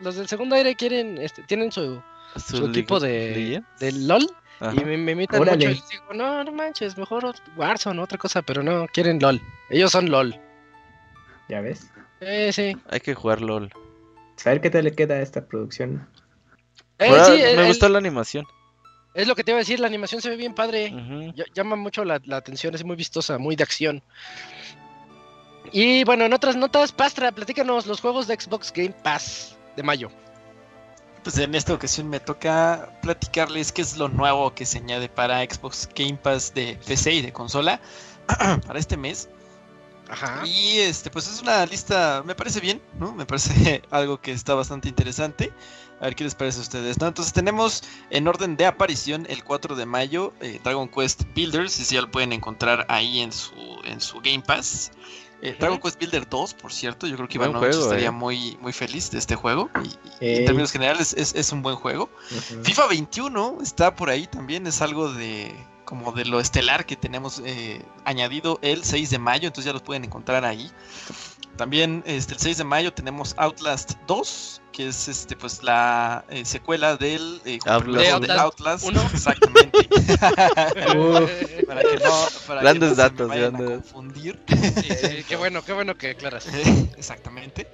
Los, 0.00 0.16
del 0.16 0.28
segundo 0.28 0.56
aire 0.56 0.74
quieren, 0.74 1.16
este, 1.18 1.42
tienen 1.44 1.72
su, 1.72 2.02
su, 2.36 2.66
equipo 2.66 3.00
de, 3.00 3.62
de 3.80 3.92
LOL. 3.92 4.28
Y 4.60 4.84
me, 4.84 4.96
me 4.98 5.12
invitan 5.12 5.40
mucho 5.40 5.54
y 5.54 5.58
digo, 5.58 6.14
no, 6.14 6.44
no 6.44 6.52
manches, 6.52 6.96
mejor 6.98 7.34
Warzone, 7.56 8.00
otra 8.00 8.18
cosa, 8.18 8.42
pero 8.42 8.62
no, 8.62 8.86
quieren 8.92 9.18
LOL. 9.18 9.40
Ellos 9.70 9.90
son 9.90 10.10
LOL. 10.10 10.38
¿Ya 11.48 11.60
ves? 11.60 11.90
Eh, 12.20 12.52
sí. 12.52 12.76
Hay 12.90 13.00
que 13.00 13.14
jugar 13.14 13.40
LOL. 13.40 13.72
Saber 14.42 14.60
qué 14.60 14.70
tal 14.70 14.84
le 14.84 14.92
queda 14.92 15.14
a 15.14 15.20
esta 15.20 15.46
producción. 15.46 16.08
Eh, 16.98 17.54
me 17.56 17.68
gustó 17.68 17.88
la 17.88 17.98
animación. 17.98 18.44
Es 19.14 19.28
lo 19.28 19.36
que 19.36 19.44
te 19.44 19.52
iba 19.52 19.58
a 19.58 19.60
decir, 19.60 19.78
la 19.78 19.86
animación 19.86 20.20
se 20.20 20.30
ve 20.30 20.36
bien 20.36 20.54
padre. 20.54 20.92
Llama 21.54 21.76
mucho 21.76 22.04
la, 22.04 22.20
atención, 22.32 22.74
es 22.74 22.82
muy 22.82 22.96
vistosa, 22.96 23.38
muy 23.38 23.54
de 23.54 23.62
acción. 23.62 24.02
Y 25.70 26.02
bueno, 26.02 26.24
en 26.24 26.32
otras 26.32 26.56
notas, 26.56 26.90
Pastra, 26.90 27.30
platícanos 27.30 27.86
los 27.86 28.00
juegos 28.00 28.26
de 28.26 28.34
Xbox 28.34 28.72
Game 28.72 28.94
Pass 29.04 29.56
de 29.76 29.82
mayo. 29.84 30.10
Pues 31.22 31.38
en 31.38 31.54
esta 31.54 31.74
ocasión 31.74 32.08
me 32.08 32.18
toca 32.18 32.98
platicarles 33.00 33.70
qué 33.70 33.82
es 33.82 33.96
lo 33.96 34.08
nuevo 34.08 34.52
que 34.54 34.66
se 34.66 34.78
añade 34.78 35.08
para 35.08 35.40
Xbox 35.44 35.88
Game 35.94 36.16
Pass 36.16 36.52
de 36.52 36.76
PC 36.84 37.12
y 37.12 37.22
de 37.22 37.32
consola 37.32 37.80
para 38.66 38.78
este 38.80 38.96
mes. 38.96 39.28
Ajá. 40.12 40.46
Y 40.46 40.78
este, 40.80 41.10
pues 41.10 41.26
es 41.26 41.40
una 41.40 41.64
lista, 41.64 42.22
me 42.26 42.34
parece 42.34 42.60
bien, 42.60 42.82
¿no? 42.98 43.14
Me 43.14 43.24
parece 43.24 43.82
algo 43.90 44.20
que 44.20 44.32
está 44.32 44.54
bastante 44.54 44.88
interesante. 44.88 45.52
A 46.00 46.06
ver 46.06 46.16
qué 46.16 46.24
les 46.24 46.34
parece 46.34 46.58
a 46.58 46.62
ustedes, 46.62 47.00
¿no? 47.00 47.06
Entonces 47.06 47.32
tenemos 47.32 47.82
en 48.10 48.28
orden 48.28 48.56
de 48.56 48.66
aparición 48.66 49.24
el 49.30 49.42
4 49.42 49.76
de 49.76 49.86
mayo 49.86 50.34
eh, 50.40 50.60
Dragon 50.62 50.88
Quest 50.88 51.22
Builders, 51.34 51.78
y 51.80 51.84
si 51.84 51.94
ya 51.94 52.02
lo 52.02 52.10
pueden 52.10 52.32
encontrar 52.32 52.84
ahí 52.88 53.20
en 53.20 53.32
su, 53.32 53.54
en 53.84 54.00
su 54.00 54.20
Game 54.20 54.40
Pass. 54.40 54.90
Eh, 55.40 55.56
Dragon 55.58 55.80
Quest 55.80 55.98
Builder 55.98 56.28
2, 56.28 56.54
por 56.54 56.72
cierto, 56.72 57.06
yo 57.06 57.16
creo 57.16 57.28
que 57.28 57.38
Iván 57.38 57.56
estaría 57.64 58.08
eh. 58.08 58.10
muy, 58.10 58.56
muy 58.60 58.72
feliz 58.72 59.10
de 59.10 59.18
este 59.18 59.34
juego. 59.34 59.70
Y, 60.20 60.38
en 60.38 60.44
términos 60.44 60.70
generales 60.70 61.14
es, 61.16 61.52
un 61.52 61.62
buen 61.62 61.76
juego. 61.76 62.10
FIFA 62.62 62.86
21 62.88 63.58
está 63.62 63.94
por 63.96 64.10
ahí 64.10 64.26
también, 64.26 64.66
es 64.66 64.82
algo 64.82 65.12
de 65.12 65.52
como 65.92 66.10
de 66.12 66.24
lo 66.24 66.40
estelar 66.40 66.86
que 66.86 66.96
tenemos 66.96 67.42
eh, 67.44 67.84
añadido 68.06 68.58
el 68.62 68.82
6 68.82 69.10
de 69.10 69.18
mayo, 69.18 69.46
entonces 69.46 69.66
ya 69.66 69.74
los 69.74 69.82
pueden 69.82 70.06
encontrar 70.06 70.42
ahí. 70.42 70.70
También 71.58 72.02
este, 72.06 72.32
el 72.32 72.40
6 72.40 72.56
de 72.56 72.64
mayo 72.64 72.94
tenemos 72.94 73.34
Outlast 73.36 73.92
2, 74.06 74.62
que 74.72 74.88
es 74.88 75.08
este 75.08 75.36
pues 75.36 75.62
la 75.62 76.24
eh, 76.30 76.46
secuela 76.46 76.96
del 76.96 77.42
eh, 77.44 77.58
Outlast, 77.66 78.86
1. 78.86 79.02
Exactamente. 79.12 79.84
para 81.66 81.82
que 81.82 81.98
no, 82.02 82.26
para 82.46 82.62
grandes 82.62 82.88
que 82.88 82.96
no 82.96 83.02
datos, 83.02 83.30
se 83.30 83.38
me 83.38 83.44
a 83.44 83.50
confundir. 83.50 84.40
Sí, 84.48 85.24
qué 85.28 85.36
bueno, 85.36 85.62
qué 85.62 85.74
bueno 85.74 85.94
que 85.94 86.12
aclaras. 86.12 86.46
Exactamente. 86.96 87.68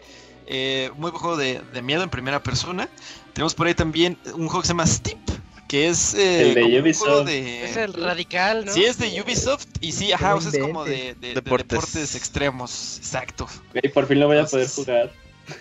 Eh, 0.49 0.91
muy 0.97 1.13
buen 1.13 1.23
juego 1.23 1.37
de, 1.37 1.61
de, 1.73 1.83
miedo 1.83 2.03
en 2.03 2.11
primera 2.11 2.43
persona. 2.43 2.89
Tenemos 3.33 3.55
por 3.55 3.69
ahí 3.69 3.75
también 3.75 4.19
un 4.35 4.49
juego 4.49 4.63
que 4.63 4.67
se 4.67 4.73
llama 4.73 4.89
Steep, 4.89 5.21
que 5.69 5.89
es 5.89 6.15
eh, 6.15 6.49
el 6.49 6.55
de 6.55 6.81
Ubisoft. 6.81 7.29
Es 7.29 7.77
el 7.77 7.93
radical, 7.93 8.65
¿no? 8.65 8.73
Sí, 8.73 8.85
es 8.85 8.99
de 8.99 9.21
Ubisoft 9.23 9.67
y 9.81 9.93
sí, 9.93 10.13
ajá, 10.13 10.35
o 10.35 10.41
sea, 10.41 10.51
es 10.51 10.59
como 10.59 10.85
de, 10.85 11.15
deportes. 11.15 12.15
extremos, 12.17 12.97
exacto. 12.99 13.47
Y 13.81 13.89
por 13.89 14.07
fin 14.07 14.19
lo 14.19 14.27
voy 14.27 14.39
a 14.39 14.47
poder 14.47 14.69
jugar. 14.69 15.13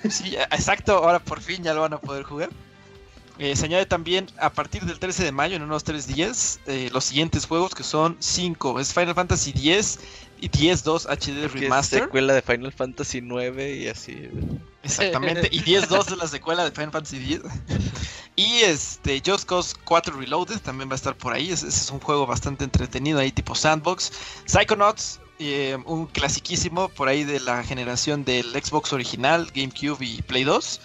Sí, 0.10 0.36
exacto, 0.36 0.98
ahora 0.98 1.20
por 1.20 1.42
fin 1.42 1.64
ya 1.64 1.74
lo 1.74 1.82
van 1.82 1.94
a 1.94 1.98
poder 2.00 2.24
jugar. 2.24 2.50
Eh, 3.40 3.56
se 3.56 3.66
añade 3.66 3.86
también 3.86 4.28
a 4.40 4.52
partir 4.52 4.84
del 4.84 4.98
13 4.98 5.24
de 5.24 5.32
mayo, 5.32 5.56
en 5.56 5.62
unos 5.62 5.84
3 5.84 6.08
días, 6.08 6.60
eh, 6.66 6.90
los 6.92 7.06
siguientes 7.06 7.46
juegos 7.46 7.76
que 7.76 7.84
son 7.84 8.18
5. 8.20 8.80
Es 8.80 8.94
Final 8.94 9.14
Fantasy 9.14 9.52
X 9.52 10.00
y 10.42 10.50
10-2 10.50 11.06
HD 11.06 11.48
Remaster. 11.48 12.00
Es 12.00 12.06
secuela 12.06 12.34
de 12.34 12.42
Final 12.42 12.72
Fantasy 12.72 13.22
9 13.22 13.76
y 13.76 13.88
así. 13.88 14.30
Exactamente, 14.84 15.50
y 15.52 15.62
10-2 15.62 16.06
de 16.06 16.16
la 16.16 16.28
secuela 16.28 16.64
de 16.64 16.72
Final 16.72 16.92
Fantasy 16.92 17.18
X. 17.18 17.42
Y 18.36 18.60
este, 18.60 19.22
Just 19.26 19.46
Cause 19.46 19.76
4 19.84 20.16
Reloaded 20.16 20.60
también 20.60 20.88
va 20.88 20.94
a 20.94 20.96
estar 20.96 21.16
por 21.16 21.34
ahí. 21.34 21.52
Ese 21.52 21.68
es, 21.68 21.90
un 21.90 22.00
juego 22.00 22.28
bastante 22.28 22.64
entretenido 22.64 23.20
ahí, 23.20 23.32
tipo 23.32 23.56
Sandbox. 23.56 24.12
Psychonauts, 24.46 25.20
eh, 25.40 25.76
un 25.86 26.06
clasiquísimo 26.06 26.90
por 26.90 27.08
ahí 27.08 27.24
de 27.24 27.40
la 27.40 27.64
generación 27.64 28.24
del 28.26 28.52
Xbox 28.52 28.94
original, 28.94 29.52
GameCube 29.56 30.06
y 30.06 30.22
Play 30.22 30.44
2. 30.44 30.82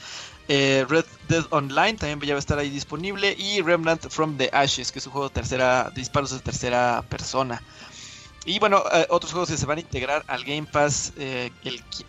Eh, 0.49 0.84
Red 0.88 1.05
Dead 1.28 1.45
Online 1.51 1.95
también 1.95 2.20
ya 2.20 2.34
va 2.34 2.38
a 2.38 2.40
estar 2.40 2.59
ahí 2.59 2.70
disponible. 2.70 3.34
Y 3.38 3.61
Remnant 3.62 4.09
from 4.09 4.36
the 4.36 4.51
Ashes, 4.53 4.93
que 4.93 4.99
es 4.99 5.07
un 5.07 5.12
juego 5.12 5.28
de, 5.28 5.34
tercera, 5.34 5.90
de 5.90 6.01
disparos 6.01 6.30
de 6.30 6.40
tercera 6.40 7.05
persona. 7.09 7.62
Y 8.45 8.59
bueno, 8.59 8.82
eh, 8.93 9.07
otros 9.09 9.32
juegos 9.32 9.51
que 9.51 9.57
se 9.57 9.66
van 9.66 9.78
a 9.78 9.80
integrar 9.80 10.24
al 10.26 10.45
Game 10.45 10.64
Pass 10.64 11.12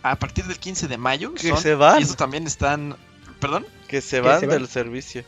a 0.02 0.16
partir 0.16 0.44
del 0.46 0.58
15 0.58 0.88
de 0.88 0.98
mayo. 0.98 1.34
Que 1.34 1.56
se 1.56 1.74
van. 1.74 2.00
Y 2.00 2.02
estos 2.02 2.16
también 2.16 2.46
están. 2.46 2.96
¿Perdón? 3.40 3.66
Que 3.88 4.00
se 4.00 4.20
van 4.20 4.40
del 4.48 4.68
servicio. 4.68 5.24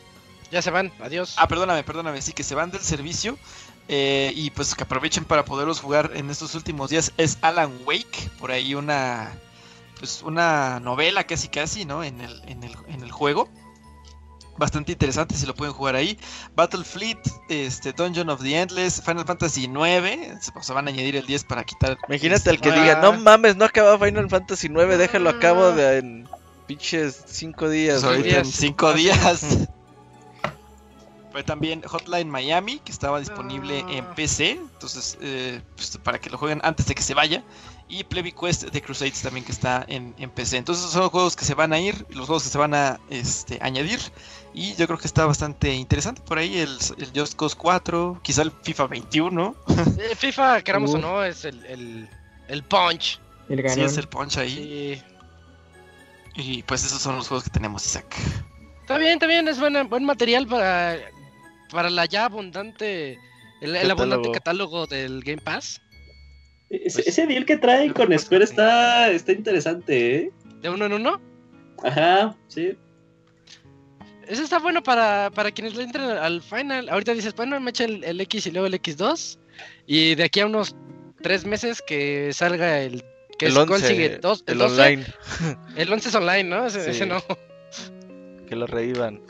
Ya 0.51 0.61
se 0.61 0.71
van, 0.71 0.91
adiós. 1.01 1.35
Ah, 1.37 1.47
perdóname, 1.47 1.83
perdóname, 1.83 2.21
sí, 2.21 2.31
que 2.31 2.43
se 2.43 2.55
van 2.55 2.71
del 2.71 2.81
servicio. 2.81 3.37
Eh, 3.89 4.33
y 4.35 4.49
pues 4.51 4.75
que 4.75 4.83
aprovechen 4.83 5.23
para 5.23 5.45
poderlos 5.45 5.79
jugar 5.79 6.11
en 6.15 6.29
estos 6.29 6.55
últimos 6.55 6.89
días. 6.89 7.13
Es 7.17 7.37
Alan 7.41 7.71
Wake, 7.85 8.29
por 8.39 8.51
ahí 8.51 8.75
una 8.75 9.33
pues 9.99 10.21
una 10.23 10.79
novela 10.79 11.25
casi 11.25 11.47
casi, 11.47 11.85
¿no? 11.85 12.03
En 12.03 12.21
el, 12.21 12.41
en 12.47 12.63
el, 12.63 12.75
en 12.87 13.03
el 13.03 13.11
juego. 13.11 13.49
Bastante 14.57 14.91
interesante 14.91 15.35
si 15.35 15.45
lo 15.45 15.53
pueden 15.53 15.73
jugar 15.73 15.95
ahí. 15.95 16.17
Battlefleet, 16.55 17.19
este, 17.47 17.93
Dungeon 17.93 18.29
of 18.29 18.41
the 18.41 18.59
Endless, 18.59 19.01
Final 19.01 19.25
Fantasy 19.25 19.67
9. 19.67 20.39
Se, 20.61 20.73
van 20.73 20.87
a 20.87 20.91
añadir 20.91 21.15
el 21.15 21.27
10 21.27 21.43
para 21.43 21.63
quitar. 21.63 21.97
Imagínate 22.07 22.49
el 22.49 22.59
que 22.59 22.71
diga, 22.71 22.99
no 23.01 23.13
mames, 23.13 23.55
no 23.55 23.65
acababa 23.65 24.03
Final 24.03 24.29
Fantasy 24.29 24.69
9, 24.69 24.97
déjalo 24.97 25.29
a 25.29 25.39
cabo 25.39 25.71
de 25.71 25.99
en 25.99 26.29
pinches 26.65 27.23
5 27.27 27.69
días. 27.69 28.03
Pues 28.03 28.33
en 28.33 28.45
5 28.45 28.93
días. 28.93 29.67
también 31.43 31.81
Hotline 31.81 32.29
Miami, 32.29 32.79
que 32.79 32.91
estaba 32.91 33.19
disponible 33.19 33.79
en 33.89 34.05
ah. 34.05 34.15
PC, 34.15 34.51
entonces 34.51 35.17
eh, 35.21 35.61
pues, 35.75 35.97
para 36.03 36.19
que 36.19 36.29
lo 36.29 36.37
jueguen 36.37 36.61
antes 36.63 36.85
de 36.87 36.95
que 36.95 37.01
se 37.01 37.13
vaya. 37.13 37.43
Y 37.89 38.03
Plebby 38.03 38.33
Quest 38.33 38.63
de 38.63 38.81
Crusades 38.81 39.21
también 39.21 39.45
que 39.45 39.51
está 39.51 39.85
en, 39.87 40.13
PC. 40.31 40.57
Entonces 40.57 40.91
son 40.91 41.03
los 41.03 41.11
juegos 41.11 41.35
que 41.35 41.45
se 41.45 41.53
van 41.53 41.71
a 41.71 41.79
ir, 41.79 42.05
los 42.09 42.25
juegos 42.25 42.43
que 42.43 42.49
se 42.49 42.57
van 42.57 42.73
a 42.73 42.99
este, 43.09 43.59
añadir. 43.61 43.99
Y 44.53 44.75
yo 44.75 44.87
creo 44.87 44.97
que 44.97 45.07
está 45.07 45.25
bastante 45.25 45.73
interesante 45.73 46.21
por 46.21 46.37
ahí 46.37 46.57
el, 46.57 46.77
Just 47.15 47.35
Cause 47.35 47.55
4, 47.55 48.19
quizá 48.21 48.41
el 48.41 48.51
FIFA 48.51 48.87
21. 48.87 49.55
FIFA, 50.17 50.61
queramos 50.63 50.93
o 50.95 50.97
no, 50.97 51.23
es 51.23 51.45
el, 51.45 52.09
el, 52.47 52.63
punch. 52.63 53.19
El 53.47 53.69
sí, 53.69 53.81
es 53.81 53.97
el 53.97 54.07
punch 54.07 54.37
ahí. 54.37 55.01
Y 56.35 56.63
pues 56.63 56.83
esos 56.83 57.01
son 57.01 57.15
los 57.15 57.27
juegos 57.27 57.45
que 57.45 57.51
tenemos, 57.51 57.85
Isaac. 57.85 58.15
Está 58.81 58.97
bien, 58.97 59.13
está 59.13 59.27
bien, 59.27 59.47
es 59.47 59.59
buen 59.59 60.05
material 60.05 60.47
para, 60.47 60.97
para 61.71 61.89
la 61.89 62.05
ya 62.05 62.25
abundante, 62.25 63.19
el, 63.61 63.91
abundante 63.91 64.31
catálogo 64.31 64.87
del 64.87 65.23
Game 65.23 65.41
Pass. 65.41 65.81
Ese, 66.69 67.03
pues, 67.03 67.15
deal 67.15 67.45
que 67.45 67.57
traen 67.57 67.93
con 67.93 68.17
Square 68.17 68.43
está, 68.43 69.09
está 69.11 69.31
interesante, 69.31 70.15
¿eh? 70.15 70.31
¿De 70.61 70.69
uno 70.69 70.85
en 70.85 70.93
uno? 70.93 71.21
Ajá, 71.83 72.35
sí. 72.47 72.75
Eso 74.27 74.43
está 74.43 74.59
bueno 74.59 74.83
para, 74.83 75.31
para 75.33 75.51
quienes 75.51 75.75
le 75.75 75.83
entren 75.83 76.03
al 76.03 76.41
final. 76.41 76.89
Ahorita 76.89 77.13
dices, 77.13 77.33
bueno, 77.35 77.59
me 77.61 77.69
echa 77.69 77.85
el, 77.85 78.19
X 78.21 78.47
y 78.47 78.51
luego 78.51 78.67
el 78.67 78.73
X2. 78.73 79.39
Y 79.85 80.15
de 80.15 80.23
aquí 80.25 80.41
a 80.41 80.45
unos 80.45 80.75
tres 81.21 81.45
meses 81.45 81.81
que 81.81 82.31
salga 82.33 82.81
el. 82.81 83.03
Que 83.39 83.45
el 83.45 83.57
11, 83.57 84.17
dos, 84.17 84.43
el, 84.47 84.59
online. 84.59 85.05
El 85.77 85.93
11 85.93 86.09
es 86.09 86.15
online, 86.15 86.43
¿no? 86.43 86.65
Ese, 86.65 87.05
no. 87.05 87.23
Que 88.47 88.55
lo 88.55 88.65
revivan. 88.65 89.21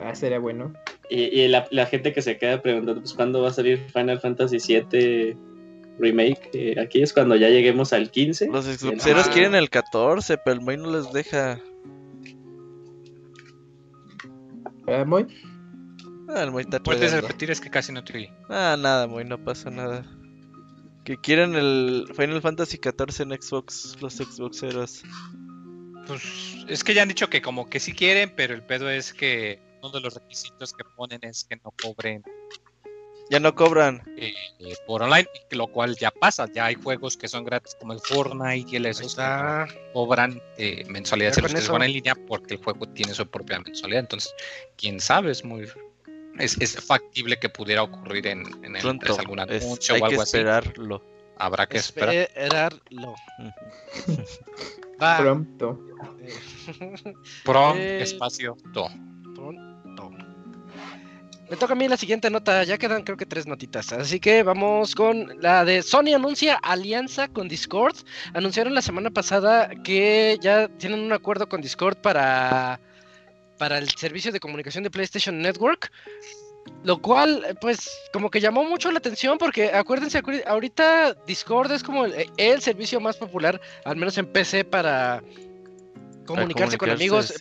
Ah, 0.00 0.14
sería 0.14 0.38
bueno. 0.38 0.72
Y, 1.10 1.48
la, 1.48 1.66
la, 1.72 1.84
gente 1.86 2.12
que 2.12 2.22
se 2.22 2.38
queda 2.38 2.62
preguntando, 2.62 3.00
pues, 3.02 3.12
¿cuándo 3.12 3.42
va 3.42 3.48
a 3.48 3.52
salir 3.52 3.84
Final 3.92 4.20
Fantasy 4.20 4.58
VII 4.58 5.36
Remake? 6.02 6.50
Eh, 6.52 6.80
aquí 6.80 7.00
es 7.00 7.12
cuando 7.12 7.36
ya 7.36 7.48
lleguemos 7.48 7.92
al 7.92 8.10
15. 8.10 8.48
Los 8.48 8.66
Xboxeros 8.66 9.28
quieren 9.28 9.54
el 9.54 9.70
14, 9.70 10.36
pero 10.38 10.56
el 10.56 10.60
May 10.60 10.76
no 10.76 10.90
les 10.90 11.12
deja. 11.12 11.60
¿Eh, 14.88 15.04
Moy? 15.06 15.26
Ah, 16.28 16.42
el 16.42 16.50
Moy 16.50 16.62
está 16.62 16.80
Puedes 16.80 17.12
repetir, 17.12 17.50
es 17.50 17.60
que 17.60 17.70
casi 17.70 17.92
no 17.92 18.02
te 18.02 18.16
oí. 18.16 18.30
Ah, 18.48 18.76
nada, 18.78 19.06
Moy, 19.06 19.24
no 19.24 19.42
pasa 19.42 19.70
nada. 19.70 20.04
Que 21.04 21.16
quieren 21.16 21.54
el 21.54 22.06
Final 22.16 22.42
Fantasy 22.42 22.78
XIV 22.78 23.22
en 23.22 23.40
Xbox, 23.40 23.96
los 24.00 24.14
Xboxeros. 24.14 25.02
Pues 26.06 26.22
es 26.68 26.82
que 26.82 26.94
ya 26.94 27.02
han 27.02 27.08
dicho 27.08 27.30
que 27.30 27.40
como 27.40 27.70
que 27.70 27.78
sí 27.78 27.92
quieren, 27.92 28.32
pero 28.36 28.54
el 28.54 28.62
pedo 28.62 28.90
es 28.90 29.12
que 29.14 29.60
uno 29.82 29.92
de 29.92 30.00
los 30.00 30.14
requisitos 30.14 30.72
que 30.72 30.84
ponen 30.96 31.20
es 31.22 31.44
que 31.44 31.56
no 31.56 31.72
cobren. 31.80 32.22
Ya 33.30 33.40
no 33.40 33.54
cobran. 33.54 34.02
Eh, 34.16 34.34
eh, 34.58 34.74
por 34.86 35.02
online, 35.02 35.28
lo 35.50 35.66
cual 35.68 35.96
ya 35.96 36.10
pasa. 36.10 36.46
Ya 36.52 36.66
hay 36.66 36.74
juegos 36.74 37.16
que 37.16 37.28
son 37.28 37.44
gratis 37.44 37.76
como 37.78 37.92
el 37.92 38.00
Fortnite 38.00 38.70
y 38.72 38.76
el 38.76 38.86
esos 38.86 39.16
cobran 39.92 40.40
eh, 40.58 40.84
mensualidad 40.88 41.32
se 41.32 41.72
van 41.72 41.82
en 41.82 41.92
línea 41.92 42.14
porque 42.14 42.54
el 42.54 42.62
juego 42.62 42.86
tiene 42.88 43.14
su 43.14 43.26
propia 43.26 43.60
mensualidad. 43.60 44.00
Entonces, 44.00 44.34
quién 44.76 45.00
sabe, 45.00 45.30
es 45.30 45.44
muy 45.44 45.66
es, 46.38 46.60
es 46.60 46.80
factible 46.80 47.38
que 47.38 47.48
pudiera 47.48 47.82
ocurrir 47.82 48.26
en, 48.26 48.42
en 48.64 48.76
el 48.76 48.82
Pronto, 48.82 49.18
algún 49.18 49.40
anuncio 49.40 49.94
o 49.94 49.96
algo 49.96 50.08
que 50.08 50.14
esperarlo. 50.16 51.02
Habrá 51.36 51.66
que 51.66 51.78
esperar. 51.78 52.14
Esperarlo. 52.14 53.14
Pronto. 55.18 55.80
Prom, 57.44 57.76
espacio, 57.76 58.56
to. 58.72 58.88
Pronto. 59.34 59.71
Me 61.52 61.58
toca 61.58 61.74
a 61.74 61.76
mí 61.76 61.86
la 61.86 61.98
siguiente 61.98 62.30
nota, 62.30 62.64
ya 62.64 62.78
quedan 62.78 63.02
creo 63.02 63.18
que 63.18 63.26
tres 63.26 63.46
notitas, 63.46 63.92
así 63.92 64.18
que 64.18 64.42
vamos 64.42 64.94
con 64.94 65.36
la 65.38 65.66
de 65.66 65.82
Sony 65.82 66.14
anuncia 66.14 66.54
alianza 66.54 67.28
con 67.28 67.46
Discord. 67.46 67.94
Anunciaron 68.32 68.74
la 68.74 68.80
semana 68.80 69.10
pasada 69.10 69.68
que 69.84 70.38
ya 70.40 70.68
tienen 70.68 71.00
un 71.00 71.12
acuerdo 71.12 71.50
con 71.50 71.60
Discord 71.60 71.98
para 71.98 72.80
para 73.58 73.76
el 73.76 73.90
servicio 73.90 74.32
de 74.32 74.40
comunicación 74.40 74.82
de 74.82 74.90
PlayStation 74.90 75.42
Network. 75.42 75.92
Lo 76.84 77.02
cual, 77.02 77.58
pues, 77.60 77.86
como 78.14 78.30
que 78.30 78.40
llamó 78.40 78.64
mucho 78.64 78.90
la 78.90 78.96
atención 78.96 79.36
porque 79.36 79.74
acuérdense, 79.74 80.22
ahorita 80.46 81.12
Discord 81.26 81.70
es 81.72 81.82
como 81.82 82.06
el, 82.06 82.62
servicio 82.62 82.98
más 82.98 83.18
popular, 83.18 83.60
al 83.84 83.96
menos 83.96 84.16
en 84.16 84.24
PC, 84.24 84.64
para 84.64 85.22
comunicarse, 86.24 86.78
con 86.78 86.88
amigos. 86.88 87.34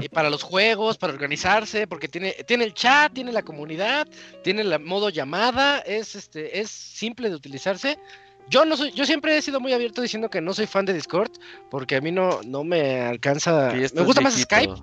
Y 0.00 0.08
para 0.08 0.30
los 0.30 0.44
juegos, 0.44 0.96
para 0.96 1.12
organizarse, 1.12 1.86
porque 1.88 2.06
tiene, 2.06 2.32
tiene 2.46 2.64
el 2.64 2.74
chat, 2.74 3.12
tiene 3.12 3.32
la 3.32 3.42
comunidad, 3.42 4.06
tiene 4.44 4.62
el 4.62 4.78
modo 4.80 5.10
llamada, 5.10 5.80
es 5.80 6.14
este, 6.14 6.60
es 6.60 6.70
simple 6.70 7.28
de 7.28 7.34
utilizarse. 7.34 7.98
Yo 8.48 8.64
no 8.64 8.76
soy, 8.76 8.92
yo 8.92 9.04
siempre 9.04 9.36
he 9.36 9.42
sido 9.42 9.60
muy 9.60 9.72
abierto 9.72 10.00
diciendo 10.00 10.30
que 10.30 10.40
no 10.40 10.54
soy 10.54 10.66
fan 10.66 10.86
de 10.86 10.94
Discord, 10.94 11.32
porque 11.70 11.96
a 11.96 12.00
mí 12.00 12.12
no, 12.12 12.40
no 12.46 12.64
me 12.64 13.00
alcanza. 13.00 13.72
Me 13.72 14.02
gusta 14.02 14.20
más 14.20 14.38
Skype. 14.38 14.74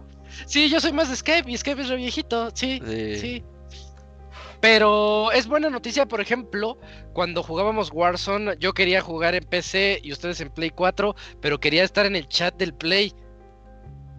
Sí, 0.45 0.69
yo 0.69 0.79
soy 0.79 0.91
más 0.91 1.09
de 1.09 1.15
Skype 1.15 1.49
y 1.49 1.57
Skype 1.57 1.81
es 1.81 1.89
re 1.89 1.95
viejito, 1.95 2.51
sí, 2.53 2.81
sí, 2.85 3.43
Pero 4.59 5.31
es 5.31 5.47
buena 5.47 5.69
noticia, 5.69 6.05
por 6.05 6.19
ejemplo, 6.19 6.77
cuando 7.13 7.41
jugábamos 7.41 7.89
Warzone, 7.93 8.55
yo 8.59 8.73
quería 8.73 9.01
jugar 9.01 9.33
en 9.33 9.45
PC 9.45 10.01
y 10.03 10.11
ustedes 10.11 10.41
en 10.41 10.49
Play 10.49 10.71
4, 10.71 11.15
pero 11.39 11.59
quería 11.59 11.83
estar 11.83 12.05
en 12.05 12.15
el 12.15 12.27
chat 12.27 12.55
del 12.57 12.73
Play. 12.73 13.13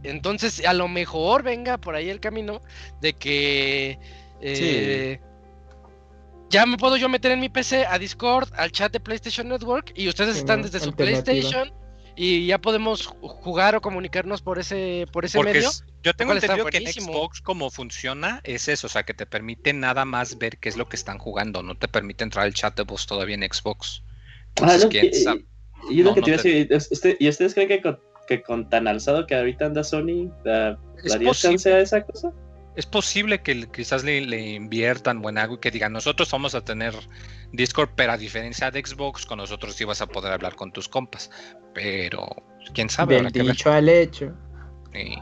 Entonces, 0.03 0.65
a 0.65 0.73
lo 0.73 0.89
mejor 0.89 1.43
venga 1.43 1.79
por 1.79 1.95
ahí 1.95 2.11
el 2.11 2.21
camino 2.21 2.61
de 3.01 3.13
que 3.15 3.99
eh, 4.41 5.21
ya 6.51 6.67
me 6.67 6.77
puedo 6.77 6.97
yo 6.97 7.09
meter 7.09 7.33
en 7.33 7.41
mi 7.41 7.49
PC 7.49 7.87
a 7.87 7.99
Discord, 7.99 8.49
al 8.57 8.71
chat 8.73 8.93
de 8.93 9.01
PlayStation 9.01 9.49
Network 9.49 9.93
y 9.95 10.09
ustedes 10.09 10.37
están 10.37 10.63
desde 10.63 10.81
su 10.81 10.93
PlayStation 10.93 11.73
y 12.15 12.47
ya 12.47 12.59
podemos 12.59 13.07
jugar 13.07 13.75
o 13.77 13.81
comunicarnos 13.81 14.41
por 14.41 14.59
ese 14.59 15.07
por 15.13 15.25
ese 15.25 15.43
medio. 15.43 15.71
Yo 16.03 16.15
tengo 16.15 16.33
entendido 16.33 16.67
que 16.67 16.79
en 16.79 16.87
Xbox 16.87 17.41
como 17.41 17.71
funciona 17.71 18.41
es 18.45 18.69
eso, 18.69 18.87
o 18.87 18.91
sea, 18.91 19.03
que 19.03 19.13
te 19.13 19.27
permite 19.27 19.73
nada 19.73 20.05
más 20.05 20.39
ver 20.39 20.59
qué 20.59 20.69
es 20.69 20.77
lo 20.77 20.89
que 20.89 20.97
están 20.97 21.19
jugando, 21.19 21.63
no 21.63 21.77
te 21.77 21.89
permite 21.89 22.25
entrar 22.25 22.47
al 22.47 22.55
chat 22.55 22.77
de 22.77 22.85
voz 22.85 23.07
todavía 23.07 23.35
en 23.35 23.43
Xbox. 23.43 24.03
ah, 24.63 24.79
no, 24.79 24.89
y, 25.91 26.03
lo 26.03 26.15
que 26.15 26.23
te 26.23 26.31
iba 26.31 26.41
a 26.41 26.43
decir, 26.43 27.17
¿y 27.21 27.29
ustedes 27.29 27.55
creen 27.55 27.69
que 27.69 27.83
con, 27.83 28.01
que 28.27 28.43
con 28.43 28.69
tan 28.69 28.89
alzado 28.89 29.27
que 29.27 29.35
ahorita 29.35 29.67
anda 29.67 29.85
Sony, 29.85 30.31
daría 30.45 31.33
chance 31.33 31.73
a 31.73 31.81
esa 31.81 32.03
cosa? 32.03 32.33
Es 32.75 32.85
posible 32.85 33.41
que 33.41 33.67
quizás 33.73 34.05
le, 34.05 34.21
le 34.21 34.55
inviertan 34.55 35.25
o 35.25 35.31
en 35.31 35.39
algo 35.39 35.55
y 35.55 35.59
que 35.59 35.71
digan, 35.71 35.93
nosotros 35.93 36.31
vamos 36.31 36.55
a 36.55 36.63
tener 36.63 36.95
Discord, 37.53 37.91
pero 37.97 38.13
a 38.13 38.19
diferencia 38.19 38.71
de 38.71 38.85
Xbox, 38.85 39.25
con 39.25 39.39
nosotros 39.39 39.75
sí 39.75 39.85
vas 39.85 40.03
a 40.03 40.07
poder 40.07 40.33
hablar 40.33 40.57
con 40.57 40.73
tus 40.73 40.89
compas. 40.89 41.31
Pero, 41.73 42.29
quién 42.75 42.91
sabe. 42.91 43.23
Del 43.23 43.33
dicho 43.33 43.73
al 43.73 43.89
hecho. 43.89 44.35
Sí. 44.93 45.17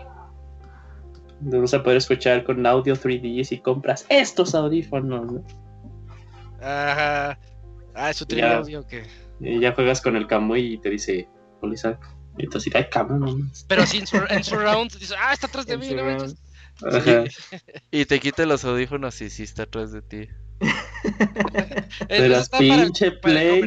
Vamos 1.41 1.75
a 1.75 1.83
poder 1.83 1.99
escuchar 1.99 2.45
con 2.45 2.65
audio 2.67 2.95
3D 2.95 3.45
si 3.45 3.59
compras 3.59 4.07
estos 4.09 4.55
audífonos. 4.55 5.33
¿no? 5.33 5.45
Ajá. 6.61 7.39
Ah, 7.95 8.11
eso 8.11 8.27
tiene 8.27 8.49
audio 8.49 8.87
que. 8.87 9.05
Y 9.41 9.61
ya 9.61 9.73
juegas 9.73 10.01
con 10.01 10.17
el 10.17 10.27
Camuy 10.27 10.75
y 10.75 10.79
te 10.79 10.91
dice, 10.91 11.29
Isaac. 11.63 11.99
Y 12.39 12.45
entonces, 12.45 12.75
ay, 12.75 12.87
cabrón. 12.91 13.51
Pero 13.69 13.87
si 13.87 13.99
en, 13.99 14.45
surround 14.45 14.93
dice, 14.99 15.15
ah, 15.19 15.33
está 15.33 15.47
atrás 15.47 15.67
de 15.67 15.79
mí, 15.79 15.91
no 15.91 16.27
Y 17.91 18.05
te 18.05 18.21
quita 18.21 18.47
los 18.47 18.65
audífonos 18.65 19.21
y 19.21 19.31
sí 19.31 19.45
está 19.45 19.65
atrás 19.65 19.93
de 19.93 20.03
ti. 20.03 20.29
Pero 22.09 22.43
pinche 22.59 23.13
play. 23.13 23.63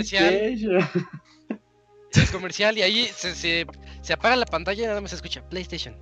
Es 2.11 2.31
comercial 2.31 2.77
y 2.77 2.81
ahí 2.81 3.10
se, 3.14 3.35
se, 3.35 3.68
se, 4.02 4.14
apaga 4.14 4.35
la 4.35 4.45
pantalla 4.45 4.84
y 4.84 4.88
nada 4.88 5.02
más 5.02 5.11
se 5.11 5.18
escucha 5.18 5.48
PlayStation. 5.48 5.95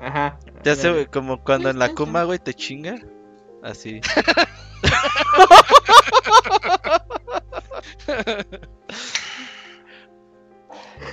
Ajá. 0.00 0.38
Ya 0.64 0.74
sé, 0.74 1.06
como 1.06 1.44
cuando 1.44 1.70
en 1.70 1.78
la 1.78 1.90
Kuma, 1.90 2.24
güey, 2.24 2.38
te 2.38 2.54
chinga. 2.54 3.00
Así. 3.62 4.00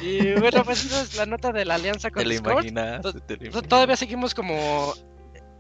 y 0.02 0.34
bueno, 0.34 0.64
pues 0.64 0.86
esa 0.86 1.02
es 1.02 1.16
la 1.16 1.26
nota 1.26 1.52
de 1.52 1.66
la 1.66 1.76
alianza 1.76 2.10
con 2.12 2.24
te 2.24 2.30
Discord. 2.30 3.68
Todavía 3.68 3.96
seguimos 3.96 4.34
como 4.34 4.94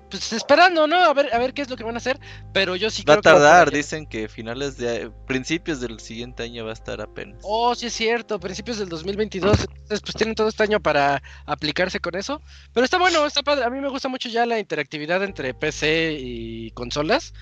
pues 0.10 0.32
esperando, 0.34 0.88
¿no? 0.88 0.96
A 0.96 1.14
ver, 1.14 1.34
a 1.34 1.38
ver 1.38 1.54
qué 1.54 1.62
es 1.62 1.70
lo 1.70 1.76
que 1.76 1.84
van 1.84 1.96
a 1.96 1.98
hacer, 1.98 2.20
pero 2.54 2.76
yo 2.76 2.90
sí 2.90 3.04
va 3.04 3.16
a 3.16 3.22
tardar, 3.22 3.72
dicen 3.72 4.06
que 4.06 4.30
finales 4.30 4.78
de 4.78 5.12
principios 5.26 5.82
del 5.82 6.00
siguiente 6.00 6.44
año 6.44 6.64
va 6.64 6.72
a 6.72 6.74
estar 6.74 7.02
apenas. 7.02 7.40
Oh, 7.44 7.76
sí 7.76 7.88
es 7.88 7.94
cierto, 7.94 8.40
principios 8.40 8.78
del 8.78 8.90
2022, 8.90 9.62
entonces 9.62 10.02
pues 10.02 10.16
tienen 10.16 10.36
todo 10.36 10.48
este 10.48 10.64
año 10.64 10.80
para 10.80 11.22
aplicarse 11.46 12.00
con 12.00 12.16
eso, 12.16 12.42
pero 12.74 12.86
está 12.86 12.98
bueno, 12.98 13.26
está 13.26 13.44
padre, 13.44 13.66
a 13.66 13.70
mí 13.70 13.80
me 13.80 13.90
gusta 13.90 14.08
mucho 14.08 14.30
ya 14.30 14.46
la 14.46 14.60
interactividad 14.60 15.24
entre 15.24 15.54
PC 15.54 16.18
y 16.20 16.72
consolas, 16.72 17.34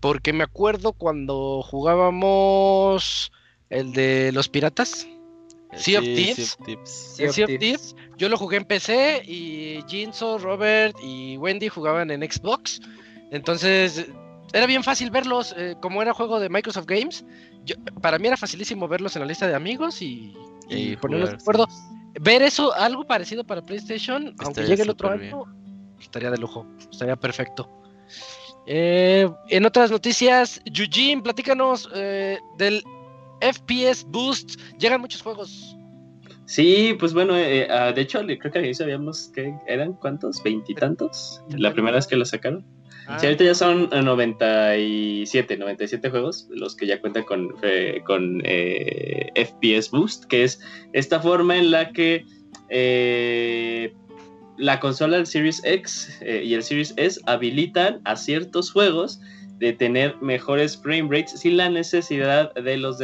porque 0.00 0.32
me 0.32 0.44
acuerdo 0.44 0.92
cuando 0.92 1.62
jugábamos 1.62 3.32
el 3.70 3.92
de 3.92 4.30
los 4.32 4.48
piratas, 4.48 5.06
Sea 5.76 5.98
of 5.98 6.04
Thieves. 6.04 6.58
Sea 6.84 7.28
of 7.28 7.58
Thieves. 7.58 7.96
Yo 8.16 8.28
lo 8.28 8.36
jugué 8.36 8.58
en 8.58 8.64
PC 8.64 9.22
y 9.26 9.82
Jinso, 9.88 10.38
Robert 10.38 10.96
y 11.02 11.36
Wendy 11.36 11.68
jugaban 11.68 12.10
en 12.10 12.22
Xbox. 12.22 12.80
Entonces 13.30 14.06
era 14.52 14.66
bien 14.66 14.84
fácil 14.84 15.10
verlos, 15.10 15.54
eh, 15.58 15.74
como 15.80 16.00
era 16.00 16.14
juego 16.14 16.38
de 16.38 16.48
Microsoft 16.48 16.86
Games. 16.86 17.24
para 18.00 18.18
mí 18.18 18.28
era 18.28 18.36
facilísimo 18.36 18.86
verlos 18.86 19.16
en 19.16 19.22
la 19.22 19.26
lista 19.26 19.48
de 19.48 19.54
amigos 19.54 20.00
y, 20.00 20.32
ponerlos 21.00 21.30
de 21.30 21.36
acuerdo. 21.36 21.66
Ver 22.20 22.42
eso, 22.42 22.72
algo 22.74 23.04
parecido 23.04 23.42
para 23.42 23.62
PlayStation, 23.62 24.34
aunque 24.38 24.62
llegue 24.62 24.82
el 24.82 24.90
otro 24.90 25.10
año, 25.10 25.44
estaría 26.00 26.30
de 26.30 26.38
lujo, 26.38 26.64
estaría 26.90 27.16
perfecto. 27.16 27.68
Eh, 28.66 29.28
en 29.48 29.66
otras 29.66 29.90
noticias, 29.90 30.60
Eugene, 30.64 31.20
platícanos 31.22 31.90
eh, 31.94 32.38
del 32.56 32.82
FPS 33.40 34.04
Boost. 34.08 34.60
Llegan 34.78 35.00
muchos 35.00 35.22
juegos. 35.22 35.76
Sí, 36.46 36.94
pues 36.98 37.14
bueno, 37.14 37.36
eh, 37.36 37.66
ah, 37.70 37.92
de 37.92 38.02
hecho, 38.02 38.20
creo 38.20 38.52
que 38.52 38.74
sabíamos 38.74 39.30
que 39.34 39.54
eran 39.66 39.94
cuántos, 39.94 40.42
veintitantos, 40.42 41.42
la 41.48 41.72
primera 41.72 41.96
vez 41.96 42.06
que 42.06 42.16
lo 42.16 42.24
sacaron. 42.24 42.64
Ah. 43.06 43.18
Sí, 43.18 43.26
ahorita 43.26 43.44
ya 43.44 43.54
son 43.54 43.88
97, 43.90 45.56
97 45.56 46.10
juegos 46.10 46.46
los 46.50 46.76
que 46.76 46.86
ya 46.86 47.00
cuentan 47.00 47.24
con, 47.24 47.54
eh, 47.62 48.02
con 48.04 48.42
eh, 48.44 49.30
FPS 49.34 49.90
Boost, 49.90 50.24
que 50.24 50.44
es 50.44 50.60
esta 50.92 51.20
forma 51.20 51.56
en 51.56 51.70
la 51.70 51.92
que 51.92 52.24
la 54.56 54.80
consola 54.80 55.16
del 55.16 55.26
Series 55.26 55.62
X 55.64 56.20
y 56.22 56.54
el 56.54 56.62
Series 56.62 56.94
S 56.96 57.20
habilitan 57.26 58.00
a 58.04 58.16
ciertos 58.16 58.70
juegos 58.70 59.20
de 59.64 59.72
tener 59.72 60.14
mejores 60.20 60.76
frame 60.76 61.08
rates 61.10 61.40
sin 61.40 61.56
la 61.56 61.70
necesidad 61.70 62.52
de 62.52 62.76
los 62.76 62.98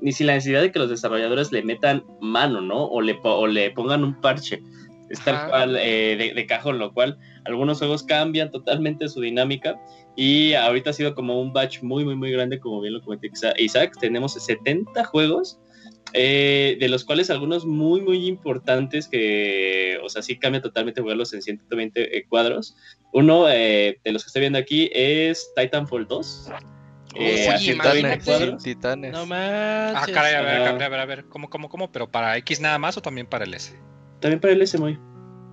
ni 0.00 0.12
sin 0.12 0.28
la 0.28 0.34
necesidad 0.34 0.62
de 0.62 0.70
que 0.70 0.78
los 0.78 0.88
desarrolladores 0.88 1.50
le 1.50 1.64
metan 1.64 2.04
mano, 2.20 2.60
¿no? 2.60 2.84
O 2.84 3.00
le, 3.00 3.18
le 3.48 3.70
pongan 3.72 4.04
un 4.04 4.20
parche. 4.20 4.62
Es 5.10 5.20
tal 5.24 5.48
cual 5.48 5.76
eh, 5.80 6.32
de, 6.34 6.46
cajón, 6.46 6.78
lo 6.78 6.92
cual 6.92 7.18
algunos 7.44 7.78
juegos 7.78 8.04
cambian 8.04 8.52
totalmente 8.52 9.08
su 9.08 9.20
dinámica 9.20 9.76
y 10.16 10.54
ahorita 10.54 10.90
ha 10.90 10.92
sido 10.92 11.14
como 11.14 11.40
un 11.40 11.52
batch 11.52 11.82
muy, 11.82 12.04
muy, 12.04 12.14
muy 12.14 12.30
grande, 12.30 12.60
como 12.60 12.80
bien 12.80 12.94
lo 12.94 13.02
comenté 13.02 13.30
Isaac. 13.58 13.96
Tenemos 14.00 14.34
70 14.34 15.04
juegos 15.04 15.60
eh, 16.12 16.76
de 16.80 16.88
los 16.88 17.04
cuales 17.04 17.30
algunos 17.30 17.66
muy, 17.66 18.00
muy 18.00 18.26
importantes 18.26 19.08
que, 19.08 19.98
o 20.02 20.08
sea, 20.08 20.22
sí 20.22 20.38
cambia 20.38 20.62
totalmente 20.62 21.00
jugarlos 21.00 21.32
en 21.34 21.42
120 21.42 22.16
eh, 22.16 22.24
cuadros. 22.28 22.76
Uno 23.12 23.48
eh, 23.48 24.00
de 24.04 24.12
los 24.12 24.24
que 24.24 24.28
estoy 24.28 24.40
viendo 24.40 24.58
aquí 24.58 24.90
es 24.92 25.52
Titanfall 25.56 26.06
2. 26.06 26.50
Eh, 27.18 27.54
titanes, 27.58 28.62
titanes. 28.62 29.12
No 29.12 29.24
manches. 29.26 30.02
Ah, 30.02 30.06
caray, 30.12 30.34
a 30.34 30.42
ver, 30.42 30.56
a 30.56 30.72
ver, 30.72 30.82
a 30.82 30.88
ver, 30.88 31.00
a 31.00 31.06
ver, 31.06 31.24
¿cómo, 31.26 31.48
cómo, 31.48 31.68
cómo? 31.68 31.90
¿Pero 31.90 32.10
para 32.10 32.36
X 32.38 32.60
nada 32.60 32.78
más 32.78 32.96
o 32.96 33.02
también 33.02 33.26
para 33.26 33.44
el 33.44 33.54
S? 33.54 33.74
También 34.20 34.40
para 34.40 34.52
el 34.52 34.60
S, 34.60 34.76
muy. 34.78 34.98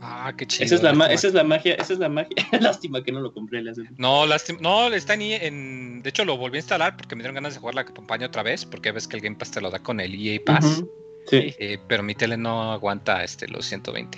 Ah, 0.05 0.33
qué 0.37 0.45
chido. 0.45 0.65
Esa 0.65 0.75
es 0.75 0.83
la, 0.83 1.05
esa 1.07 1.27
es 1.27 1.33
la 1.33 1.45
magia, 1.45 1.75
esa 1.75 1.93
es 1.93 1.99
la 1.99 2.09
magia. 2.09 2.35
lástima 2.59 3.01
que 3.01 3.13
no 3.13 3.21
lo 3.21 3.33
compré. 3.33 3.63
No, 3.97 4.25
lástima, 4.25 4.59
no, 4.61 4.93
está 4.93 5.15
ni 5.15 5.33
en, 5.33 6.03
De 6.03 6.09
hecho, 6.09 6.25
lo 6.25 6.35
volví 6.35 6.57
a 6.57 6.59
instalar 6.59 6.97
porque 6.97 7.15
me 7.15 7.21
dieron 7.21 7.35
ganas 7.35 7.53
de 7.53 7.61
jugar 7.61 7.75
la 7.75 7.85
campaña 7.85 8.27
otra 8.27 8.43
vez, 8.43 8.65
porque 8.65 8.91
ves 8.91 9.07
que 9.07 9.15
el 9.15 9.21
Game 9.21 9.37
Pass 9.37 9.51
te 9.51 9.61
lo 9.61 9.71
da 9.71 9.79
con 9.79 10.01
el 10.01 10.13
EA 10.13 10.41
Pass. 10.45 10.83
Sí. 11.27 11.55
Eh, 11.57 11.79
pero 11.87 12.03
mi 12.03 12.15
tele 12.15 12.35
no 12.35 12.73
aguanta 12.73 13.23
este 13.23 13.47
los 13.47 13.65
120. 13.65 14.17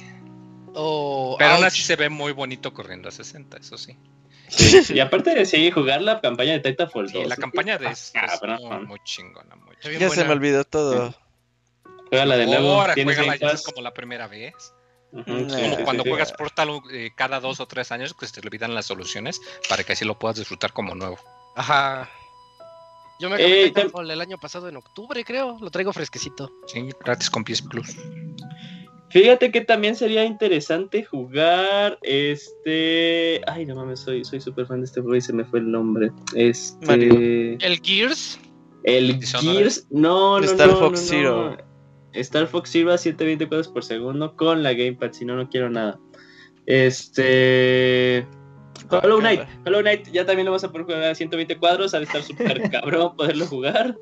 pero 0.74 1.52
aún 1.53 1.64
así 1.64 1.84
se 1.84 1.95
ve 1.95 2.10
muy 2.10 2.32
bonito 2.32 2.74
corriendo 2.74 3.10
a 3.10 3.12
60, 3.12 3.57
eso 3.57 3.78
sí. 3.78 3.95
y 4.90 4.99
aparte 4.99 5.36
de 5.36 5.45
sí, 5.45 5.70
jugar 5.70 6.02
la 6.02 6.20
campaña 6.20 6.53
de 6.53 6.62
Titanfall 6.62 7.12
2. 7.12 7.12
Sí, 7.12 7.30
la 7.30 7.36
campaña 7.36 7.78
de 7.78 7.90
es, 7.90 8.12
muy, 8.88 8.99
chingona. 9.03 9.56
Muy 9.56 9.76
Ya 9.99 10.10
se 10.10 10.26
me 10.26 10.32
olvidó 10.32 10.64
todo. 10.64 11.14
Juega 12.10 12.26
la 12.26 12.38
de 12.38 12.48
nuevo. 12.48 12.74
Ahora, 12.82 12.95
juega 12.95 13.24
la 13.24 13.57
como 13.64 13.84
la 13.84 13.94
primera 13.94 14.28
vez 14.28 14.74
como 15.24 15.84
cuando 15.84 16.04
juegas 16.04 16.34
Portal 16.34 16.82
eh, 16.92 17.12
cada 17.16 17.40
dos 17.40 17.60
o 17.60 17.68
tres 17.68 17.92
años, 17.92 18.14
pues 18.14 18.32
te 18.32 18.42
olvidan 18.46 18.74
las 18.76 18.88
soluciones 18.88 19.42
para 19.70 19.84
que 19.84 19.94
así 19.94 20.06
lo 20.06 20.20
puedas 20.20 20.38
disfrutar 20.38 20.74
como 20.74 20.96
nuevo. 20.96 21.18
Ajá. 21.56 22.10
Yo 23.20 23.30
me 23.30 23.36
acabé 23.36 23.68
eh, 23.68 23.74
el 24.12 24.22
año 24.22 24.38
pasado 24.38 24.68
en 24.68 24.76
octubre, 24.76 25.24
creo. 25.24 25.58
Lo 25.62 25.72
traigo 25.72 25.94
fresquecito. 25.94 26.52
Sí, 26.68 26.90
gratis 27.04 27.30
con 27.30 27.46
PS 27.46 27.62
Plus. 27.62 27.96
Fíjate 29.10 29.52
que 29.52 29.62
también 29.62 29.96
sería 29.96 30.26
interesante 30.26 31.06
jugar 31.06 31.98
este. 32.02 33.42
Ay, 33.48 33.66
no 33.66 33.76
mames, 33.76 34.02
soy 34.02 34.26
súper 34.26 34.68
fan 34.68 34.82
de 34.82 34.86
este 34.88 35.00
juego 35.00 35.16
y 35.16 35.22
se 35.22 35.32
me 35.32 35.46
fue 35.46 35.60
el 35.60 35.72
nombre. 35.72 36.12
Este. 36.36 37.54
¿El 37.54 37.80
Gears? 37.82 38.38
El 38.84 39.24
Gears. 39.24 39.88
No, 39.90 40.40
no, 40.40 40.46
Star 40.46 40.68
no, 40.68 40.78
Fox 40.78 41.06
Zero. 41.08 41.58
Star 42.16 42.48
Fox 42.48 42.72
Zero 42.72 42.92
a 42.92 42.98
120 42.98 43.48
cuadros 43.48 43.68
por 43.68 43.84
segundo 43.84 44.36
con 44.36 44.64
la 44.64 44.74
Gamepad, 44.74 45.12
si 45.12 45.26
no, 45.26 45.36
no 45.36 45.50
quiero 45.50 45.70
nada. 45.70 46.00
Este. 46.66 48.26
Hollow 48.90 49.20
Knight, 49.20 49.42
Hollow 49.66 49.82
Knight 49.82 50.10
ya 50.12 50.26
también 50.26 50.46
lo 50.46 50.52
vas 50.52 50.64
a 50.64 50.72
poder 50.72 50.86
jugar 50.86 51.04
a 51.04 51.16
120 51.16 51.58
cuadros, 51.58 51.94
ha 51.94 52.00
de 52.00 52.06
estar 52.06 52.22
súper 52.22 52.70
cabrón 52.72 53.16
poderlo 53.16 53.46
jugar 53.48 53.96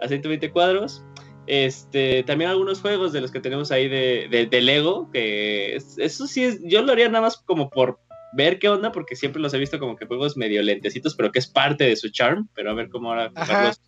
a 0.00 0.08
120 0.08 0.50
cuadros. 0.50 1.04
Este, 1.46 2.22
también 2.22 2.50
algunos 2.50 2.80
juegos 2.80 3.12
de 3.12 3.20
los 3.20 3.32
que 3.32 3.40
tenemos 3.40 3.72
ahí 3.72 3.88
de, 3.88 4.48
de, 4.48 4.60
Lego, 4.60 5.10
que 5.10 5.74
eso 5.74 6.26
sí 6.26 6.44
es, 6.44 6.60
yo 6.62 6.82
lo 6.82 6.92
haría 6.92 7.08
nada 7.08 7.22
más 7.22 7.38
como 7.38 7.70
por 7.70 7.98
ver 8.34 8.60
qué 8.60 8.68
onda, 8.68 8.92
porque 8.92 9.16
siempre 9.16 9.42
los 9.42 9.52
he 9.52 9.58
visto 9.58 9.80
como 9.80 9.96
que 9.96 10.06
juegos 10.06 10.36
medio 10.36 10.62
lentecitos, 10.62 11.16
pero 11.16 11.32
que 11.32 11.40
es 11.40 11.48
parte 11.48 11.84
de 11.84 11.96
su 11.96 12.10
charm, 12.10 12.48
pero 12.54 12.70
a 12.70 12.74
ver 12.74 12.88
cómo 12.88 13.10
ahora 13.10 13.30
jugarlos 13.30 13.80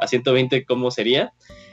a 0.00 0.06
120, 0.06 0.64
cómo 0.64 0.90
sería. 0.90 1.32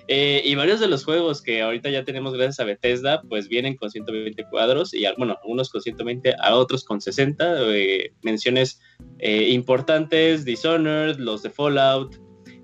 Eh, 0.09 0.41
y 0.45 0.55
varios 0.55 0.79
de 0.79 0.87
los 0.87 1.03
juegos 1.03 1.41
que 1.41 1.61
ahorita 1.61 1.89
ya 1.89 2.05
tenemos 2.05 2.33
gracias 2.33 2.61
a 2.61 2.63
Bethesda, 2.63 3.21
pues 3.23 3.49
vienen 3.49 3.75
con 3.75 3.91
120 3.91 4.45
cuadros 4.49 4.93
y 4.93 5.05
bueno, 5.17 5.37
algunos 5.41 5.69
con 5.69 5.81
120, 5.81 6.33
a 6.39 6.55
otros 6.55 6.85
con 6.85 7.01
60. 7.01 7.73
Eh, 7.73 8.13
menciones 8.21 8.79
eh, 9.19 9.49
importantes, 9.49 10.45
Dishonored, 10.45 11.17
los 11.17 11.43
de 11.43 11.49
Fallout. 11.49 12.15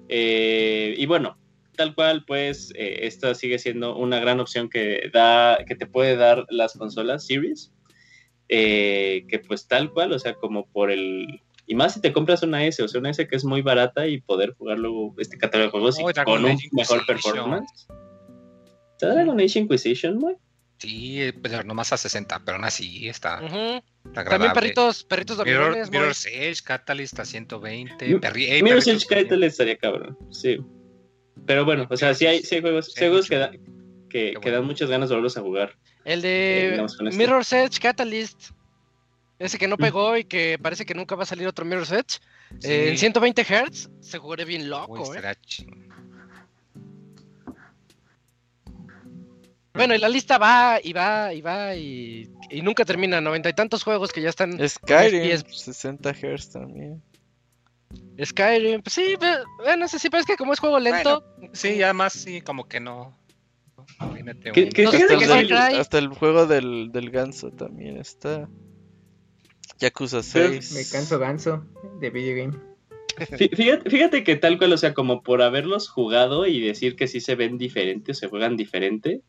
y 0.09 1.05
bueno, 1.05 1.37
tal 1.75 1.93
cual, 1.95 2.23
pues 2.25 2.71
esta 2.77 3.35
sigue 3.35 3.59
siendo 3.59 3.97
una 3.97 4.19
gran 4.19 4.39
opción 4.39 4.69
que, 4.69 5.09
da, 5.11 5.57
que 5.67 5.75
te 5.75 5.85
puede 5.85 6.15
dar 6.15 6.45
las 6.49 6.73
consolas 6.73 7.25
Series. 7.25 7.73
que 8.47 9.41
pues 9.45 9.67
tal 9.67 9.91
cual, 9.91 10.13
o 10.13 10.19
sea, 10.19 10.35
como 10.35 10.65
por 10.71 10.91
el, 10.91 11.41
y 11.65 11.75
más 11.75 11.93
si 11.93 12.01
te 12.01 12.11
compras 12.11 12.43
una 12.43 12.65
S, 12.65 12.81
o 12.83 12.87
sea, 12.87 12.99
una 12.99 13.09
S 13.09 13.27
que 13.27 13.35
es 13.35 13.45
muy 13.45 13.61
barata 13.61 14.07
y 14.07 14.21
poder 14.21 14.53
jugar 14.53 14.79
luego 14.79 15.15
este 15.17 15.37
catálogo 15.37 15.65
de 15.65 15.71
juegos 15.71 16.15
con 16.25 16.45
un 16.45 16.57
mejor 16.71 17.05
performance. 17.05 17.87
¿Está 18.93 19.13
Dragon 19.13 19.39
Age 19.39 19.59
Inquisition, 19.59 20.19
güey? 20.19 20.35
Sí, 20.77 21.31
pero 21.41 21.63
nomás 21.63 21.93
a 21.93 21.97
60, 21.97 22.41
pero 22.43 22.57
aún 22.57 22.65
así 22.65 23.07
está, 23.07 23.39
También 24.13 24.51
perritos, 24.53 25.05
perritos 25.05 25.37
de 25.37 25.45
Mirror, 25.45 25.89
Mirror's 25.89 26.25
Edge, 26.25 26.61
Catalyst 26.61 27.19
a 27.19 27.25
120. 27.25 28.19
Perri 28.19 28.61
Mirror's 28.61 28.87
Edge 28.87 29.05
Catalyst 29.07 29.53
estaría 29.53 29.77
cabrón, 29.77 30.17
sí. 30.29 30.57
Pero 31.45 31.63
bueno, 31.63 31.87
o 31.89 31.97
sea, 31.97 32.13
sí 32.13 32.25
hay, 32.25 32.43
sí 32.43 32.55
hay 32.55 32.61
juegos, 32.61 32.93
juegos 32.97 33.29
que, 33.29 33.59
que, 34.09 34.33
que 34.41 34.51
dan 34.51 34.65
muchas 34.65 34.89
ganas 34.89 35.07
de 35.09 35.15
volverlos 35.15 35.37
a 35.37 35.41
jugar. 35.41 35.77
El 36.03 36.21
de 36.21 36.75
eh, 36.75 36.87
Mirror's 37.13 37.53
Edge 37.53 37.79
Catalyst 37.79 38.51
ese 39.39 39.57
que 39.57 39.67
no 39.67 39.77
pegó 39.77 40.17
y 40.17 40.25
que 40.25 40.57
parece 40.61 40.85
que 40.85 40.93
nunca 40.93 41.15
va 41.15 41.23
a 41.23 41.27
salir 41.27 41.47
otro 41.47 41.65
Mirror's 41.65 41.91
Edge. 41.91 42.19
Eh, 42.63 42.89
en 42.89 42.97
120 42.97 43.43
Hz 43.43 43.89
se 43.99 44.17
jugaría 44.17 44.45
bien 44.45 44.69
loco, 44.69 45.13
¿eh? 45.15 45.21
Bueno, 49.73 49.95
y 49.95 49.97
la 49.97 50.07
lista 50.07 50.37
va 50.37 50.79
y 50.83 50.93
va 50.93 51.33
y 51.33 51.41
va 51.41 51.75
y, 51.75 52.29
nunca 52.61 52.85
termina. 52.85 53.19
Noventa 53.21 53.49
y 53.49 53.53
tantos 53.53 53.83
juegos 53.83 54.11
que 54.11 54.21
ya 54.21 54.29
están. 54.29 54.57
Skyrim, 54.67 55.41
60 55.47 56.13
Hz 56.13 56.51
también. 56.51 57.01
Skyrim, 58.23 58.81
pues 58.81 58.93
sí, 58.93 59.15
bueno, 59.57 59.87
sí, 59.87 60.09
pero 60.09 60.21
es 60.21 60.27
que 60.27 60.35
como 60.35 60.53
es 60.53 60.59
juego 60.59 60.79
lento. 60.79 61.23
sí, 61.53 61.81
además 61.81 62.13
sí, 62.13 62.41
como 62.41 62.67
que 62.67 62.79
no. 62.79 63.17
hasta, 65.79 65.97
el, 65.97 66.07
juego 66.09 66.45
del, 66.45 66.91
del 66.91 67.09
ganso 67.09 67.51
también 67.51 67.97
está. 67.97 68.47
Yakuza 69.79 70.23
6. 70.23 70.73
Me 70.73 70.85
canso 70.85 71.19
ganso 71.19 71.65
de 71.99 72.09
video 72.09 72.35
game. 72.35 72.73
Fíjate, 73.85 74.23
que 74.23 74.35
tal 74.35 74.57
cual, 74.57 74.73
o 74.73 74.77
sea, 74.77 74.93
como 74.93 75.21
por 75.21 75.41
haberlos 75.41 75.89
jugado 75.89 76.47
y 76.47 76.59
decir 76.61 76.95
que 76.95 77.07
sí 77.07 77.19
se 77.19 77.35
ven 77.35 77.57
diferentes, 77.57 78.17
se 78.17 78.27
juegan 78.27 78.57
diferente. 78.57 79.21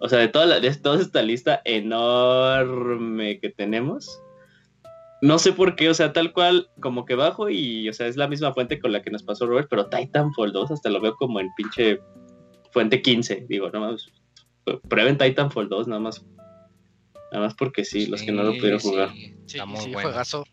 O 0.00 0.08
sea, 0.08 0.18
de 0.18 0.28
toda, 0.28 0.58
de 0.58 0.74
toda 0.74 1.00
esta 1.00 1.22
lista 1.22 1.60
enorme 1.64 3.38
que 3.38 3.50
tenemos, 3.50 4.20
no 5.22 5.38
sé 5.38 5.52
por 5.52 5.76
qué, 5.76 5.88
o 5.88 5.94
sea, 5.94 6.12
tal 6.12 6.32
cual, 6.32 6.68
como 6.80 7.06
que 7.06 7.14
bajo 7.14 7.48
y, 7.48 7.88
o 7.88 7.92
sea, 7.92 8.08
es 8.08 8.16
la 8.16 8.28
misma 8.28 8.52
fuente 8.52 8.78
con 8.78 8.92
la 8.92 9.00
que 9.00 9.10
nos 9.10 9.22
pasó 9.22 9.46
Robert, 9.46 9.68
pero 9.70 9.88
Titanfall 9.88 10.52
2 10.52 10.72
hasta 10.72 10.90
lo 10.90 11.00
veo 11.00 11.14
como 11.16 11.40
en 11.40 11.48
pinche 11.56 12.00
fuente 12.72 13.00
15, 13.00 13.46
digo, 13.48 13.70
no 13.70 13.80
más. 13.80 14.08
Prueben 14.88 15.16
Titanfall 15.16 15.68
2, 15.68 15.88
nada 15.88 16.00
más 16.00 16.26
Nada 17.34 17.46
más 17.46 17.54
porque 17.54 17.84
sí, 17.84 18.06
los 18.06 18.22
que 18.22 18.30
no 18.30 18.44
lo 18.44 18.52
pudieron 18.52 18.78
jugar. 18.78 19.10
Sí, 19.12 19.34
sí, 19.46 19.58
sí 19.58 19.92
juegazo. 19.92 20.46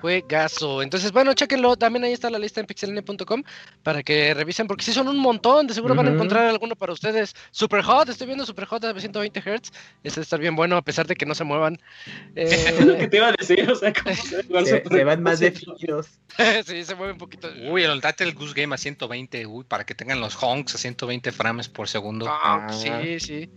Juegazo. 0.00 0.82
Entonces, 0.82 1.10
bueno, 1.10 1.34
chequenlo. 1.34 1.74
También 1.74 2.04
ahí 2.04 2.12
está 2.12 2.30
la 2.30 2.38
lista 2.38 2.60
en 2.60 2.66
pixelene.com 2.66 3.42
para 3.82 4.04
que 4.04 4.34
revisen, 4.34 4.68
porque 4.68 4.84
sí 4.84 4.92
son 4.92 5.08
un 5.08 5.18
montón. 5.18 5.66
De 5.66 5.74
seguro 5.74 5.96
van 5.96 6.06
a 6.06 6.10
encontrar 6.12 6.46
alguno 6.46 6.76
para 6.76 6.92
ustedes. 6.92 7.34
Super 7.50 7.82
Hot, 7.82 8.08
estoy 8.08 8.28
viendo 8.28 8.46
Super 8.46 8.66
Hot 8.66 8.84
a 8.84 9.00
120 9.00 9.40
Hz. 9.40 9.72
Este 10.04 10.20
estar 10.20 10.38
bien 10.38 10.54
bueno, 10.54 10.76
a 10.76 10.82
pesar 10.82 11.08
de 11.08 11.16
que 11.16 11.26
no 11.26 11.34
se 11.34 11.42
muevan. 11.42 11.76
Eh... 12.36 12.74
es 12.78 12.86
lo 12.86 12.96
que 12.96 13.08
te 13.08 13.16
iba 13.16 13.28
a 13.28 13.32
decir, 13.32 13.68
o 13.68 13.74
sea, 13.74 13.92
como 13.92 14.14
se, 14.64 14.84
se, 14.84 15.04
van 15.04 15.24
más 15.24 15.40
definidos. 15.40 16.20
sí, 16.66 16.84
se 16.84 16.94
mueve 16.94 17.14
un 17.14 17.18
poquito. 17.18 17.48
Uy, 17.68 17.82
el 17.82 18.00
el 18.18 18.34
Goose 18.34 18.54
Game 18.54 18.72
a 18.72 18.78
120, 18.78 19.44
uy, 19.46 19.64
para 19.64 19.84
que 19.84 19.96
tengan 19.96 20.20
los 20.20 20.40
honks 20.40 20.76
a 20.76 20.78
120 20.78 21.32
frames 21.32 21.68
por 21.68 21.88
segundo. 21.88 22.26
Ah, 22.28 22.68
sí, 22.70 23.18
sí. 23.18 23.50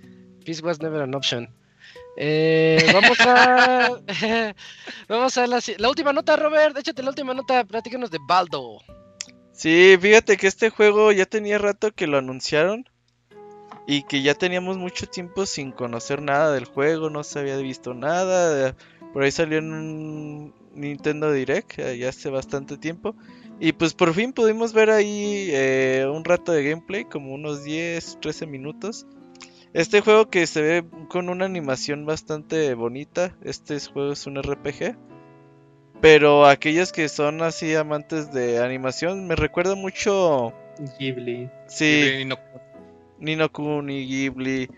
Peace 0.47 0.63
was 0.63 0.79
never 0.79 1.01
an 1.01 1.13
option. 1.13 1.49
Eh, 2.15 2.79
vamos 2.93 3.19
a. 3.19 3.99
vamos 5.09 5.37
a 5.37 5.45
la, 5.45 5.59
la, 5.77 5.89
última 5.89 6.13
nota, 6.13 6.37
Robert. 6.37 6.77
Échate 6.77 7.03
la 7.03 7.09
última 7.09 7.33
nota. 7.33 7.65
Platícanos 7.65 8.11
de 8.11 8.17
Baldo. 8.25 8.77
Sí, 9.51 9.97
fíjate 9.99 10.37
que 10.37 10.47
este 10.47 10.69
juego 10.69 11.11
ya 11.11 11.25
tenía 11.25 11.57
rato 11.57 11.91
que 11.91 12.07
lo 12.07 12.17
anunciaron. 12.17 12.87
y 13.87 14.03
que 14.03 14.21
ya 14.21 14.35
teníamos 14.35 14.77
mucho 14.77 15.05
tiempo 15.05 15.45
sin 15.45 15.73
conocer 15.73 16.21
nada 16.21 16.53
del 16.53 16.63
juego, 16.63 17.09
no 17.09 17.25
se 17.25 17.39
había 17.39 17.57
visto 17.57 17.93
nada. 17.93 18.73
Por 19.11 19.23
ahí 19.23 19.31
salió 19.31 19.57
en 19.57 19.73
un 19.73 20.53
Nintendo 20.75 21.29
Direct 21.33 21.77
eh, 21.77 21.97
ya 21.97 22.07
hace 22.07 22.29
bastante 22.29 22.77
tiempo. 22.77 23.17
Y 23.59 23.73
pues 23.73 23.93
por 23.93 24.13
fin 24.13 24.31
pudimos 24.31 24.71
ver 24.71 24.91
ahí 24.91 25.49
eh, 25.51 26.07
un 26.09 26.23
rato 26.23 26.53
de 26.53 26.69
gameplay, 26.69 27.03
como 27.03 27.33
unos 27.33 27.65
10, 27.65 28.19
13 28.21 28.47
minutos. 28.47 29.05
Este 29.73 30.01
juego 30.01 30.29
que 30.29 30.47
se 30.47 30.61
ve 30.61 30.85
con 31.09 31.29
una 31.29 31.45
animación 31.45 32.05
bastante 32.05 32.73
bonita. 32.73 33.35
Este 33.43 33.79
juego 33.79 34.13
es 34.13 34.25
un 34.27 34.41
RPG. 34.41 34.95
Pero 36.01 36.45
aquellos 36.45 36.91
que 36.91 37.09
son 37.09 37.41
así 37.41 37.73
amantes 37.75 38.31
de 38.31 38.63
animación, 38.63 39.27
me 39.27 39.35
recuerda 39.35 39.75
mucho. 39.75 40.53
Ghibli. 40.99 41.49
Sí. 41.67 42.27
Nino 43.19 43.51
Kuni, 43.51 44.05
Ghibli. 44.05 44.69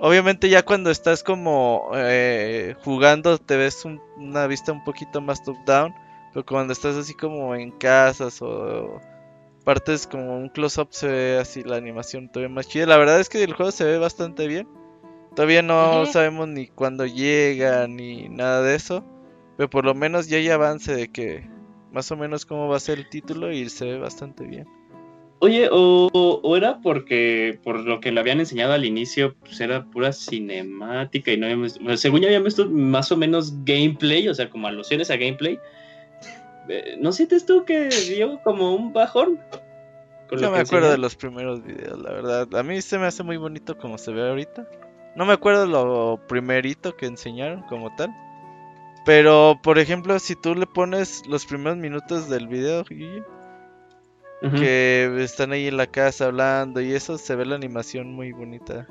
Obviamente 0.00 0.48
ya 0.48 0.62
cuando 0.62 0.90
estás 0.90 1.24
como 1.24 1.90
eh, 1.94 2.76
jugando 2.84 3.38
te 3.38 3.56
ves 3.56 3.84
una 3.84 4.46
vista 4.46 4.70
un 4.70 4.84
poquito 4.84 5.20
más 5.20 5.42
top 5.42 5.56
down, 5.66 5.92
pero 6.32 6.46
cuando 6.46 6.72
estás 6.72 6.94
así 6.96 7.14
como 7.14 7.54
en 7.54 7.72
casas 7.72 8.40
o 8.40 9.00
partes 9.64 10.06
como 10.06 10.38
un 10.38 10.48
close 10.48 10.80
up 10.80 10.88
se 10.90 11.08
ve 11.08 11.38
así 11.38 11.62
la 11.62 11.76
animación 11.76 12.28
todavía 12.28 12.54
más 12.54 12.68
chida. 12.68 12.86
La 12.86 12.96
verdad 12.96 13.20
es 13.20 13.28
que 13.28 13.42
el 13.42 13.52
juego 13.52 13.70
se 13.70 13.84
ve 13.84 13.98
bastante 13.98 14.46
bien. 14.46 14.68
Todavía 15.34 15.62
no 15.62 16.04
sabemos 16.06 16.48
ni 16.48 16.66
cuándo 16.66 17.06
llega 17.06 17.86
ni 17.86 18.28
nada 18.28 18.62
de 18.62 18.74
eso, 18.74 19.04
pero 19.56 19.70
por 19.70 19.84
lo 19.84 19.94
menos 19.94 20.28
ya 20.28 20.38
hay 20.38 20.48
avance 20.48 20.94
de 20.94 21.12
que 21.12 21.48
más 21.92 22.10
o 22.10 22.16
menos 22.16 22.44
cómo 22.44 22.68
va 22.68 22.76
a 22.76 22.80
ser 22.80 22.98
el 22.98 23.08
título 23.08 23.52
y 23.52 23.68
se 23.68 23.84
ve 23.84 23.98
bastante 23.98 24.44
bien. 24.44 24.66
Oye, 25.40 25.68
o, 25.70 26.56
era 26.56 26.80
porque 26.80 27.60
por 27.62 27.78
lo 27.78 28.00
que 28.00 28.10
le 28.10 28.18
habían 28.18 28.40
enseñado 28.40 28.72
al 28.72 28.84
inicio, 28.84 29.36
pues 29.44 29.60
era 29.60 29.84
pura 29.84 30.12
cinemática 30.12 31.30
y 31.30 31.36
no 31.36 31.46
habíamos, 31.46 31.78
según 31.94 32.20
ya 32.20 32.26
habíamos 32.26 32.56
visto 32.56 32.68
más 32.68 33.12
o 33.12 33.16
menos 33.16 33.54
gameplay, 33.64 34.28
o 34.28 34.34
sea, 34.34 34.50
como 34.50 34.66
alusiones 34.66 35.10
a 35.10 35.16
gameplay. 35.16 35.58
Eh, 36.68 36.96
¿No 37.00 37.12
sientes 37.12 37.46
tú 37.46 37.64
que 37.64 37.88
dio 37.88 38.40
como 38.42 38.74
un 38.74 38.92
bajón? 38.92 39.40
no 40.30 40.50
me 40.50 40.58
acuerdo 40.58 40.90
de 40.90 40.98
los 40.98 41.16
primeros 41.16 41.62
videos, 41.64 41.98
la 41.98 42.12
verdad. 42.12 42.54
A 42.54 42.62
mí 42.62 42.82
se 42.82 42.98
me 42.98 43.06
hace 43.06 43.22
muy 43.22 43.38
bonito 43.38 43.78
como 43.78 43.96
se 43.96 44.12
ve 44.12 44.28
ahorita. 44.28 44.68
No 45.16 45.24
me 45.24 45.32
acuerdo 45.32 45.66
lo 45.66 46.20
primerito 46.28 46.96
que 46.96 47.06
enseñaron 47.06 47.62
como 47.62 47.94
tal. 47.96 48.14
Pero, 49.04 49.58
por 49.62 49.78
ejemplo, 49.78 50.18
si 50.18 50.36
tú 50.36 50.54
le 50.54 50.66
pones 50.66 51.26
los 51.26 51.46
primeros 51.46 51.78
minutos 51.78 52.28
del 52.28 52.46
video, 52.46 52.84
que 54.42 55.10
están 55.18 55.52
ahí 55.52 55.68
en 55.68 55.78
la 55.78 55.86
casa 55.86 56.26
hablando 56.26 56.80
y 56.80 56.92
eso 56.92 57.16
se 57.16 57.34
ve 57.34 57.46
la 57.46 57.56
animación 57.56 58.12
muy 58.12 58.32
bonita. 58.32 58.86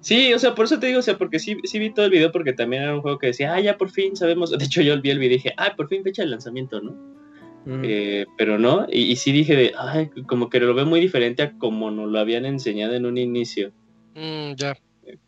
Sí, 0.00 0.32
o 0.32 0.38
sea, 0.38 0.54
por 0.54 0.64
eso 0.64 0.78
te 0.78 0.86
digo, 0.86 1.00
o 1.00 1.02
sea, 1.02 1.18
porque 1.18 1.38
sí, 1.38 1.58
sí 1.64 1.78
vi 1.78 1.92
todo 1.92 2.06
el 2.06 2.10
video 2.10 2.32
porque 2.32 2.52
también 2.52 2.82
era 2.82 2.94
un 2.94 3.02
juego 3.02 3.18
que 3.18 3.28
decía, 3.28 3.52
ah, 3.52 3.60
ya 3.60 3.76
por 3.76 3.90
fin 3.90 4.16
sabemos, 4.16 4.50
de 4.58 4.64
hecho 4.64 4.82
yo 4.82 5.00
vi 5.00 5.10
el 5.10 5.18
video 5.18 5.34
y 5.34 5.36
dije, 5.36 5.54
ah, 5.56 5.74
por 5.76 5.88
fin 5.88 6.02
fecha 6.02 6.22
de 6.22 6.28
lanzamiento, 6.28 6.80
¿no? 6.80 7.20
Eh, 7.66 8.24
pero 8.38 8.58
no, 8.58 8.86
y, 8.90 9.14
sí 9.16 9.32
dije 9.32 9.54
de, 9.54 9.72
ay, 9.76 10.10
como 10.26 10.48
que 10.48 10.58
lo 10.60 10.74
veo 10.74 10.86
muy 10.86 10.98
diferente 10.98 11.42
a 11.42 11.58
como 11.58 11.90
nos 11.90 12.10
lo 12.10 12.18
habían 12.18 12.46
enseñado 12.46 12.94
en 12.94 13.04
un 13.04 13.18
inicio. 13.18 13.70
Mm, 14.14 14.54
ya. 14.56 14.76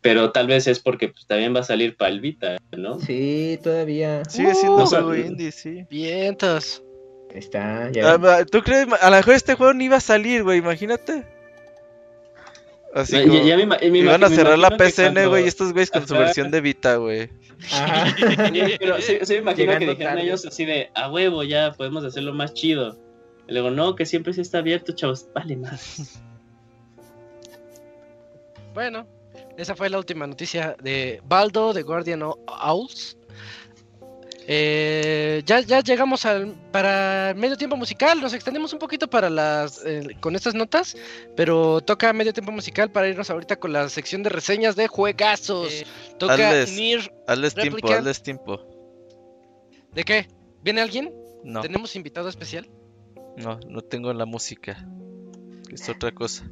Pero 0.01 0.31
tal 0.31 0.47
vez 0.47 0.65
es 0.65 0.79
porque 0.79 1.09
pues, 1.09 1.27
también 1.27 1.55
va 1.55 1.59
a 1.59 1.63
salir 1.63 1.95
Palvita, 1.95 2.57
¿no? 2.75 2.99
Sí, 2.99 3.59
todavía. 3.61 4.25
Sigue 4.25 4.55
siendo 4.55 4.83
uh, 4.83 5.13
indie, 5.13 5.51
sí. 5.51 5.85
Vientos. 5.91 6.83
Está, 7.31 7.91
ya. 7.91 8.13
Ah, 8.13 8.45
¿Tú 8.49 8.61
crees? 8.61 8.87
A 8.99 9.09
lo 9.11 9.15
mejor 9.17 9.35
este 9.35 9.53
juego 9.53 9.73
ni 9.73 9.85
iba 9.85 9.97
a 9.97 10.01
salir, 10.01 10.43
güey, 10.43 10.57
imagínate. 10.57 11.25
Así 12.93 13.19
como, 13.23 13.43
ya, 13.43 13.57
iban 13.57 14.23
a 14.23 14.29
cerrar 14.29 14.59
la 14.59 14.77
PCN, 14.77 15.27
güey, 15.27 15.45
y 15.45 15.47
estos 15.47 15.73
güeyes 15.73 15.89
con 15.89 16.07
su 16.07 16.13
versión 16.13 16.51
de 16.51 16.61
Vita, 16.61 16.97
güey. 16.97 17.29
pero 18.79 19.01
sí, 19.01 19.17
me 19.29 19.35
imagino 19.37 19.79
que 19.79 19.87
dijeron 19.87 20.19
ellos 20.19 20.45
así 20.45 20.65
de, 20.65 20.89
a 20.93 21.09
huevo, 21.11 21.43
ya 21.43 21.71
podemos 21.71 22.03
hacerlo 22.03 22.33
más 22.33 22.53
chido. 22.53 22.99
Y 23.47 23.53
luego, 23.53 23.71
no, 23.71 23.95
que 23.95 24.05
siempre 24.05 24.33
se 24.33 24.41
está 24.41 24.59
abierto, 24.59 24.93
chavos. 24.93 25.27
Vale, 25.33 25.57
más. 25.57 26.21
Bueno, 28.73 29.07
esa 29.57 29.75
fue 29.75 29.89
la 29.89 29.97
última 29.97 30.25
noticia 30.25 30.75
de 30.81 31.21
Baldo, 31.25 31.73
de 31.73 31.83
Guardian 31.83 32.23
Owls. 32.23 33.17
Eh, 34.45 35.41
ya, 35.45 35.61
ya 35.61 35.79
llegamos 35.81 36.25
al 36.25 36.53
para 36.71 37.33
medio 37.35 37.55
tiempo 37.55 37.77
musical, 37.77 38.19
nos 38.19 38.33
extendemos 38.33 38.73
un 38.73 38.79
poquito 38.79 39.09
para 39.09 39.29
las 39.29 39.83
eh, 39.85 40.17
con 40.19 40.35
estas 40.35 40.53
notas, 40.53 40.97
pero 41.35 41.79
toca 41.81 42.11
medio 42.11 42.33
tiempo 42.33 42.51
musical 42.51 42.91
para 42.91 43.07
irnos 43.07 43.29
ahorita 43.29 43.55
con 43.55 43.71
la 43.71 43.87
sección 43.87 44.21
de 44.21 44.29
reseñas 44.29 44.75
de 44.75 44.87
juegazos. 44.87 45.71
Eh, 45.71 45.85
toca 46.17 46.65
Nier 46.65 47.11
tiempo, 47.55 47.77
tiempo. 48.23 48.59
¿De 49.93 50.03
qué? 50.03 50.27
¿Viene 50.61 50.81
alguien? 50.81 51.13
No. 51.43 51.61
¿Tenemos 51.61 51.95
invitado 51.95 52.27
especial? 52.27 52.69
No, 53.37 53.59
no 53.67 53.81
tengo 53.81 54.11
la 54.13 54.25
música. 54.25 54.85
Es 55.71 55.87
otra 55.87 56.11
cosa. 56.11 56.43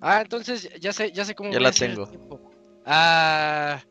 Ah, 0.00 0.20
entonces 0.22 0.70
ya 0.80 0.92
sé, 0.92 1.10
ya 1.12 1.24
sé 1.24 1.34
cómo. 1.34 1.52
Ya 1.52 1.60
la 1.60 1.72
tengo. 1.72 2.08
Ah 2.86 3.82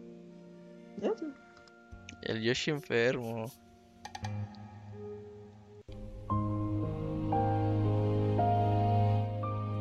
El 2.22 2.42
Yoshi 2.42 2.72
enfermo. 2.72 3.52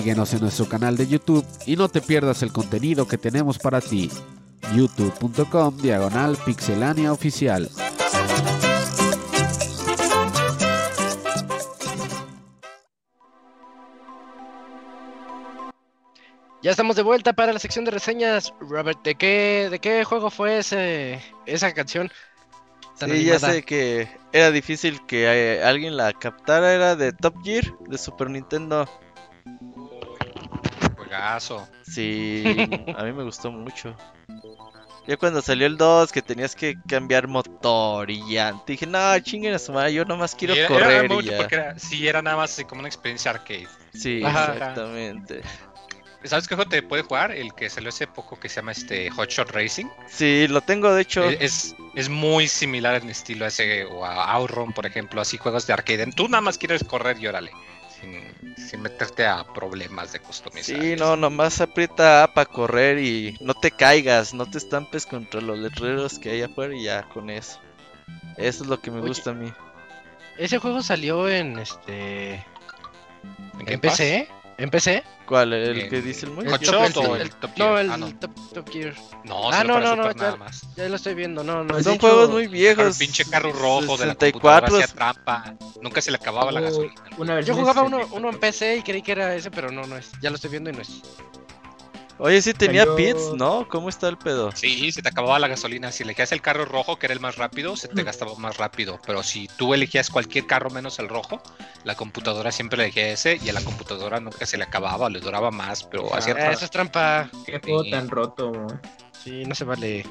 Síguenos 0.00 0.32
en 0.32 0.40
nuestro 0.40 0.66
canal 0.66 0.96
de 0.96 1.06
YouTube 1.06 1.44
y 1.66 1.76
no 1.76 1.86
te 1.90 2.00
pierdas 2.00 2.42
el 2.42 2.54
contenido 2.54 3.06
que 3.06 3.18
tenemos 3.18 3.58
para 3.58 3.82
ti. 3.82 4.10
youtube.com 4.74 5.76
diagonal 5.76 6.38
pixelania 6.38 7.12
oficial. 7.12 7.68
Ya 16.62 16.70
estamos 16.70 16.96
de 16.96 17.02
vuelta 17.02 17.34
para 17.34 17.52
la 17.52 17.58
sección 17.58 17.84
de 17.84 17.90
reseñas. 17.90 18.54
Robert, 18.58 19.02
¿de 19.02 19.16
qué, 19.16 19.68
de 19.70 19.80
qué 19.80 20.04
juego 20.04 20.30
fue 20.30 20.60
ese, 20.60 21.20
esa 21.44 21.74
canción? 21.74 22.10
Sí, 22.94 23.24
ya 23.24 23.38
sé 23.38 23.62
que 23.64 24.08
era 24.32 24.50
difícil 24.50 25.04
que 25.06 25.24
eh, 25.24 25.62
alguien 25.62 25.98
la 25.98 26.14
captara. 26.14 26.72
Era 26.72 26.96
de 26.96 27.12
Top 27.12 27.34
Gear, 27.44 27.64
de 27.86 27.98
Super 27.98 28.30
Nintendo. 28.30 28.88
Juegazo. 31.10 31.68
Sí, 31.82 32.44
a 32.96 33.02
mí 33.02 33.12
me 33.12 33.24
gustó 33.24 33.50
mucho. 33.50 33.96
Ya 35.08 35.16
cuando 35.16 35.42
salió 35.42 35.66
el 35.66 35.76
2, 35.76 36.12
que 36.12 36.22
tenías 36.22 36.54
que 36.54 36.76
cambiar 36.86 37.26
motor 37.26 38.08
y 38.10 38.22
ya. 38.30 38.54
Dije, 38.64 38.86
no, 38.86 39.18
chinguen 39.18 39.54
a 39.54 39.58
su 39.58 39.72
madre, 39.72 39.92
yo 39.92 40.04
nomás 40.04 40.36
quiero 40.36 40.54
correr. 40.68 41.10
y 41.10 41.24
ya. 41.24 41.36
Porque 41.36 41.72
sí, 41.78 42.06
era 42.06 42.22
nada 42.22 42.36
más 42.36 42.62
como 42.68 42.80
una 42.80 42.88
experiencia 42.88 43.32
arcade. 43.32 43.66
Sí, 43.92 44.18
exactamente. 44.24 45.42
¿Sabes 46.22 46.46
qué 46.46 46.54
juego 46.54 46.68
te 46.68 46.82
puede 46.82 47.02
jugar? 47.02 47.32
El 47.32 47.54
que 47.54 47.70
salió 47.70 47.88
hace 47.88 48.06
poco 48.06 48.38
que 48.38 48.48
se 48.48 48.56
llama 48.56 48.72
este 48.72 49.10
Hotshot 49.10 49.50
Racing. 49.50 49.86
Sí, 50.06 50.46
lo 50.48 50.60
tengo 50.60 50.92
de 50.94 51.02
hecho. 51.02 51.24
Es, 51.24 51.74
es 51.94 52.08
muy 52.10 52.46
similar 52.46 53.02
en 53.02 53.08
estilo 53.08 53.46
a 53.46 53.48
ese 53.48 53.86
o 53.86 54.04
a 54.04 54.30
Outrun, 54.34 54.72
por 54.72 54.84
ejemplo, 54.84 55.20
así 55.20 55.38
juegos 55.38 55.66
de 55.66 55.72
arcade. 55.72 56.06
Tú 56.12 56.28
nada 56.28 56.42
más 56.42 56.58
quieres 56.58 56.84
correr 56.84 57.18
y 57.18 57.26
órale. 57.26 57.50
Sin, 58.00 58.82
meterte 58.82 59.26
a 59.26 59.44
problemas 59.52 60.12
de 60.12 60.20
customización. 60.20 60.80
Sí, 60.80 60.96
no, 60.96 61.16
nomás 61.16 61.60
aprieta 61.60 62.24
A 62.24 62.32
para 62.32 62.46
correr 62.46 62.98
y 62.98 63.36
no 63.40 63.54
te 63.54 63.70
caigas, 63.70 64.32
no 64.32 64.46
te 64.46 64.58
estampes 64.58 65.06
contra 65.06 65.40
los 65.40 65.58
letreros 65.58 66.18
que 66.18 66.30
hay 66.30 66.42
afuera 66.42 66.74
y 66.74 66.84
ya 66.84 67.02
con 67.08 67.28
eso. 67.28 67.60
Eso 68.36 68.64
es 68.64 68.68
lo 68.68 68.80
que 68.80 68.90
me 68.90 69.00
gusta 69.00 69.30
a 69.30 69.34
mí. 69.34 69.52
Ese 70.38 70.58
juego 70.58 70.82
salió 70.82 71.28
en 71.28 71.58
este. 71.58 72.44
¿En, 73.66 73.80
PC? 73.80 74.16
¿En 74.20 74.39
PC? 74.68 75.02
¿Cuál? 75.24 75.54
¿El 75.54 75.88
que 75.88 76.02
dice 76.02 76.26
el 76.26 76.32
muy? 76.32 76.44
¿El, 76.44 76.52
el, 76.52 76.60
Top 76.60 77.54
Gear? 77.54 77.56
No, 77.56 77.78
el 77.78 77.90
ah, 77.90 77.96
no. 77.96 78.14
Top, 78.18 78.32
top, 78.52 78.68
Gear. 78.68 78.94
No, 79.24 79.50
ah, 79.50 79.64
no, 79.64 79.80
no, 79.80 79.96
no, 79.96 80.12
ya, 80.12 80.36
ya, 80.76 80.88
lo 80.88 80.96
estoy 80.96 81.14
viendo. 81.14 81.42
No, 81.42 81.64
no. 81.64 81.82
Son 81.82 81.98
juegos 81.98 82.30
muy 82.30 82.46
viejos. 82.46 83.00
El 83.00 83.06
pinche 83.06 83.24
carro 83.24 83.52
rojo 83.52 83.96
64. 83.96 84.74
de 84.74 84.80
la 84.80 84.86
trampa. 84.88 85.54
Nunca 85.80 86.02
se 86.02 86.10
le 86.10 86.16
acababa 86.16 86.52
la 86.52 86.60
gasolina. 86.60 87.40
Yo 87.40 87.54
jugaba 87.54 87.82
uno, 87.82 88.00
uno 88.10 88.28
en 88.28 88.38
PC 88.38 88.76
y 88.76 88.82
creí 88.82 89.02
que 89.02 89.12
era 89.12 89.34
ese, 89.34 89.50
pero 89.50 89.70
no, 89.70 89.86
no 89.86 89.96
es. 89.96 90.10
Ya 90.20 90.28
lo 90.28 90.36
estoy 90.36 90.50
viendo 90.50 90.68
y 90.68 90.72
no 90.74 90.82
es. 90.82 91.00
Oye, 92.22 92.42
sí 92.42 92.52
tenía 92.52 92.84
pits, 92.96 93.32
¿no? 93.34 93.66
¿Cómo 93.66 93.88
está 93.88 94.06
el 94.08 94.18
pedo? 94.18 94.52
Sí, 94.52 94.92
se 94.92 95.00
te 95.00 95.08
acababa 95.08 95.38
la 95.38 95.48
gasolina. 95.48 95.90
Si 95.90 96.02
elegías 96.02 96.32
el 96.32 96.42
carro 96.42 96.66
rojo, 96.66 96.98
que 96.98 97.06
era 97.06 97.14
el 97.14 97.20
más 97.20 97.36
rápido, 97.36 97.76
se 97.76 97.88
te 97.88 98.02
mm. 98.02 98.04
gastaba 98.04 98.34
más 98.34 98.58
rápido. 98.58 98.98
Pero 99.06 99.22
si 99.22 99.48
tú 99.56 99.72
elegías 99.72 100.10
cualquier 100.10 100.46
carro 100.46 100.68
menos 100.68 100.98
el 100.98 101.08
rojo, 101.08 101.42
la 101.84 101.94
computadora 101.94 102.52
siempre 102.52 102.82
elegía 102.82 103.08
ese 103.08 103.38
y 103.42 103.48
a 103.48 103.54
la 103.54 103.62
computadora 103.62 104.20
nunca 104.20 104.44
se 104.44 104.58
le 104.58 104.64
acababa, 104.64 105.08
le 105.08 105.20
duraba 105.20 105.50
más, 105.50 105.84
pero 105.84 106.14
hacía 106.14 106.34
ah, 106.38 106.52
Eso 106.52 106.66
es 106.66 106.70
trampa. 106.70 107.30
Qué 107.46 107.58
juego 107.58 107.84
tan 107.88 108.10
roto. 108.10 108.66
Sí, 109.24 109.44
no 109.46 109.54
se 109.54 109.64
vale. 109.64 110.04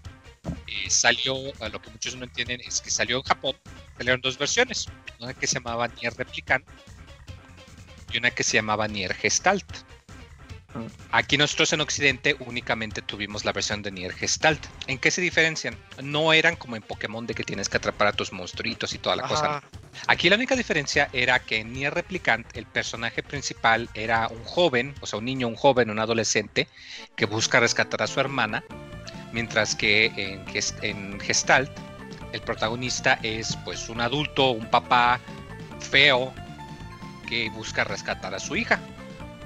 salió, 0.89 1.35
lo 1.71 1.81
que 1.81 1.89
muchos 1.89 2.15
no 2.15 2.25
entienden 2.25 2.61
es 2.61 2.81
que 2.81 2.91
salió 2.91 3.17
en 3.17 3.23
Japón. 3.23 3.55
Salieron 3.97 4.21
dos 4.21 4.37
versiones. 4.37 4.85
Una 5.19 5.33
que 5.33 5.47
se 5.47 5.55
llamaba 5.55 5.87
Nier 5.87 6.13
Replicant 6.15 6.63
y 8.13 8.17
una 8.17 8.31
que 8.31 8.43
se 8.43 8.57
llamaba 8.57 8.87
Nier 8.87 9.13
Gestalt. 9.13 9.65
Aquí 11.11 11.37
nosotros 11.37 11.71
en 11.73 11.81
Occidente 11.81 12.35
únicamente 12.39 13.03
tuvimos 13.03 13.45
la 13.45 13.51
versión 13.51 13.83
de 13.83 13.91
Nier 13.91 14.13
Gestalt. 14.13 14.65
¿En 14.87 14.97
qué 14.97 15.11
se 15.11 15.21
diferencian? 15.21 15.77
No 16.01 16.33
eran 16.33 16.55
como 16.55 16.75
en 16.75 16.81
Pokémon 16.81 17.27
de 17.27 17.35
que 17.35 17.43
tienes 17.43 17.69
que 17.69 17.77
atrapar 17.77 18.07
a 18.07 18.13
tus 18.13 18.31
monstruitos 18.33 18.93
y 18.93 18.97
toda 18.97 19.15
la 19.15 19.27
cosa. 19.27 19.61
Aquí 20.07 20.29
la 20.29 20.35
única 20.35 20.55
diferencia 20.55 21.09
era 21.13 21.39
que 21.39 21.59
en 21.59 21.73
Nier 21.73 21.93
Replicant 21.93 22.45
el 22.57 22.65
personaje 22.65 23.21
principal 23.21 23.89
era 23.93 24.27
un 24.29 24.43
joven, 24.43 24.95
o 25.01 25.05
sea, 25.05 25.19
un 25.19 25.25
niño, 25.25 25.47
un 25.47 25.55
joven, 25.55 25.91
un 25.91 25.99
adolescente 25.99 26.67
que 27.15 27.25
busca 27.25 27.59
rescatar 27.59 28.01
a 28.01 28.07
su 28.07 28.19
hermana, 28.19 28.63
mientras 29.31 29.75
que 29.75 30.05
en, 30.17 30.43
en 30.81 31.19
Gestalt 31.19 31.71
el 32.31 32.41
protagonista 32.41 33.19
es 33.21 33.55
pues 33.57 33.89
un 33.89 34.01
adulto, 34.01 34.49
un 34.49 34.65
papá 34.71 35.19
feo 35.79 36.33
que 37.27 37.49
busca 37.49 37.83
rescatar 37.83 38.33
a 38.35 38.39
su 38.39 38.55
hija. 38.55 38.79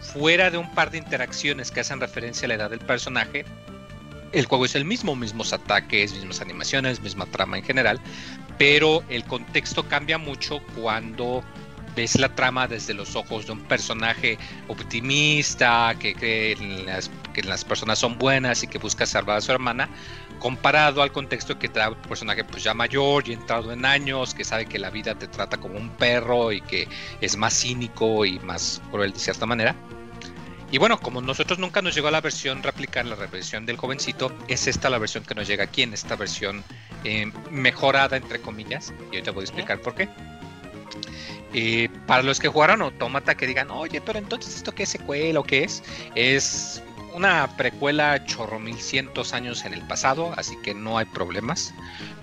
Fuera 0.02 0.52
de 0.52 0.58
un 0.58 0.70
par 0.74 0.92
de 0.92 0.98
interacciones 0.98 1.72
que 1.72 1.80
hacen 1.80 2.00
referencia 2.00 2.46
a 2.46 2.50
la 2.50 2.54
edad 2.56 2.70
del 2.70 2.80
personaje, 2.80 3.46
el 4.32 4.46
juego 4.46 4.66
es 4.66 4.76
el 4.76 4.86
mismo, 4.86 5.16
mismos 5.16 5.54
ataques, 5.54 6.14
mismas 6.14 6.42
animaciones, 6.42 7.02
misma 7.02 7.26
trama 7.28 7.58
en 7.58 7.64
general, 7.64 8.00
pero 8.58 9.04
el 9.10 9.24
contexto 9.24 9.88
cambia 9.88 10.18
mucho 10.18 10.60
cuando 10.76 11.44
ves 11.96 12.20
la 12.20 12.30
trama 12.30 12.68
desde 12.68 12.94
los 12.94 13.16
ojos 13.16 13.48
de 13.48 13.54
un 13.54 13.62
personaje 13.62 14.38
optimista, 14.68 15.96
que 15.98 16.14
cree 16.14 16.56
que 17.34 17.44
las 17.44 17.66
personas 17.66 17.98
son 17.98 18.18
buenas 18.18 18.62
y 18.64 18.68
que 18.68 18.78
busca 18.78 19.06
salvar 19.06 19.38
a 19.38 19.42
su 19.42 19.52
hermana, 19.52 19.90
comparado 20.40 21.02
al 21.02 21.12
contexto 21.12 21.58
que 21.58 21.68
da 21.68 21.90
un 21.90 21.96
personaje 21.96 22.44
pues 22.44 22.64
ya 22.64 22.74
mayor 22.74 23.28
y 23.28 23.34
entrado 23.34 23.72
en 23.72 23.86
años, 23.86 24.34
que 24.34 24.44
sabe 24.44 24.66
que 24.66 24.80
la 24.80 24.90
vida 24.90 25.16
te 25.16 25.28
trata 25.28 25.58
como 25.58 25.78
un 25.78 25.90
perro 25.90 26.52
y 26.52 26.62
que 26.62 26.88
es 27.22 27.38
más 27.38 27.54
cínico 27.54 28.26
y 28.26 28.40
más 28.40 28.82
cruel 28.92 29.14
de 29.14 29.20
cierta 29.20 29.46
manera. 29.46 29.76
Y 30.70 30.80
bueno, 30.80 31.00
como 31.00 31.22
nosotros 31.22 31.60
nunca 31.60 31.82
nos 31.82 31.96
llegó 31.96 32.12
la 32.12 32.20
versión 32.20 32.62
replicar 32.62 33.06
la 33.06 33.16
versión 33.16 33.66
del 33.66 33.78
jovencito, 33.78 34.34
es 34.50 34.68
esta 34.68 34.90
la 34.90 34.98
versión 34.98 35.24
que 35.24 35.34
nos 35.34 35.48
llega 35.48 35.64
aquí 35.64 35.82
en 35.82 35.94
esta 35.94 36.18
versión 36.18 36.64
eh, 37.06 37.32
mejorada 37.52 38.18
entre 38.18 38.42
comillas. 38.42 38.94
Y 39.12 39.16
ahorita 39.16 39.32
voy 39.32 39.44
a 39.44 39.46
explicar 39.46 39.80
por 39.80 39.96
qué. 39.96 40.10
Eh, 41.54 41.88
para 42.06 42.24
los 42.24 42.40
que 42.40 42.50
jugaron 42.50 42.82
Automata 42.82 43.36
que 43.36 43.48
digan, 43.48 43.72
oye, 43.72 44.02
pero 44.02 44.20
entonces 44.20 44.58
esto 44.58 44.74
qué 44.74 44.84
es 44.84 44.90
secuela 44.90 45.40
o 45.40 45.44
qué 45.44 45.64
es, 45.64 45.82
es 46.16 46.84
una 47.18 47.48
precuela 47.58 48.24
chorro 48.26 48.60
mil 48.60 48.78
cientos 48.78 49.34
años 49.34 49.66
en 49.66 49.74
el 49.74 49.82
pasado, 49.82 50.34
así 50.38 50.56
que 50.62 50.76
no 50.76 51.00
hay 51.00 51.06
problemas. 51.06 51.74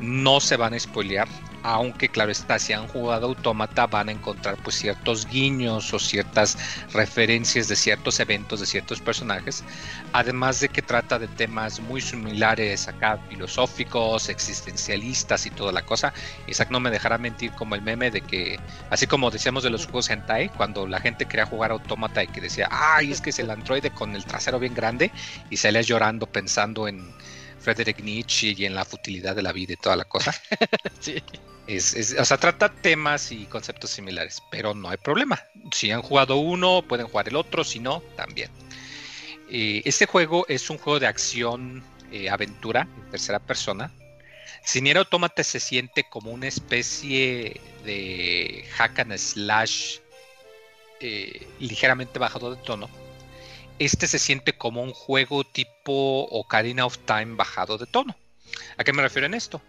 No 0.00 0.40
se 0.40 0.56
van 0.56 0.74
a 0.74 0.78
spoilear, 0.78 1.28
aunque 1.62 2.10
claro 2.10 2.30
está, 2.30 2.58
si 2.58 2.74
han 2.74 2.86
jugado 2.86 3.26
Autómata 3.28 3.86
van 3.86 4.10
a 4.10 4.12
encontrar 4.12 4.58
pues 4.62 4.76
ciertos 4.76 5.26
guiños 5.26 5.94
o 5.94 5.98
ciertas 5.98 6.58
referencias 6.92 7.68
de 7.68 7.76
ciertos 7.76 8.20
eventos, 8.20 8.60
de 8.60 8.66
ciertos 8.66 9.00
personajes. 9.00 9.64
Además 10.12 10.60
de 10.60 10.68
que 10.68 10.82
trata 10.82 11.18
de 11.18 11.26
temas 11.26 11.80
muy 11.80 12.02
similares 12.02 12.86
acá, 12.86 13.18
filosóficos, 13.30 14.28
existencialistas 14.28 15.46
y 15.46 15.50
toda 15.50 15.72
la 15.72 15.80
cosa. 15.82 16.12
Isaac 16.46 16.68
no 16.70 16.80
me 16.80 16.90
dejará 16.90 17.16
mentir 17.16 17.52
como 17.52 17.74
el 17.74 17.80
meme 17.80 18.10
de 18.10 18.20
que, 18.20 18.58
así 18.90 19.06
como 19.06 19.30
decíamos 19.30 19.62
de 19.62 19.70
los 19.70 19.86
juegos 19.86 20.10
hentai, 20.10 20.50
cuando 20.50 20.86
la 20.86 21.00
gente 21.00 21.24
quería 21.24 21.46
jugar 21.46 21.70
Autómata 21.70 22.22
y 22.22 22.28
que 22.28 22.42
decía, 22.42 22.68
ay, 22.70 23.10
es 23.10 23.22
que 23.22 23.30
es 23.30 23.38
el 23.38 23.50
androide 23.50 23.90
con 23.90 24.14
el 24.14 24.26
trasero 24.26 24.58
bien 24.58 24.74
grande 24.74 25.10
y 25.48 25.56
salías 25.56 25.86
llorando 25.86 26.26
pensando 26.26 26.88
en 26.88 27.10
Frederick 27.64 28.00
Nietzsche 28.00 28.54
y 28.56 28.66
en 28.66 28.74
la 28.74 28.84
futilidad 28.84 29.34
de 29.34 29.42
la 29.42 29.52
vida 29.52 29.72
y 29.72 29.76
toda 29.76 29.96
la 29.96 30.04
cosa. 30.04 30.32
sí. 31.00 31.22
Es, 31.66 32.14
o 32.18 32.24
sea, 32.26 32.36
trata 32.36 32.68
temas 32.68 33.32
y 33.32 33.46
conceptos 33.46 33.90
similares, 33.90 34.42
pero 34.50 34.74
no 34.74 34.90
hay 34.90 34.98
problema. 34.98 35.42
Si 35.72 35.90
han 35.90 36.02
jugado 36.02 36.36
uno, 36.36 36.84
pueden 36.86 37.06
jugar 37.06 37.28
el 37.28 37.36
otro, 37.36 37.64
si 37.64 37.80
no, 37.80 38.02
también. 38.16 38.50
Eh, 39.50 39.80
este 39.86 40.04
juego 40.04 40.44
es 40.48 40.68
un 40.68 40.76
juego 40.76 41.00
de 41.00 41.06
acción, 41.06 41.82
eh, 42.12 42.28
aventura, 42.28 42.86
en 42.98 43.10
tercera 43.10 43.38
persona. 43.38 43.90
Si 44.62 44.82
Nier 44.82 44.98
Automata 44.98 45.42
se 45.42 45.58
siente 45.58 46.04
como 46.04 46.32
una 46.32 46.48
especie 46.48 47.60
de 47.84 48.66
hack 48.76 48.98
and 48.98 49.16
slash 49.16 49.98
eh, 51.00 51.46
ligeramente 51.60 52.18
bajado 52.18 52.54
de 52.54 52.62
tono, 52.62 52.90
este 53.78 54.06
se 54.06 54.18
siente 54.18 54.52
como 54.54 54.82
un 54.82 54.92
juego 54.92 55.44
tipo 55.44 56.24
Ocarina 56.30 56.86
of 56.86 56.98
Time 56.98 57.36
bajado 57.36 57.78
de 57.78 57.86
tono. 57.86 58.16
¿A 58.76 58.84
qué 58.84 58.92
me 58.92 59.02
refiero 59.02 59.26
en 59.26 59.34
esto? 59.34 59.60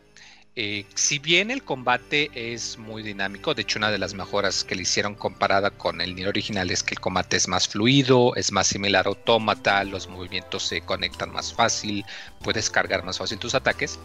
Eh, 0.58 0.86
si 0.96 1.20
bien 1.20 1.52
el 1.52 1.64
combate 1.64 2.32
es 2.34 2.78
muy 2.78 3.04
dinámico, 3.04 3.54
de 3.54 3.64
hecho 3.64 3.78
una 3.78 3.92
de 3.92 3.98
las 3.98 4.14
mejoras 4.14 4.64
que 4.64 4.76
le 4.76 4.84
hicieron 4.84 5.14
comparada 5.14 5.70
con 5.72 6.00
el 6.00 6.16
Nier 6.16 6.30
original 6.30 6.72
es 6.72 6.82
que 6.82 6.94
el 6.94 7.02
combate 7.02 7.36
es 7.36 7.50
más 7.50 7.68
fluido, 7.68 8.34
es 8.38 8.54
más 8.54 8.68
similar 8.68 9.06
a 9.06 9.10
Automata, 9.10 9.84
los 9.84 10.08
movimientos 10.08 10.64
se 10.64 10.80
conectan 10.80 11.34
más 11.34 11.54
fácil, 11.54 12.06
puedes 12.42 12.70
cargar 12.70 13.04
más 13.04 13.18
fácil 13.18 13.38
tus 13.38 13.54
ataques. 13.54 14.00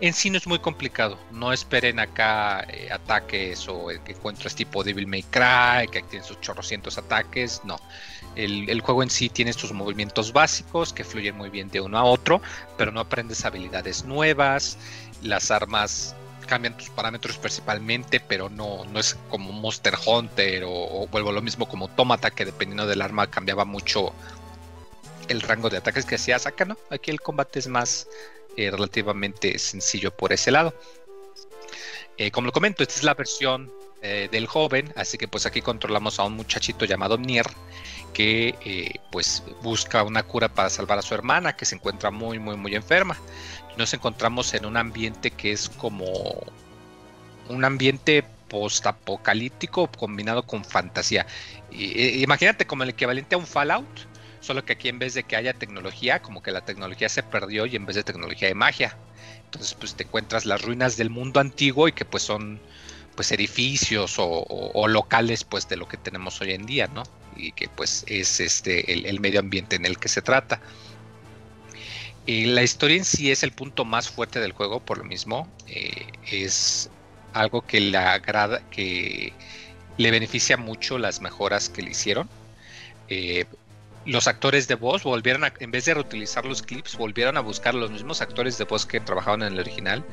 En 0.00 0.12
sí 0.12 0.28
no 0.28 0.38
es 0.38 0.48
muy 0.48 0.58
complicado, 0.58 1.20
no 1.30 1.52
esperen 1.52 2.00
acá 2.00 2.66
eh, 2.68 2.88
ataques 2.90 3.68
o 3.68 3.86
que 4.04 4.12
encuentres 4.12 4.56
tipo 4.56 4.82
Devil 4.82 5.06
May 5.06 5.22
Cry, 5.22 5.86
que 5.92 6.02
tienen 6.02 6.26
sus 6.26 6.40
chorrocientos 6.40 6.98
ataques, 6.98 7.60
no. 7.64 7.78
El, 8.34 8.80
juego 8.80 9.02
en 9.02 9.10
sí 9.10 9.28
tiene 9.28 9.52
sus 9.52 9.72
movimientos 9.72 10.32
básicos 10.32 10.92
que 10.92 11.04
fluyen 11.04 11.36
muy 11.36 11.50
bien 11.50 11.70
de 11.70 11.80
uno 11.80 11.98
a 11.98 12.04
otro, 12.04 12.40
pero 12.76 12.90
no 12.90 13.00
aprendes 13.00 13.44
habilidades 13.44 14.04
nuevas 14.04 14.78
las 15.22 15.50
armas 15.50 16.14
cambian 16.46 16.76
tus 16.76 16.90
parámetros 16.90 17.38
principalmente, 17.38 18.20
pero 18.20 18.50
no, 18.50 18.84
no 18.86 19.00
es 19.00 19.16
como 19.30 19.52
Monster 19.52 19.94
Hunter 20.04 20.64
o, 20.66 21.06
vuelvo 21.10 21.32
lo 21.32 21.40
mismo 21.40 21.66
como 21.66 21.86
Automata, 21.86 22.30
que 22.30 22.44
dependiendo 22.44 22.86
del 22.86 23.00
arma 23.00 23.30
cambiaba 23.30 23.64
mucho 23.64 24.12
el 25.28 25.40
rango 25.40 25.70
de 25.70 25.78
ataques 25.78 26.04
que 26.04 26.16
hacías 26.16 26.46
acá, 26.46 26.64
¿no? 26.64 26.76
Aquí 26.90 27.10
el 27.10 27.20
combate 27.20 27.58
es 27.58 27.68
más 27.68 28.08
eh, 28.56 28.70
relativamente 28.70 29.58
sencillo 29.58 30.14
por 30.14 30.32
ese 30.32 30.50
lado. 30.50 30.74
Eh, 32.18 32.30
como 32.30 32.48
lo 32.48 32.52
comento, 32.52 32.82
esta 32.82 32.96
es 32.96 33.04
la 33.04 33.14
versión 33.14 33.72
eh, 34.02 34.28
del 34.30 34.46
joven, 34.46 34.92
así 34.96 35.16
que 35.16 35.28
pues 35.28 35.46
aquí 35.46 35.62
controlamos 35.62 36.18
a 36.18 36.24
un 36.24 36.34
muchachito 36.34 36.84
llamado 36.84 37.16
Nier 37.16 37.46
que 38.12 39.00
pues 39.10 39.42
busca 39.62 40.02
una 40.02 40.22
cura 40.22 40.48
para 40.48 40.70
salvar 40.70 40.98
a 40.98 41.02
su 41.02 41.14
hermana 41.14 41.56
que 41.56 41.64
se 41.64 41.74
encuentra 41.74 42.10
muy 42.10 42.38
muy 42.38 42.56
muy 42.56 42.74
enferma 42.74 43.16
nos 43.76 43.94
encontramos 43.94 44.52
en 44.54 44.66
un 44.66 44.76
ambiente 44.76 45.30
que 45.30 45.52
es 45.52 45.68
como 45.68 46.04
un 47.48 47.64
ambiente 47.64 48.24
post-apocalíptico 48.48 49.90
combinado 49.90 50.42
con 50.42 50.64
fantasía. 50.64 51.26
imagínate 51.70 52.66
como 52.66 52.82
el 52.82 52.90
equivalente 52.90 53.34
a 53.34 53.38
un 53.38 53.46
Fallout, 53.46 53.88
solo 54.40 54.64
que 54.64 54.74
aquí 54.74 54.88
en 54.88 54.98
vez 54.98 55.14
de 55.14 55.22
que 55.22 55.36
haya 55.36 55.54
tecnología, 55.54 56.20
como 56.20 56.42
que 56.42 56.50
la 56.50 56.64
tecnología 56.64 57.08
se 57.08 57.22
perdió 57.22 57.66
y 57.66 57.76
en 57.76 57.86
vez 57.86 57.96
de 57.96 58.04
tecnología 58.04 58.48
hay 58.48 58.54
magia. 58.54 58.96
Entonces 59.44 59.74
pues 59.74 59.94
te 59.94 60.04
encuentras 60.04 60.44
las 60.44 60.62
ruinas 60.62 60.96
del 60.96 61.10
mundo 61.10 61.40
antiguo 61.40 61.88
y 61.88 61.92
que 61.92 62.04
pues 62.04 62.22
son 62.22 62.60
pues 63.14 63.32
edificios 63.32 64.16
o, 64.18 64.88
locales 64.88 65.44
pues 65.44 65.68
de 65.68 65.76
lo 65.76 65.86
que 65.88 65.96
tenemos 65.96 66.40
hoy 66.40 66.52
en 66.52 66.66
día, 66.66 66.88
¿no? 66.88 67.04
Y 67.36 67.52
que 67.52 67.68
pues 67.68 68.04
es 68.06 68.40
este 68.40 69.08
el 69.08 69.20
medio 69.20 69.40
ambiente 69.40 69.76
en 69.76 69.86
el 69.86 69.98
que 69.98 70.08
se 70.08 70.22
trata 70.22 70.60
la 72.26 72.62
historia 72.62 72.96
en 72.96 73.04
sí 73.04 73.30
es 73.30 73.42
el 73.42 73.52
punto 73.52 73.84
más 73.84 74.08
fuerte 74.08 74.40
del 74.40 74.52
juego, 74.52 74.80
por 74.80 74.98
lo 74.98 75.04
mismo. 75.04 75.48
Eh, 75.66 76.06
es 76.30 76.88
algo 77.32 77.62
que 77.62 77.80
le 77.80 77.98
agrada, 77.98 78.60
que 78.70 79.32
le 79.98 80.10
beneficia 80.10 80.56
mucho 80.56 80.98
las 80.98 81.20
mejoras 81.20 81.68
que 81.68 81.82
le 81.82 81.90
hicieron. 81.90 82.28
Eh, 83.08 83.44
los 84.04 84.26
actores 84.26 84.68
de 84.68 84.74
voz 84.74 85.02
volvieron 85.04 85.44
a, 85.44 85.52
en 85.58 85.70
vez 85.70 85.84
de 85.84 85.94
reutilizar 85.94 86.44
los 86.44 86.62
clips, 86.62 86.96
volvieron 86.96 87.36
a 87.36 87.40
buscar 87.40 87.74
los 87.74 87.90
mismos 87.90 88.20
actores 88.20 88.58
de 88.58 88.64
voz 88.64 88.86
que 88.86 89.00
trabajaban 89.00 89.42
en 89.42 89.52
el 89.54 89.60
original 89.60 90.04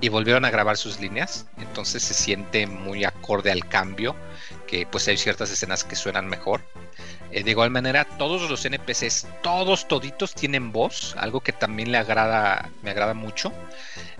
y 0.00 0.08
volvieron 0.08 0.44
a 0.44 0.50
grabar 0.50 0.76
sus 0.76 1.00
líneas. 1.00 1.46
Entonces 1.58 2.02
se 2.02 2.14
siente 2.14 2.66
muy 2.66 3.04
acorde 3.04 3.50
al 3.50 3.66
cambio, 3.68 4.14
que 4.66 4.86
pues 4.86 5.08
hay 5.08 5.16
ciertas 5.16 5.50
escenas 5.50 5.84
que 5.84 5.96
suenan 5.96 6.28
mejor. 6.28 6.62
Eh, 7.30 7.42
de 7.42 7.50
igual 7.50 7.70
manera, 7.70 8.04
todos 8.04 8.48
los 8.50 8.64
NPCs, 8.64 9.26
todos 9.42 9.86
toditos 9.86 10.34
tienen 10.34 10.72
voz, 10.72 11.14
algo 11.18 11.40
que 11.40 11.52
también 11.52 11.92
le 11.92 11.98
agrada, 11.98 12.70
me 12.82 12.90
agrada 12.90 13.14
mucho. 13.14 13.52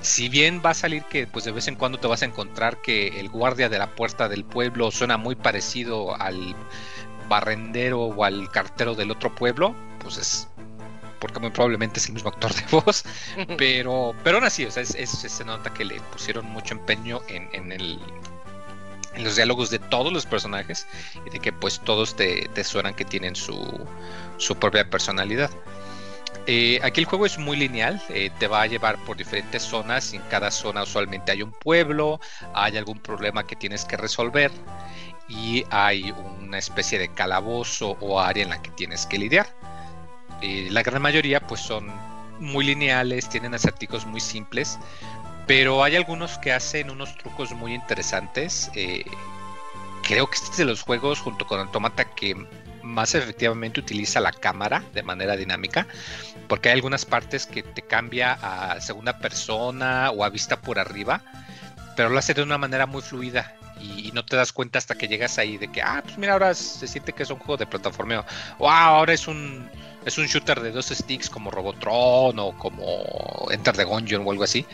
Si 0.00 0.28
bien 0.28 0.62
va 0.64 0.70
a 0.70 0.74
salir 0.74 1.04
que 1.04 1.26
pues 1.26 1.44
de 1.44 1.52
vez 1.52 1.68
en 1.68 1.76
cuando 1.76 1.98
te 1.98 2.06
vas 2.06 2.22
a 2.22 2.26
encontrar 2.26 2.80
que 2.82 3.20
el 3.20 3.28
guardia 3.30 3.68
de 3.68 3.78
la 3.78 3.94
puerta 3.94 4.28
del 4.28 4.44
pueblo 4.44 4.90
suena 4.90 5.16
muy 5.16 5.34
parecido 5.34 6.14
al 6.20 6.54
barrendero 7.28 8.00
o 8.02 8.24
al 8.24 8.50
cartero 8.50 8.94
del 8.94 9.10
otro 9.10 9.34
pueblo, 9.34 9.74
pues 10.00 10.18
es 10.18 10.48
porque 11.20 11.40
muy 11.40 11.50
probablemente 11.50 11.98
es 11.98 12.06
el 12.06 12.12
mismo 12.12 12.28
actor 12.28 12.54
de 12.54 12.62
voz, 12.70 13.04
pero, 13.58 14.14
pero 14.22 14.38
aún 14.38 14.46
así, 14.46 14.64
o 14.64 14.70
sea, 14.70 14.84
se 14.84 15.44
nota 15.44 15.72
que 15.74 15.84
le 15.84 16.00
pusieron 16.12 16.46
mucho 16.46 16.74
empeño 16.74 17.20
en 17.28 17.72
el, 17.72 17.98
en 19.18 19.24
los 19.24 19.36
diálogos 19.36 19.70
de 19.70 19.78
todos 19.78 20.12
los 20.12 20.26
personajes 20.26 20.86
y 21.26 21.30
de 21.30 21.40
que 21.40 21.52
pues 21.52 21.80
todos 21.80 22.16
te, 22.16 22.48
suenan 22.64 22.94
que 22.94 23.04
tienen 23.04 23.36
su, 23.36 23.86
su 24.38 24.56
propia 24.56 24.88
personalidad. 24.88 25.50
Eh, 26.46 26.80
aquí 26.82 27.00
el 27.00 27.06
juego 27.06 27.26
es 27.26 27.36
muy 27.36 27.56
lineal, 27.56 28.00
eh, 28.08 28.30
te 28.38 28.46
va 28.46 28.62
a 28.62 28.66
llevar 28.66 28.96
por 29.04 29.16
diferentes 29.16 29.62
zonas 29.62 30.14
y 30.14 30.16
en 30.16 30.22
cada 30.30 30.50
zona 30.50 30.82
usualmente 30.82 31.32
hay 31.32 31.42
un 31.42 31.52
pueblo, 31.52 32.20
hay 32.54 32.78
algún 32.78 32.98
problema 33.00 33.46
que 33.46 33.54
tienes 33.54 33.84
que 33.84 33.98
resolver 33.98 34.50
y 35.28 35.64
hay 35.70 36.12
una 36.40 36.58
especie 36.58 36.98
de 36.98 37.08
calabozo 37.08 37.96
o 38.00 38.20
área 38.20 38.42
en 38.42 38.50
la 38.50 38.62
que 38.62 38.70
tienes 38.70 39.06
que 39.06 39.18
lidiar. 39.18 39.46
La 40.42 40.82
gran 40.82 41.02
mayoría 41.02 41.40
pues 41.40 41.60
son 41.60 41.90
muy 42.40 42.64
lineales, 42.64 43.28
tienen 43.28 43.54
acertijos 43.54 44.06
muy 44.06 44.20
simples, 44.20 44.78
pero 45.46 45.82
hay 45.82 45.96
algunos 45.96 46.38
que 46.38 46.52
hacen 46.52 46.90
unos 46.90 47.16
trucos 47.18 47.52
muy 47.52 47.74
interesantes. 47.74 48.70
Eh, 48.74 49.04
creo 50.02 50.26
que 50.28 50.36
este 50.36 50.50
es 50.50 50.56
de 50.58 50.64
los 50.64 50.82
juegos, 50.82 51.20
junto 51.20 51.46
con 51.46 51.60
Automata, 51.60 52.04
que 52.04 52.34
más 52.82 53.14
efectivamente 53.14 53.80
utiliza 53.80 54.20
la 54.20 54.32
cámara 54.32 54.82
de 54.94 55.02
manera 55.02 55.36
dinámica, 55.36 55.86
porque 56.48 56.68
hay 56.68 56.76
algunas 56.76 57.04
partes 57.04 57.46
que 57.46 57.62
te 57.62 57.82
cambia 57.82 58.38
a 58.40 58.80
segunda 58.80 59.18
persona 59.18 60.10
o 60.10 60.24
a 60.24 60.30
vista 60.30 60.60
por 60.60 60.78
arriba, 60.78 61.22
pero 61.96 62.08
lo 62.08 62.18
hace 62.18 62.32
de 62.32 62.42
una 62.42 62.58
manera 62.58 62.86
muy 62.86 63.02
fluida 63.02 63.56
y, 63.80 64.10
no 64.12 64.24
te 64.24 64.36
das 64.36 64.52
cuenta 64.52 64.78
hasta 64.78 64.94
que 64.94 65.08
llegas 65.08 65.38
ahí 65.38 65.58
de 65.58 65.68
que, 65.68 65.82
ah, 65.82 66.00
pues 66.02 66.18
mira, 66.18 66.32
ahora 66.32 66.54
se 66.54 66.86
siente 66.86 67.12
que 67.12 67.22
es 67.22 67.30
un 67.30 67.38
juego 67.38 67.56
de 67.56 67.66
plataformeo, 67.66 68.24
wow, 68.58 68.68
ahora 68.68 69.12
es 69.12 69.28
un, 69.28 69.68
es 70.04 70.18
un 70.18 70.26
shooter 70.26 70.60
de 70.60 70.72
dos 70.72 70.86
sticks 70.86 71.28
como 71.28 71.50
Robotron 71.50 72.38
o 72.38 72.56
como 72.58 73.48
Enter 73.50 73.76
the 73.76 73.84
Gungeon 73.84 74.26
o 74.26 74.30
algo 74.30 74.44
así. 74.44 74.66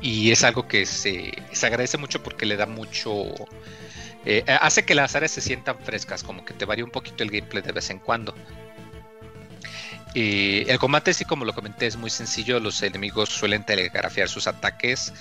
Y 0.00 0.30
es 0.30 0.44
algo 0.44 0.68
que 0.68 0.84
se, 0.84 1.32
agradece 1.62 1.96
mucho 1.96 2.22
porque 2.22 2.46
le 2.46 2.56
da 2.56 2.66
mucho... 2.66 3.24
Eh, 4.26 4.44
hace 4.60 4.84
que 4.84 4.94
las 4.94 5.14
áreas 5.16 5.32
se 5.32 5.40
sientan 5.40 5.78
frescas, 5.78 6.22
como 6.22 6.44
que 6.44 6.54
te 6.54 6.64
varía 6.64 6.84
un 6.84 6.90
poquito 6.90 7.24
el 7.24 7.30
gameplay 7.30 7.62
de 7.62 7.72
vez 7.72 7.90
en 7.90 7.98
cuando. 7.98 8.34
Eh, 10.14 10.64
el 10.68 10.78
combate, 10.78 11.12
sí, 11.12 11.24
como 11.24 11.44
lo 11.44 11.52
comenté, 11.52 11.86
es 11.86 11.96
muy 11.96 12.10
sencillo. 12.10 12.60
Los 12.60 12.82
enemigos 12.82 13.30
suelen 13.30 13.64
telegrafiar 13.64 14.28
sus 14.28 14.46
ataques. 14.46 15.12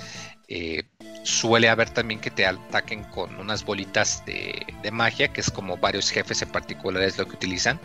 Eh, 0.47 0.83
suele 1.23 1.69
haber 1.69 1.89
también 1.89 2.19
que 2.19 2.29
te 2.29 2.45
ataquen 2.45 3.03
con 3.05 3.39
unas 3.39 3.63
bolitas 3.63 4.23
de, 4.25 4.65
de, 4.81 4.91
magia, 4.91 5.29
que 5.29 5.41
es 5.41 5.49
como 5.49 5.77
varios 5.77 6.09
jefes 6.09 6.41
en 6.41 6.49
particular 6.49 7.01
es 7.01 7.17
lo 7.17 7.25
que 7.25 7.35
utilizan, 7.35 7.79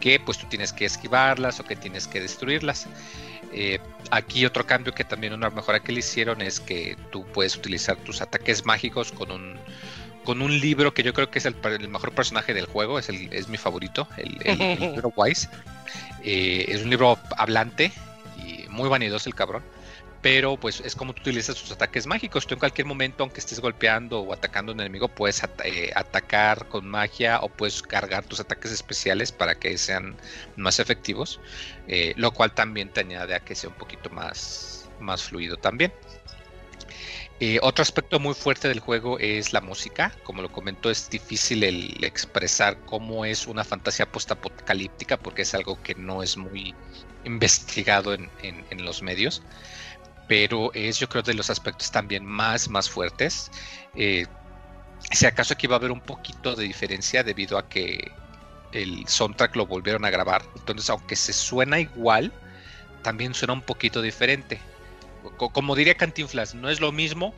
que 0.00 0.20
pues 0.20 0.38
tú 0.38 0.46
tienes 0.46 0.72
que 0.72 0.84
esquivarlas 0.84 1.60
o 1.60 1.64
que 1.64 1.76
tienes 1.76 2.06
que 2.06 2.20
destruirlas. 2.20 2.86
Eh, 3.52 3.78
aquí 4.10 4.44
otro 4.44 4.66
cambio 4.66 4.94
que 4.94 5.04
también 5.04 5.32
una 5.32 5.50
mejora 5.50 5.80
que 5.80 5.92
le 5.92 6.00
hicieron 6.00 6.42
es 6.42 6.60
que 6.60 6.96
tú 7.10 7.24
puedes 7.24 7.56
utilizar 7.56 7.96
tus 7.96 8.20
ataques 8.20 8.64
mágicos 8.64 9.12
con 9.12 9.30
un 9.30 9.58
con 10.24 10.40
un 10.40 10.58
libro 10.58 10.94
que 10.94 11.02
yo 11.02 11.12
creo 11.12 11.30
que 11.30 11.38
es 11.38 11.44
el, 11.44 11.54
mejor 11.90 12.12
personaje 12.12 12.54
del 12.54 12.64
juego, 12.64 12.98
es, 12.98 13.10
el, 13.10 13.30
es 13.30 13.48
mi 13.48 13.58
favorito, 13.58 14.08
el, 14.16 14.78
libro 14.80 15.12
Wise. 15.14 15.50
Eh, 16.22 16.64
es 16.68 16.82
un 16.82 16.88
libro 16.88 17.18
hablante 17.36 17.92
y 18.38 18.66
muy 18.70 18.88
vanidoso 18.88 19.28
el 19.28 19.34
cabrón 19.34 19.62
pero 20.24 20.56
pues 20.56 20.80
es 20.80 20.96
como 20.96 21.12
tú 21.12 21.20
utilizas 21.20 21.54
tus 21.54 21.70
ataques 21.70 22.06
mágicos. 22.06 22.46
Tú 22.46 22.54
en 22.54 22.58
cualquier 22.58 22.86
momento, 22.86 23.22
aunque 23.22 23.40
estés 23.40 23.60
golpeando 23.60 24.20
o 24.20 24.32
atacando 24.32 24.72
a 24.72 24.74
un 24.74 24.80
enemigo, 24.80 25.06
puedes 25.06 25.42
eh, 25.62 25.90
atacar 25.94 26.66
con 26.68 26.88
magia 26.88 27.40
o 27.42 27.50
puedes 27.50 27.82
cargar 27.82 28.24
tus 28.24 28.40
ataques 28.40 28.72
especiales 28.72 29.32
para 29.32 29.54
que 29.54 29.76
sean 29.76 30.16
más 30.56 30.78
efectivos, 30.78 31.40
eh, 31.88 32.14
lo 32.16 32.30
cual 32.30 32.54
también 32.54 32.88
te 32.88 33.00
añade 33.00 33.34
a 33.34 33.40
que 33.40 33.54
sea 33.54 33.68
un 33.68 33.76
poquito 33.76 34.08
más, 34.08 34.88
más 34.98 35.24
fluido 35.24 35.58
también. 35.58 35.92
Eh, 37.38 37.58
otro 37.60 37.82
aspecto 37.82 38.18
muy 38.18 38.32
fuerte 38.32 38.68
del 38.68 38.80
juego 38.80 39.18
es 39.18 39.52
la 39.52 39.60
música. 39.60 40.16
Como 40.22 40.40
lo 40.40 40.50
comentó, 40.50 40.90
es 40.90 41.10
difícil 41.10 41.62
expresar 42.02 42.78
cómo 42.86 43.26
es 43.26 43.46
una 43.46 43.62
fantasía 43.62 44.10
postapocalíptica 44.10 45.18
porque 45.18 45.42
es 45.42 45.52
algo 45.54 45.82
que 45.82 45.94
no 45.94 46.22
es 46.22 46.38
muy 46.38 46.74
investigado 47.24 48.14
en, 48.14 48.30
en 48.42 48.84
los 48.86 49.02
medios 49.02 49.42
pero 50.26 50.72
es 50.74 50.98
yo 50.98 51.08
creo 51.08 51.22
de 51.22 51.34
los 51.34 51.50
aspectos 51.50 51.90
también 51.90 52.24
más, 52.24 52.68
más 52.68 52.88
fuertes. 52.88 53.50
Eh, 53.94 54.26
si 55.12 55.26
acaso 55.26 55.54
aquí 55.54 55.66
va 55.66 55.76
a 55.76 55.78
haber 55.78 55.92
un 55.92 56.00
poquito 56.00 56.54
de 56.54 56.64
diferencia 56.64 57.22
debido 57.22 57.58
a 57.58 57.68
que 57.68 58.10
el 58.72 59.06
soundtrack 59.06 59.54
lo 59.56 59.66
volvieron 59.66 60.04
a 60.04 60.10
grabar, 60.10 60.42
entonces 60.56 60.88
aunque 60.90 61.16
se 61.16 61.32
suena 61.32 61.78
igual, 61.78 62.32
también 63.02 63.34
suena 63.34 63.52
un 63.52 63.62
poquito 63.62 64.02
diferente. 64.02 64.60
como 65.38 65.76
diría 65.76 65.94
Cantinflas, 65.94 66.54
no 66.54 66.68
es 66.68 66.80
lo 66.80 66.90
mismo, 66.90 67.34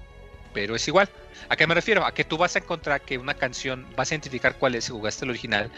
pero 0.54 0.74
es 0.74 0.88
igual. 0.88 1.10
¿A 1.48 1.56
qué 1.56 1.66
me 1.66 1.74
refiero? 1.74 2.06
A 2.06 2.14
que 2.14 2.24
tú 2.24 2.38
vas 2.38 2.56
a 2.56 2.60
encontrar 2.60 3.02
que 3.02 3.18
una 3.18 3.34
canción, 3.34 3.86
vas 3.96 4.10
a 4.10 4.14
identificar 4.14 4.56
cuál 4.56 4.74
es 4.74 4.84
si 4.84 4.92
jugaste 4.92 5.24
el 5.24 5.30
original, 5.30 5.70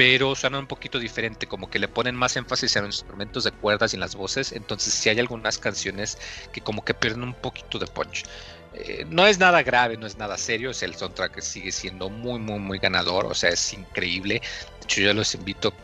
pero 0.00 0.34
suena 0.34 0.58
un 0.58 0.66
poquito 0.66 0.98
diferente, 0.98 1.46
como 1.46 1.68
que 1.68 1.78
le 1.78 1.86
ponen 1.86 2.16
más 2.16 2.34
énfasis 2.34 2.74
en 2.76 2.86
los 2.86 2.96
instrumentos 3.00 3.44
de 3.44 3.52
cuerdas 3.52 3.92
y 3.92 3.96
en 3.96 4.00
las 4.00 4.14
voces, 4.14 4.50
entonces 4.52 4.94
sí 4.94 5.10
hay 5.10 5.20
algunas 5.20 5.58
canciones 5.58 6.16
que 6.54 6.62
como 6.62 6.82
que 6.82 6.94
pierden 6.94 7.22
un 7.22 7.34
poquito 7.34 7.78
de 7.78 7.86
punch. 7.86 8.24
Eh, 8.72 9.04
no 9.10 9.26
es 9.26 9.38
nada 9.38 9.62
grave, 9.62 9.98
no 9.98 10.06
es 10.06 10.16
nada 10.16 10.38
serio, 10.38 10.70
el 10.70 10.94
soundtrack 10.94 11.42
sigue 11.42 11.70
siendo 11.70 12.08
muy, 12.08 12.38
muy, 12.38 12.58
muy 12.58 12.78
ganador, 12.78 13.26
o 13.26 13.34
sea, 13.34 13.50
es 13.50 13.74
increíble. 13.74 14.40
De 14.40 14.84
hecho, 14.84 15.02
yo 15.02 15.12
los 15.12 15.34
invito 15.34 15.74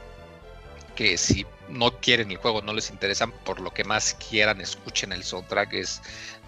que 0.95 1.19
si 1.19 1.45
no 1.69 2.01
quieren 2.01 2.31
el 2.31 2.39
juego, 2.39 2.63
no 2.63 2.73
les 2.73 2.89
interesan, 2.89 3.33
por 3.45 3.61
lo 3.61 3.71
que 3.75 3.85
más 3.85 4.15
quieran, 4.15 4.63
escuchen 4.63 5.13
el 5.13 5.25
soundtrack, 5.25 5.75
es 5.75 6.01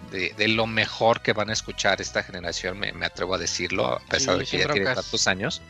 de, 0.09 0.47
lo 0.47 0.65
mejor 0.65 1.21
que 1.21 1.33
van 1.33 1.51
a 1.51 1.53
escuchar 1.53 2.01
esta 2.01 2.23
generación, 2.23 2.79
me, 2.79 3.05
atrevo 3.05 3.35
a 3.35 3.37
decirlo, 3.37 3.85
a 3.85 3.99
pesar 3.99 4.39
de 4.39 4.45
que 4.45 4.57
ya 4.57 4.73
tiene 4.73 4.95
tantos 4.95 5.27
años. 5.27 5.61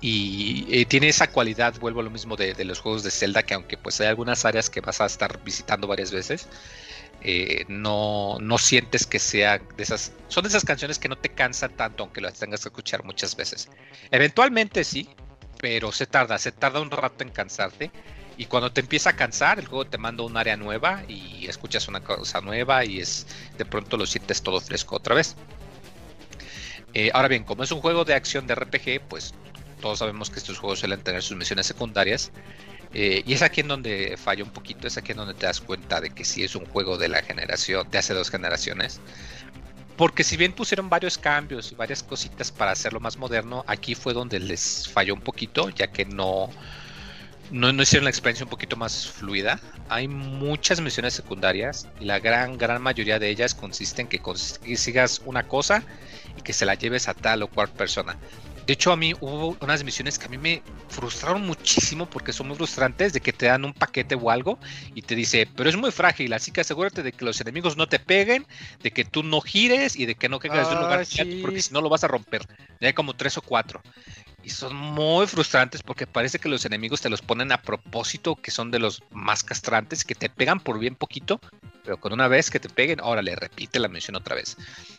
Y 0.00 0.84
tiene 0.86 1.08
esa 1.08 1.30
cualidad, 1.30 1.74
vuelvo 1.80 2.00
a 2.00 2.02
lo 2.02 2.10
mismo 2.10 2.36
de, 2.36 2.64
los 2.64 2.80
juegos 2.80 3.02
de 3.02 3.10
Zelda, 3.10 3.42
que 3.42 3.54
aunque 3.54 3.76
pues 3.76 4.00
hay 4.00 4.06
algunas 4.06 4.44
áreas 4.44 4.70
que 4.70 4.80
vas 4.80 5.00
a 5.00 5.06
estar 5.06 5.42
visitando 5.44 5.86
varias 5.86 6.10
veces, 6.10 6.48
eh, 7.22 7.64
no, 7.68 8.38
no 8.40 8.56
sientes 8.56 9.06
que 9.06 9.18
sea 9.18 9.58
de 9.58 9.82
esas, 9.82 10.12
son 10.28 10.44
de 10.44 10.48
esas 10.48 10.64
canciones 10.64 10.98
que 10.98 11.08
no 11.08 11.16
te 11.16 11.28
cansan 11.28 11.76
tanto 11.76 12.04
aunque 12.04 12.22
las 12.22 12.38
tengas 12.38 12.62
que 12.62 12.68
escuchar 12.68 13.04
muchas 13.04 13.36
veces. 13.36 13.68
Eventualmente 14.10 14.84
sí, 14.84 15.08
pero 15.58 15.92
se 15.92 16.06
tarda, 16.06 16.38
se 16.38 16.52
tarda 16.52 16.80
un 16.80 16.90
rato 16.90 17.22
en 17.22 17.30
cansarte. 17.30 17.90
Y 18.38 18.46
cuando 18.46 18.72
te 18.72 18.80
empieza 18.80 19.10
a 19.10 19.16
cansar, 19.16 19.58
el 19.58 19.66
juego 19.66 19.84
te 19.84 19.98
manda 19.98 20.22
un 20.24 20.34
área 20.38 20.56
nueva 20.56 21.02
y 21.06 21.46
escuchas 21.46 21.88
una 21.88 22.00
cosa 22.00 22.40
nueva 22.40 22.86
y 22.86 22.98
es 22.98 23.26
de 23.58 23.66
pronto 23.66 23.98
lo 23.98 24.06
sientes 24.06 24.40
todo 24.40 24.62
fresco 24.62 24.96
otra 24.96 25.14
vez. 25.14 25.36
Eh, 26.94 27.10
ahora 27.12 27.28
bien, 27.28 27.44
como 27.44 27.62
es 27.62 27.70
un 27.70 27.80
juego 27.80 28.06
de 28.06 28.14
acción 28.14 28.46
de 28.46 28.54
RPG, 28.54 29.02
pues 29.08 29.34
todos 29.80 29.98
sabemos 29.98 30.30
que 30.30 30.38
estos 30.38 30.58
juegos 30.58 30.80
suelen 30.80 31.02
tener 31.02 31.22
sus 31.22 31.36
misiones 31.36 31.66
secundarias. 31.66 32.30
Eh, 32.92 33.22
y 33.24 33.34
es 33.34 33.42
aquí 33.42 33.60
en 33.60 33.68
donde 33.68 34.16
falla 34.16 34.42
un 34.42 34.50
poquito, 34.50 34.86
es 34.86 34.96
aquí 34.96 35.12
en 35.12 35.18
donde 35.18 35.34
te 35.34 35.46
das 35.46 35.60
cuenta 35.60 36.00
de 36.00 36.10
que 36.10 36.24
sí 36.24 36.42
es 36.42 36.56
un 36.56 36.66
juego 36.66 36.98
de 36.98 37.08
la 37.08 37.22
generación, 37.22 37.88
de 37.90 37.98
hace 37.98 38.14
dos 38.14 38.30
generaciones. 38.30 39.00
Porque 39.96 40.24
si 40.24 40.36
bien 40.36 40.52
pusieron 40.52 40.88
varios 40.88 41.18
cambios 41.18 41.70
y 41.72 41.74
varias 41.74 42.02
cositas 42.02 42.50
para 42.50 42.72
hacerlo 42.72 43.00
más 43.00 43.18
moderno, 43.18 43.64
aquí 43.66 43.94
fue 43.94 44.14
donde 44.14 44.40
les 44.40 44.88
falló 44.88 45.14
un 45.14 45.20
poquito, 45.20 45.68
ya 45.68 45.88
que 45.88 46.06
no, 46.06 46.50
no, 47.50 47.70
hicieron 47.82 48.04
la 48.04 48.10
experiencia 48.10 48.44
un 48.44 48.50
poquito 48.50 48.76
más 48.76 49.08
fluida. 49.08 49.60
Hay 49.88 50.08
muchas 50.08 50.80
misiones 50.80 51.14
secundarias 51.14 51.86
y 52.00 52.04
la 52.04 52.18
gran, 52.18 52.56
gran 52.56 52.80
mayoría 52.80 53.18
de 53.18 53.28
ellas 53.28 53.54
consisten 53.54 54.04
en 54.04 54.08
que 54.08 54.20
consigas 54.20 55.20
una 55.26 55.46
cosa 55.46 55.82
y 56.38 56.42
que 56.42 56.52
se 56.52 56.64
la 56.64 56.74
lleves 56.74 57.08
a 57.08 57.14
tal 57.14 57.42
o 57.42 57.48
cual 57.48 57.68
persona. 57.68 58.16
De 58.70 58.74
hecho, 58.74 58.92
a 58.92 58.96
mí 58.96 59.14
hubo 59.18 59.56
unas 59.62 59.82
misiones 59.82 60.16
que 60.16 60.26
a 60.26 60.28
mí 60.28 60.38
me 60.38 60.62
frustraron 60.90 61.44
muchísimo 61.44 62.06
porque 62.06 62.32
son 62.32 62.46
muy 62.46 62.56
frustrantes 62.56 63.12
de 63.12 63.20
que 63.20 63.32
te 63.32 63.46
dan 63.46 63.64
un 63.64 63.72
paquete 63.72 64.14
o 64.14 64.30
algo 64.30 64.60
y 64.94 65.02
te 65.02 65.16
dice, 65.16 65.48
pero 65.56 65.68
es 65.68 65.76
muy 65.76 65.90
frágil, 65.90 66.32
así 66.34 66.52
que 66.52 66.60
asegúrate 66.60 67.02
de 67.02 67.10
que 67.10 67.24
los 67.24 67.40
enemigos 67.40 67.76
no 67.76 67.88
te 67.88 67.98
peguen, 67.98 68.46
de 68.80 68.92
que 68.92 69.04
tú 69.04 69.24
no 69.24 69.40
gires 69.40 69.96
y 69.96 70.06
de 70.06 70.14
que 70.14 70.28
no 70.28 70.38
caigas 70.38 70.68
de 70.68 70.76
un 70.76 70.82
lugar 70.82 71.00
ah, 71.00 71.24
porque 71.42 71.62
si 71.62 71.74
no 71.74 71.80
lo 71.80 71.88
vas 71.88 72.04
a 72.04 72.06
romper. 72.06 72.42
Ya 72.78 72.86
hay 72.86 72.92
como 72.92 73.14
tres 73.14 73.36
o 73.38 73.42
cuatro 73.42 73.82
y 74.42 74.50
son 74.50 74.74
muy 74.74 75.26
frustrantes 75.26 75.82
porque 75.82 76.06
parece 76.06 76.38
que 76.38 76.48
los 76.48 76.64
enemigos 76.64 77.00
te 77.00 77.10
los 77.10 77.22
ponen 77.22 77.52
a 77.52 77.62
propósito, 77.62 78.36
que 78.36 78.50
son 78.50 78.70
de 78.70 78.78
los 78.78 79.02
más 79.10 79.44
castrantes, 79.44 80.04
que 80.04 80.14
te 80.14 80.30
pegan 80.30 80.60
por 80.60 80.78
bien 80.78 80.94
poquito, 80.94 81.40
pero 81.84 81.98
con 81.98 82.12
una 82.12 82.28
vez 82.28 82.50
que 82.50 82.60
te 82.60 82.68
peguen, 82.68 83.00
órale, 83.00 83.36
repite 83.36 83.78
la 83.78 83.88
misión 83.88 84.16
otra 84.16 84.34
vez. 84.34 84.56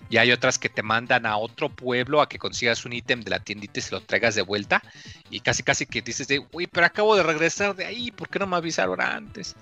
Y 0.10 0.18
hay 0.18 0.32
otras 0.32 0.60
que 0.60 0.70
te 0.70 0.84
mandan 0.84 1.26
a 1.26 1.38
otro 1.38 1.70
pueblo 1.70 2.22
a 2.22 2.30
que 2.30 2.38
consigas 2.38 2.86
un 2.86 2.94
ítem 2.94 3.22
de 3.22 3.32
la 3.32 3.40
tiendita 3.40 3.80
y 3.80 3.84
se 3.84 3.92
lo 3.92 4.02
traigas 4.02 4.36
de 4.36 4.42
vuelta, 4.44 4.82
y 5.30 5.40
casi 5.40 5.64
casi 5.64 5.86
que 5.86 6.02
dices 6.02 6.28
de, 6.28 6.46
uy, 6.52 6.68
pero 6.68 6.86
acabo 6.86 7.16
de 7.16 7.24
regresar 7.24 7.76
de 7.76 7.86
ahí, 7.86 8.12
¿por 8.12 8.30
qué 8.30 8.40
no 8.40 8.48
me 8.48 8.58
avisaron 8.58 9.02
antes? 9.02 9.56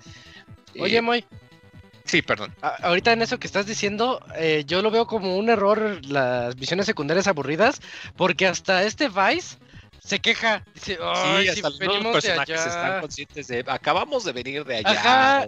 Oye, 0.77 0.97
eh, 0.97 1.01
Moy. 1.01 1.25
Sí, 2.05 2.23
perdón. 2.23 2.55
ahorita 2.61 3.13
en 3.13 3.21
eso 3.21 3.37
que 3.37 3.45
estás 3.45 3.67
diciendo, 3.67 4.19
eh, 4.35 4.63
yo 4.65 4.81
lo 4.81 4.89
veo 4.89 5.05
como 5.05 5.37
un 5.37 5.47
error 5.47 6.03
las 6.07 6.57
misiones 6.57 6.87
secundarias 6.87 7.27
aburridas, 7.27 7.81
porque 8.17 8.47
hasta 8.47 8.83
este 8.83 9.09
Vice 9.09 9.57
se 10.03 10.19
queja. 10.19 10.63
Dice, 10.73 10.97
sí, 10.97 11.47
hasta 11.49 11.69
los 11.69 11.77
personajes 11.79 12.65
están 12.65 13.01
conscientes 13.01 13.47
de. 13.47 13.63
Acabamos 13.67 14.23
de 14.23 14.31
venir 14.31 14.65
de 14.65 14.77
allá. 14.77 15.47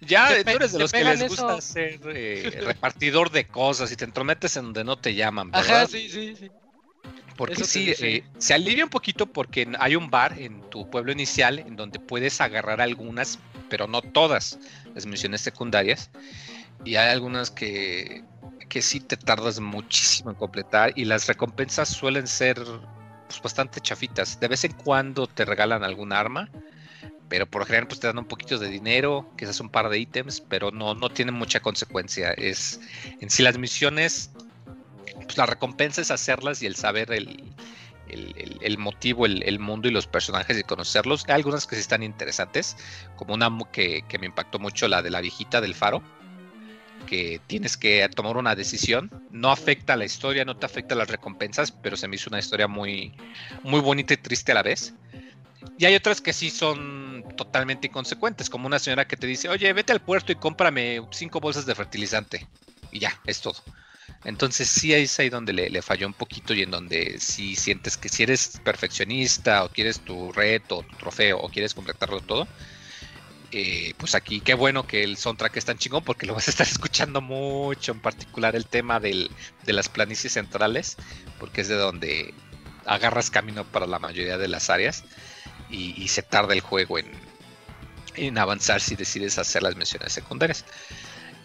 Ya 0.00 0.28
tú 0.44 0.50
eres 0.50 0.72
de 0.72 0.78
los 0.78 0.92
que 0.92 1.04
les 1.04 1.28
gusta 1.28 1.60
ser 1.60 2.00
eh, 2.06 2.60
repartidor 2.64 3.30
de 3.30 3.46
cosas 3.46 3.90
y 3.92 3.96
te 3.96 4.04
entrometes 4.04 4.56
en 4.56 4.64
donde 4.64 4.84
no 4.84 4.96
te 4.98 5.14
llaman, 5.14 5.50
¿verdad? 5.50 5.82
Ajá, 5.82 5.86
sí, 5.86 6.08
sí, 6.08 6.36
sí. 6.36 6.50
Porque 7.36 7.64
sí, 7.64 7.94
eh, 8.00 8.24
se 8.38 8.52
alivia 8.52 8.84
un 8.84 8.90
poquito 8.90 9.26
porque 9.26 9.70
hay 9.78 9.94
un 9.94 10.10
bar 10.10 10.36
en 10.38 10.60
tu 10.70 10.90
pueblo 10.90 11.12
inicial 11.12 11.60
en 11.60 11.76
donde 11.76 12.00
puedes 12.00 12.40
agarrar 12.40 12.80
algunas, 12.80 13.38
pero 13.70 13.86
no 13.86 14.02
todas 14.02 14.58
las 14.92 15.06
misiones 15.06 15.40
secundarias. 15.40 16.10
Y 16.84 16.96
hay 16.96 17.10
algunas 17.10 17.52
que, 17.52 18.24
que 18.68 18.82
sí 18.82 18.98
te 18.98 19.16
tardas 19.16 19.60
muchísimo 19.60 20.30
en 20.30 20.36
completar 20.36 20.92
y 20.96 21.04
las 21.04 21.28
recompensas 21.28 21.88
suelen 21.88 22.26
ser 22.26 22.58
pues, 23.28 23.40
bastante 23.40 23.80
chafitas. 23.80 24.40
De 24.40 24.48
vez 24.48 24.64
en 24.64 24.72
cuando 24.72 25.26
te 25.26 25.44
regalan 25.44 25.84
algún 25.84 26.12
arma, 26.12 26.48
pero 27.28 27.46
por 27.46 27.66
general 27.66 27.86
pues 27.86 28.00
te 28.00 28.06
dan 28.06 28.18
un 28.18 28.24
poquito 28.24 28.58
de 28.58 28.68
dinero, 28.68 29.30
quizás 29.36 29.60
un 29.60 29.68
par 29.68 29.88
de 29.88 29.98
ítems, 29.98 30.40
pero 30.40 30.70
no, 30.70 30.94
no 30.94 31.10
tienen 31.10 31.34
mucha 31.34 31.60
consecuencia. 31.60 32.32
Es 32.32 32.80
en 33.20 33.30
sí 33.30 33.42
las 33.42 33.58
misiones, 33.58 34.30
pues 35.24 35.36
la 35.36 35.46
recompensa 35.46 36.00
es 36.00 36.10
hacerlas 36.10 36.62
y 36.62 36.66
el 36.66 36.74
saber 36.74 37.12
el, 37.12 37.44
el, 38.08 38.78
motivo, 38.78 39.26
el, 39.26 39.58
mundo 39.58 39.88
y 39.88 39.90
los 39.90 40.06
personajes 40.06 40.58
y 40.58 40.62
conocerlos. 40.62 41.24
Hay 41.28 41.34
algunas 41.34 41.66
que 41.66 41.76
sí 41.76 41.82
están 41.82 42.02
interesantes, 42.02 42.76
como 43.16 43.34
una 43.34 43.50
que, 43.70 44.04
que 44.08 44.18
me 44.18 44.26
impactó 44.26 44.58
mucho, 44.58 44.88
la 44.88 45.02
de 45.02 45.10
la 45.10 45.20
viejita 45.20 45.60
del 45.60 45.74
faro 45.74 46.02
que 47.08 47.40
tienes 47.46 47.76
que 47.76 48.08
tomar 48.14 48.36
una 48.36 48.54
decisión. 48.54 49.10
No 49.30 49.50
afecta 49.50 49.94
a 49.94 49.96
la 49.96 50.04
historia, 50.04 50.44
no 50.44 50.56
te 50.56 50.66
afecta 50.66 50.94
a 50.94 50.98
las 50.98 51.08
recompensas, 51.08 51.72
pero 51.72 51.96
se 51.96 52.06
me 52.06 52.16
hizo 52.16 52.30
una 52.30 52.38
historia 52.38 52.68
muy, 52.68 53.14
muy 53.62 53.80
bonita 53.80 54.14
y 54.14 54.18
triste 54.18 54.52
a 54.52 54.56
la 54.56 54.62
vez. 54.62 54.94
Y 55.78 55.86
hay 55.86 55.94
otras 55.94 56.20
que 56.20 56.32
sí 56.32 56.50
son 56.50 57.24
totalmente 57.36 57.86
inconsecuentes, 57.86 58.50
como 58.50 58.66
una 58.66 58.78
señora 58.78 59.08
que 59.08 59.16
te 59.16 59.26
dice, 59.26 59.48
oye, 59.48 59.72
vete 59.72 59.92
al 59.92 60.00
puerto 60.00 60.32
y 60.32 60.36
cómprame 60.36 61.00
cinco 61.10 61.40
bolsas 61.40 61.66
de 61.66 61.74
fertilizante. 61.74 62.46
Y 62.92 62.98
ya, 63.00 63.18
es 63.26 63.40
todo. 63.40 63.56
Entonces 64.24 64.68
sí 64.68 64.92
es 64.92 65.18
ahí 65.20 65.30
donde 65.30 65.52
le, 65.52 65.70
le, 65.70 65.82
falló 65.82 66.06
un 66.06 66.12
poquito 66.12 66.52
y 66.52 66.62
en 66.62 66.70
donde 66.70 67.18
si 67.20 67.54
sientes 67.56 67.96
que 67.96 68.08
si 68.08 68.24
eres 68.24 68.60
perfeccionista 68.64 69.64
o 69.64 69.68
quieres 69.68 70.00
tu 70.00 70.32
reto, 70.32 70.82
tu 70.82 70.96
trofeo 70.96 71.38
o 71.38 71.48
quieres 71.48 71.74
completarlo 71.74 72.20
todo, 72.20 72.48
eh, 73.52 73.94
pues 73.96 74.14
aquí 74.14 74.40
qué 74.40 74.54
bueno 74.54 74.86
que 74.86 75.02
el 75.04 75.16
soundtrack 75.16 75.56
es 75.56 75.64
tan 75.64 75.78
chingón 75.78 76.04
porque 76.04 76.26
lo 76.26 76.34
vas 76.34 76.48
a 76.48 76.50
estar 76.50 76.66
escuchando 76.70 77.20
mucho, 77.20 77.92
en 77.92 78.00
particular 78.00 78.56
el 78.56 78.66
tema 78.66 79.00
de 79.00 79.30
las 79.66 79.88
planicies 79.88 80.32
centrales, 80.32 80.96
porque 81.38 81.62
es 81.62 81.68
de 81.68 81.76
donde 81.76 82.34
agarras 82.88 83.30
camino 83.30 83.64
para 83.64 83.86
la 83.86 83.98
mayoría 83.98 84.38
de 84.38 84.48
las 84.48 84.70
áreas 84.70 85.04
y, 85.70 86.08
se 86.08 86.22
tarda 86.22 86.54
el 86.54 86.60
juego 86.60 86.98
en, 86.98 88.38
avanzar 88.38 88.80
si 88.80 88.96
decides 88.96 89.38
hacer 89.38 89.62
las 89.62 89.76
misiones 89.76 90.12
secundarias. 90.12 90.64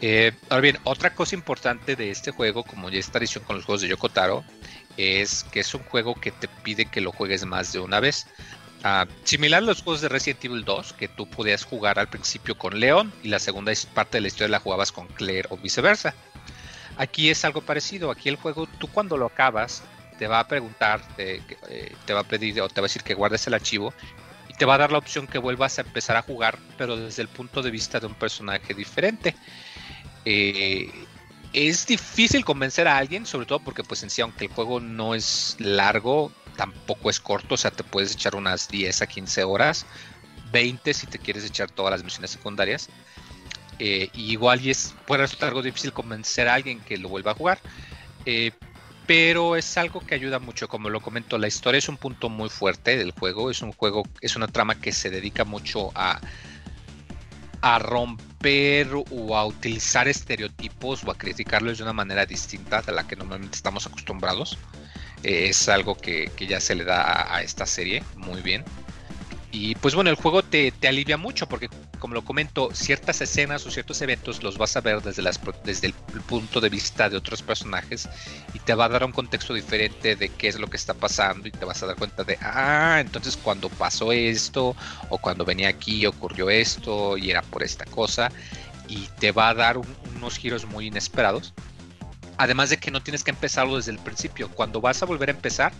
Eh, 0.01 0.31
ahora 0.49 0.61
bien, 0.61 0.79
otra 0.83 1.13
cosa 1.13 1.35
importante 1.35 1.95
de 1.95 2.09
este 2.09 2.31
juego, 2.31 2.63
como 2.63 2.89
ya 2.89 2.99
es 2.99 3.11
tradición 3.11 3.43
con 3.43 3.57
los 3.57 3.65
juegos 3.65 3.81
de 3.81 3.89
Yokotaro, 3.89 4.43
es 4.97 5.43
que 5.45 5.59
es 5.59 5.73
un 5.73 5.83
juego 5.83 6.15
que 6.15 6.31
te 6.31 6.47
pide 6.47 6.85
que 6.85 7.01
lo 7.01 7.11
juegues 7.11 7.45
más 7.45 7.71
de 7.73 7.79
una 7.79 7.99
vez. 7.99 8.27
Ah, 8.85 9.07
similar 9.23 9.63
a 9.63 9.65
los 9.65 9.81
juegos 9.81 10.01
de 10.01 10.09
Resident 10.09 10.43
Evil 10.43 10.65
2, 10.65 10.91
que 10.93 11.07
tú 11.07 11.25
podías 11.25 11.63
jugar 11.63 11.99
al 11.99 12.09
principio 12.09 12.57
con 12.57 12.77
Leon 12.77 13.13
y 13.23 13.29
la 13.29 13.39
segunda 13.39 13.71
parte 13.93 14.17
de 14.17 14.21
la 14.21 14.27
historia 14.27 14.49
la 14.49 14.59
jugabas 14.59 14.91
con 14.91 15.07
Claire 15.07 15.47
o 15.51 15.57
viceversa. 15.57 16.13
Aquí 16.97 17.29
es 17.29 17.45
algo 17.45 17.61
parecido. 17.61 18.11
Aquí 18.11 18.27
el 18.27 18.35
juego, 18.35 18.67
tú 18.79 18.87
cuando 18.87 19.15
lo 19.15 19.27
acabas, 19.27 19.83
te 20.19 20.27
va 20.27 20.39
a 20.39 20.47
preguntar, 20.49 21.01
te, 21.15 21.41
eh, 21.69 21.95
va 22.13 22.19
a 22.19 22.23
pedir 22.25 22.59
o 22.61 22.67
te 22.67 22.81
va 22.81 22.85
a 22.85 22.89
decir 22.89 23.03
que 23.03 23.13
guardes 23.13 23.47
el 23.47 23.53
archivo 23.53 23.93
y 24.49 24.53
te 24.53 24.65
va 24.65 24.75
a 24.75 24.79
dar 24.79 24.91
la 24.91 24.97
opción 24.97 25.27
que 25.27 25.37
vuelvas 25.37 25.77
a 25.77 25.83
empezar 25.83 26.17
a 26.17 26.21
jugar, 26.21 26.59
pero 26.77 26.97
desde 26.97 27.21
el 27.21 27.29
punto 27.29 27.61
de 27.61 27.71
vista 27.71 28.01
de 28.01 28.07
un 28.07 28.15
personaje 28.15 28.73
diferente. 28.73 29.33
Eh, 30.25 30.91
es 31.53 31.85
difícil 31.85 32.43
convencer 32.43 32.87
a 32.89 32.97
alguien, 32.97 33.25
sobre 33.25 33.45
todo 33.45 33.59
porque 33.59 33.83
pues 33.83 34.03
en 34.03 34.09
sí, 34.09 34.21
aunque 34.21 34.45
el 34.45 34.51
juego 34.51 34.81
no 34.81 35.15
es 35.15 35.55
largo, 35.59 36.31
tampoco 36.55 37.09
es 37.09 37.19
corto, 37.19 37.55
o 37.55 37.57
sea, 37.57 37.71
te 37.71 37.83
puedes 37.83 38.13
echar 38.13 38.35
unas 38.35 38.67
10 38.69 39.01
a 39.01 39.07
15 39.07 39.43
horas, 39.43 39.85
20 40.51 40.93
si 40.93 41.07
te 41.07 41.19
quieres 41.19 41.45
echar 41.45 41.69
todas 41.69 41.91
las 41.91 42.03
misiones 42.03 42.31
secundarias. 42.31 42.89
Eh, 43.79 44.09
igual 44.13 44.61
y 44.61 44.69
es, 44.69 44.93
puede 45.07 45.23
resultar 45.23 45.49
algo 45.49 45.61
difícil 45.61 45.93
convencer 45.93 46.47
a 46.47 46.53
alguien 46.53 46.79
que 46.79 46.97
lo 46.97 47.09
vuelva 47.09 47.31
a 47.31 47.35
jugar, 47.35 47.59
eh, 48.25 48.51
pero 49.07 49.55
es 49.55 49.77
algo 49.77 49.99
que 49.99 50.15
ayuda 50.15 50.39
mucho, 50.39 50.67
como 50.67 50.89
lo 50.89 51.01
comento, 51.01 51.37
la 51.37 51.47
historia 51.47 51.79
es 51.79 51.89
un 51.89 51.97
punto 51.97 52.29
muy 52.29 52.49
fuerte 52.49 52.97
del 52.97 53.11
juego, 53.11 53.49
es 53.49 53.61
un 53.61 53.73
juego, 53.73 54.03
es 54.21 54.35
una 54.35 54.47
trama 54.47 54.79
que 54.79 54.91
se 54.91 55.09
dedica 55.09 55.43
mucho 55.43 55.91
a 55.95 56.21
a 57.63 57.79
romper 57.79 58.89
o 59.09 59.37
a 59.37 59.45
utilizar 59.45 60.09
estereotipos 60.09 61.01
o 61.05 61.11
a 61.11 61.17
criticarlos 61.17 61.77
de 61.77 61.85
una 61.85 61.93
manera 61.93 62.25
distinta 62.25 62.81
de 62.81 62.91
la 62.91 63.07
que 63.07 63.15
normalmente 63.15 63.55
estamos 63.55 63.87
acostumbrados. 63.87 64.57
Es 65.23 65.69
algo 65.69 65.95
que, 65.95 66.31
ya 66.37 66.59
se 66.59 66.75
le 66.75 66.83
da 66.83 67.33
a, 67.33 67.41
esta 67.41 67.65
serie 67.65 68.03
muy 68.15 68.41
bien. 68.41 68.63
Y 69.51 69.75
pues 69.75 69.93
bueno, 69.93 70.09
el 70.09 70.15
juego 70.15 70.41
te, 70.41 70.73
alivia 70.87 71.15
mucho 71.15 71.47
porque, 71.47 71.69
como 71.99 72.15
lo 72.15 72.25
comento, 72.25 72.69
ciertas 72.73 73.21
escenas 73.21 73.63
o 73.67 73.71
ciertos 73.71 74.01
eventos 74.01 74.41
los 74.41 74.57
vas 74.57 74.75
a 74.75 74.81
ver 74.81 75.01
desde, 75.03 75.21
las, 75.21 75.39
desde 75.63 75.87
el 75.87 75.93
punto 75.93 76.59
de 76.59 76.69
vista 76.69 77.07
de 77.07 77.17
otros 77.17 77.43
personajes 77.43 78.09
y 78.55 78.59
te 78.59 78.73
va 78.73 78.85
a 78.85 78.89
dar 78.89 79.03
un 79.03 79.11
contexto 79.11 79.53
diferente 79.53 80.15
de 80.15 80.29
qué 80.29 80.47
es 80.47 80.59
lo 80.59 80.67
que 80.67 80.77
está 80.77 80.95
pasando 80.95 81.47
y 81.47 81.51
te 81.51 81.65
vas 81.65 81.83
a 81.83 81.85
dar 81.85 81.97
cuenta 81.97 82.23
de, 82.23 82.39
ah, 82.41 82.97
entonces 82.99 83.37
cuando 83.37 83.69
pasó 83.69 84.11
esto 84.11 84.75
o 85.09 85.17
cuando 85.19 85.45
venía 85.45 85.69
aquí 85.69 86.07
ocurrió 86.07 86.49
esto 86.49 87.15
y 87.15 87.29
era 87.29 87.43
por 87.43 87.61
esta 87.61 87.85
cosa 87.85 88.31
y 88.87 89.07
te 89.19 89.31
va 89.31 89.49
a 89.49 89.53
dar 89.53 89.77
unos 89.77 90.37
giros 90.37 90.65
muy 90.65 90.87
inesperados. 90.87 91.53
Además 92.37 92.69
de 92.69 92.77
que 92.77 92.91
no 92.91 93.01
tienes 93.01 93.23
que 93.23 93.31
empezarlo 93.31 93.77
desde 93.77 93.91
el 93.91 93.99
principio. 93.99 94.49
Cuando 94.49 94.81
vas 94.81 95.01
a 95.03 95.05
volver 95.05 95.29
a 95.29 95.33
empezar, 95.33 95.71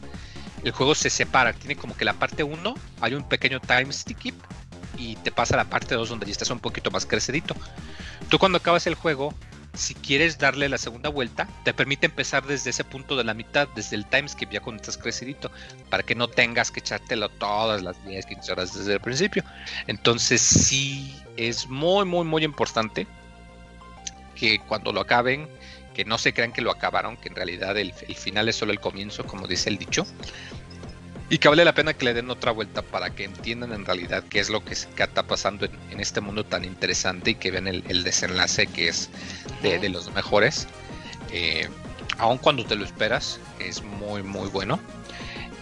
el 0.64 0.72
juego 0.72 0.96
se 0.96 1.10
separa. 1.10 1.54
Tiene 1.54 1.76
como 1.76 1.96
que 1.96 2.06
la 2.06 2.14
parte 2.14 2.44
1, 2.44 2.76
hay 3.02 3.14
un 3.14 3.28
pequeño 3.28 3.60
time 3.60 3.92
skip 3.92 4.36
y 4.98 5.16
te 5.18 5.32
pasa 5.32 5.58
la 5.58 5.66
parte 5.66 5.96
2 5.96 6.10
donde 6.10 6.26
ya 6.26 6.32
estás 6.32 6.50
un 6.50 6.60
poquito 6.60 6.92
más 6.92 7.06
crecidito. 7.06 7.56
Tú 8.30 8.40
cuando 8.40 8.58
acabas 8.58 8.88
el 8.88 8.96
juego, 8.96 9.34
si 9.74 9.96
quieres 9.96 10.38
darle 10.38 10.70
la 10.70 10.78
segunda 10.78 11.10
vuelta, 11.10 11.48
te 11.64 11.74
permite 11.74 12.06
empezar 12.06 12.46
desde 12.46 12.70
ese 12.70 12.84
punto 12.84 13.16
de 13.16 13.24
la 13.24 13.34
mitad, 13.34 13.68
desde 13.76 13.96
el 13.96 14.06
time 14.06 14.30
skip, 14.30 14.52
ya 14.52 14.60
cuando 14.60 14.82
estás 14.82 14.98
crecidito, 14.98 15.52
para 15.90 16.04
que 16.04 16.14
no 16.14 16.28
tengas 16.28 16.70
que 16.70 16.80
echártelo 16.80 17.30
todas 17.30 17.82
las 17.82 18.04
10, 18.06 18.26
15 18.26 18.52
horas 18.52 18.78
desde 18.78 18.94
el 18.94 19.00
principio. 19.00 19.44
Entonces 19.88 20.42
sí 20.42 21.16
es 21.38 21.68
muy, 21.68 22.06
muy, 22.06 22.24
muy 22.24 22.44
importante 22.44 23.08
que 24.36 24.60
cuando 24.60 24.92
lo 24.92 25.02
acaben, 25.02 25.50
que 25.94 26.06
no 26.06 26.18
se 26.18 26.34
crean 26.34 26.52
que 26.52 26.61
lo 26.61 26.72
acabaron, 26.72 27.18
que 27.18 27.30
en 27.30 27.36
realidad 27.36 27.78
el, 27.78 27.94
final 27.94 28.49
es 28.49 28.56
solo 28.56 28.72
el 28.72 28.80
comienzo, 28.80 29.26
como 29.26 29.48
dice 29.48 29.70
el 29.70 29.78
dicho. 29.78 30.06
Y 31.30 31.38
que 31.38 31.48
vale 31.48 31.65
la 31.65 31.74
pena 31.74 31.94
que 31.94 32.06
le 32.06 32.14
den 32.14 32.30
otra 32.30 32.52
vuelta 32.52 32.82
para 32.82 33.10
que 33.11 33.24
entiendan 33.24 33.74
en 33.74 33.86
realidad 33.86 34.24
qué 34.30 34.40
es 34.40 34.49
lo 34.49 34.64
que, 34.64 34.74
está 34.74 35.24
pasando 35.24 35.65
en, 35.65 35.99
este 35.99 36.22
mundo 36.22 36.44
tan 36.44 36.65
interesante 36.65 37.32
y 37.32 37.36
que 37.36 37.49
vean 37.49 37.68
el, 37.68 38.03
desenlace 38.03 38.68
que 38.68 38.90
es 38.90 39.10
de, 39.61 39.90
los 39.90 40.11
mejores. 40.14 40.68
Eh, 41.32 41.70
aun 42.18 42.38
cuando 42.38 42.65
te 42.65 42.76
lo 42.76 42.84
esperas, 42.84 43.40
es 43.60 43.84
muy, 43.84 44.22
muy 44.22 44.49
bueno. 44.49 44.80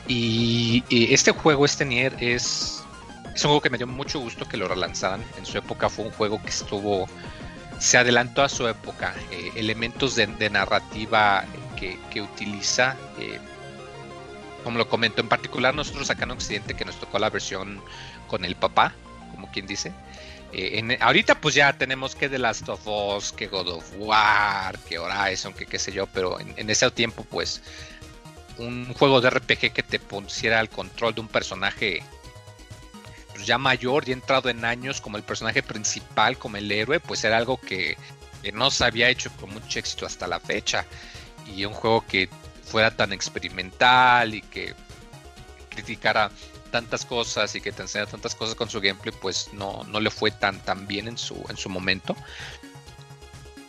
Y, 0.07 0.83
este 0.89 1.31
juego, 1.31 1.63
este 1.63 1.85
Nier, 1.85 2.15
es, 2.19 2.83
es 3.33 3.43
un 3.43 3.49
juego 3.49 3.61
que 3.61 3.69
me 3.69 3.77
dio 3.77 3.87
mucho 3.87 4.19
gusto 4.19 4.47
que 4.47 4.57
lo 4.57 4.67
relanzaran. 4.67 5.23
En 5.37 5.45
su 5.45 5.57
época 5.57 5.89
fue 5.89 6.05
un 6.05 6.11
juego 6.11 6.41
que 6.41 6.49
estuvo 6.49 7.07
se 7.81 7.97
adelantó 7.97 8.43
a 8.43 8.49
su 8.49 8.67
época. 8.67 9.15
Eh, 9.31 9.53
elementos 9.55 10.15
de, 10.15 10.49
narrativa 10.51 11.45
que, 11.75 12.21
utiliza, 12.21 12.95
eh, 13.17 13.39
como 14.63 14.77
lo 14.77 14.87
comento, 14.87 15.19
en 15.19 15.27
particular 15.27 15.73
nosotros 15.73 16.11
acá 16.11 16.25
en 16.25 16.31
Occidente 16.31 16.75
que 16.75 16.85
nos 16.85 16.99
tocó 16.99 17.17
la 17.17 17.31
versión 17.31 17.81
con 18.27 18.45
el 18.45 18.55
papá, 18.55 18.93
como 19.31 19.49
quien 19.49 19.65
dice. 19.65 19.91
Eh, 20.53 20.97
ahorita 21.01 21.41
pues 21.41 21.55
ya 21.55 21.73
tenemos 21.73 22.15
que 22.15 22.29
The 22.29 22.37
Last 22.37 22.69
of 22.69 22.85
Us, 22.85 23.31
que 23.31 23.47
God 23.47 23.69
of 23.69 23.91
War, 23.97 24.77
que 24.87 24.99
Horizon, 24.99 25.53
que 25.53 25.65
qué 25.65 25.79
sé 25.79 25.91
yo, 25.91 26.05
pero 26.05 26.39
en, 26.39 26.53
en 26.57 26.69
ese 26.69 26.91
tiempo 26.91 27.23
pues 27.23 27.63
un 28.59 28.93
juego 28.93 29.21
de 29.21 29.31
RPG 29.31 29.73
que 29.73 29.81
te 29.81 29.97
pusiera 29.97 30.59
al 30.59 30.69
control 30.69 31.15
de 31.15 31.21
un 31.21 31.27
personaje 31.29 32.03
pues, 33.33 33.45
ya 33.45 33.57
mayor 33.57 34.07
y 34.07 34.11
entrado 34.11 34.49
en 34.49 34.65
años 34.65 35.01
como 35.01 35.17
el 35.17 35.23
personaje 35.23 35.63
principal, 35.63 36.37
como 36.37 36.57
el 36.57 36.71
héroe, 36.71 36.99
pues 36.99 37.23
era 37.23 37.37
algo 37.37 37.59
que, 37.59 37.97
no 38.53 38.71
se 38.71 38.85
había 38.85 39.09
hecho 39.09 39.31
con 39.39 39.53
mucho 39.53 39.79
éxito 39.79 40.05
hasta 40.05 40.27
la 40.27 40.39
fecha. 40.39 40.85
Y 41.55 41.65
un 41.65 41.73
juego 41.73 42.05
que 42.07 42.29
fuera 42.63 42.95
tan 42.95 43.13
experimental 43.13 44.33
y 44.33 44.41
que 44.41 44.73
criticara 45.69 46.31
tantas 46.71 47.05
cosas 47.05 47.53
y 47.55 47.61
que 47.61 47.71
te 47.71 47.81
enseñara 47.83 48.09
tantas 48.09 48.33
cosas 48.33 48.55
con 48.55 48.69
su 48.69 48.79
gameplay, 48.79 49.13
pues 49.21 49.49
no, 49.53 49.83
no 49.89 49.99
le 49.99 50.09
fue 50.09 50.31
tan, 50.31 50.59
tan 50.61 50.87
bien 50.87 51.07
en 51.07 51.17
su, 51.17 51.43
en 51.49 51.57
su 51.57 51.69
momento. 51.69 52.15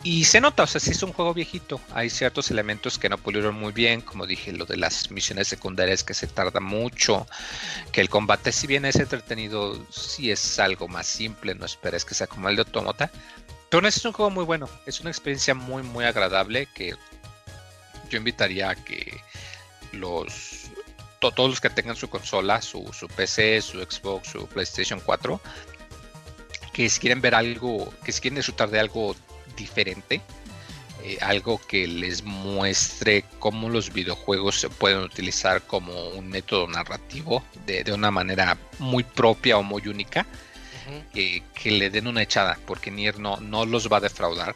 Y 0.03 0.25
se 0.25 0.41
nota, 0.41 0.63
o 0.63 0.67
sea, 0.67 0.81
sí 0.81 0.91
es 0.91 1.01
un 1.01 1.13
juego 1.13 1.33
viejito. 1.33 1.79
Hay 1.93 2.09
ciertos 2.09 2.51
elementos 2.51 2.99
que 2.99 3.07
no 3.07 3.17
pulieron 3.17 3.55
muy 3.55 3.71
bien, 3.71 4.01
como 4.01 4.27
dije, 4.27 4.51
lo 4.51 4.65
de 4.65 4.75
las 4.75 5.09
misiones 5.11 5.47
secundarias 5.47 6.03
que 6.03 6.13
se 6.13 6.27
tarda 6.27 6.59
mucho, 6.59 7.25
que 7.93 8.01
el 8.01 8.09
combate, 8.09 8.51
si 8.51 8.67
bien 8.67 8.83
es 8.83 8.97
entretenido, 8.97 9.79
sí 9.89 10.29
es 10.29 10.59
algo 10.59 10.89
más 10.89 11.07
simple, 11.07 11.55
no 11.55 11.65
esperes 11.65 12.03
que 12.03 12.15
sea 12.15 12.27
como 12.27 12.49
el 12.49 12.57
de 12.57 12.63
Automata. 12.63 13.09
Pero 13.69 13.87
es 13.87 14.03
un 14.03 14.11
juego 14.11 14.29
muy 14.29 14.43
bueno, 14.43 14.69
es 14.85 14.99
una 14.99 15.09
experiencia 15.09 15.55
muy, 15.55 15.83
muy 15.83 16.03
agradable 16.03 16.67
que 16.75 16.95
yo 18.09 18.17
invitaría 18.17 18.71
a 18.71 18.75
que 18.75 19.19
los 19.93 20.69
todos 21.19 21.49
los 21.49 21.61
que 21.61 21.69
tengan 21.69 21.95
su 21.95 22.09
consola, 22.09 22.61
su, 22.61 22.91
su 22.91 23.07
PC, 23.07 23.61
su 23.61 23.81
Xbox, 23.81 24.27
su 24.27 24.45
PlayStation 24.47 24.99
4, 24.99 25.39
que 26.73 26.89
si 26.89 26.99
quieren 26.99 27.21
ver 27.21 27.33
algo, 27.33 27.93
que 28.03 28.11
si 28.11 28.19
quieren 28.19 28.35
disfrutar 28.35 28.69
de 28.69 28.81
algo 28.81 29.15
diferente, 29.55 30.21
eh, 31.03 31.17
algo 31.21 31.59
que 31.59 31.85
les 31.85 32.23
muestre 32.23 33.25
cómo 33.39 33.69
los 33.69 33.91
videojuegos 33.91 34.59
se 34.59 34.69
pueden 34.69 34.99
utilizar 34.99 35.61
como 35.63 36.09
un 36.09 36.29
método 36.29 36.67
narrativo 36.67 37.43
de, 37.65 37.83
una 37.91 38.09
manera 38.09 38.57
muy 38.79 39.03
propia 39.03 39.57
o 39.57 39.63
muy 39.63 39.87
única, 39.87 40.25
eh, 41.13 41.41
que 41.53 41.71
le 41.71 41.89
den 41.89 42.07
una 42.07 42.21
echada, 42.21 42.57
porque 42.65 42.89
Nier 42.89 43.19
no, 43.19 43.37
no 43.41 43.65
los 43.65 43.91
va 43.91 43.97
a 43.97 44.01
defraudar. 44.01 44.55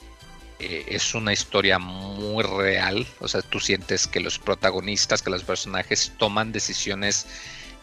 Eh, 0.59 0.85
es 0.87 1.13
una 1.13 1.33
historia 1.33 1.79
muy 1.79 2.43
real, 2.43 3.05
o 3.19 3.27
sea, 3.27 3.41
tú 3.41 3.59
sientes 3.59 4.07
que 4.07 4.19
los 4.19 4.39
protagonistas, 4.39 5.21
que 5.21 5.29
los 5.29 5.43
personajes 5.43 6.13
toman 6.17 6.51
decisiones 6.51 7.27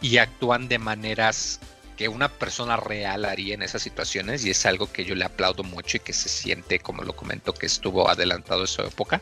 y 0.01 0.17
actúan 0.17 0.67
de 0.67 0.79
maneras 0.79 1.59
que 1.95 2.07
una 2.09 2.29
persona 2.29 2.77
real 2.77 3.25
haría 3.25 3.53
en 3.53 3.61
esas 3.61 3.81
situaciones 3.81 4.45
y 4.45 4.49
es 4.49 4.65
algo 4.65 4.91
que 4.91 5.05
yo 5.05 5.15
le 5.15 5.25
aplaudo 5.25 5.63
mucho 5.63 5.97
y 5.97 5.99
que 6.01 6.13
se 6.13 6.29
siente, 6.29 6.79
como 6.79 7.03
lo 7.03 7.15
comento, 7.15 7.53
que 7.53 7.65
estuvo 7.65 8.09
adelantado 8.09 8.61
en 8.61 8.67
su 8.67 8.81
época 8.81 9.21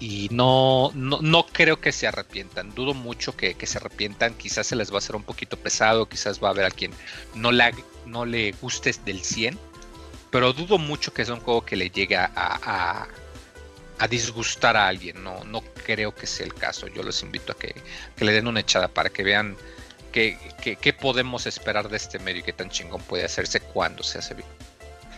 y 0.00 0.28
no, 0.30 0.92
no, 0.94 1.46
creo 1.46 1.80
que 1.80 1.90
se 1.90 2.06
arrepientan, 2.06 2.72
dudo 2.74 2.94
mucho 2.94 3.36
que, 3.36 3.56
se 3.66 3.78
arrepientan, 3.78 4.34
quizás 4.34 4.68
se 4.68 4.76
les 4.76 4.92
va 4.92 4.96
a 4.96 4.98
hacer 4.98 5.16
un 5.16 5.24
poquito 5.24 5.56
pesado, 5.56 6.08
quizás 6.08 6.42
va 6.42 6.48
a 6.48 6.50
haber 6.52 6.66
a 6.66 6.70
quien 6.70 6.92
no 7.34 7.50
le, 7.50 7.74
no 8.06 8.24
le 8.24 8.52
guste 8.52 8.94
del 9.04 9.24
100, 9.24 9.58
pero 10.30 10.52
dudo 10.52 10.78
mucho 10.78 11.12
que 11.12 11.24
sea 11.24 11.34
un 11.34 11.40
juego 11.40 11.64
que 11.64 11.74
le 11.74 11.90
llegue 11.90 12.16
a, 12.16 12.30
a, 12.36 13.08
a 13.98 14.08
disgustar 14.08 14.76
a 14.76 14.86
alguien, 14.86 15.22
no, 15.24 15.42
no 15.44 15.62
creo 15.84 16.14
que 16.14 16.28
sea 16.28 16.46
el 16.46 16.54
caso, 16.54 16.86
yo 16.86 17.02
los 17.02 17.22
invito 17.22 17.52
a 17.52 17.58
que, 17.58 17.74
que 18.16 18.24
le 18.24 18.32
den 18.32 18.46
una 18.46 18.60
echada 18.60 18.86
para 18.86 19.10
que 19.10 19.24
vean 19.24 19.56
¿Qué, 20.60 20.92
podemos 20.92 21.46
esperar 21.46 21.88
de 21.88 21.96
este 21.96 22.18
medio 22.18 22.40
y 22.40 22.42
qué 22.42 22.52
tan 22.52 22.70
chingón 22.70 23.00
puede 23.02 23.24
hacerse 23.24 23.60
cuando 23.60 24.02
se 24.02 24.18
hace 24.18 24.34
bien? 24.34 24.48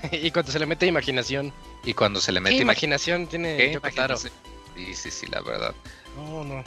y 0.13 0.31
cuando 0.31 0.53
se 0.53 0.59
le 0.59 0.67
mete 0.67 0.87
imaginación. 0.87 1.53
Y 1.85 1.95
cuando 1.95 2.21
se 2.21 2.33
le 2.33 2.41
mete 2.41 2.57
imaginación 2.57 3.27
tiene 3.27 3.57
que 3.57 4.17
Sí, 4.77 4.95
sí, 4.95 5.11
sí, 5.11 5.27
la 5.27 5.41
verdad. 5.41 5.75
No, 6.17 6.45
no. 6.45 6.65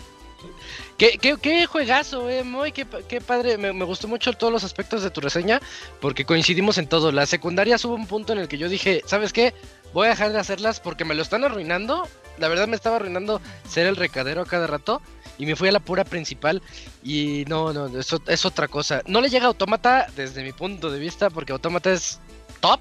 ¿Qué, 0.98 1.18
qué, 1.18 1.66
juegazo, 1.66 2.30
eh, 2.30 2.44
muy 2.44 2.72
qué, 2.72 2.86
padre. 3.22 3.58
Me, 3.58 3.72
gustó 3.86 4.08
mucho 4.08 4.34
todos 4.34 4.52
los 4.52 4.64
aspectos 4.64 5.04
de 5.04 5.10
tu 5.10 5.22
reseña 5.22 5.62
porque 6.02 6.26
coincidimos 6.26 6.78
en 6.78 6.88
todo. 6.88 7.12
La 7.12 7.26
secundaria 7.26 7.78
hubo 7.84 7.96
un 7.96 8.08
punto 8.08 8.34
en 8.34 8.40
el 8.40 8.48
que 8.48 8.58
yo 8.58 8.68
dije, 8.68 9.02
¿sabes 9.06 9.32
qué? 9.32 9.54
Voy 9.94 10.08
a 10.08 10.12
dejar 10.12 10.34
de 10.34 10.40
hacerlas 10.40 10.80
porque 10.80 11.06
me 11.06 11.16
lo 11.16 11.22
están 11.22 11.44
arruinando. 11.44 12.08
La 12.40 12.48
verdad 12.48 12.68
me 12.68 12.76
estaba 12.76 12.98
arruinando 12.98 13.42
ser 13.70 13.88
el 13.88 13.96
recadero 13.96 14.42
a 14.42 14.46
cada 14.46 14.68
rato 14.68 15.02
y 15.38 15.46
me 15.46 15.56
fui 15.56 15.68
a 15.68 15.72
la 15.72 15.80
pura 15.80 16.04
principal 16.04 16.62
y 17.04 17.46
no, 17.48 17.74
no, 17.74 17.88
eso 18.00 18.22
es 18.28 18.46
otra 18.46 18.68
cosa. 18.68 19.02
No 19.08 19.22
le 19.22 19.30
llega 19.30 19.48
Autómata 19.48 20.08
desde 20.16 20.44
mi 20.44 20.52
punto 20.52 20.92
de 20.92 21.00
vista 21.00 21.30
porque 21.30 21.54
Autómata 21.54 21.92
es 21.92 22.20
top, 22.60 22.80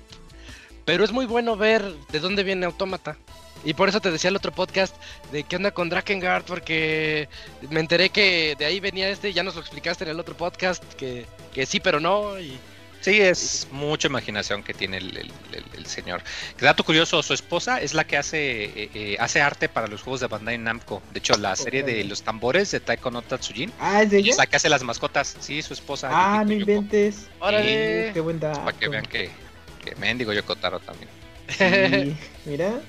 pero 0.84 1.04
es 1.04 1.12
muy 1.12 1.26
bueno 1.26 1.56
ver 1.56 1.82
de 2.10 2.20
dónde 2.20 2.42
viene 2.42 2.66
Autómata. 2.66 3.16
Y 3.64 3.74
por 3.74 3.88
eso 3.88 4.00
te 4.00 4.10
decía 4.10 4.28
el 4.28 4.36
otro 4.36 4.50
podcast 4.50 4.96
de 5.30 5.44
qué 5.44 5.54
onda 5.54 5.70
con 5.70 5.88
Drakengard, 5.88 6.44
porque 6.44 7.28
me 7.70 7.78
enteré 7.78 8.10
que 8.10 8.56
de 8.58 8.64
ahí 8.64 8.80
venía 8.80 9.08
este, 9.08 9.32
ya 9.32 9.44
nos 9.44 9.54
lo 9.54 9.60
explicaste 9.60 10.02
en 10.02 10.10
el 10.10 10.18
otro 10.18 10.36
podcast, 10.36 10.82
que, 10.94 11.26
que 11.54 11.64
sí, 11.64 11.78
pero 11.78 12.00
no, 12.00 12.40
y 12.40 12.58
Sí, 13.02 13.20
es 13.20 13.66
mucha 13.72 14.06
imaginación 14.06 14.62
que 14.62 14.74
tiene 14.74 14.98
el, 14.98 15.86
señor. 15.86 16.22
Dato 16.60 16.84
curioso, 16.84 17.20
su 17.22 17.34
esposa 17.34 17.80
es 17.80 17.94
la 17.94 18.04
que 18.04 18.16
hace 18.16 18.64
eh, 18.64 18.90
eh, 18.94 19.16
hace 19.18 19.40
arte 19.40 19.68
para 19.68 19.88
los 19.88 20.02
juegos 20.02 20.20
de 20.20 20.28
Bandai 20.28 20.56
Namco. 20.56 21.02
De 21.12 21.18
hecho, 21.18 21.36
la 21.36 21.56
serie 21.56 21.82
de 21.82 22.04
los 22.04 22.22
tambores 22.22 22.70
de 22.70 22.78
Taiko 22.78 23.10
no 23.10 23.20
Tatsujin. 23.22 23.72
Ah, 23.80 24.02
es 24.02 24.10
de 24.10 24.18
ella. 24.18 24.30
Es 24.30 24.38
la 24.38 24.46
que 24.46 24.54
hace 24.54 24.68
las 24.68 24.84
mascotas. 24.84 25.36
Sí, 25.40 25.62
su 25.62 25.74
esposa. 25.74 26.10
Ah, 26.12 26.44
no 26.44 26.52
inventes. 26.52 27.26
Órale. 27.40 28.12
qué 28.14 28.20
buen 28.20 28.38
dato. 28.38 28.64
Para 28.64 28.78
que 28.78 28.88
vean 28.88 29.06
que, 29.06 29.30
que 29.84 29.96
mendigo 29.96 30.32
Yokotaro 30.32 30.78
también. 30.78 31.08
Sí, 31.48 32.16
mira. 32.44 32.80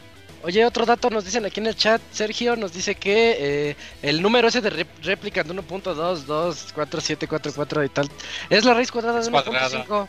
Oye, 0.44 0.64
otro 0.66 0.86
dato 0.86 1.10
nos 1.10 1.26
dicen 1.26 1.46
aquí 1.46 1.62
en 1.62 1.68
el 1.68 1.76
chat, 1.76 2.02
Sergio 2.12 2.56
nos 2.56 2.74
dice 2.74 2.96
que 2.96 3.36
eh, 3.40 3.76
el 4.02 4.22
número 4.22 4.48
ese 4.50 4.62
de 4.62 4.86
réplica 5.02 5.44
de 5.44 5.54
1.2247744 5.54 7.86
y 7.86 7.90
tal 7.90 8.10
es 8.50 8.64
la 8.66 8.74
raíz 8.74 8.92
cuadrada 8.92 9.22
de 9.22 9.32
1.5. 9.32 10.08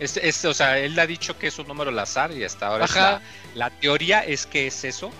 es, 0.00 0.44
o 0.44 0.52
sea, 0.52 0.78
él 0.78 0.98
ha 0.98 1.06
dicho 1.06 1.38
que 1.38 1.46
es 1.46 1.56
un 1.58 1.68
número 1.68 1.90
al 1.90 1.98
azar 1.98 2.32
y 2.32 2.44
hasta 2.44 2.66
ahora 2.66 2.86
la, 2.94 3.22
la, 3.54 3.70
teoría 3.70 4.20
es 4.20 4.44
que 4.46 4.66
es 4.66 4.84
eso. 4.84 5.10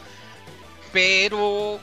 Pero 0.93 1.81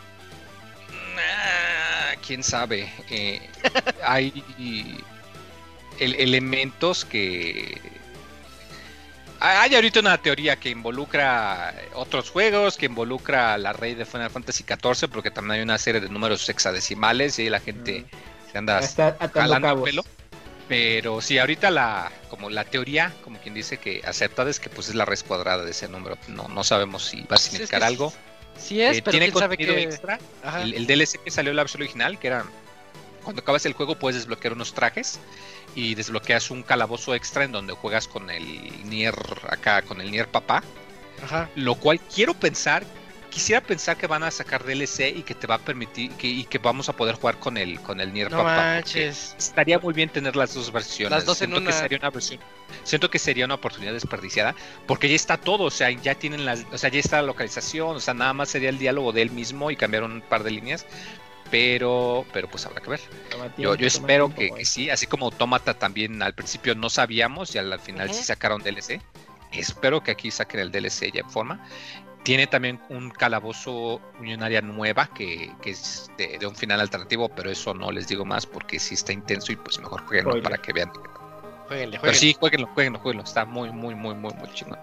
quién 2.26 2.44
sabe. 2.44 2.92
Eh, 3.10 3.42
hay 4.04 4.44
elementos 6.00 7.06
que. 7.06 7.99
Hay 9.42 9.74
ahorita 9.74 10.02
una 10.02 10.18
teoría 10.18 10.58
que 10.58 10.70
involucra 10.70 11.74
otros 11.94 12.30
juegos, 12.30 12.76
que 12.76 12.88
involucra 12.88 13.54
a 13.54 13.58
la 13.58 13.72
rey 13.72 13.96
de 13.96 14.06
Final 14.06 14.30
Fantasy 14.30 14.66
XIV, 14.66 15.10
porque 15.10 15.32
también 15.32 15.52
hay 15.52 15.62
una 15.62 15.78
serie 15.78 16.02
de 16.02 16.10
números 16.10 16.48
hexadecimales 16.50 17.40
y 17.40 17.44
ahí 17.44 17.50
la 17.50 17.62
gente 17.62 18.02
mm. 18.02 18.52
se 18.52 18.58
anda 18.58 18.82
jalando 19.34 19.72
el 19.72 19.82
pelo. 19.82 20.06
Pero 20.68 21.22
sí, 21.22 21.40
ahorita 21.40 21.72
la, 21.72 22.12
como 22.30 22.50
la 22.50 22.64
teoría, 22.66 23.14
como 23.24 23.40
quien 23.40 23.56
dice 23.56 23.78
que 23.78 24.02
aceptada 24.06 24.50
es 24.50 24.60
que 24.60 24.70
pues 24.70 24.90
es 24.90 24.96
la 24.96 25.06
raíz 25.06 25.24
cuadrada 25.24 25.64
de 25.64 25.72
ese 25.72 25.88
número. 25.88 26.18
No, 26.28 26.48
no 26.48 26.64
sabemos 26.64 27.06
si 27.06 27.18
va 27.22 27.24
a 27.24 27.28
pues 27.30 27.42
significar 27.42 27.84
algo. 27.84 28.14
Sí 28.58 28.82
es, 28.82 28.98
eh, 28.98 29.02
pero 29.02 29.18
tiene 29.18 29.32
contenido 29.32 29.74
extra. 29.76 30.20
El, 30.62 30.86
DLC 30.86 31.24
que 31.24 31.32
salió 31.32 31.52
en 31.52 31.56
la 31.56 31.64
versión 31.64 31.82
original, 31.82 32.20
que 32.20 32.28
era 32.28 32.46
cuando 33.24 33.42
acabas 33.42 33.66
el 33.66 33.74
juego 33.74 33.96
puedes 33.96 34.18
desbloquear 34.18 34.54
unos 34.54 34.74
trajes 34.74 35.20
y 35.76 35.96
desbloqueas 35.96 36.52
un 36.52 36.64
calabozo 36.64 37.16
extra 37.16 37.44
en 37.44 37.52
donde 37.52 37.74
juegas 37.74 38.08
con 38.08 38.30
el 38.30 38.90
Nier 38.90 39.16
acá, 39.50 39.82
con 39.82 40.02
el 40.02 40.12
Nier 40.12 40.28
papá. 40.28 40.64
Ajá. 41.24 41.50
Lo 41.56 41.76
cual 41.76 42.00
quiero 42.00 42.34
pensar 42.34 42.86
quisiera 43.30 43.62
pensar 43.62 43.96
que 43.98 44.08
van 44.08 44.24
a 44.24 44.32
sacar 44.32 44.64
DLC 44.64 45.16
y 45.16 45.24
que 45.24 45.36
te 45.36 45.48
va 45.48 45.56
a 45.56 45.60
permitir 45.60 46.12
que, 46.12 46.28
y 46.28 46.44
que 46.44 46.58
vamos 46.58 46.90
a 46.90 46.94
poder 46.94 47.16
jugar 47.16 47.38
con 47.38 47.58
el 47.58 47.80
con 47.82 48.02
el 48.02 48.12
Nier 48.14 48.30
Papá. 48.30 48.80
Estaría 48.80 49.80
muy 49.80 49.94
bien 49.94 50.10
tener 50.10 50.36
las 50.36 50.54
dos 50.54 50.72
versiones. 50.72 51.12
Las 51.12 51.26
dos 51.26 51.38
siento 51.38 51.58
en 51.58 51.66
que 51.66 51.72
sería 51.72 51.98
una 52.00 52.10
versión. 52.10 52.40
Siento 52.84 53.10
que 53.10 53.20
sería 53.20 53.46
una 53.46 53.56
oportunidad 53.56 53.94
desperdiciada 53.94 54.56
porque 54.88 55.10
ya 55.10 55.16
está 55.16 55.38
todo, 55.38 55.64
o 55.64 55.72
sea, 55.72 55.90
ya 55.92 56.16
tienen 56.16 56.46
las, 56.46 56.66
o 56.72 56.78
sea, 56.78 56.90
ya 56.90 57.00
está 57.00 57.18
la 57.18 57.28
localización, 57.28 57.96
o 57.96 58.00
sea, 58.00 58.14
nada 58.14 58.34
más 58.34 58.50
sería 58.50 58.70
el 58.70 58.78
diálogo 58.78 59.12
de 59.12 59.22
él 59.22 59.32
mismo 59.32 59.72
y 59.72 59.76
cambiar 59.76 60.04
un 60.04 60.22
par 60.22 60.44
de 60.44 60.52
líneas. 60.52 60.86
Pero, 61.52 62.26
pero 62.32 62.50
pues 62.50 62.66
habrá 62.66 62.82
que 62.82 62.90
ver. 62.90 63.00
yo, 63.58 63.76
yo 63.76 63.88
espero 63.88 64.34
que, 64.34 64.66
sí, 64.66 64.90
así 64.90 65.08
como 65.08 65.26
Automata 65.26 65.74
también 65.74 66.22
al 66.22 66.34
principio 66.34 66.76
no 66.76 66.90
sabíamos 66.90 67.56
y 67.56 67.58
al, 67.58 67.80
final 67.80 68.14
sí 68.14 68.24
sacaron 68.24 68.62
DLC. 68.62 69.02
Espero 69.52 70.04
que 70.04 70.12
aquí 70.12 70.30
saquen 70.30 70.60
el 70.60 70.72
DLC 70.72 71.12
ya 71.12 71.22
en 71.22 71.30
forma. 71.30 71.66
Tiene 72.24 72.46
también 72.48 72.80
un 72.90 73.10
calabozo, 73.10 74.02
un 74.20 74.44
área 74.44 74.62
nueva 74.62 75.08
que, 75.08 75.52
es 75.64 76.12
de, 76.18 76.46
un 76.46 76.56
final 76.56 76.82
alternativo, 76.82 77.30
pero 77.30 77.50
eso 77.50 77.74
no 77.74 77.92
les 77.92 78.08
digo 78.08 78.26
más 78.26 78.46
porque 78.46 78.78
sí 78.78 78.94
está 78.94 79.14
intenso 79.14 79.52
y 79.52 79.56
pues 79.56 79.80
mejor 79.80 80.06
jueguenlo 80.06 80.42
para 80.44 80.58
que 80.58 80.74
vean. 80.74 80.92
Jueguenle, 81.68 82.00
Pero 82.02 82.14
sí, 82.14 82.36
jueguenlo, 82.38 82.68
jueguenlo, 82.74 83.00
jueguenlo. 83.00 83.24
Está 83.24 83.46
muy, 83.46 83.72
muy, 83.72 83.96
muy, 83.96 84.14
muy, 84.14 84.34
muy 84.34 84.54
chingón. 84.54 84.80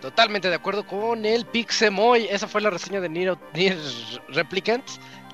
Totalmente 0.00 0.48
de 0.48 0.54
acuerdo 0.54 0.86
con 0.86 1.26
el 1.26 1.44
Pixemoy. 1.44 2.28
Esa 2.30 2.46
fue 2.46 2.60
la 2.60 2.70
reseña 2.70 3.00
de 3.00 3.08
Nier, 3.08 3.36
Nier 3.52 3.76
Replicant 4.28 4.84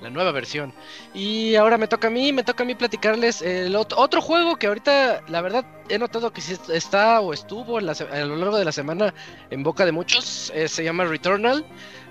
la 0.05 0.11
nueva 0.11 0.33
versión. 0.33 0.73
Y 1.15 1.57
ahora 1.57 1.79
me 1.79 1.89
toca 1.89 2.09
a 2.09 2.11
mí, 2.11 2.33
me 2.33 2.45
toca 2.45 2.63
a 2.63 2.67
mí 2.67 2.75
platicarles 2.75 3.41
el 3.41 3.75
otro 3.75 4.21
juego 4.21 4.57
que 4.57 4.67
ahorita, 4.67 5.23
la 5.29 5.41
verdad, 5.41 5.65
he 5.89 5.99
notado 5.99 6.31
que 6.33 6.43
sí 6.43 6.57
está 6.73 7.21
o 7.21 7.33
estuvo 7.33 7.79
a 7.79 7.81
lo 7.81 8.37
largo 8.37 8.59
de 8.59 8.65
la 8.67 8.73
semana 8.73 9.15
en 9.51 9.63
boca 9.63 9.87
de 9.87 9.93
muchos. 9.93 10.53
Eh, 10.55 10.69
se 10.69 10.85
llama 10.85 11.05
Returnal. 11.07 11.65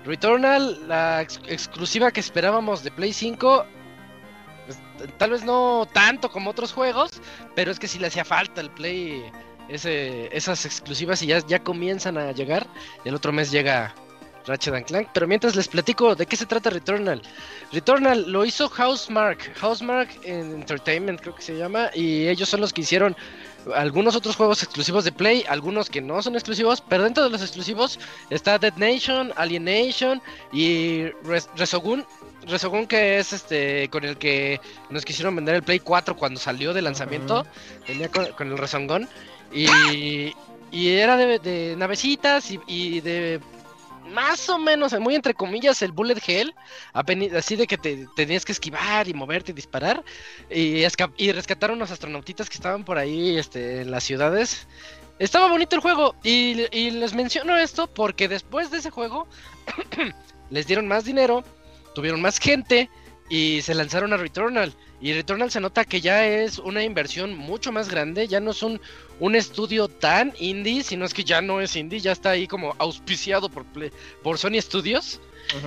Returnal, 0.04 0.88
la 0.88 1.22
exclusiva 1.22 2.10
que 2.10 2.20
esperábamos 2.20 2.82
de 2.82 2.90
Play 2.90 3.12
5. 3.12 3.64
Pues, 4.66 4.78
tal 5.16 5.30
vez 5.30 5.44
no 5.44 5.88
tanto 5.92 6.30
como 6.30 6.50
otros 6.50 6.72
juegos, 6.72 7.22
pero 7.54 7.70
es 7.70 7.78
que 7.78 7.86
sí 7.86 8.00
le 8.00 8.08
hacía 8.08 8.24
falta 8.24 8.60
el 8.60 8.70
Play. 8.70 9.24
Ese, 9.68 10.36
esas 10.36 10.66
exclusivas 10.66 11.22
y 11.22 11.26
ya, 11.26 11.38
ya 11.46 11.60
comienzan 11.60 12.18
a 12.18 12.32
llegar. 12.32 12.66
El 13.04 13.14
otro 13.14 13.32
mes 13.32 13.50
llega 13.50 13.94
Ratchet 14.46 14.86
Clank. 14.86 15.08
Pero 15.12 15.26
mientras 15.26 15.56
les 15.56 15.68
platico 15.68 16.14
de 16.14 16.26
qué 16.26 16.36
se 16.36 16.46
trata 16.46 16.70
Returnal. 16.70 17.22
Returnal 17.72 18.30
lo 18.30 18.44
hizo 18.44 18.68
Housemark, 18.68 19.56
Housemark 19.60 20.08
Entertainment 20.24 21.20
creo 21.20 21.34
que 21.34 21.42
se 21.42 21.56
llama, 21.56 21.90
y 21.94 22.28
ellos 22.28 22.48
son 22.48 22.60
los 22.60 22.72
que 22.72 22.82
hicieron 22.82 23.16
algunos 23.74 24.14
otros 24.14 24.36
juegos 24.36 24.62
exclusivos 24.62 25.04
de 25.04 25.12
Play, 25.12 25.44
algunos 25.48 25.88
que 25.88 26.00
no 26.00 26.22
son 26.22 26.34
exclusivos, 26.34 26.82
pero 26.82 27.04
dentro 27.04 27.24
de 27.24 27.30
los 27.30 27.40
exclusivos 27.40 27.98
está 28.30 28.58
Dead 28.58 28.74
Nation, 28.76 29.32
Alienation 29.36 30.20
y 30.52 31.06
Resogun. 31.56 32.04
Resogun 32.46 32.86
que 32.86 33.18
es 33.18 33.32
este 33.32 33.88
con 33.88 34.04
el 34.04 34.18
que 34.18 34.60
nos 34.90 35.04
quisieron 35.04 35.34
vender 35.34 35.54
el 35.54 35.62
Play 35.62 35.80
4 35.80 36.14
cuando 36.14 36.38
salió 36.38 36.74
de 36.74 36.82
lanzamiento, 36.82 37.46
venía 37.88 38.10
con, 38.10 38.26
el 38.48 38.58
Resogun 38.58 39.08
y, 39.50 40.34
y 40.70 40.88
era 40.88 41.16
de, 41.16 41.74
navecitas 41.78 42.50
y 42.66 43.00
de 43.00 43.40
más 44.06 44.48
o 44.48 44.58
menos, 44.58 44.98
muy 45.00 45.14
entre 45.14 45.34
comillas, 45.34 45.82
el 45.82 45.92
bullet 45.92 46.20
hell, 46.26 46.54
así 46.92 47.56
de 47.56 47.66
que 47.66 47.78
te 47.78 48.06
tenías 48.16 48.44
que 48.44 48.52
esquivar 48.52 49.08
y 49.08 49.14
moverte 49.14 49.52
y 49.52 49.54
disparar, 49.54 50.04
y, 50.50 50.84
y 51.16 51.32
rescatar 51.32 51.70
unos 51.70 51.90
astronautitas 51.90 52.48
que 52.48 52.56
estaban 52.56 52.84
por 52.84 52.98
ahí 52.98 53.36
este, 53.36 53.82
en 53.82 53.90
las 53.90 54.04
ciudades. 54.04 54.66
Estaba 55.18 55.48
bonito 55.48 55.76
el 55.76 55.82
juego, 55.82 56.14
y, 56.22 56.66
y 56.76 56.90
les 56.90 57.14
menciono 57.14 57.56
esto 57.56 57.86
porque 57.86 58.28
después 58.28 58.70
de 58.70 58.78
ese 58.78 58.90
juego 58.90 59.26
les 60.50 60.66
dieron 60.66 60.88
más 60.88 61.04
dinero, 61.04 61.44
tuvieron 61.94 62.20
más 62.20 62.38
gente 62.38 62.90
y 63.28 63.62
se 63.62 63.74
lanzaron 63.74 64.12
a 64.12 64.16
Returnal. 64.16 64.74
Y 65.00 65.12
Returnal 65.12 65.50
se 65.50 65.60
nota 65.60 65.84
que 65.84 66.00
ya 66.00 66.26
es 66.26 66.58
una 66.58 66.82
inversión 66.82 67.36
mucho 67.36 67.72
más 67.72 67.88
grande, 67.88 68.26
ya 68.26 68.40
no 68.40 68.52
es 68.52 68.62
un, 68.62 68.80
un 69.20 69.34
estudio 69.34 69.88
tan 69.88 70.32
indie, 70.38 70.82
sino 70.82 71.04
es 71.04 71.14
que 71.14 71.24
ya 71.24 71.40
no 71.40 71.60
es 71.60 71.76
indie, 71.76 72.00
ya 72.00 72.12
está 72.12 72.30
ahí 72.30 72.46
como 72.46 72.74
auspiciado 72.78 73.48
por, 73.48 73.64
por 74.22 74.38
Sony 74.38 74.60
Studios. 74.60 75.20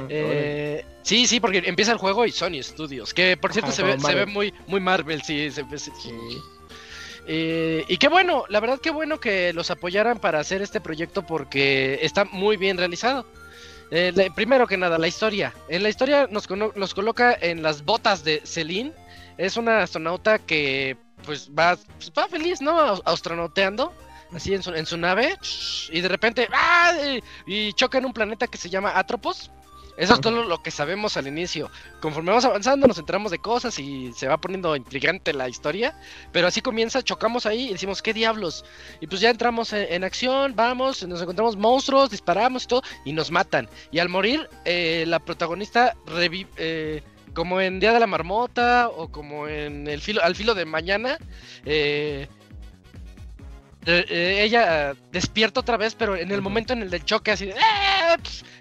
Eh, 0.10 0.84
sí, 1.04 1.28
sí, 1.28 1.40
porque 1.40 1.60
empieza 1.66 1.92
el 1.92 1.98
juego 1.98 2.26
y 2.26 2.32
Sony 2.32 2.62
Studios, 2.62 3.14
que 3.14 3.38
por 3.38 3.54
cierto 3.54 3.72
se, 3.72 3.84
ve, 3.84 4.00
se 4.00 4.16
ve 4.16 4.26
muy, 4.26 4.54
muy 4.66 4.80
Marvel, 4.80 5.22
sí, 5.22 5.52
se 5.52 5.64
ve, 5.64 5.78
eh, 7.30 7.86
y 7.88 7.98
qué 7.98 8.08
bueno, 8.08 8.46
la 8.48 8.60
verdad 8.62 8.80
qué 8.82 8.90
bueno 8.90 9.20
que 9.20 9.52
los 9.54 9.70
apoyaran 9.70 10.18
para 10.18 10.40
hacer 10.40 10.62
este 10.62 10.80
proyecto 10.80 11.26
porque 11.26 12.00
está 12.02 12.24
muy 12.26 12.58
bien 12.58 12.78
realizado. 12.78 13.26
Eh, 13.92 14.14
primero 14.36 14.66
que 14.66 14.78
nada, 14.78 14.98
la 14.98 15.08
historia. 15.08 15.54
En 15.70 15.84
la 15.84 15.90
historia 15.90 16.28
nos, 16.32 16.50
nos 16.50 16.94
coloca 16.94 17.38
en 17.40 17.62
las 17.62 17.84
botas 17.84 18.24
de 18.24 18.42
Celine 18.46 18.94
es 19.38 19.56
una 19.56 19.84
astronauta 19.84 20.40
que 20.40 20.98
pues 21.28 21.52
va, 21.52 21.78
pues, 21.98 22.12
va 22.18 22.28
feliz, 22.28 22.62
¿no? 22.62 22.80
Astronauteando, 23.06 23.94
así 24.34 24.54
en 24.54 24.64
su, 24.64 24.74
en 24.74 24.86
su 24.86 24.98
nave, 24.98 25.38
y 25.92 26.02
de 26.02 26.08
repente, 26.08 26.48
¡ah! 26.54 26.94
y 27.46 27.74
choca 27.74 27.98
en 27.98 28.06
un 28.06 28.14
planeta 28.14 28.48
que 28.48 28.58
se 28.58 28.70
llama 28.70 28.98
Atropos. 28.98 29.52
Eso 29.98 30.14
es 30.14 30.22
todo 30.22 30.44
lo 30.44 30.62
que 30.62 30.70
sabemos 30.70 31.18
al 31.18 31.28
inicio. 31.28 31.72
Conforme 32.02 32.30
vamos 32.30 32.46
avanzando, 32.46 32.88
nos 32.88 33.00
enteramos 33.00 33.32
de 33.32 33.40
cosas 33.40 33.80
y 33.80 34.14
se 34.14 34.28
va 34.28 34.38
poniendo 34.38 34.76
intrigante 34.76 35.34
la 35.34 35.50
historia. 35.50 36.00
Pero 36.32 36.46
así 36.46 36.62
comienza, 36.62 37.02
chocamos 37.02 37.48
ahí 37.48 37.70
y 37.70 37.72
decimos, 37.74 38.04
¿qué 38.04 38.14
diablos? 38.14 38.64
Y 39.02 39.08
pues 39.08 39.22
ya 39.22 39.32
entramos 39.32 39.74
en, 39.74 40.04
acción, 40.04 40.56
vamos, 40.56 41.02
nos 41.08 41.20
encontramos 41.20 41.58
monstruos, 41.58 42.12
disparamos 42.12 42.66
y 42.66 42.68
todo, 42.68 42.84
y 43.06 43.14
nos 43.14 43.32
matan. 43.32 43.68
Y 43.92 43.98
al 43.98 44.08
morir, 44.08 44.48
eh, 44.66 45.04
la 45.08 45.18
protagonista 45.18 45.96
revive. 46.06 46.50
Eh, 46.58 47.04
como 47.38 47.62
en 47.62 47.80
Día 47.80 47.94
de 47.94 48.00
la 48.00 48.08
Marmota 48.08 48.90
o 48.90 49.10
como 49.10 49.48
en 49.48 49.86
el 49.88 50.02
filo, 50.02 50.24
al 50.24 50.36
filo 50.36 50.56
de 50.56 50.66
mañana, 50.66 51.20
eh, 51.66 52.28
eh, 53.86 54.40
ella 54.42 54.96
despierta 55.12 55.60
otra 55.60 55.78
vez, 55.78 55.94
pero 55.94 56.16
en 56.16 56.32
el 56.32 56.42
momento 56.42 56.74
en 56.74 56.82
el 56.82 56.90
del 56.90 57.06
choque, 57.06 57.30
así 57.30 57.52
¡ah! 57.52 58.18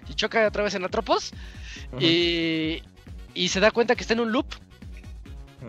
y 0.07 0.13
choca 0.13 0.45
otra 0.45 0.61
vez 0.61 0.75
en 0.75 0.85
Atropos, 0.85 1.31
y, 1.99 2.83
y 3.33 3.47
se 3.47 3.59
da 3.59 3.71
cuenta 3.71 3.95
que 3.95 4.01
está 4.01 4.13
en 4.13 4.19
un 4.19 4.31
loop. 4.31 4.45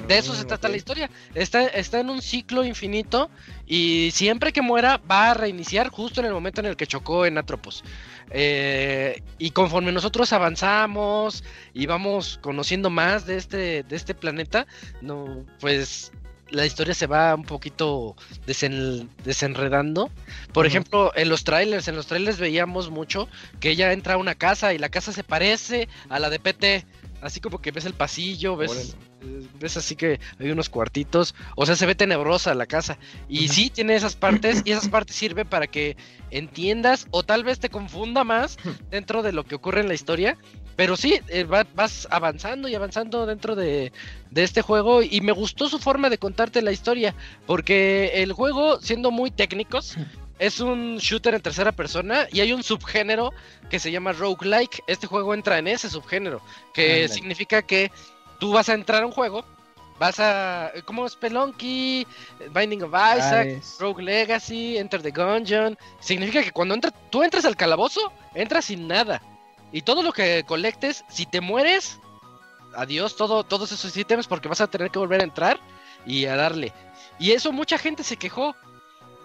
De 0.07 0.19
eso 0.19 0.35
se 0.35 0.45
mm, 0.45 0.49
trata 0.49 0.69
la 0.69 0.77
historia. 0.77 1.11
Está, 1.35 1.65
está 1.67 2.01
en 2.01 2.11
un 2.11 2.21
ciclo 2.21 2.63
infinito 2.63 3.31
y 3.67 4.11
siempre 4.13 4.53
que 4.53 4.61
muera 4.61 5.01
va 5.11 5.31
a 5.31 5.35
reiniciar 5.35 5.89
justo 5.89 6.21
en 6.21 6.27
el 6.27 6.35
momento 6.35 6.61
en 6.61 6.67
el 6.67 6.77
que 6.77 6.87
chocó 6.87 7.25
en 7.25 7.39
Atropos. 7.39 7.83
Eh, 8.31 9.23
y 9.39 9.51
conforme 9.51 9.93
nosotros 9.93 10.33
avanzamos 10.33 11.45
y 11.73 11.87
vamos 11.87 12.39
conociendo 12.43 12.91
más 12.91 13.27
de 13.27 13.37
este, 13.37 13.83
de 13.83 13.97
este 13.97 14.15
planeta, 14.15 14.67
no, 15.01 15.45
pues 15.61 16.13
la 16.51 16.67
historia 16.67 16.95
se 16.95 17.07
va 17.07 17.35
un 17.35 17.45
poquito 17.45 18.17
desenredando. 18.47 20.11
Por 20.53 20.67
ejemplo, 20.67 21.13
en 21.15 21.29
los 21.29 21.45
trailers, 21.45 21.89
en 21.89 21.97
los 21.97 22.07
trailers 22.07 22.39
veíamos 22.39 22.91
mucho 22.91 23.29
que 23.61 23.71
ella 23.71 23.93
entra 23.93 24.15
a 24.15 24.17
una 24.19 24.35
casa 24.35 24.73
y 24.73 24.79
la 24.79 24.89
casa 24.89 25.13
se 25.13 25.25
parece 25.25 25.89
a 26.09 26.19
la 26.19 26.31
de 26.31 26.39
PT. 26.39 26.87
Así 27.21 27.41
como 27.41 27.61
que 27.61 27.73
ves 27.73 27.85
el 27.85 27.95
pasillo, 27.95 28.57
ves, 28.57 28.97
ves 29.59 29.77
así 29.77 29.97
que 29.97 30.21
hay 30.39 30.51
unos 30.51 30.69
cuartitos, 30.69 31.35
o 31.57 31.67
sea, 31.67 31.77
se 31.77 31.87
ve 31.87 31.95
tenebrosa 31.95 32.55
la 32.55 32.67
casa. 32.67 32.99
Y 33.29 33.49
sí 33.49 33.71
tiene 33.71 33.95
esas 33.95 34.17
partes, 34.17 34.63
y 34.65 34.73
esas 34.73 34.89
partes 34.89 35.17
sirven 35.17 35.49
para 35.49 35.67
que 35.67 35.97
entiendas, 36.31 37.07
o 37.11 37.23
tal 37.23 37.45
vez 37.45 37.59
te 37.59 37.71
confunda 37.71 38.25
más 38.25 38.59
dentro 38.91 39.23
de 39.23 39.33
lo 39.33 39.45
que 39.45 39.55
ocurre 39.55 39.81
en 39.81 39.89
la 39.89 39.95
historia. 39.95 40.39
pero 40.77 40.97
sí, 40.97 41.21
eh, 41.29 41.45
vas 41.45 42.07
avanzando 42.11 42.69
y 42.69 42.75
avanzando 42.75 43.27
dentro 43.27 43.57
de, 43.57 43.93
este 44.35 44.63
juego 44.63 45.03
y 45.03 45.21
me 45.21 45.33
gustó 45.33 45.69
su 45.69 45.81
forma 45.81 46.09
de 46.09 46.19
contarte 46.19 46.63
la 46.63 46.71
historia, 46.71 47.15
porque 47.47 48.23
el 48.23 48.33
juego, 48.33 48.81
siendo 48.81 49.11
muy 49.11 49.33
técnicos, 49.33 49.97
es 50.39 50.61
un 50.61 50.99
shooter 50.99 51.35
en 51.35 51.43
tercera 51.43 51.73
persona 51.73 52.29
y 52.31 52.41
hay 52.41 52.53
un 52.53 52.63
subgénero 52.63 53.33
que 53.69 53.81
se 53.81 53.91
llama 53.91 54.13
roguelike. 54.13 54.85
Este 54.87 55.09
juego 55.09 55.35
entra 55.35 55.59
en 55.59 55.67
ese 55.67 55.91
subgénero, 55.91 56.41
que 56.73 57.09
significa 57.09 57.63
que 57.63 57.91
tú 58.39 58.53
vas 58.53 58.69
a 58.69 58.75
entrar 58.75 59.03
a 59.03 59.07
un 59.07 59.13
juego, 59.13 59.45
vas 59.99 60.21
a. 60.21 60.73
como 60.85 61.09
Spelunky, 61.09 62.07
Binding 62.51 62.83
of 62.83 62.95
Isaac, 62.95 63.63
Rogue 63.79 64.03
Legacy, 64.03 64.79
Enter 64.79 65.03
the 65.03 65.11
Gungeon. 65.11 65.77
Significa 66.01 66.43
que 66.43 66.53
cuando 66.53 66.75
entra, 66.75 66.91
tú 67.11 67.23
entras 67.23 67.45
al 67.45 67.57
calabozo, 67.57 68.13
entras 68.35 68.67
sin 68.67 68.89
nada. 68.89 69.23
Y 69.73 69.83
todo 69.83 70.03
lo 70.03 70.13
que 70.13 70.45
colectes, 70.47 71.05
si 71.09 71.27
te 71.27 71.41
mueres, 71.41 72.01
adiós 72.75 73.17
todo, 73.17 73.45
todos 73.45 73.73
esos 73.73 73.97
ítems 73.97 74.27
porque 74.27 74.49
vas 74.49 74.61
a 74.61 74.67
tener 74.67 74.91
que 74.91 74.99
volver 74.99 75.21
a 75.21 75.25
entrar 75.25 75.61
y 76.07 76.25
a 76.27 76.37
darle. 76.37 76.73
Y 77.19 77.33
eso 77.33 77.53
mucha 77.53 77.77
gente 77.79 78.05
se 78.05 78.17
quejó 78.17 78.55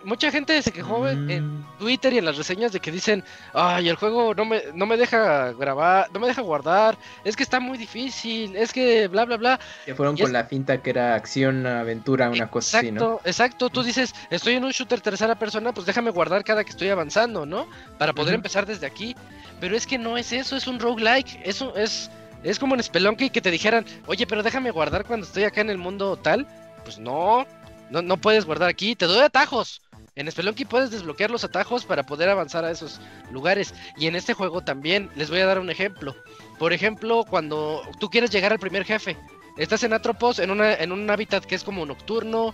mucha 0.04 0.32
gente 0.32 0.62
se 0.62 0.72
quejó 0.72 1.08
en 1.08 1.60
mm. 1.60 1.78
Twitter 1.80 2.14
y 2.14 2.18
en 2.18 2.26
las 2.26 2.38
reseñas 2.38 2.72
de 2.72 2.80
que 2.80 2.92
dicen, 2.92 3.24
ay, 3.54 3.90
el 3.90 3.96
juego 3.96 4.34
no 4.34 4.46
me, 4.46 4.62
no 4.74 4.86
me 4.86 4.98
deja 4.98 5.54
grabar, 5.54 6.10
no 6.14 6.20
me 6.20 6.28
deja 6.28 6.42
guardar, 6.42 6.98
es 7.24 7.36
que 7.36 7.44
está 7.44 7.60
muy 7.60 7.78
difícil, 7.78 8.56
es 8.56 8.74
que 8.74 9.08
bla, 9.08 9.26
bla, 9.26 9.38
bla. 9.38 9.60
Que 9.86 9.96
fueron 9.96 10.18
con 10.18 10.34
la 10.34 10.46
finta 10.46 10.82
que 10.82 10.90
era 10.90 11.16
acción, 11.16 11.66
aventura, 11.66 12.30
una 12.30 12.50
cosa 12.50 12.80
así, 12.80 12.92
¿no? 12.92 13.20
Exacto, 13.24 13.70
tú 13.70 13.84
dices, 13.84 14.14
estoy 14.30 14.56
en 14.56 14.64
un 14.64 14.72
shooter 14.72 15.02
tercera 15.02 15.36
persona, 15.36 15.74
pues 15.74 15.86
déjame 15.86 16.12
guardar 16.12 16.44
cada 16.44 16.64
que 16.64 16.72
estoy 16.72 16.90
avanzando, 16.90 17.46
¿no? 17.46 17.68
Para 17.98 18.14
poder 18.14 18.34
empezar 18.36 18.66
desde 18.66 18.86
aquí. 18.86 19.16
Pero 19.60 19.76
es 19.78 19.88
que 19.88 19.98
no 19.98 20.18
es 20.18 20.34
eso, 20.34 20.56
es 20.58 20.68
un 20.68 20.80
roguelike, 20.80 21.40
eso 21.44 21.76
es... 21.76 22.10
Es 22.44 22.60
como 22.60 22.76
en 22.76 22.84
Spelunky 22.84 23.30
que 23.30 23.40
te 23.40 23.50
dijeran, 23.50 23.86
oye, 24.06 24.28
pero 24.28 24.44
déjame 24.44 24.70
guardar 24.70 25.06
cuando 25.06 25.26
estoy 25.26 25.46
acá 25.46 25.62
en 25.62 25.70
el 25.70 25.78
mundo 25.78 26.18
tal. 26.18 26.46
Pues 26.84 27.00
no, 27.00 27.48
no, 27.90 28.02
no 28.02 28.18
puedes 28.18 28.44
guardar 28.44 28.68
aquí, 28.68 28.98
te 28.98 29.06
doy 29.06 29.20
atajos. 29.20 29.83
En 30.16 30.32
Spelunky 30.32 30.66
puedes 30.66 30.92
desbloquear 30.92 31.32
los 31.32 31.44
atajos 31.44 31.86
para 31.86 32.06
poder 32.06 32.30
avanzar 32.30 32.64
a 32.66 32.72
esos 32.72 33.02
lugares. 33.32 33.74
Y 33.98 34.06
en 34.06 34.16
este 34.16 34.36
juego 34.36 34.62
también, 34.62 35.10
les 35.16 35.32
voy 35.32 35.40
a 35.40 35.48
dar 35.48 35.58
un 35.58 35.72
ejemplo. 35.72 36.16
Por 36.60 36.72
ejemplo, 36.72 37.26
cuando 37.28 37.82
tú 38.00 38.10
quieres 38.12 38.30
llegar 38.30 38.52
al 38.52 38.60
primer 38.60 38.86
jefe, 38.86 39.18
estás 39.58 39.84
en 39.84 39.92
Atropos, 39.92 40.38
en, 40.38 40.52
una, 40.52 40.76
en 40.76 40.92
un 40.92 41.10
hábitat 41.10 41.44
que 41.46 41.56
es 41.56 41.64
como 41.64 41.84
nocturno, 41.88 42.54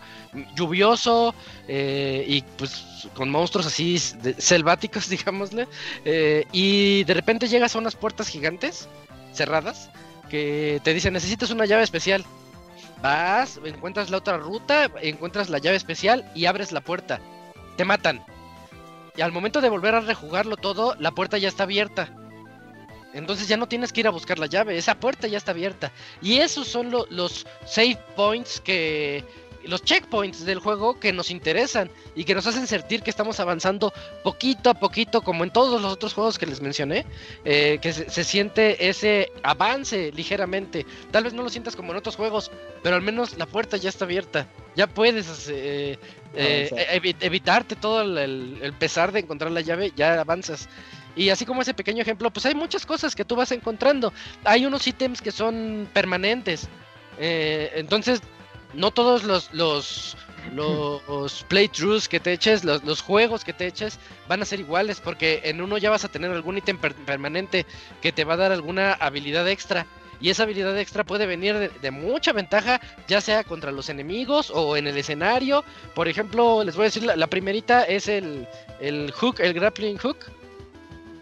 lluvioso, 0.55 1.35
eh, 1.67 2.23
y 2.25 2.43
pues 2.57 3.09
con 3.13 3.29
monstruos 3.29 3.65
así 3.65 3.99
selváticos, 3.99 5.09
digámosle. 5.09 5.67
Eh, 6.05 6.45
y 6.53 7.03
de 7.03 7.13
repente 7.13 7.49
llegas 7.49 7.75
a 7.75 7.79
unas 7.79 7.95
puertas 7.95 8.29
gigantes, 8.29 8.87
cerradas, 9.33 9.89
que 10.29 10.79
te 10.81 10.93
dicen 10.93 11.11
necesitas 11.11 11.51
una 11.51 11.65
llave 11.65 11.83
especial. 11.83 12.23
Vas, 13.01 13.59
encuentras 13.65 14.09
la 14.09 14.17
otra 14.17 14.37
ruta, 14.37 14.89
encuentras 15.01 15.49
la 15.49 15.57
llave 15.57 15.75
especial 15.75 16.29
y 16.35 16.45
abres 16.45 16.71
la 16.71 16.81
puerta 16.81 17.19
te 17.79 17.85
matan. 17.85 18.21
Y 19.15 19.21
al 19.21 19.31
momento 19.31 19.61
de 19.61 19.69
volver 19.69 19.95
a 19.95 20.01
rejugarlo 20.01 20.57
todo, 20.57 20.95
la 20.99 21.11
puerta 21.11 21.37
ya 21.37 21.47
está 21.47 21.63
abierta. 21.63 22.13
Entonces 23.13 23.47
ya 23.47 23.55
no 23.55 23.69
tienes 23.69 23.93
que 23.93 24.01
ir 24.01 24.07
a 24.07 24.11
buscar 24.11 24.37
la 24.37 24.47
llave, 24.47 24.77
esa 24.77 24.99
puerta 24.99 25.29
ya 25.29 25.37
está 25.37 25.51
abierta. 25.51 25.93
Y 26.21 26.39
esos 26.39 26.67
son 26.67 26.91
los 26.91 27.47
save 27.65 27.97
points 28.17 28.59
que, 28.59 29.23
los 29.63 29.83
checkpoints 29.83 30.45
del 30.45 30.59
juego 30.59 30.99
que 30.99 31.13
nos 31.13 31.31
interesan 31.31 31.89
y 32.15 32.23
que 32.23 32.35
nos 32.35 32.47
hacen 32.47 32.67
sentir 32.67 33.01
que 33.01 33.09
estamos 33.09 33.39
avanzando 33.39 33.93
poquito 34.23 34.69
a 34.69 34.73
poquito, 34.73 35.21
como 35.21 35.43
en 35.43 35.51
todos 35.51 35.81
los 35.81 35.93
otros 35.93 36.13
juegos 36.13 36.37
que 36.37 36.45
les 36.45 36.61
mencioné, 36.61 37.05
eh, 37.45 37.79
que 37.81 37.93
se, 37.93 38.23
siente 38.23 38.89
ese 38.89 39.31
avance 39.43 40.11
ligeramente. 40.13 40.85
Tal 41.11 41.23
vez 41.23 41.33
no 41.33 41.43
lo 41.43 41.49
sientas 41.49 41.75
como 41.75 41.91
en 41.91 41.97
otros 41.97 42.15
juegos, 42.15 42.51
pero 42.83 42.95
al 42.95 43.01
menos 43.01 43.37
la 43.37 43.45
puerta 43.45 43.77
ya 43.77 43.89
está 43.89 44.05
abierta. 44.05 44.47
Ya 44.79 44.87
puedes 44.87 45.49
eh, 45.49 45.99
eh, 46.35 47.13
evitarte 47.19 47.75
todo 47.75 47.99
el, 48.01 48.73
pesar 48.79 49.11
de 49.11 49.19
encontrar 49.19 49.51
la 49.51 49.59
llave, 49.59 49.91
ya 49.93 50.21
avanzas. 50.21 50.69
Y 51.17 51.31
así 51.31 51.45
como 51.45 51.63
ese 51.63 51.73
pequeño 51.73 52.01
ejemplo, 52.01 52.31
pues 52.31 52.45
hay 52.45 52.55
muchas 52.55 52.85
cosas 52.85 53.13
que 53.13 53.25
tú 53.25 53.35
vas 53.35 53.51
encontrando. 53.51 54.13
Hay 54.45 54.65
unos 54.65 54.87
ítems 54.87 55.21
que 55.21 55.33
son 55.33 55.89
permanentes. 55.91 56.69
entonces 57.17 58.21
no 58.73 58.91
todos 58.91 59.25
los, 59.25 59.53
los, 59.53 60.15
los 60.53 61.43
playthroughs 61.49 62.07
que 62.07 62.21
te 62.21 62.31
eches, 62.31 62.63
los, 62.63 63.01
juegos 63.01 63.43
que 63.43 63.51
te 63.51 63.67
eches, 63.67 63.99
van 64.29 64.41
a 64.41 64.45
ser 64.45 64.61
iguales, 64.61 65.01
porque 65.01 65.41
en 65.43 65.59
uno 65.59 65.77
ya 65.77 65.89
vas 65.89 66.05
a 66.05 66.07
tener 66.07 66.31
algún 66.31 66.57
ítem 66.57 66.77
permanente 66.77 67.65
que 68.01 68.13
te 68.13 68.23
va 68.23 68.35
a 68.35 68.37
dar 68.37 68.53
alguna 68.53 68.93
habilidad 68.93 69.45
extra. 69.49 69.85
Y 70.21 70.29
esa 70.29 70.43
habilidad 70.43 70.77
extra 70.77 71.03
puede 71.03 71.25
venir 71.25 71.71
de, 71.71 71.91
mucha 71.91 72.33
ventaja, 72.33 72.81
ya 73.07 73.21
sea 73.21 73.43
contra 73.43 73.71
los 73.71 73.89
enemigos 73.89 74.51
o 74.53 74.75
en 74.75 74.87
el 74.87 74.97
escenario. 74.97 75.63
Por 75.95 76.07
ejemplo, 76.07 76.63
les 76.63 76.75
voy 76.75 76.83
a 76.83 76.87
decir, 76.87 77.03
la, 77.03 77.27
primerita 77.27 77.83
es 77.83 78.07
el, 78.07 78.47
el 78.81 79.11
hook, 79.11 79.39
el 79.39 79.53
grappling 79.53 79.97
hook 79.97 80.17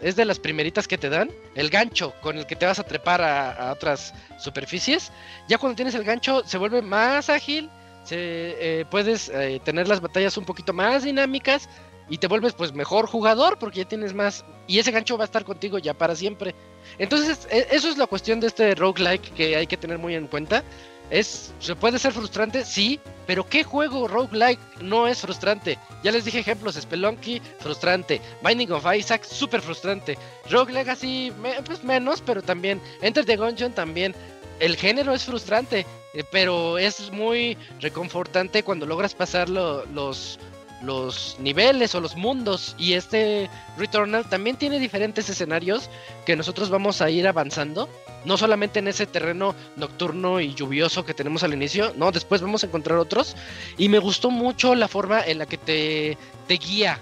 es 0.00 0.16
de 0.16 0.24
las 0.24 0.38
primeritas 0.38 0.86
que 0.86 0.98
te 0.98 1.08
dan, 1.08 1.30
el 1.54 1.70
gancho 1.70 2.12
con 2.20 2.38
el 2.38 2.46
que 2.46 2.56
te 2.56 2.66
vas 2.66 2.78
a 2.78 2.84
trepar 2.84 3.20
a, 3.20 3.72
otras 3.72 4.14
superficies. 4.38 5.12
Ya 5.48 5.58
cuando 5.58 5.76
tienes 5.76 5.94
el 5.94 6.04
gancho 6.04 6.42
se 6.44 6.58
vuelve 6.58 6.82
más 6.82 7.28
ágil, 7.28 7.70
se, 8.04 8.80
eh, 8.80 8.84
puedes 8.90 9.28
eh, 9.28 9.60
tener 9.64 9.88
las 9.88 10.00
batallas 10.00 10.36
un 10.36 10.44
poquito 10.44 10.72
más 10.72 11.04
dinámicas 11.04 11.68
y 12.08 12.18
te 12.18 12.26
vuelves 12.26 12.52
pues 12.54 12.72
mejor 12.72 13.06
jugador 13.06 13.58
porque 13.58 13.78
ya 13.78 13.88
tienes 13.88 14.14
más 14.14 14.44
y 14.66 14.78
ese 14.78 14.90
gancho 14.90 15.16
va 15.16 15.24
a 15.24 15.26
estar 15.26 15.44
contigo 15.44 15.78
ya 15.78 15.94
para 15.94 16.16
siempre. 16.16 16.54
Entonces 16.98 17.46
e, 17.50 17.68
eso 17.70 17.88
es 17.88 17.98
la 17.98 18.06
cuestión 18.06 18.40
de 18.40 18.48
este 18.48 18.74
roguelike 18.74 19.32
que 19.34 19.56
hay 19.56 19.66
que 19.66 19.76
tener 19.76 19.98
muy 19.98 20.14
en 20.14 20.26
cuenta. 20.26 20.64
Es, 21.10 21.54
se 21.58 21.74
puede 21.74 21.98
ser 21.98 22.12
frustrante, 22.12 22.66
sí, 22.66 23.00
pero 23.26 23.48
¿qué 23.48 23.64
juego 23.64 24.08
roguelike 24.08 24.60
no 24.82 25.08
es 25.08 25.22
frustrante? 25.22 25.78
Ya 26.04 26.12
les 26.12 26.26
dije 26.26 26.40
ejemplos, 26.40 26.74
Spelunky, 26.74 27.40
frustrante, 27.60 28.20
Binding 28.44 28.72
of 28.72 28.84
Isaac, 28.94 29.24
súper 29.24 29.62
frustrante, 29.62 30.18
Rogue 30.50 30.70
Legacy, 30.70 31.32
pues 31.64 31.82
menos, 31.82 32.20
pero 32.20 32.42
también, 32.42 32.78
Enter 33.00 33.24
the 33.24 33.38
Gungeon 33.38 33.72
también, 33.72 34.14
el 34.60 34.76
género 34.76 35.14
es 35.14 35.24
frustrante, 35.24 35.86
eh, 36.14 36.24
pero 36.30 36.78
es 36.78 37.10
muy 37.10 37.56
reconfortante 37.80 38.62
cuando 38.62 38.86
logras 38.86 39.14
pasar 39.14 39.48
los, 39.48 40.38
los 40.82 41.36
niveles 41.40 41.94
o 41.94 42.00
los 42.00 42.16
mundos 42.16 42.74
y 42.78 42.92
este 42.92 43.50
Returnal 43.76 44.28
también 44.28 44.56
tiene 44.56 44.78
diferentes 44.78 45.28
escenarios 45.28 45.90
que 46.24 46.36
nosotros 46.36 46.70
vamos 46.70 47.02
a 47.02 47.10
ir 47.10 47.26
avanzando 47.26 47.88
no 48.24 48.36
solamente 48.36 48.78
en 48.78 48.88
ese 48.88 49.06
terreno 49.06 49.54
nocturno 49.76 50.40
y 50.40 50.54
lluvioso 50.54 51.04
que 51.04 51.14
tenemos 51.14 51.42
al 51.42 51.54
inicio, 51.54 51.92
no, 51.96 52.10
después 52.10 52.42
vamos 52.42 52.62
a 52.62 52.66
encontrar 52.66 52.98
otros. 52.98 53.36
Y 53.76 53.88
me 53.88 53.98
gustó 53.98 54.30
mucho 54.30 54.74
la 54.74 54.88
forma 54.88 55.24
en 55.24 55.38
la 55.38 55.46
que 55.46 55.56
te, 55.56 56.18
te 56.46 56.54
guía, 56.54 56.98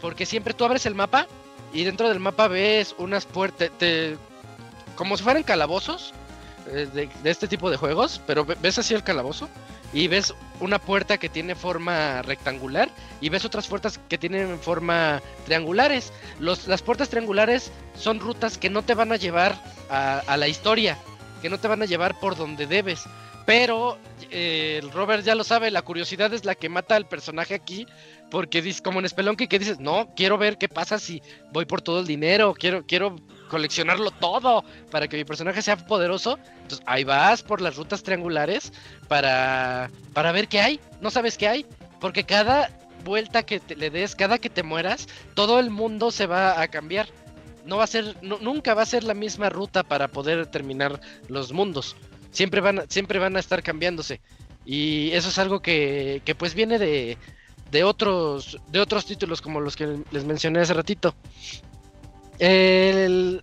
porque 0.00 0.26
siempre 0.26 0.54
tú 0.54 0.64
abres 0.64 0.86
el 0.86 0.94
mapa 0.94 1.26
y 1.72 1.84
dentro 1.84 2.08
del 2.08 2.20
mapa 2.20 2.48
ves 2.48 2.94
unas 2.98 3.26
puertas, 3.26 3.70
como 4.96 5.16
si 5.16 5.22
fueran 5.22 5.42
calabozos 5.42 6.12
de, 6.70 6.86
de, 6.86 7.30
este 7.30 7.48
tipo 7.48 7.70
de 7.70 7.76
juegos, 7.76 8.20
pero 8.26 8.44
ves 8.44 8.78
así 8.78 8.94
el 8.94 9.02
calabozo 9.02 9.48
y 9.92 10.08
ves 10.08 10.34
una 10.60 10.78
puerta 10.78 11.18
que 11.18 11.28
tiene 11.28 11.54
forma 11.54 12.22
rectangular 12.22 12.88
y 13.20 13.28
ves 13.28 13.44
otras 13.44 13.66
puertas 13.66 13.98
que 14.08 14.18
tienen 14.18 14.58
forma 14.58 15.20
triangulares. 15.46 16.12
Los, 16.38 16.68
las 16.68 16.82
puertas 16.82 17.08
triangulares 17.08 17.72
son 17.94 18.20
rutas 18.20 18.58
que 18.58 18.70
no 18.70 18.82
te 18.82 18.94
van 18.94 19.12
a 19.12 19.16
llevar 19.16 19.60
a, 19.88 20.36
la 20.36 20.48
historia, 20.48 20.96
que 21.42 21.50
no 21.50 21.58
te 21.58 21.68
van 21.68 21.82
a 21.82 21.86
llevar 21.86 22.18
por 22.20 22.36
donde 22.36 22.66
debes. 22.66 23.04
Pero 23.46 23.98
eh, 24.30 24.80
Robert 24.92 25.24
ya 25.24 25.34
lo 25.34 25.42
sabe, 25.42 25.70
la 25.70 25.82
curiosidad 25.82 26.32
es 26.32 26.44
la 26.44 26.54
que 26.54 26.68
mata 26.68 26.94
al 26.94 27.08
personaje 27.08 27.54
aquí, 27.54 27.86
porque 28.30 28.62
dice, 28.62 28.82
como 28.82 29.00
en 29.00 29.08
Spelunky 29.08 29.48
que 29.48 29.58
dices, 29.58 29.80
no, 29.80 30.12
quiero 30.14 30.38
ver 30.38 30.56
qué 30.56 30.68
pasa 30.68 31.00
si 31.00 31.20
voy 31.52 31.64
por 31.64 31.82
todo 31.82 32.00
el 32.00 32.06
dinero, 32.06 32.54
quiero, 32.56 32.86
quiero 32.86 33.16
coleccionarlo 33.50 34.10
todo 34.12 34.64
para 34.90 35.08
que 35.08 35.16
mi 35.16 35.24
personaje 35.24 35.60
sea 35.60 35.76
poderoso. 35.76 36.38
Entonces 36.62 36.80
ahí 36.86 37.04
vas 37.04 37.42
por 37.42 37.60
las 37.60 37.76
rutas 37.76 38.02
triangulares 38.02 38.72
para, 39.08 39.90
para 40.14 40.32
ver 40.32 40.48
qué 40.48 40.60
hay. 40.60 40.80
No 41.00 41.10
sabes 41.10 41.36
qué 41.36 41.48
hay, 41.48 41.66
porque 42.00 42.24
cada 42.24 42.70
vuelta 43.04 43.42
que 43.42 43.60
le 43.76 43.90
des, 43.90 44.14
cada 44.14 44.38
que 44.38 44.48
te 44.48 44.62
mueras, 44.62 45.08
todo 45.34 45.58
el 45.58 45.70
mundo 45.70 46.10
se 46.10 46.26
va 46.26 46.62
a 46.62 46.68
cambiar. 46.68 47.08
No 47.66 47.76
va 47.76 47.84
a 47.84 47.88
ser, 47.88 48.16
nunca 48.22 48.72
va 48.72 48.82
a 48.82 48.86
ser 48.86 49.04
la 49.04 49.14
misma 49.14 49.50
ruta 49.50 49.82
para 49.82 50.08
poder 50.08 50.46
terminar 50.46 51.00
los 51.28 51.52
mundos. 51.52 51.96
Siempre 52.30 52.60
van, 52.60 52.84
siempre 52.88 53.18
van 53.18 53.36
a 53.36 53.40
estar 53.40 53.62
cambiándose. 53.62 54.20
Y 54.64 55.10
eso 55.10 55.28
es 55.28 55.38
algo 55.38 55.60
que, 55.60 56.22
que 56.24 56.34
pues 56.34 56.54
viene 56.54 56.78
de, 56.78 57.18
de 57.70 57.84
otros, 57.84 58.58
de 58.68 58.80
otros 58.80 59.04
títulos 59.06 59.40
como 59.40 59.60
los 59.60 59.76
que 59.76 59.98
les 60.10 60.24
mencioné 60.24 60.60
hace 60.60 60.74
ratito. 60.74 61.14
El, 62.40 63.42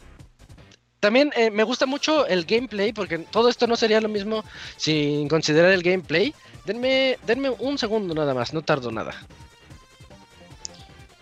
también 0.99 1.31
eh, 1.35 1.51
me 1.51 1.63
gusta 1.63 1.85
mucho 1.85 2.25
el 2.27 2.45
gameplay, 2.45 2.91
porque 2.91 3.19
todo 3.19 3.49
esto 3.49 3.67
no 3.67 3.75
sería 3.75 4.01
lo 4.01 4.09
mismo 4.09 4.43
sin 4.75 5.27
considerar 5.29 5.71
el 5.71 5.83
gameplay. 5.83 6.33
Denme, 6.65 7.17
denme 7.25 7.49
un 7.51 7.77
segundo 7.77 8.13
nada 8.13 8.33
más, 8.33 8.53
no 8.53 8.61
tardo 8.61 8.91
nada. 8.91 9.13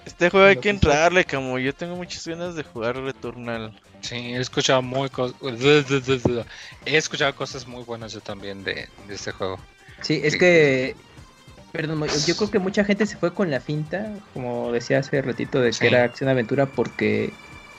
Este 0.05 0.29
juego 0.29 0.47
hay 0.47 0.57
que 0.57 0.69
entrarle, 0.69 1.25
como 1.25 1.59
yo 1.59 1.73
tengo 1.73 1.95
muchas 1.95 2.25
ganas 2.25 2.55
de 2.55 2.63
jugar 2.63 2.95
Returnal. 2.95 3.79
Sí, 4.01 4.15
he 4.15 4.39
escuchado 4.39 4.81
muy 4.81 5.09
he 6.85 6.97
escuchado 6.97 7.35
cosas 7.35 7.67
muy 7.67 7.83
buenas 7.83 8.13
yo 8.13 8.21
también 8.21 8.63
de, 8.63 8.87
este 9.09 9.31
juego. 9.31 9.59
Sí, 10.01 10.21
es 10.23 10.37
que 10.37 10.95
perdón, 11.71 12.05
yo 12.25 12.37
creo 12.37 12.49
que 12.49 12.59
mucha 12.59 12.85
gente 12.85 13.05
se 13.05 13.17
fue 13.17 13.33
con 13.33 13.51
la 13.51 13.59
finta, 13.59 14.13
como 14.33 14.71
decía 14.71 14.99
hace 14.99 15.21
ratito 15.21 15.59
de 15.59 15.71
que 15.71 15.87
era 15.87 16.05
acción 16.05 16.29
aventura 16.29 16.65
porque 16.67 17.33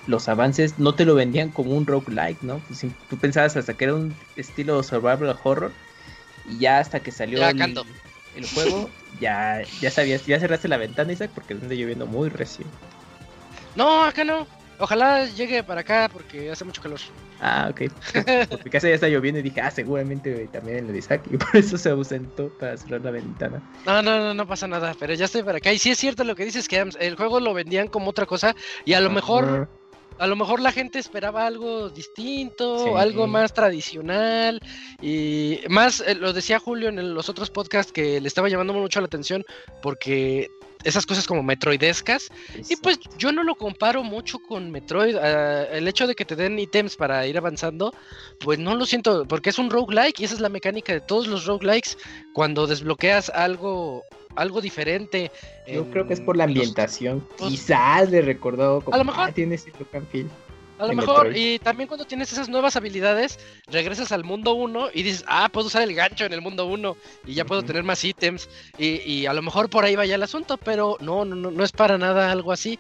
los 0.06 0.28
avances 0.28 0.78
no 0.78 0.94
te 0.94 1.04
lo 1.04 1.14
vendían 1.14 1.50
como 1.50 1.72
un 1.72 1.86
roguelike, 1.86 2.42
¿no? 2.42 2.60
Pues, 2.68 2.84
tú 3.08 3.16
pensabas 3.18 3.56
hasta 3.56 3.74
que 3.74 3.84
era 3.84 3.94
un 3.94 4.14
estilo 4.36 4.82
survival 4.82 5.36
horror 5.42 5.72
y 6.48 6.58
ya 6.58 6.78
hasta 6.78 7.00
que 7.00 7.10
salió 7.10 7.46
el, 7.48 8.46
juego, 8.54 8.90
ya, 9.20 9.62
ya 9.80 9.90
sabías, 9.90 10.24
ya 10.26 10.38
cerraste 10.38 10.68
la 10.68 10.76
ventana, 10.76 11.12
Isaac, 11.12 11.30
porque 11.34 11.54
anda 11.54 11.74
lloviendo 11.74 12.06
muy 12.06 12.28
recién. 12.28 12.68
No, 13.74 14.04
acá 14.04 14.24
no. 14.24 14.46
Ojalá 14.78 15.24
llegue 15.24 15.62
para 15.62 15.80
acá 15.80 16.10
porque 16.12 16.50
hace 16.50 16.64
mucho 16.64 16.82
calor. 16.82 17.00
Ah, 17.40 17.68
ok. 17.70 17.90
Porque 18.48 18.70
casa 18.70 18.88
ya 18.88 18.94
está 18.94 19.08
lloviendo 19.08 19.40
y 19.40 19.42
dije, 19.42 19.60
ah, 19.60 19.70
seguramente 19.70 20.48
también 20.48 20.78
en 20.78 20.90
el 20.90 20.96
Isaac. 20.96 21.22
Y 21.30 21.36
por 21.36 21.54
eso 21.54 21.76
se 21.76 21.90
ausentó 21.90 22.48
para 22.58 22.76
cerrar 22.76 23.02
la 23.02 23.10
ventana. 23.10 23.62
No, 23.84 24.00
no, 24.02 24.18
no, 24.18 24.34
no 24.34 24.46
pasa 24.46 24.66
nada. 24.66 24.94
Pero 24.98 25.12
ya 25.14 25.26
estoy 25.26 25.42
para 25.42 25.58
acá. 25.58 25.72
Y 25.72 25.78
sí 25.78 25.90
es 25.90 25.98
cierto 25.98 26.24
lo 26.24 26.34
que 26.34 26.44
dices, 26.44 26.66
que 26.68 26.78
el 26.98 27.16
juego 27.16 27.40
lo 27.40 27.52
vendían 27.52 27.88
como 27.88 28.10
otra 28.10 28.24
cosa. 28.26 28.56
Y 28.84 28.94
a 28.94 29.00
lo 29.00 29.10
mejor 29.10 29.68
a 30.18 30.26
lo 30.26 30.36
mejor 30.36 30.60
la 30.60 30.72
gente 30.72 30.98
esperaba 30.98 31.46
algo 31.46 31.90
distinto, 31.90 32.96
algo 32.96 33.26
más 33.26 33.52
tradicional 33.52 34.60
y 35.00 35.60
más, 35.68 36.00
eh, 36.00 36.14
lo 36.14 36.32
decía 36.32 36.58
Julio 36.58 36.88
en 36.88 37.14
los 37.14 37.28
otros 37.28 37.50
podcasts 37.50 37.92
que 37.92 38.20
le 38.20 38.28
estaba 38.28 38.48
llamando 38.48 38.72
mucho 38.72 39.00
la 39.00 39.06
atención 39.06 39.44
porque 39.82 40.50
esas 40.86 41.04
cosas 41.04 41.26
como 41.26 41.42
metroidescas 41.42 42.28
y 42.68 42.76
pues 42.76 43.00
yo 43.18 43.32
no 43.32 43.42
lo 43.42 43.56
comparo 43.56 44.04
mucho 44.04 44.38
con 44.38 44.70
Metroid, 44.70 45.16
ah, 45.16 45.64
el 45.72 45.88
hecho 45.88 46.06
de 46.06 46.14
que 46.14 46.24
te 46.24 46.36
den 46.36 46.58
ítems 46.58 46.96
para 46.96 47.26
ir 47.26 47.36
avanzando, 47.36 47.92
pues 48.40 48.58
no 48.58 48.74
lo 48.76 48.86
siento 48.86 49.26
porque 49.26 49.50
es 49.50 49.58
un 49.58 49.68
roguelike 49.68 50.20
y 50.20 50.24
esa 50.24 50.34
es 50.34 50.40
la 50.40 50.48
mecánica 50.48 50.92
de 50.92 51.00
todos 51.00 51.26
los 51.26 51.44
roguelikes 51.44 51.98
cuando 52.32 52.66
desbloqueas 52.66 53.30
algo 53.30 54.04
algo 54.36 54.60
diferente. 54.60 55.32
Yo 55.66 55.90
creo 55.90 56.06
que 56.06 56.12
es 56.12 56.20
por 56.20 56.36
la 56.36 56.44
ambientación. 56.44 57.26
Quizás 57.38 58.10
le 58.10 58.20
recordó 58.20 58.82
como 58.82 58.94
a 58.94 58.98
lo 58.98 59.04
mejor, 59.04 59.28
ah, 59.28 59.32
tiene 59.32 59.56
ese 59.56 59.72
look 59.78 59.88
A 60.78 60.86
lo 60.86 60.92
mejor, 60.92 61.36
y 61.36 61.58
también 61.58 61.88
cuando 61.88 62.04
tienes 62.04 62.32
esas 62.32 62.48
nuevas 62.48 62.76
habilidades, 62.76 63.38
regresas 63.66 64.12
al 64.12 64.24
mundo 64.24 64.54
1 64.54 64.90
y 64.92 65.02
dices, 65.02 65.24
ah, 65.26 65.48
puedo 65.50 65.68
usar 65.68 65.82
el 65.82 65.94
gancho 65.94 66.24
en 66.24 66.32
el 66.32 66.42
mundo 66.42 66.66
1 66.66 66.96
y 67.26 67.34
ya 67.34 67.44
puedo 67.44 67.62
tener 67.62 67.82
más 67.82 68.04
ítems. 68.04 68.48
Y, 68.78 69.26
a 69.26 69.32
lo 69.32 69.42
mejor 69.42 69.70
por 69.70 69.84
ahí 69.84 69.96
vaya 69.96 70.14
el 70.14 70.22
asunto, 70.22 70.58
pero 70.58 70.96
no, 71.00 71.24
no, 71.24 71.50
no, 71.50 71.64
es 71.64 71.72
para 71.72 71.96
nada 71.98 72.30
algo 72.30 72.52
así. 72.52 72.78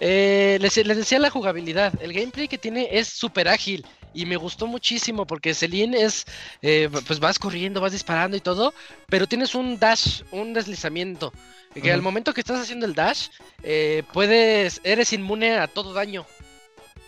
Eh, 0.00 0.58
les, 0.60 0.76
les, 0.76 0.96
decía 0.96 1.18
la 1.18 1.30
jugabilidad, 1.30 1.92
el 2.00 2.12
gameplay 2.12 2.48
que 2.48 2.58
tiene 2.58 2.88
es 2.92 3.08
súper 3.08 3.48
ágil 3.48 3.84
y 4.14 4.26
me 4.26 4.36
gustó 4.36 4.66
muchísimo 4.66 5.26
porque 5.26 5.54
Celine 5.54 6.02
es, 6.02 6.24
eh, 6.60 6.88
pues 7.06 7.20
vas 7.20 7.38
corriendo, 7.38 7.80
vas 7.80 7.92
disparando 7.92 8.36
y 8.36 8.40
todo, 8.40 8.74
pero 9.08 9.26
tienes 9.26 9.54
un 9.54 9.78
dash, 9.78 10.22
un 10.30 10.52
deslizamiento, 10.52 11.32
que 11.80 11.92
al 11.92 12.02
momento 12.02 12.34
que 12.34 12.40
estás 12.40 12.60
haciendo 12.60 12.86
el 12.86 12.94
dash, 12.94 13.28
eh, 13.62 14.02
puedes, 14.12 14.80
eres 14.84 15.12
inmune 15.12 15.58
a 15.58 15.66
todo 15.66 15.92
daño. 15.92 16.26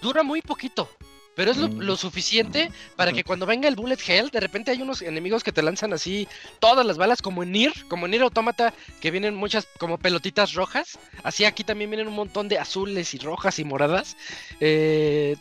Dura 0.05 0.23
muy 0.23 0.43
poquito, 0.43 0.87
pero 1.35 1.51
es 1.51 1.57
lo, 1.57 1.67
mm. 1.71 1.97
suficiente 1.97 2.71
para 2.95 3.11
que 3.11 3.25
cuando 3.25 3.47
venga 3.47 3.69
el 3.69 3.75
Bullet 3.75 3.97
Hell, 4.07 4.29
de 4.29 4.39
repente 4.39 4.71
hay 4.71 4.83
unos 4.83 5.01
enemigos 5.01 5.43
que 5.43 5.51
te 5.51 5.63
lanzan 5.63 5.95
así 5.95 6.29
todas 6.59 6.85
las 6.85 6.99
balas, 6.99 7.23
como 7.23 7.43
en 7.43 7.53
Nier, 7.53 7.73
como 7.89 8.05
en 8.05 8.11
Nier 8.11 8.25
Automata, 8.25 8.75
que 9.01 9.11
vienen 9.11 9.35
muchas 9.35 9.67
como 9.79 9.97
pelotitas 9.97 10.53
rojas. 10.53 10.99
Así 11.23 11.47
aquí 11.47 11.65
también 11.65 11.89
vienen 11.89 12.09
un 12.09 12.17
montón 12.17 12.49
de 12.51 12.59
azules 12.59 13.15
y 13.15 13.19
rojas 13.19 13.59
y 13.59 13.65
moradas. 13.65 14.19
Eh, 14.61 15.37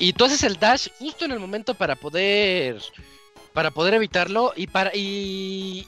y 0.00 0.14
tú 0.14 0.24
haces 0.24 0.42
el 0.42 0.58
dash 0.58 0.88
justo 0.98 1.24
en 1.24 1.30
el 1.30 1.38
momento 1.38 1.74
para 1.74 1.94
poder 1.94 2.82
para 3.52 3.70
poder 3.70 3.94
evitarlo 3.94 4.52
y 4.56 4.66
para 4.66 4.90
y, 4.96 5.86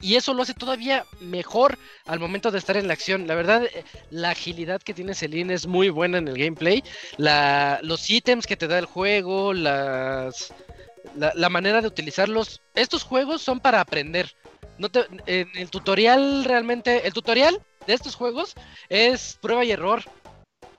y 0.00 0.16
eso 0.16 0.34
lo 0.34 0.42
hace 0.42 0.54
todavía 0.54 1.04
mejor 1.20 1.78
al 2.06 2.18
momento 2.18 2.50
de 2.50 2.58
estar 2.58 2.76
en 2.76 2.86
la 2.86 2.94
acción. 2.94 3.26
La 3.26 3.34
verdad, 3.34 3.64
eh, 3.64 3.84
la 4.10 4.30
agilidad 4.30 4.82
que 4.82 4.94
tiene 4.94 5.14
Celine 5.14 5.54
es 5.54 5.66
muy 5.66 5.88
buena 5.88 6.18
en 6.18 6.28
el 6.28 6.38
gameplay. 6.38 6.82
La, 7.16 7.80
los 7.82 8.08
ítems 8.10 8.46
que 8.46 8.56
te 8.56 8.68
da 8.68 8.78
el 8.78 8.86
juego, 8.86 9.52
las, 9.52 10.52
la, 11.14 11.48
manera 11.48 11.80
de 11.80 11.88
utilizarlos. 11.88 12.60
Estos 12.74 13.02
juegos 13.02 13.42
son 13.42 13.60
para 13.60 13.80
aprender. 13.80 14.34
No 14.78 14.90
te, 14.90 15.06
en 15.26 15.48
el 15.54 15.70
tutorial 15.70 16.44
realmente, 16.44 17.06
el 17.06 17.12
tutorial 17.12 17.60
de 17.86 17.94
estos 17.94 18.14
juegos 18.14 18.54
es 18.88 19.38
prueba 19.40 19.64
y 19.64 19.70
error 19.70 20.02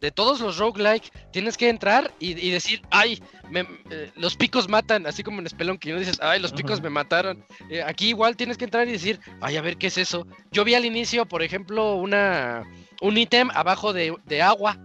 de 0.02 0.12
todos 0.12 0.40
los 0.40 0.58
roguelike, 0.58 1.12
tienes 1.32 1.58
que 1.58 1.70
entrar 1.70 2.14
y, 2.20 2.52
decir, 2.52 2.82
ay, 2.92 3.22
eh, 3.54 4.12
los 4.16 4.36
picos 4.36 4.70
matan, 4.70 5.08
así 5.08 5.24
como 5.24 5.40
en 5.40 5.50
Spelunky, 5.50 5.92
no 5.92 6.00
dices, 6.00 6.20
ay, 6.22 6.40
los 6.40 6.54
picos 6.54 6.82
me 6.82 6.90
mataron. 6.90 7.44
Eh, 7.70 7.82
aquí 7.82 8.10
igual 8.10 8.36
tienes 8.36 8.58
que 8.58 8.66
entrar 8.66 8.88
y 8.88 8.92
decir, 8.92 9.20
ay, 9.42 9.58
a 9.58 9.62
ver 9.62 9.78
qué 9.78 9.88
es 9.88 9.98
eso. 9.98 10.28
Yo 10.52 10.64
vi 10.64 10.76
al 10.76 10.86
inicio, 10.86 11.26
por 11.26 11.42
ejemplo, 11.42 11.96
una 11.96 12.64
un 13.02 13.18
ítem 13.18 13.50
abajo 13.54 13.94
de, 13.94 14.42
agua. 14.42 14.78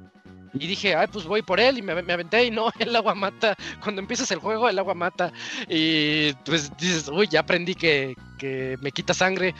Y 0.55 0.67
dije, 0.67 0.95
ay, 0.95 1.07
pues 1.11 1.25
voy 1.25 1.41
por 1.41 1.61
él 1.61 1.79
y 1.79 1.83
me, 1.83 1.93
aventé 1.93 2.45
y 2.45 2.51
no, 2.51 2.71
el 2.79 2.95
agua 2.95 3.15
mata. 3.15 3.57
Cuando 3.83 4.01
empiezas 4.03 4.31
el 4.33 4.39
juego, 4.39 4.69
el 4.69 4.79
agua 4.79 4.95
mata. 4.95 5.33
Y 5.69 6.33
pues 6.45 6.77
dices, 6.77 7.09
uy, 7.09 7.27
ya 7.29 7.41
aprendí 7.41 7.75
que, 7.75 8.15
que 8.39 8.77
me 8.81 8.93
quita 8.93 9.15
sangre. 9.15 9.55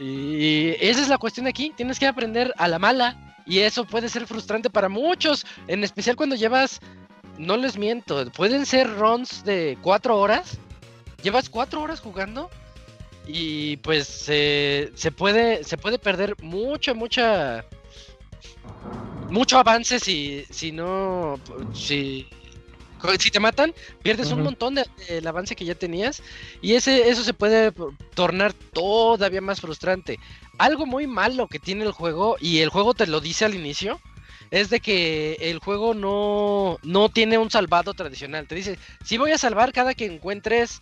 Y 0.00 0.70
esa 0.80 1.00
es 1.00 1.08
la 1.08 1.18
cuestión 1.18 1.46
aquí, 1.46 1.72
tienes 1.76 2.00
que 2.00 2.06
aprender 2.06 2.52
a 2.56 2.66
la 2.66 2.80
mala 2.80 3.31
y 3.46 3.60
eso 3.60 3.84
puede 3.84 4.08
ser 4.08 4.26
frustrante 4.26 4.70
para 4.70 4.88
muchos, 4.88 5.46
en 5.68 5.84
especial 5.84 6.16
cuando 6.16 6.36
llevas, 6.36 6.80
no 7.38 7.56
les 7.56 7.76
miento, 7.76 8.30
pueden 8.32 8.66
ser 8.66 8.88
runs 8.96 9.44
de 9.44 9.78
cuatro 9.82 10.18
horas. 10.18 10.58
Llevas 11.22 11.48
cuatro 11.48 11.80
horas 11.80 12.00
jugando 12.00 12.50
y 13.26 13.76
pues 13.78 14.08
se 14.08 14.90
puede 15.16 15.62
se 15.62 15.78
puede 15.78 15.98
perder 15.98 16.34
mucha 16.42 16.94
mucha 16.94 17.64
mucho 19.30 19.58
avance 19.58 20.00
si 20.00 20.44
si 20.50 20.72
no 20.72 21.38
si 21.72 22.26
si 23.18 23.30
te 23.30 23.40
matan, 23.40 23.74
pierdes 24.02 24.30
un 24.32 24.42
montón 24.42 24.74
del 24.74 25.26
avance 25.26 25.56
que 25.56 25.64
ya 25.64 25.74
tenías 25.74 26.22
y 26.60 26.74
ese, 26.74 27.08
eso 27.08 27.22
se 27.24 27.34
puede 27.34 27.72
tornar 28.14 28.52
todavía 28.52 29.40
más 29.40 29.60
frustrante. 29.60 30.18
Algo 30.58 30.86
muy 30.86 31.06
malo 31.06 31.48
que 31.48 31.58
tiene 31.58 31.84
el 31.84 31.92
juego, 31.92 32.36
y 32.40 32.58
el 32.58 32.68
juego 32.68 32.94
te 32.94 33.06
lo 33.06 33.20
dice 33.20 33.44
al 33.44 33.54
inicio, 33.54 34.00
es 34.50 34.68
de 34.68 34.80
que 34.80 35.36
el 35.40 35.58
juego 35.58 35.94
no, 35.94 36.78
no 36.82 37.08
tiene 37.08 37.38
un 37.38 37.50
salvado 37.50 37.94
tradicional. 37.94 38.46
Te 38.46 38.54
dice, 38.54 38.78
si 39.02 39.16
voy 39.16 39.32
a 39.32 39.38
salvar 39.38 39.72
cada 39.72 39.94
que 39.94 40.04
encuentres 40.04 40.80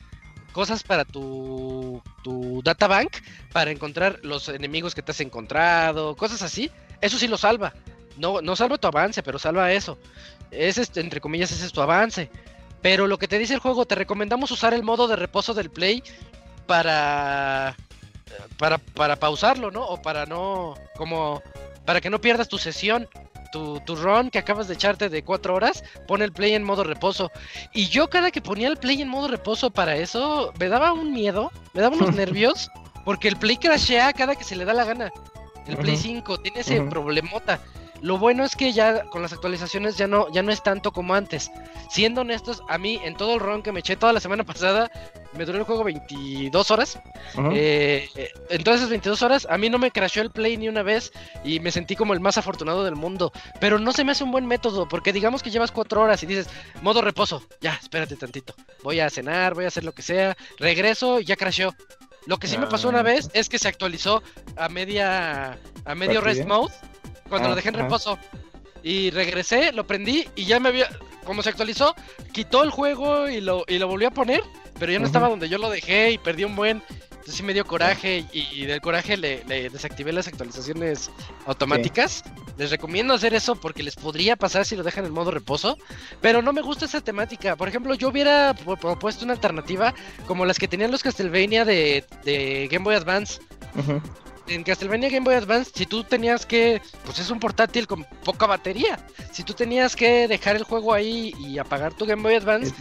cosas 0.53 0.83
para 0.83 1.05
tu, 1.05 2.03
tu 2.25 2.63
databank, 2.65 3.17
para 3.53 3.71
encontrar 3.71 4.19
los 4.23 4.49
enemigos 4.49 4.95
que 4.95 5.03
te 5.03 5.13
has 5.13 5.21
encontrado, 5.21 6.17
cosas 6.17 6.43
así. 6.43 6.71
Eso 7.01 7.17
sí 7.17 7.29
lo 7.29 7.39
salva. 7.39 7.73
No, 8.17 8.43
no 8.43 8.57
salva 8.57 8.77
tu 8.77 8.89
avance, 8.89 9.23
pero 9.23 9.39
salva 9.39 9.73
eso. 9.73 9.99
Es 10.51 10.78
este, 10.78 11.01
entre 11.01 11.20
comillas, 11.20 11.51
ese 11.52 11.66
es 11.66 11.72
tu 11.72 11.81
avance. 11.81 12.31
Pero 12.82 13.06
lo 13.06 13.18
que 13.18 13.28
te 13.28 13.39
dice 13.39 13.55
el 13.55 13.60
juego, 13.60 13.85
te 13.86 13.94
recomendamos 13.94 14.51
usar 14.51 14.74
el 14.74 14.82
modo 14.82 15.06
de 15.06 15.16
reposo 15.16 15.55
del 15.55 15.70
play 15.70 16.02
para 16.66 17.77
para, 18.59 18.78
para 18.78 19.16
pausarlo, 19.16 19.70
¿no? 19.70 19.85
O 19.85 20.01
para 20.01 20.27
no, 20.27 20.74
como, 20.97 21.43
para 21.85 22.01
que 22.01 22.10
no 22.10 22.20
pierdas 22.20 22.48
tu 22.48 22.59
sesión. 22.59 23.09
Tu, 23.52 23.81
tu, 23.81 23.97
run 23.97 24.31
que 24.31 24.39
acabas 24.39 24.68
de 24.68 24.74
echarte 24.74 25.09
de 25.09 25.24
cuatro 25.24 25.56
horas, 25.56 25.82
pone 26.06 26.24
el 26.24 26.31
play 26.31 26.55
en 26.55 26.62
modo 26.62 26.85
reposo. 26.85 27.32
Y 27.74 27.89
yo 27.89 28.09
cada 28.09 28.31
que 28.31 28.40
ponía 28.40 28.68
el 28.68 28.77
play 28.77 29.02
en 29.02 29.09
modo 29.09 29.27
reposo 29.27 29.70
para 29.72 29.97
eso, 29.97 30.52
me 30.60 30.68
daba 30.68 30.93
un 30.93 31.10
miedo, 31.12 31.51
me 31.74 31.82
daba 31.82 31.97
unos 31.97 32.14
nervios, 32.14 32.70
porque 33.05 33.27
el 33.27 33.35
play 33.36 33.56
crashea 33.56 34.12
cada 34.12 34.36
que 34.36 34.44
se 34.44 34.55
le 34.55 34.64
da 34.64 34.72
la 34.72 34.85
gana. 34.85 35.10
El 35.66 35.77
Play 35.77 35.97
5 35.97 36.39
tiene 36.39 36.60
ese 36.60 36.81
problemota. 36.82 37.60
Lo 38.02 38.18
bueno 38.18 38.44
es 38.44 38.56
que 38.56 38.72
ya 38.72 39.05
con 39.05 39.22
las 39.22 39.32
actualizaciones 39.32 39.97
ya 39.97 40.06
no, 40.06 40.31
ya 40.32 40.43
no 40.43 40.52
es 40.52 40.62
tanto 40.62 40.93
como 40.93 41.14
antes. 41.14 41.51
Siendo 41.90 42.22
honestos, 42.22 42.62
a 42.68 42.78
mí 42.78 43.01
en 43.05 43.16
todo 43.16 43.35
el 43.35 43.40
run 43.40 43.62
que 43.62 43.72
me 43.72 43.81
eché 43.81 43.97
toda 43.97 44.12
la 44.12 44.20
semana 44.20 44.44
pasada, 44.51 44.90
me 45.36 45.44
duró 45.44 45.59
el 45.59 45.64
juego 45.64 45.85
22 45.85 46.70
horas. 46.70 46.98
Eh, 47.52 48.09
entonces 48.48 48.89
22 48.89 49.22
horas, 49.22 49.47
a 49.51 49.59
mí 49.59 49.68
no 49.68 49.78
me 49.78 49.90
crashó 49.90 50.22
el 50.22 50.31
play 50.31 50.56
ni 50.56 50.68
una 50.68 50.82
vez 50.82 51.12
y 51.44 51.60
me 51.60 51.70
sentí 51.70 51.94
como 51.94 52.14
el 52.14 52.20
más 52.20 52.39
afortunado 52.39 52.85
del 52.85 52.97
mundo. 52.97 53.32
Pero 53.60 53.78
no 53.78 53.93
se 53.93 54.05
me 54.05 54.12
hace 54.12 54.24
un 54.24 54.32
buen 54.32 54.47
método, 54.47 54.89
porque 54.89 55.12
digamos 55.12 55.43
que 55.43 55.51
llevas 55.51 55.72
4 55.72 56.01
horas 56.01 56.22
y 56.22 56.27
dices, 56.27 56.48
modo 56.82 57.02
reposo, 57.02 57.43
ya, 57.60 57.78
espérate 57.81 58.16
tantito. 58.16 58.55
Voy 58.82 59.01
a 59.01 59.10
cenar, 59.10 59.55
voy 59.55 59.64
a 59.64 59.68
hacer 59.68 59.85
lo 59.85 59.93
que 59.93 60.02
sea, 60.02 60.36
regreso 60.59 61.20
y 61.20 61.24
ya 61.24 61.36
crashó. 61.36 61.74
Lo 62.27 62.39
que 62.39 62.48
sí 62.48 62.59
me 62.59 62.66
pasó 62.66 62.89
una 62.89 63.01
ah. 63.01 63.02
vez 63.02 63.31
es 63.32 63.48
que 63.48 63.59
se 63.59 63.68
actualizó 63.68 64.22
a 64.56 64.68
media 64.68 65.59
a 65.85 65.94
medio 65.94 66.20
rest 66.20 66.44
mode 66.44 66.72
cuando 67.31 67.48
lo 67.48 67.55
dejé 67.55 67.69
en 67.69 67.74
reposo. 67.74 68.19
Y 68.82 69.11
regresé, 69.11 69.73
lo 69.73 69.86
prendí 69.86 70.27
y 70.35 70.44
ya 70.44 70.61
me 70.61 70.69
había. 70.69 70.89
Como 71.24 71.43
se 71.43 71.51
actualizó, 71.51 71.94
quitó 72.32 72.62
el 72.62 72.70
juego 72.70 73.28
y 73.28 73.40
lo, 73.40 73.65
y 73.69 73.78
lo 73.78 73.89
volvió 73.89 74.09
a 74.09 74.11
poner, 74.11 74.43
pero 74.78 74.90
ya 74.90 74.98
no 74.98 75.07
estaba 75.07 75.28
donde 75.28 75.48
yo 75.48 75.59
lo 75.59 75.69
dejé 75.69 76.12
y 76.12 76.19
perdí 76.19 76.44
un 76.44 76.57
buen. 76.57 76.82
Entonces 77.20 77.35
sí 77.35 77.43
me 77.43 77.52
dio 77.52 77.66
coraje 77.66 78.24
y, 78.32 78.65
del 78.65 78.81
coraje 78.81 79.19
le, 79.19 79.44
desactivé 79.44 80.11
las 80.11 80.27
actualizaciones 80.27 81.11
automáticas 81.44 82.24
Les 82.57 82.70
recomiendo 82.70 83.12
hacer 83.12 83.35
eso 83.35 83.57
porque 83.57 83.82
les 83.82 83.94
podría 83.94 84.36
pasar 84.36 84.65
si 84.65 84.74
lo 84.74 84.82
dejan 84.82 85.05
en 85.05 85.12
modo 85.12 85.31
reposo. 85.31 85.77
Pero 86.23 86.40
no 86.40 86.55
me 86.55 86.62
gusta 86.62 86.86
esa 86.86 87.02
temática. 87.02 87.57
Por 87.57 87.69
ejemplo, 87.69 87.93
yo 87.93 88.09
hubiera 88.09 88.55
propuesto 88.55 89.27
una 89.27 89.35
alternativa 89.35 89.94
como 90.27 90.47
las 90.47 90.59
que 90.59 90.66
tenían 90.66 90.90
los 90.90 91.02
Castlevania 91.02 91.66
de, 91.66 92.07
de 92.24 92.69
Game 92.70 92.85
Boy 92.85 92.94
Advance. 92.94 93.39
En 94.51 94.64
Castlevania 94.64 95.09
Game 95.09 95.24
Boy 95.24 95.36
Advance, 95.36 95.70
si 95.72 95.86
tú 95.86 96.02
tenías 96.02 96.44
que, 96.44 96.82
pues 97.05 97.20
es 97.20 97.31
un 97.31 97.39
portátil 97.39 97.86
con 97.86 98.05
poca 98.24 98.47
batería. 98.47 98.98
Si 99.31 99.44
tú 99.44 99.55
tenías 99.55 99.94
que 99.94 100.27
dejar 100.27 100.56
el 100.56 100.64
juego 100.64 100.93
ahí 100.93 101.32
y 101.39 101.59
apagar 101.59 101.94
tu 101.94 102.05
Game 102.05 102.20
Boy 102.20 102.35
Advance, 102.35 102.74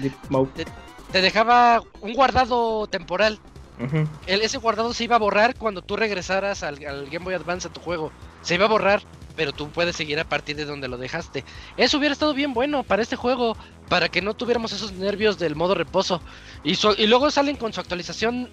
te, 1.11 1.21
dejaba 1.21 1.83
un 2.01 2.15
guardado 2.15 2.87
temporal. 2.87 3.39
ese 4.25 4.57
guardado 4.57 4.95
se 4.95 5.03
iba 5.03 5.17
a 5.17 5.19
borrar 5.19 5.55
cuando 5.55 5.83
tú 5.83 5.95
regresaras 5.95 6.63
al, 6.63 6.79
Game 6.79 7.19
Boy 7.23 7.35
Advance 7.35 7.67
a 7.67 7.71
tu 7.71 7.81
juego. 7.81 8.11
Se 8.41 8.55
iba 8.55 8.65
a 8.65 8.69
borrar, 8.69 9.03
pero 9.35 9.53
tú 9.53 9.69
puedes 9.69 9.95
seguir 9.95 10.19
a 10.19 10.27
partir 10.27 10.55
de 10.55 10.65
donde 10.65 10.87
lo 10.87 10.97
dejaste. 10.97 11.45
Eso 11.77 11.99
hubiera 11.99 12.13
estado 12.13 12.33
bien 12.33 12.55
bueno 12.55 12.81
para 12.81 13.03
este 13.03 13.15
juego, 13.15 13.55
para 13.89 14.09
que 14.09 14.23
no 14.23 14.33
tuviéramos 14.33 14.71
esos 14.71 14.93
nervios 14.93 15.37
del 15.37 15.55
modo 15.55 15.75
reposo. 15.75 16.19
Y, 16.63 16.79
y 16.97 17.05
luego 17.05 17.29
salen 17.29 17.57
con 17.57 17.73
su 17.73 17.79
actualización, 17.79 18.49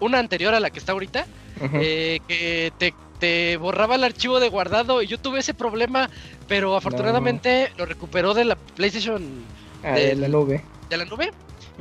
una 0.00 0.18
anterior 0.18 0.54
a 0.54 0.60
la 0.60 0.70
que 0.70 0.78
está 0.78 0.92
ahorita, 0.92 1.26
eh, 1.74 2.20
que 2.28 2.72
te, 2.78 3.56
borraba 3.56 3.94
el 3.94 4.04
archivo 4.04 4.38
de 4.38 4.50
guardado 4.50 5.00
y 5.00 5.06
yo 5.06 5.18
tuve 5.18 5.40
ese 5.40 5.54
problema, 5.54 6.10
pero 6.46 6.76
afortunadamente 6.76 7.72
lo 7.78 7.86
recuperó 7.86 8.34
de 8.34 8.44
la 8.44 8.56
PlayStation 8.56 9.42
ah, 9.82 9.92
de, 9.92 10.14
la 10.14 10.28
nube. 10.28 10.62
De 10.90 10.96
la 10.98 11.06
nube 11.06 11.30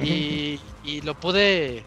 y, 0.01 0.59
lo 1.03 1.15
pude 1.15 1.83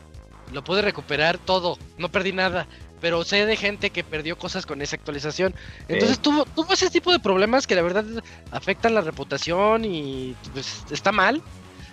lo 0.52 0.62
pude 0.62 0.82
recuperar 0.82 1.38
todo, 1.38 1.78
no 1.98 2.10
perdí 2.10 2.32
nada. 2.32 2.66
Pero 3.00 3.24
sé 3.24 3.44
de 3.44 3.56
gente 3.56 3.90
que 3.90 4.02
perdió 4.02 4.38
cosas 4.38 4.64
con 4.64 4.80
esa 4.80 4.96
actualización. 4.96 5.54
Entonces 5.86 6.18
tuvo, 6.18 6.46
tuvo 6.46 6.72
ese 6.72 6.88
tipo 6.88 7.12
de 7.12 7.18
problemas 7.18 7.66
que 7.66 7.74
la 7.74 7.82
verdad 7.82 8.06
afectan 8.50 8.94
la 8.94 9.02
reputación 9.02 9.84
y 9.84 10.34
pues, 10.54 10.82
está 10.90 11.12
mal. 11.12 11.42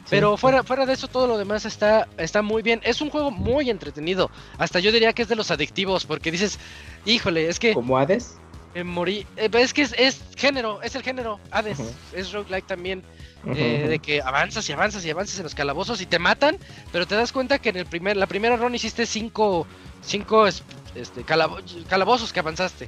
Pero 0.10 0.38
fuera, 0.38 0.64
fuera 0.64 0.86
de 0.86 0.94
eso, 0.94 1.08
todo 1.08 1.28
lo 1.28 1.38
demás 1.38 1.66
está, 1.66 2.08
está 2.18 2.42
muy 2.42 2.62
bien. 2.62 2.82
Es 2.84 3.02
un 3.02 3.10
juego 3.10 3.32
muy 3.32 3.70
entretenido. 3.70 4.30
Hasta 4.58 4.80
yo 4.80 4.92
diría 4.92 5.14
que 5.14 5.22
es 5.22 5.28
de 5.28 5.36
los 5.36 5.52
adictivos, 5.52 6.06
porque 6.06 6.32
dices, 6.32 6.60
híjole, 7.06 7.48
es 7.48 7.60
que. 7.60 7.74
¿Como 7.74 7.98
Hades? 7.98 8.38
Me 8.76 8.84
morí. 8.84 9.26
Eh, 9.38 9.50
es 9.54 9.74
que 9.74 9.84
es, 9.84 10.22
género, 10.36 10.82
es 10.82 10.96
el 10.96 11.04
género. 11.04 11.40
Hades. 11.52 11.80
Es 12.14 12.32
roguelike 12.32 12.68
también. 12.68 13.04
Eh, 13.46 13.88
de 13.90 14.00
que 14.00 14.22
avanzas 14.22 14.70
y 14.70 14.72
avanzas 14.72 15.06
y 15.06 15.10
avanzas 15.10 15.38
en 15.38 15.44
los 15.44 15.54
calabozos 15.54 16.00
y 16.00 16.06
te 16.06 16.18
matan, 16.18 16.58
pero 16.94 17.06
te 17.06 17.16
das 17.16 17.34
cuenta 17.34 17.60
que 17.60 17.70
en 17.70 17.76
el 17.76 17.86
primer, 17.86 18.16
la 18.16 18.26
primera 18.26 18.56
run 18.56 18.74
hiciste 18.74 19.06
cinco, 19.06 19.68
cinco 20.02 20.48
este, 20.48 21.24
calabozos 21.26 22.32
que 22.32 22.40
avanzaste. 22.40 22.88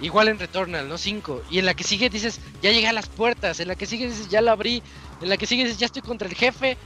Igual 0.00 0.28
en 0.28 0.38
Returnal, 0.38 0.88
¿no? 0.88 0.98
Cinco. 0.98 1.42
Y 1.50 1.58
en 1.58 1.66
la 1.66 1.74
que 1.74 1.84
sigue 1.84 2.08
dices, 2.08 2.40
ya 2.62 2.70
llegué 2.70 2.88
a 2.88 2.92
las 2.92 3.08
puertas. 3.08 3.60
En 3.60 3.68
la 3.68 3.74
que 3.74 3.86
sigue 3.86 4.06
dices, 4.06 4.28
ya 4.28 4.40
la 4.40 4.52
abrí. 4.52 4.82
En 5.20 5.28
la 5.28 5.36
que 5.36 5.46
sigue 5.46 5.64
dices, 5.64 5.78
ya 5.78 5.86
estoy 5.86 6.02
contra 6.02 6.28
el 6.28 6.34
jefe. 6.34 6.76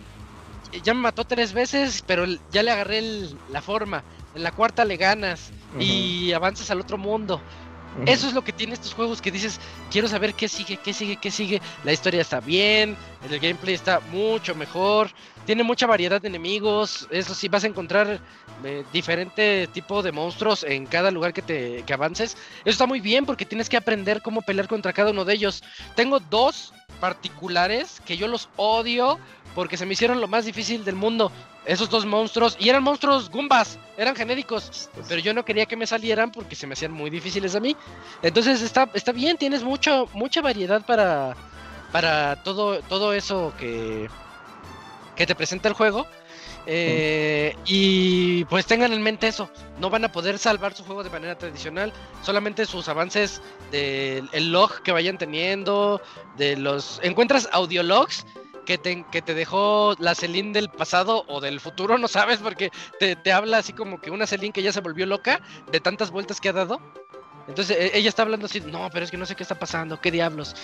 Ya 0.82 0.94
me 0.94 1.00
mató 1.00 1.24
tres 1.24 1.52
veces, 1.52 2.02
pero 2.06 2.24
ya 2.50 2.62
le 2.62 2.70
agarré 2.70 3.02
la 3.50 3.60
forma. 3.62 4.04
En 4.34 4.42
la 4.42 4.52
cuarta 4.52 4.84
le 4.84 4.96
ganas. 4.96 5.50
Y 5.78 6.32
avanzas 6.32 6.70
al 6.70 6.80
otro 6.80 6.98
mundo. 6.98 7.40
Eso 8.06 8.28
es 8.28 8.34
lo 8.34 8.42
que 8.42 8.52
tiene 8.52 8.74
estos 8.74 8.94
juegos 8.94 9.20
que 9.20 9.30
dices, 9.30 9.60
quiero 9.90 10.08
saber 10.08 10.34
qué 10.34 10.48
sigue, 10.48 10.76
qué 10.76 10.92
sigue, 10.92 11.16
qué 11.16 11.30
sigue. 11.30 11.60
La 11.84 11.92
historia 11.92 12.20
está 12.20 12.40
bien, 12.40 12.96
el 13.28 13.40
gameplay 13.40 13.74
está 13.74 14.00
mucho 14.12 14.54
mejor, 14.54 15.10
tiene 15.50 15.64
mucha 15.64 15.88
variedad 15.88 16.22
de 16.22 16.28
enemigos, 16.28 17.08
eso 17.10 17.34
sí, 17.34 17.48
vas 17.48 17.64
a 17.64 17.66
encontrar 17.66 18.20
eh, 18.62 18.84
diferente 18.92 19.66
tipo 19.72 20.00
de 20.00 20.12
monstruos 20.12 20.62
en 20.62 20.86
cada 20.86 21.10
lugar 21.10 21.32
que 21.32 21.42
te 21.42 21.82
que 21.82 21.92
avances. 21.92 22.36
Eso 22.60 22.70
está 22.70 22.86
muy 22.86 23.00
bien 23.00 23.26
porque 23.26 23.44
tienes 23.44 23.68
que 23.68 23.76
aprender 23.76 24.22
cómo 24.22 24.42
pelear 24.42 24.68
contra 24.68 24.92
cada 24.92 25.10
uno 25.10 25.24
de 25.24 25.34
ellos. 25.34 25.64
Tengo 25.96 26.20
dos 26.20 26.72
particulares 27.00 28.00
que 28.04 28.16
yo 28.16 28.28
los 28.28 28.48
odio 28.54 29.18
porque 29.56 29.76
se 29.76 29.86
me 29.86 29.94
hicieron 29.94 30.20
lo 30.20 30.28
más 30.28 30.44
difícil 30.44 30.84
del 30.84 30.94
mundo. 30.94 31.32
Esos 31.64 31.90
dos 31.90 32.06
monstruos, 32.06 32.56
y 32.60 32.68
eran 32.68 32.84
monstruos 32.84 33.28
Goombas, 33.28 33.76
eran 33.96 34.14
genéricos, 34.14 34.88
pero 35.08 35.20
yo 35.20 35.34
no 35.34 35.44
quería 35.44 35.66
que 35.66 35.74
me 35.74 35.88
salieran 35.88 36.30
porque 36.30 36.54
se 36.54 36.68
me 36.68 36.74
hacían 36.74 36.92
muy 36.92 37.10
difíciles 37.10 37.56
a 37.56 37.60
mí. 37.60 37.76
Entonces 38.22 38.62
está, 38.62 38.88
está 38.94 39.10
bien, 39.10 39.36
tienes 39.36 39.64
mucho, 39.64 40.08
mucha 40.12 40.42
variedad 40.42 40.86
para, 40.86 41.34
para 41.90 42.40
todo, 42.44 42.82
todo 42.82 43.12
eso 43.14 43.52
que, 43.58 44.08
que 45.20 45.26
te 45.26 45.34
presenta 45.34 45.68
el 45.68 45.74
juego. 45.74 46.06
Eh, 46.64 47.54
y 47.66 48.46
pues 48.46 48.64
tengan 48.64 48.94
en 48.94 49.02
mente 49.02 49.28
eso, 49.28 49.50
no 49.78 49.90
van 49.90 50.02
a 50.06 50.12
poder 50.12 50.38
salvar 50.38 50.72
su 50.72 50.82
juego 50.82 51.04
de 51.04 51.10
manera 51.10 51.36
tradicional, 51.36 51.92
solamente 52.22 52.64
sus 52.64 52.88
avances 52.88 53.42
del 53.70 54.50
log 54.50 54.82
que 54.82 54.92
vayan 54.92 55.18
teniendo, 55.18 56.00
de 56.38 56.56
los... 56.56 57.00
Encuentras 57.02 57.50
audiologs 57.52 58.24
que 58.64 58.78
te, 58.78 59.04
que 59.12 59.20
te 59.20 59.34
dejó 59.34 59.94
la 59.98 60.14
Celine 60.14 60.54
del 60.54 60.70
pasado 60.70 61.26
o 61.28 61.42
del 61.42 61.60
futuro, 61.60 61.98
no 61.98 62.08
sabes, 62.08 62.38
porque 62.38 62.70
te, 62.98 63.14
te 63.14 63.30
habla 63.30 63.58
así 63.58 63.74
como 63.74 64.00
que 64.00 64.10
una 64.10 64.26
Celine 64.26 64.54
que 64.54 64.62
ya 64.62 64.72
se 64.72 64.80
volvió 64.80 65.04
loca 65.04 65.42
de 65.70 65.80
tantas 65.80 66.10
vueltas 66.10 66.40
que 66.40 66.48
ha 66.48 66.54
dado. 66.54 66.80
Entonces 67.50 67.76
e, 67.76 67.98
ella 67.98 68.08
está 68.08 68.22
hablando 68.22 68.46
así, 68.46 68.60
no, 68.60 68.88
pero 68.92 69.04
es 69.04 69.10
que 69.10 69.16
no 69.16 69.26
sé 69.26 69.34
qué 69.34 69.42
está 69.42 69.58
pasando, 69.58 70.00
qué 70.00 70.10
diablos. 70.10 70.54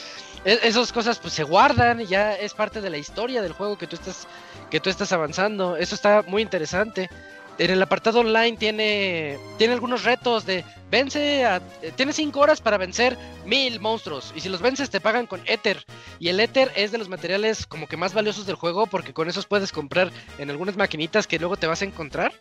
E, 0.44 0.60
esas 0.62 0.92
cosas 0.92 1.18
pues 1.18 1.34
se 1.34 1.42
guardan, 1.42 2.00
y 2.00 2.06
ya 2.06 2.34
es 2.34 2.54
parte 2.54 2.80
de 2.80 2.90
la 2.90 2.98
historia 2.98 3.42
del 3.42 3.52
juego 3.52 3.76
que 3.76 3.86
tú 3.86 3.96
estás 3.96 4.26
que 4.70 4.80
tú 4.80 4.90
estás 4.90 5.12
avanzando. 5.12 5.76
Eso 5.76 5.94
está 5.94 6.22
muy 6.26 6.42
interesante. 6.42 7.08
En 7.58 7.70
el 7.70 7.80
apartado 7.80 8.20
online 8.20 8.58
tiene 8.58 9.38
tiene 9.56 9.72
algunos 9.72 10.04
retos 10.04 10.44
de 10.44 10.62
vence 10.90 11.46
a, 11.46 11.60
tienes 11.96 12.16
5 12.16 12.38
horas 12.38 12.60
para 12.60 12.76
vencer 12.76 13.16
mil 13.46 13.80
monstruos 13.80 14.32
y 14.36 14.40
si 14.40 14.50
los 14.50 14.60
vences 14.60 14.90
te 14.90 15.00
pagan 15.00 15.26
con 15.26 15.40
éter 15.46 15.82
y 16.18 16.28
el 16.28 16.38
éter 16.38 16.70
es 16.76 16.92
de 16.92 16.98
los 16.98 17.08
materiales 17.08 17.66
como 17.66 17.88
que 17.88 17.96
más 17.96 18.12
valiosos 18.12 18.44
del 18.44 18.56
juego 18.56 18.86
porque 18.86 19.14
con 19.14 19.30
esos 19.30 19.46
puedes 19.46 19.72
comprar 19.72 20.12
en 20.38 20.50
algunas 20.50 20.76
maquinitas 20.76 21.26
que 21.26 21.38
luego 21.38 21.56
te 21.56 21.66
vas 21.66 21.80
a 21.80 21.86
encontrar 21.86 22.32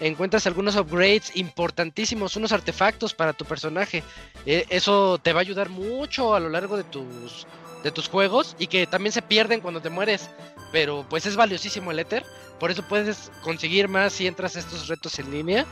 encuentras 0.00 0.46
algunos 0.46 0.76
upgrades 0.76 1.36
importantísimos, 1.36 2.36
unos 2.36 2.52
artefactos 2.52 3.14
para 3.14 3.32
tu 3.32 3.44
personaje. 3.44 4.02
E, 4.46 4.66
eso 4.70 5.18
te 5.18 5.32
va 5.32 5.40
a 5.40 5.42
ayudar 5.42 5.68
mucho 5.68 6.34
a 6.34 6.40
lo 6.40 6.48
largo 6.48 6.76
de 6.76 6.84
tus, 6.84 7.46
de 7.82 7.90
tus 7.90 8.08
juegos 8.08 8.56
y 8.58 8.66
que 8.66 8.86
también 8.86 9.12
se 9.12 9.22
pierden 9.22 9.60
cuando 9.60 9.80
te 9.80 9.90
mueres. 9.90 10.28
Pero 10.72 11.04
pues 11.08 11.26
es 11.26 11.36
valiosísimo 11.36 11.90
el 11.90 11.98
Ether. 11.98 12.24
Por 12.58 12.70
eso 12.70 12.82
puedes 12.82 13.30
conseguir 13.42 13.88
más 13.88 14.12
si 14.12 14.26
entras 14.26 14.56
a 14.56 14.58
estos 14.58 14.88
retos 14.88 15.18
en 15.18 15.30
línea. 15.30 15.66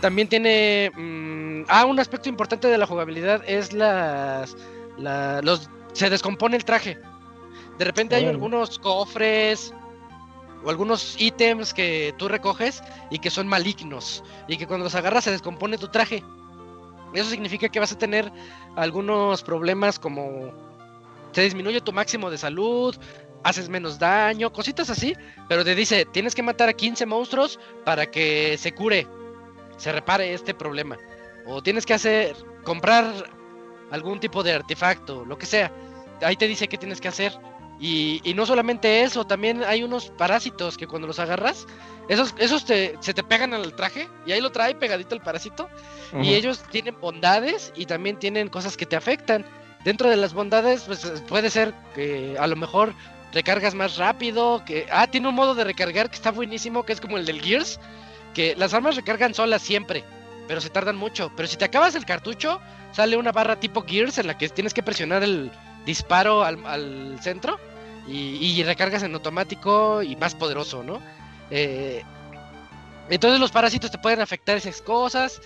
También 0.00 0.28
tiene... 0.28 0.90
Mm, 0.96 1.64
ah, 1.68 1.84
un 1.84 2.00
aspecto 2.00 2.28
importante 2.28 2.68
de 2.68 2.78
la 2.78 2.86
jugabilidad 2.86 3.42
es 3.46 3.72
las... 3.72 4.56
los, 4.96 5.68
se 5.92 6.10
descompone 6.10 6.56
el 6.56 6.64
traje. 6.64 6.98
De 7.78 7.84
repente 7.84 8.14
hay 8.14 8.26
algunos 8.26 8.78
cofres 8.78 9.72
o 10.64 10.70
algunos 10.70 11.16
ítems 11.18 11.72
que 11.72 12.14
tú 12.18 12.28
recoges 12.28 12.82
y 13.10 13.18
que 13.18 13.30
son 13.30 13.48
malignos 13.48 14.22
y 14.48 14.58
que 14.58 14.66
cuando 14.66 14.84
los 14.84 14.94
agarras 14.94 15.24
se 15.24 15.30
descompone 15.30 15.78
tu 15.78 15.88
traje. 15.88 16.22
Eso 17.14 17.30
significa 17.30 17.68
que 17.68 17.80
vas 17.80 17.92
a 17.92 17.98
tener 17.98 18.30
algunos 18.76 19.42
problemas 19.42 19.98
como 19.98 20.52
se 21.32 21.42
disminuye 21.42 21.80
tu 21.80 21.92
máximo 21.92 22.30
de 22.30 22.38
salud, 22.38 22.96
haces 23.42 23.68
menos 23.68 23.98
daño, 23.98 24.52
cositas 24.52 24.90
así, 24.90 25.14
pero 25.48 25.64
te 25.64 25.74
dice, 25.74 26.04
tienes 26.04 26.34
que 26.34 26.42
matar 26.42 26.68
a 26.68 26.72
15 26.72 27.06
monstruos 27.06 27.58
para 27.84 28.10
que 28.10 28.56
se 28.58 28.72
cure, 28.72 29.06
se 29.76 29.92
repare 29.92 30.32
este 30.34 30.54
problema. 30.54 30.98
O 31.46 31.62
tienes 31.62 31.86
que 31.86 31.94
hacer, 31.94 32.36
comprar 32.64 33.12
algún 33.90 34.20
tipo 34.20 34.42
de 34.42 34.52
artefacto, 34.52 35.24
lo 35.24 35.38
que 35.38 35.46
sea. 35.46 35.72
Ahí 36.22 36.36
te 36.36 36.46
dice 36.46 36.68
qué 36.68 36.76
tienes 36.76 37.00
que 37.00 37.08
hacer 37.08 37.32
y, 37.80 38.34
no 38.36 38.44
solamente 38.44 39.02
eso, 39.02 39.26
también 39.26 39.64
hay 39.64 39.82
unos 39.82 40.10
parásitos 40.10 40.76
que 40.76 40.86
cuando 40.86 41.08
los 41.08 41.18
agarras, 41.18 41.66
esos, 42.08 42.34
esos 42.36 42.66
te, 42.66 42.96
se 43.00 43.14
te 43.14 43.22
pegan 43.22 43.54
al 43.54 43.74
traje 43.74 44.06
y 44.26 44.32
ahí 44.32 44.40
lo 44.42 44.52
trae 44.52 44.74
pegadito 44.74 45.14
el 45.14 45.22
parásito. 45.22 45.68
Y 46.20 46.34
ellos 46.34 46.62
tienen 46.70 47.00
bondades 47.00 47.72
y 47.74 47.86
también 47.86 48.18
tienen 48.18 48.48
cosas 48.48 48.76
que 48.76 48.84
te 48.84 48.96
afectan. 48.96 49.46
Dentro 49.82 50.10
de 50.10 50.16
las 50.16 50.34
bondades, 50.34 50.82
pues 50.82 51.06
puede 51.26 51.48
ser 51.48 51.72
que 51.94 52.36
a 52.38 52.46
lo 52.46 52.56
mejor 52.56 52.92
recargas 53.32 53.74
más 53.74 53.96
rápido, 53.96 54.62
que... 54.64 54.86
Ah, 54.90 55.06
tiene 55.06 55.28
un 55.28 55.34
modo 55.34 55.54
de 55.54 55.64
recargar 55.64 56.10
que 56.10 56.16
está 56.16 56.30
buenísimo, 56.30 56.84
que 56.84 56.92
es 56.92 57.00
como 57.00 57.16
el 57.16 57.26
del 57.26 57.40
Gears, 57.40 57.80
que 58.34 58.54
las 58.56 58.74
armas 58.74 58.96
recargan 58.96 59.34
solas 59.34 59.62
siempre, 59.62 60.04
pero 60.48 60.60
se 60.60 60.70
tardan 60.70 60.96
mucho. 60.96 61.32
Pero 61.36 61.48
si 61.48 61.56
te 61.56 61.64
acabas 61.64 61.94
el 61.94 62.04
cartucho, 62.04 62.60
sale 62.92 63.16
una 63.16 63.32
barra 63.32 63.58
tipo 63.58 63.84
Gears 63.86 64.18
en 64.18 64.26
la 64.26 64.36
que 64.36 64.48
tienes 64.48 64.74
que 64.74 64.82
presionar 64.82 65.22
el 65.22 65.50
disparo 65.84 66.44
al, 66.44 66.64
al 66.66 67.18
centro 67.20 67.58
y, 68.08 68.62
recargas 68.64 69.02
en 69.02 69.14
automático 69.14 70.02
y 70.02 70.16
más 70.16 70.34
poderoso, 70.34 70.82
¿no? 70.82 71.00
Eh, 71.50 72.02
entonces 73.08 73.40
los 73.40 73.50
parásitos 73.50 73.90
te 73.90 73.98
pueden 73.98 74.20
afectar 74.20 74.56
esas 74.56 74.80
cosas, 74.82 75.40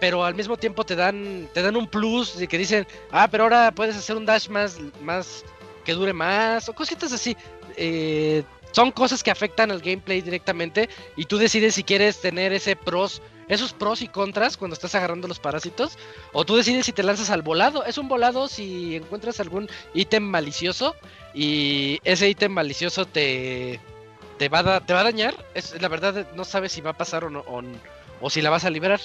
pero 0.00 0.24
al 0.24 0.34
mismo 0.34 0.56
tiempo 0.56 0.84
te 0.84 0.96
dan, 0.96 1.48
te 1.52 1.62
dan 1.62 1.76
un 1.76 1.86
plus 1.86 2.38
de 2.38 2.46
que 2.46 2.58
dicen, 2.58 2.86
ah, 3.10 3.28
pero 3.30 3.44
ahora 3.44 3.72
puedes 3.72 3.96
hacer 3.96 4.16
un 4.16 4.26
dash 4.26 4.48
más, 4.48 4.78
más 5.02 5.44
que 5.86 5.94
dure 5.94 6.12
más, 6.12 6.68
o 6.68 6.74
cositas 6.74 7.12
así. 7.12 7.36
Eh, 7.76 8.42
son 8.72 8.90
cosas 8.90 9.22
que 9.22 9.30
afectan 9.30 9.70
al 9.70 9.80
gameplay 9.80 10.20
directamente 10.20 10.90
y 11.16 11.24
tú 11.24 11.38
decides 11.38 11.76
si 11.76 11.84
quieres 11.84 12.20
tener 12.20 12.52
ese 12.52 12.76
pros, 12.76 13.22
esos 13.48 13.72
pros 13.72 14.02
y 14.02 14.08
contras 14.08 14.58
cuando 14.58 14.74
estás 14.74 14.94
agarrando 14.94 15.28
los 15.28 15.38
parásitos, 15.38 15.96
o 16.32 16.44
tú 16.44 16.56
decides 16.56 16.84
si 16.84 16.92
te 16.92 17.02
lanzas 17.02 17.30
al 17.30 17.40
volado. 17.40 17.84
Es 17.84 17.96
un 17.96 18.08
volado 18.08 18.48
si 18.48 18.96
encuentras 18.96 19.40
algún 19.40 19.70
ítem 19.94 20.24
malicioso 20.24 20.94
y 21.32 22.00
ese 22.04 22.28
ítem 22.28 22.52
malicioso 22.52 23.06
te, 23.06 23.80
te, 24.36 24.48
va, 24.48 24.58
a 24.58 24.80
te 24.80 24.92
va 24.92 25.00
a 25.00 25.04
dañar. 25.04 25.34
Es, 25.54 25.80
la 25.80 25.88
verdad 25.88 26.26
no 26.34 26.44
sabes 26.44 26.72
si 26.72 26.80
va 26.80 26.90
a 26.90 26.98
pasar 26.98 27.24
o, 27.24 27.30
no, 27.30 27.44
o, 28.20 28.28
si 28.28 28.42
la 28.42 28.50
vas 28.50 28.64
a 28.64 28.70
liberar. 28.70 29.00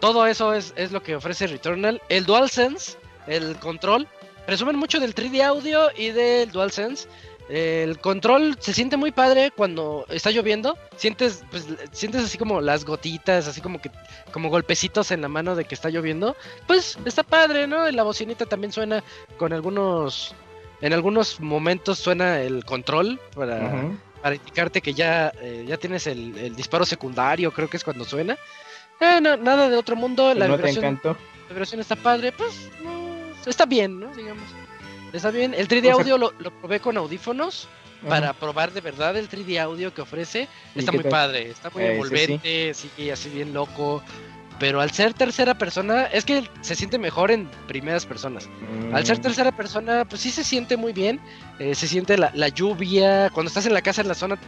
Todo 0.00 0.26
eso 0.26 0.54
es, 0.54 0.72
es 0.76 0.92
lo 0.92 1.02
que 1.02 1.16
ofrece 1.16 1.46
Returnal. 1.46 2.00
El 2.08 2.24
DualSense, 2.24 2.96
el 3.26 3.56
control, 3.56 4.08
resumen 4.50 4.76
mucho 4.76 5.00
del 5.00 5.14
3D 5.14 5.42
audio 5.42 5.88
y 5.96 6.10
del 6.10 6.50
DualSense. 6.50 7.08
El 7.48 7.98
control 7.98 8.56
se 8.60 8.72
siente 8.72 8.96
muy 8.96 9.10
padre 9.10 9.50
cuando 9.50 10.06
está 10.08 10.30
lloviendo. 10.30 10.78
Sientes, 10.96 11.42
pues, 11.50 11.66
sientes 11.90 12.24
así 12.24 12.38
como 12.38 12.60
las 12.60 12.84
gotitas, 12.84 13.48
así 13.48 13.60
como 13.60 13.80
que, 13.80 13.90
como 14.30 14.50
golpecitos 14.50 15.10
en 15.10 15.20
la 15.20 15.28
mano 15.28 15.56
de 15.56 15.64
que 15.64 15.74
está 15.74 15.90
lloviendo. 15.90 16.36
Pues 16.68 16.96
está 17.04 17.24
padre, 17.24 17.66
¿no? 17.66 17.90
la 17.90 18.02
bocinita 18.04 18.46
también 18.46 18.72
suena 18.72 19.02
con 19.36 19.52
algunos, 19.52 20.32
en 20.80 20.92
algunos 20.92 21.40
momentos 21.40 21.98
suena 21.98 22.40
el 22.40 22.64
control 22.64 23.18
para, 23.34 23.90
para 24.22 24.36
indicarte 24.36 24.80
que 24.80 24.94
ya, 24.94 25.32
eh, 25.40 25.64
ya 25.66 25.76
tienes 25.76 26.06
el, 26.06 26.54
disparo 26.54 26.84
secundario, 26.84 27.50
creo 27.50 27.68
que 27.68 27.78
es 27.78 27.84
cuando 27.84 28.04
suena. 28.04 28.38
Eh, 29.00 29.20
nada 29.20 29.68
de 29.68 29.76
otro 29.76 29.96
mundo. 29.96 30.34
La, 30.34 30.46
vibración, 30.46 31.00
la 31.02 31.16
vibración 31.48 31.80
está 31.80 31.96
padre, 31.96 32.30
pues 32.30 32.70
está 33.46 33.66
bien, 33.66 34.00
¿no? 34.00 34.14
Digamos. 34.14 34.44
Está 35.12 35.30
bien. 35.30 35.54
El 35.54 35.68
3D 35.68 35.90
audio 35.90 36.18
lo, 36.18 36.32
probé 36.60 36.80
con 36.80 36.96
audífonos 36.96 37.68
para 38.08 38.32
probar 38.32 38.72
de 38.72 38.80
verdad 38.80 39.16
el 39.16 39.28
3D 39.28 39.60
audio 39.60 39.92
que 39.92 40.02
ofrece. 40.02 40.48
Está 40.74 40.92
muy 40.92 41.04
padre, 41.04 41.50
está 41.50 41.70
muy 41.70 41.84
envolvente, 41.84 42.72
sí. 42.74 43.10
así 43.10 43.28
bien 43.28 43.52
loco. 43.52 44.02
Pero 44.58 44.82
al 44.82 44.90
ser 44.90 45.14
tercera 45.14 45.56
persona, 45.56 46.04
es 46.04 46.26
que 46.26 46.46
se 46.60 46.74
siente 46.74 46.98
mejor 46.98 47.30
en 47.30 47.48
primeras 47.66 48.04
personas. 48.04 48.46
Al 48.92 49.06
ser 49.06 49.18
mm. 49.18 49.22
tercera 49.22 49.52
persona, 49.52 50.04
pues 50.04 50.20
sí 50.20 50.30
se 50.30 50.44
siente 50.44 50.76
muy 50.76 50.92
bien. 50.92 51.18
Eh, 51.58 51.74
se 51.74 51.88
siente 51.88 52.18
la, 52.18 52.48
lluvia. 52.48 53.30
Cuando 53.30 53.48
estás 53.48 53.64
en 53.64 53.72
la 53.72 53.80
casa 53.80 54.02
en 54.02 54.08
la 54.08 54.14
zona 54.14 54.38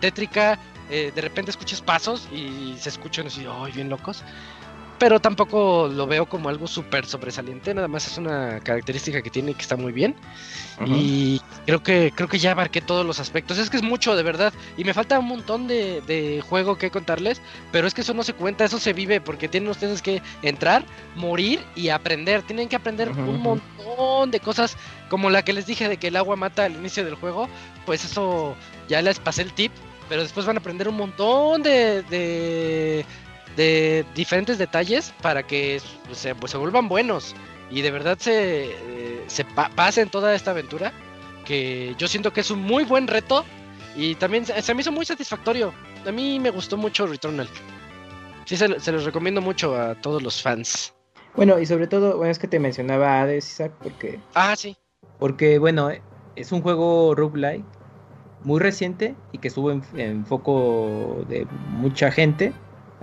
tétrica, 0.00 0.58
eh, 0.90 1.12
de 1.14 1.20
repente 1.22 1.50
escuchas 1.50 1.80
pasos 1.80 2.28
y 2.30 2.76
se 2.78 2.90
escuchan 2.90 3.28
así, 3.28 3.46
¡ay, 3.50 3.72
bien 3.72 3.88
locos! 3.88 4.22
Pero 4.98 5.20
tampoco 5.20 5.88
lo 5.88 6.06
veo 6.06 6.26
como 6.26 6.48
algo 6.48 6.66
súper 6.66 7.06
sobresaliente, 7.06 7.74
nada 7.74 7.88
más 7.88 8.06
es 8.06 8.18
una 8.18 8.60
característica 8.60 9.22
que 9.22 9.30
tiene 9.30 9.54
que 9.54 9.62
está 9.62 9.76
muy 9.76 9.92
bien. 9.92 10.14
Y 10.86 11.40
creo 11.66 11.82
que 11.82 12.12
creo 12.14 12.28
que 12.28 12.38
ya 12.38 12.52
abarqué 12.52 12.80
todos 12.80 13.06
los 13.06 13.20
aspectos. 13.20 13.58
Es 13.58 13.70
que 13.70 13.76
es 13.76 13.82
mucho, 13.82 14.16
de 14.16 14.22
verdad. 14.22 14.52
Y 14.76 14.84
me 14.84 14.94
falta 14.94 15.18
un 15.18 15.26
montón 15.26 15.66
de, 15.68 16.42
juego 16.48 16.76
que 16.78 16.90
contarles, 16.90 17.40
pero 17.72 17.86
es 17.86 17.94
que 17.94 18.00
eso 18.00 18.14
no 18.14 18.22
se 18.22 18.34
cuenta, 18.34 18.64
eso 18.64 18.78
se 18.78 18.92
vive, 18.92 19.20
porque 19.20 19.48
tienen 19.48 19.70
ustedes 19.70 20.02
que 20.02 20.22
entrar, 20.42 20.84
morir 21.16 21.60
y 21.74 21.88
aprender. 21.90 22.42
Tienen 22.42 22.68
que 22.68 22.76
aprender 22.76 23.10
un 23.10 23.40
montón 23.40 24.30
de 24.30 24.40
cosas, 24.40 24.76
como 25.08 25.30
la 25.30 25.44
que 25.44 25.52
les 25.52 25.66
dije 25.66 25.88
de 25.88 25.96
que 25.96 26.08
el 26.08 26.16
agua 26.16 26.36
mata 26.36 26.64
al 26.64 26.74
inicio 26.74 27.04
del 27.04 27.14
juego. 27.14 27.48
Pues 27.86 28.04
eso 28.04 28.56
ya 28.88 29.02
les 29.02 29.18
pasé 29.18 29.42
el 29.42 29.52
tip, 29.52 29.72
pero 30.08 30.22
después 30.22 30.46
van 30.46 30.56
a 30.56 30.60
aprender 30.60 30.88
un 30.88 30.96
montón 30.96 31.62
de 31.62 32.02
de 32.02 33.04
diferentes 33.56 34.58
detalles 34.58 35.12
para 35.22 35.42
que 35.44 35.80
se, 36.12 36.34
pues, 36.34 36.50
se 36.50 36.58
vuelvan 36.58 36.88
buenos 36.88 37.34
y 37.70 37.82
de 37.82 37.90
verdad 37.90 38.18
se, 38.18 38.66
eh, 38.66 39.24
se 39.26 39.44
pasen 39.44 40.08
toda 40.08 40.34
esta 40.34 40.50
aventura 40.50 40.92
que 41.44 41.94
yo 41.98 42.08
siento 42.08 42.32
que 42.32 42.40
es 42.40 42.50
un 42.50 42.62
muy 42.62 42.84
buen 42.84 43.06
reto 43.06 43.44
y 43.96 44.14
también 44.16 44.44
se, 44.44 44.74
me 44.74 44.80
hizo 44.80 44.92
muy 44.92 45.04
satisfactorio. 45.04 45.72
A 46.06 46.10
mí 46.10 46.40
me 46.40 46.50
gustó 46.50 46.76
mucho 46.76 47.06
Returnal. 47.06 47.48
Sí, 48.44 48.56
se, 48.56 48.68
los 48.68 49.04
recomiendo 49.04 49.40
mucho 49.40 49.74
a 49.74 49.94
todos 49.94 50.22
los 50.22 50.42
fans. 50.42 50.94
Bueno, 51.36 51.58
y 51.58 51.66
sobre 51.66 51.86
todo, 51.86 52.16
bueno, 52.16 52.30
es 52.30 52.38
que 52.38 52.48
te 52.48 52.58
mencionaba 52.58 53.20
Hades, 53.20 53.50
Isaac, 53.50 53.72
porque... 53.82 54.20
Ah, 54.34 54.54
sí. 54.56 54.76
Porque, 55.18 55.58
bueno, 55.58 55.90
es 56.36 56.52
un 56.52 56.60
juego 56.60 57.14
roguelike 57.14 57.64
muy 58.42 58.60
reciente 58.60 59.14
y 59.32 59.38
que 59.38 59.48
estuvo 59.48 59.70
en 59.70 60.26
foco 60.26 61.24
de 61.28 61.46
mucha 61.70 62.10
gente 62.10 62.52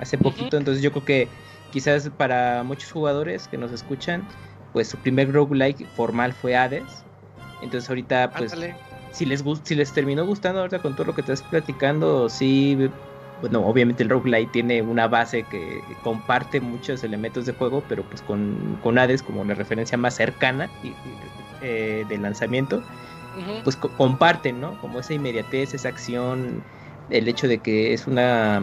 hace 0.02 0.18
poquito, 0.18 0.58
entonces 0.58 0.84
yo 0.84 0.92
creo 0.92 1.06
que 1.06 1.30
quizás 1.72 2.10
para 2.10 2.64
muchos 2.64 2.92
jugadores 2.92 3.48
que 3.48 3.58
nos 3.58 3.72
escuchan, 3.72 4.28
pues 4.74 4.88
su 4.90 4.98
primer 4.98 5.32
roguelike 5.32 5.88
formal 5.96 6.34
fue 6.34 6.56
Hades. 6.56 7.06
Entonces 7.62 7.90
ahorita 7.90 8.32
pues 8.32 8.54
si 9.14 9.26
les 9.26 9.44
si 9.64 9.76
les 9.76 9.94
terminó 9.94 10.26
gustando 10.26 10.62
ahorita 10.62 10.80
con 10.80 10.96
todo 10.96 11.08
lo 11.08 11.14
que 11.14 11.22
estás 11.22 11.42
platicando, 11.44 12.28
sí 12.30 12.78
bueno, 13.42 13.66
obviamente 13.66 14.04
el 14.04 14.10
roguelike 14.10 14.52
tiene 14.52 14.82
una 14.84 15.08
base 15.08 15.44
que 15.50 15.82
comparte 16.04 16.62
muchos 16.62 17.04
elementos 17.04 17.46
de 17.48 17.54
juego, 17.54 17.84
pero 17.88 18.04
pues 18.04 18.22
con, 18.22 18.78
con 18.84 19.00
Hades 19.00 19.24
como 19.24 19.42
una 19.42 19.56
referencia 19.56 19.98
más 19.98 20.16
cercana 20.16 20.70
y, 20.84 20.94
eh, 21.62 22.06
del 22.08 22.22
lanzamiento, 22.22 22.84
pues 23.64 23.76
comparten, 23.78 24.60
¿no? 24.60 24.80
Como 24.80 25.00
esa 25.00 25.16
inmediatez, 25.16 25.74
esa 25.74 25.90
acción, 25.90 26.64
el 27.10 27.28
hecho 27.28 27.48
de 27.48 27.60
que 27.60 27.94
es 27.94 28.06
una 28.06 28.62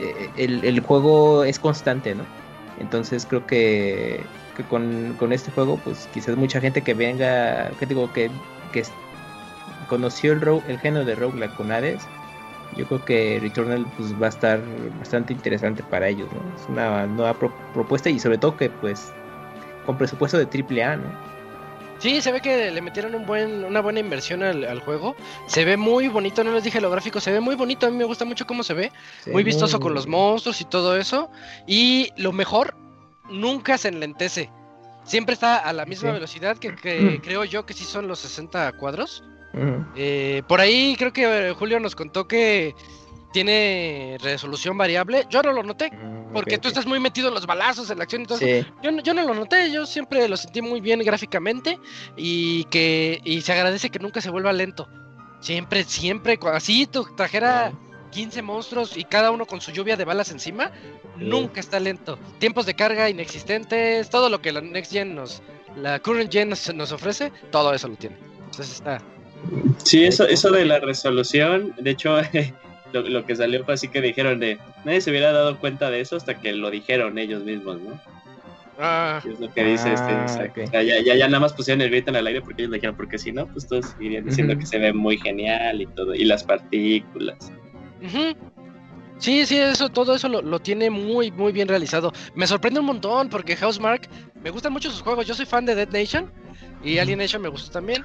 eh, 0.00 0.30
el, 0.36 0.80
juego 0.80 1.44
es 1.44 1.58
constante, 1.58 2.14
¿no? 2.14 2.24
Entonces 2.78 3.26
creo 3.26 3.46
que, 3.46 4.24
con, 4.68 5.32
este 5.32 5.50
juego, 5.52 5.78
pues 5.84 6.08
quizás 6.12 6.36
mucha 6.36 6.60
gente 6.60 6.82
que 6.82 6.94
venga, 6.94 7.70
que 7.78 7.86
digo, 7.86 8.12
que, 8.12 8.30
que 8.72 8.84
conoció 9.88 10.32
el, 10.32 10.42
el 10.68 10.78
género 10.78 11.04
de 11.04 11.14
roguelike 11.14 11.54
con 11.54 11.70
Hades, 11.70 12.02
yo 12.76 12.86
creo 12.86 13.04
que 13.04 13.38
Returnal 13.40 13.86
pues 13.96 14.14
va 14.20 14.26
a 14.26 14.28
estar 14.30 14.60
bastante 14.98 15.32
interesante 15.32 15.82
para 15.82 16.08
ellos, 16.08 16.28
¿no? 16.32 16.40
Es 16.56 16.68
una 16.68 17.06
nueva 17.06 17.34
propuesta 17.74 18.08
y 18.08 18.18
sobre 18.18 18.38
todo 18.38 18.56
que 18.56 18.70
pues 18.70 19.12
con 19.86 19.98
presupuesto 19.98 20.38
de 20.38 20.46
triple 20.46 20.84
A, 20.84 20.96
¿no? 20.96 21.29
Sí, 22.00 22.22
se 22.22 22.32
ve 22.32 22.40
que 22.40 22.70
le 22.70 22.80
metieron 22.80 23.14
un 23.14 23.26
buen, 23.26 23.62
una 23.62 23.80
buena 23.80 24.00
inversión 24.00 24.42
al, 24.42 24.80
juego. 24.80 25.14
Se 25.46 25.64
ve 25.66 25.76
muy 25.76 26.08
bonito, 26.08 26.42
no 26.42 26.52
les 26.52 26.64
dije 26.64 26.80
lo 26.80 26.90
gráfico, 26.90 27.20
se 27.20 27.30
ve 27.30 27.40
muy 27.40 27.56
bonito. 27.56 27.86
A 27.86 27.90
mí 27.90 27.96
me 27.96 28.04
gusta 28.04 28.24
mucho 28.24 28.46
cómo 28.46 28.62
se 28.62 28.72
ve. 28.72 28.92
muy 29.30 29.44
vistoso 29.44 29.78
con 29.80 29.92
los 29.92 30.06
monstruos 30.06 30.60
y 30.62 30.64
todo 30.64 30.96
eso. 30.96 31.30
Y 31.66 32.10
lo 32.16 32.32
mejor, 32.32 32.74
nunca 33.28 33.76
se 33.76 33.88
enlentece. 33.88 34.50
Siempre 35.04 35.34
está 35.34 35.58
a 35.58 35.72
la 35.74 35.84
misma 35.84 36.12
velocidad 36.12 36.56
que, 36.56 36.70
mm. 36.70 37.22
creo 37.22 37.44
yo 37.44 37.66
que 37.66 37.74
sí 37.74 37.84
son 37.84 38.08
los 38.08 38.20
60 38.20 38.72
cuadros. 38.72 39.22
Eh, 39.96 40.42
por 40.46 40.60
ahí 40.60 40.94
creo 40.96 41.12
que 41.12 41.54
Julio 41.58 41.80
nos 41.80 41.96
contó 41.96 42.28
que 42.28 42.74
tiene 43.32 44.16
resolución 44.20 44.76
variable. 44.76 45.26
Yo 45.30 45.42
no 45.42 45.52
lo 45.52 45.62
noté, 45.62 45.90
mm, 45.90 46.32
porque 46.32 46.58
tú 46.58 46.68
estás 46.68 46.86
muy 46.86 47.00
metido 47.00 47.28
en 47.28 47.34
los 47.34 47.46
balazos, 47.46 47.90
en 47.90 47.98
la 47.98 48.04
acción 48.04 48.22
y 48.22 48.26
todo 48.26 48.38
Yo, 48.40 48.90
yo, 49.02 49.14
no 49.14 49.22
lo 49.22 49.34
noté, 49.34 49.70
yo 49.70 49.86
siempre 49.86 50.28
lo 50.28 50.36
sentí 50.36 50.62
muy 50.62 50.80
bien 50.80 51.00
gráficamente 51.00 51.78
y 52.16 52.64
que 52.64 53.20
y 53.24 53.40
se 53.42 53.52
agradece 53.52 53.90
que 53.90 53.98
nunca 53.98 54.20
se 54.20 54.30
vuelva 54.30 54.52
lento. 54.52 54.88
Siempre, 55.40 55.84
siempre, 55.84 56.38
así 56.52 56.86
tú 56.86 57.06
trajera 57.16 57.72
15 58.10 58.42
monstruos 58.42 58.96
y 58.96 59.04
cada 59.04 59.30
uno 59.30 59.46
con 59.46 59.60
su 59.60 59.70
lluvia 59.70 59.96
de 59.96 60.04
balas 60.04 60.30
encima, 60.30 60.70
nunca 61.16 61.60
está 61.60 61.80
lento. 61.80 62.18
Tiempos 62.38 62.66
de 62.66 62.74
carga 62.74 63.08
inexistentes, 63.08 64.10
todo 64.10 64.28
lo 64.28 64.42
que 64.42 64.52
la 64.52 64.60
Next 64.60 64.92
Gen 64.92 65.14
nos, 65.14 65.42
la 65.76 65.98
Current 66.00 66.30
Gen 66.30 66.50
nos, 66.50 66.72
nos 66.74 66.92
ofrece, 66.92 67.32
todo 67.50 67.72
eso 67.72 67.88
lo 67.88 67.96
tiene. 67.96 68.16
Entonces 68.38 68.72
está... 68.72 69.02
Sí, 69.82 70.04
eso, 70.04 70.26
eso 70.26 70.50
de 70.50 70.66
la 70.66 70.80
resolución, 70.80 71.74
de 71.78 71.90
hecho... 71.90 72.18
lo, 72.92 73.24
que 73.24 73.36
salió 73.36 73.64
fue 73.64 73.74
así 73.74 73.88
que 73.88 74.00
dijeron 74.00 74.40
de 74.40 74.58
nadie 74.84 75.00
se 75.00 75.10
hubiera 75.10 75.32
dado 75.32 75.58
cuenta 75.58 75.90
de 75.90 76.00
eso 76.00 76.16
hasta 76.16 76.40
que 76.40 76.52
lo 76.52 76.70
dijeron 76.70 77.18
ellos 77.18 77.44
mismos, 77.44 77.80
¿no? 77.80 78.00
Ah, 78.82 79.20
es 79.28 79.38
lo 79.38 79.52
que 79.52 79.62
dice 79.62 79.92
este. 79.92 80.64
Ah, 80.72 80.82
ya, 80.82 81.02
ya, 81.02 81.14
ya, 81.14 81.26
nada 81.26 81.40
más 81.40 81.52
pusieron 81.52 81.82
el 81.82 81.90
grito 81.90 82.10
en 82.10 82.16
el 82.16 82.26
aire 82.26 82.40
porque 82.40 82.62
ellos 82.62 82.72
dijeron, 82.72 82.96
porque 82.96 83.18
si 83.18 83.30
no, 83.30 83.46
pues 83.46 83.68
todos 83.68 83.94
irían 84.00 84.24
diciendo 84.24 84.56
que 84.56 84.64
se 84.64 84.78
ve 84.78 84.94
muy 84.94 85.18
genial 85.18 85.82
y 85.82 85.86
todo, 85.86 86.14
y 86.14 86.24
las 86.24 86.44
partículas. 86.44 87.52
Sí, 89.18 89.44
sí, 89.44 89.58
eso, 89.58 89.90
todo 89.90 90.14
eso 90.14 90.30
lo, 90.30 90.40
lo, 90.40 90.60
tiene 90.60 90.88
muy, 90.88 91.30
muy 91.30 91.52
bien 91.52 91.68
realizado. 91.68 92.10
Me 92.34 92.46
sorprende 92.46 92.80
un 92.80 92.86
montón 92.86 93.28
porque 93.28 93.54
Housemark, 93.54 94.08
me 94.42 94.48
gustan 94.48 94.72
mucho 94.72 94.90
sus 94.90 95.02
juegos. 95.02 95.26
Yo 95.26 95.34
soy 95.34 95.44
fan 95.44 95.66
de 95.66 95.74
Dead 95.74 95.90
Nation 95.90 96.30
y 96.82 96.98
Alien 96.98 97.18
Nation 97.18 97.42
me 97.42 97.50
gusta 97.50 97.70
también. 97.70 98.02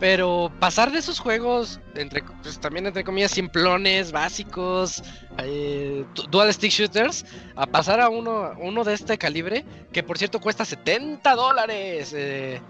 Pero 0.00 0.52
pasar 0.60 0.92
de 0.92 1.00
esos 1.00 1.18
juegos, 1.18 1.80
entre, 1.94 2.22
pues, 2.42 2.60
también 2.60 2.86
entre 2.86 3.02
comillas, 3.02 3.32
simplones, 3.32 4.12
básicos, 4.12 5.02
eh, 5.38 6.04
dual 6.30 6.52
stick 6.52 6.70
shooters, 6.70 7.26
a 7.56 7.66
pasar 7.66 8.00
a 8.00 8.08
uno, 8.08 8.52
uno 8.60 8.84
de 8.84 8.94
este 8.94 9.18
calibre, 9.18 9.64
que 9.92 10.04
por 10.04 10.16
cierto 10.16 10.40
cuesta 10.40 10.64
70 10.64 11.34
dólares. 11.34 12.12
Eh, 12.16 12.60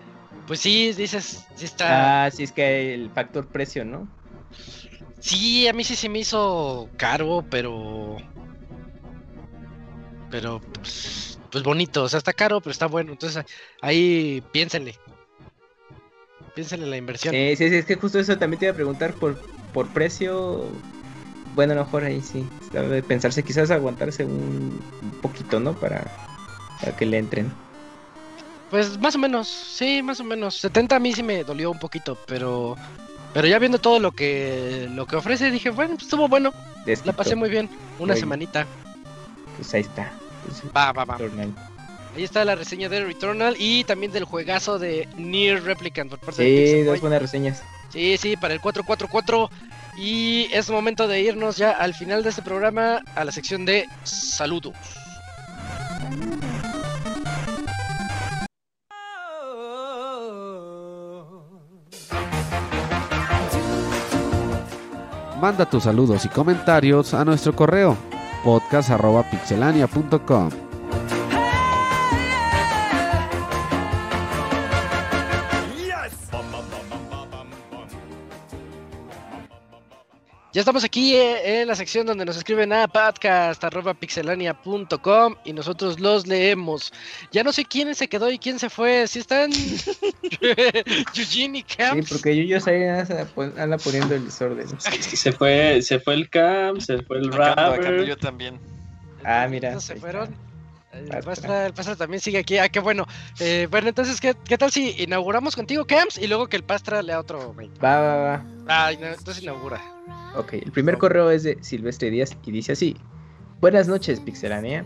pues 0.47 0.61
sí, 0.61 0.93
dices, 0.93 1.47
sí 1.55 1.67
está. 1.67 2.25
Ah, 2.25 2.31
sí, 2.31 2.45
es 2.45 2.53
que 2.53 2.95
el 2.95 3.11
factor 3.11 3.47
precio, 3.49 3.85
¿no? 3.85 4.09
Sí, 5.21 5.69
a 5.69 5.73
mí 5.75 5.85
sí 5.85 5.97
se 5.97 6.09
me 6.09 6.21
hizo 6.21 6.89
caro, 6.97 7.45
pero. 7.51 8.17
Pero, 10.31 10.61
pues, 10.61 11.39
pues 11.51 11.65
bonito, 11.65 12.05
o 12.05 12.09
sea, 12.09 12.19
está 12.19 12.33
caro, 12.33 12.61
pero 12.61 12.71
está 12.71 12.87
bueno. 12.87 13.13
Entonces 13.13 13.45
ahí 13.83 14.43
piénsenle. 14.53 14.95
Piénsenle 16.59 16.87
la 16.87 16.97
inversión. 16.97 17.33
Sí, 17.33 17.55
sí, 17.55 17.69
sí, 17.69 17.77
es 17.77 17.85
que 17.85 17.95
justo 17.95 18.19
eso 18.19 18.37
también 18.37 18.59
te 18.59 18.65
iba 18.65 18.73
a 18.73 18.75
preguntar 18.75 19.15
por 19.15 19.39
por 19.73 19.87
precio, 19.87 20.65
bueno, 21.55 21.75
a 21.75 21.77
lo 21.77 21.85
mejor 21.85 22.03
ahí 22.03 22.21
sí. 22.21 22.45
Debe 22.73 23.01
pensarse, 23.01 23.45
quizás 23.45 23.71
aguantarse 23.71 24.25
un, 24.25 24.81
poquito, 25.23 25.61
¿no? 25.61 25.75
Para, 25.75 26.05
para 26.81 26.97
que 26.97 27.07
le 27.07 27.19
entren. 27.19 27.53
Pues 28.71 28.99
más 28.99 29.15
o 29.15 29.21
menos, 29.21 29.47
sí, 29.47 30.03
más 30.03 30.19
o 30.19 30.25
menos. 30.25 30.57
70 30.57 30.97
a 30.97 30.99
mí 30.99 31.13
sí 31.13 31.23
me 31.23 31.45
dolió 31.45 31.71
un 31.71 31.79
poquito, 31.79 32.19
pero 32.27 32.77
pero 33.33 33.47
ya 33.47 33.61
viendo 33.61 33.79
todo 33.79 34.01
lo 34.01 34.11
que 34.11 34.89
lo 34.91 35.07
que 35.07 35.15
ofrece 35.15 35.53
dije, 35.53 35.71
bueno, 35.71 35.95
pues 35.95 36.07
estuvo 36.07 36.27
bueno. 36.27 36.53
La 37.05 37.13
pasé 37.13 37.37
muy 37.37 37.51
bien, 37.51 37.71
una 38.01 38.17
semanita. 38.17 38.67
Pues 39.55 39.73
ahí 39.75 39.83
está. 39.83 40.11
Pues, 40.45 40.61
va, 40.77 40.91
va, 40.91 41.05
va. 41.05 41.19
Ahí 42.17 42.25
está 42.25 42.45
la 42.45 42.55
reseña 42.55 42.89
de 42.89 43.05
Returnal 43.05 43.57
y 43.59 43.85
también 43.85 44.13
del 44.13 44.25
juegazo 44.25 44.79
de 44.79 45.09
Near 45.17 45.63
Replicant 45.63 46.11
por 46.11 46.19
parte 46.19 46.45
sí, 46.45 46.83
dos 46.83 47.01
buenas 47.01 47.23
reseñas. 47.23 47.63
Sí, 47.91 48.17
sí, 48.19 48.37
para 48.37 48.55
el 48.55 48.61
444. 48.61 49.51
Y 49.97 50.49
es 50.53 50.71
momento 50.71 51.09
de 51.09 51.21
irnos 51.21 51.57
ya 51.57 51.73
al 51.73 51.95
final 51.95 52.23
de 52.23 52.31
este 52.31 52.43
programa 52.43 53.03
a 53.15 53.25
la 53.25 53.33
sección 53.33 53.65
de 53.65 53.87
saludos. 54.05 54.75
Manda 65.41 65.71
tus 65.71 65.85
saludos 65.85 66.25
y 66.25 66.29
comentarios 66.29 67.15
a 67.15 67.25
nuestro 67.25 67.55
correo 67.55 67.97
podcast.pixelania.com. 68.45 70.68
Ya 80.59 80.63
estamos 80.63 80.83
aquí 80.83 81.15
eh, 81.15 81.61
en 81.61 81.69
la 81.69 81.77
sección 81.77 82.05
donde 82.05 82.25
nos 82.25 82.37
escriben 82.37 82.73
a 82.73 82.89
podcast.pixelania.com 82.89 85.37
y 85.45 85.53
nosotros 85.53 86.01
los 86.01 86.27
leemos. 86.27 86.93
Ya 87.31 87.45
no 87.45 87.53
sé 87.53 87.65
quién 87.65 87.95
se 87.95 88.09
quedó 88.09 88.29
y 88.29 88.41
quién 88.41 88.59
se 88.59 88.69
fue. 88.69 89.07
Si 89.07 89.21
están 89.21 89.53
Eugene 91.15 91.59
y 91.59 91.63
Camps. 91.63 92.09
Sí, 92.09 92.13
porque 92.13 92.35
Yuyo 92.35 92.59
ahí 92.67 92.83
anda 93.57 93.79
poniendo 93.79 94.17
el 94.17 94.25
desorden. 94.25 94.67
Se 94.81 95.31
fue, 95.31 95.81
se 95.81 96.01
fue 96.01 96.15
el 96.15 96.29
Camp, 96.29 96.81
se 96.81 97.05
fue 97.05 97.19
el 97.19 97.31
Rapper. 97.31 98.05
Yo 98.05 98.17
también. 98.17 98.59
Ah, 99.23 99.47
mira. 99.49 99.79
se 99.79 99.95
fueron. 99.95 100.48
El 101.11 101.73
Pastra, 101.73 101.97
también 101.97 102.20
sigue 102.20 102.39
aquí. 102.39 102.59
Ah, 102.59 102.69
qué 102.69 102.81
bueno. 102.81 103.07
Eh, 103.41 103.69
bueno, 103.70 103.89
entonces, 103.89 104.20
¿qué, 104.20 104.35
¿qué, 104.45 104.59
tal 104.59 104.70
si 104.70 105.03
inauguramos 105.03 105.57
contigo, 105.57 105.87
Camps? 105.87 106.19
Y 106.19 106.27
luego 106.27 106.49
que 106.49 106.57
el 106.57 106.65
Pastra 106.65 107.03
lea 107.03 107.20
otro. 107.20 107.55
Va, 107.83 108.01
va, 108.01 108.16
va. 108.16 108.47
Ah, 108.69 108.93
entonces 108.93 109.43
inaugura. 109.43 109.81
Ok, 110.37 110.55
el 110.55 110.73
primer 110.73 110.99
correo 110.99 111.31
es 111.31 111.43
de 111.43 111.59
Silvestre 111.62 112.11
Díaz 112.11 112.37
y 112.45 112.53
dice 112.53 112.73
así. 112.73 112.97
Buenas 113.61 113.89
noches, 113.89 114.20
Pixelania. 114.20 114.85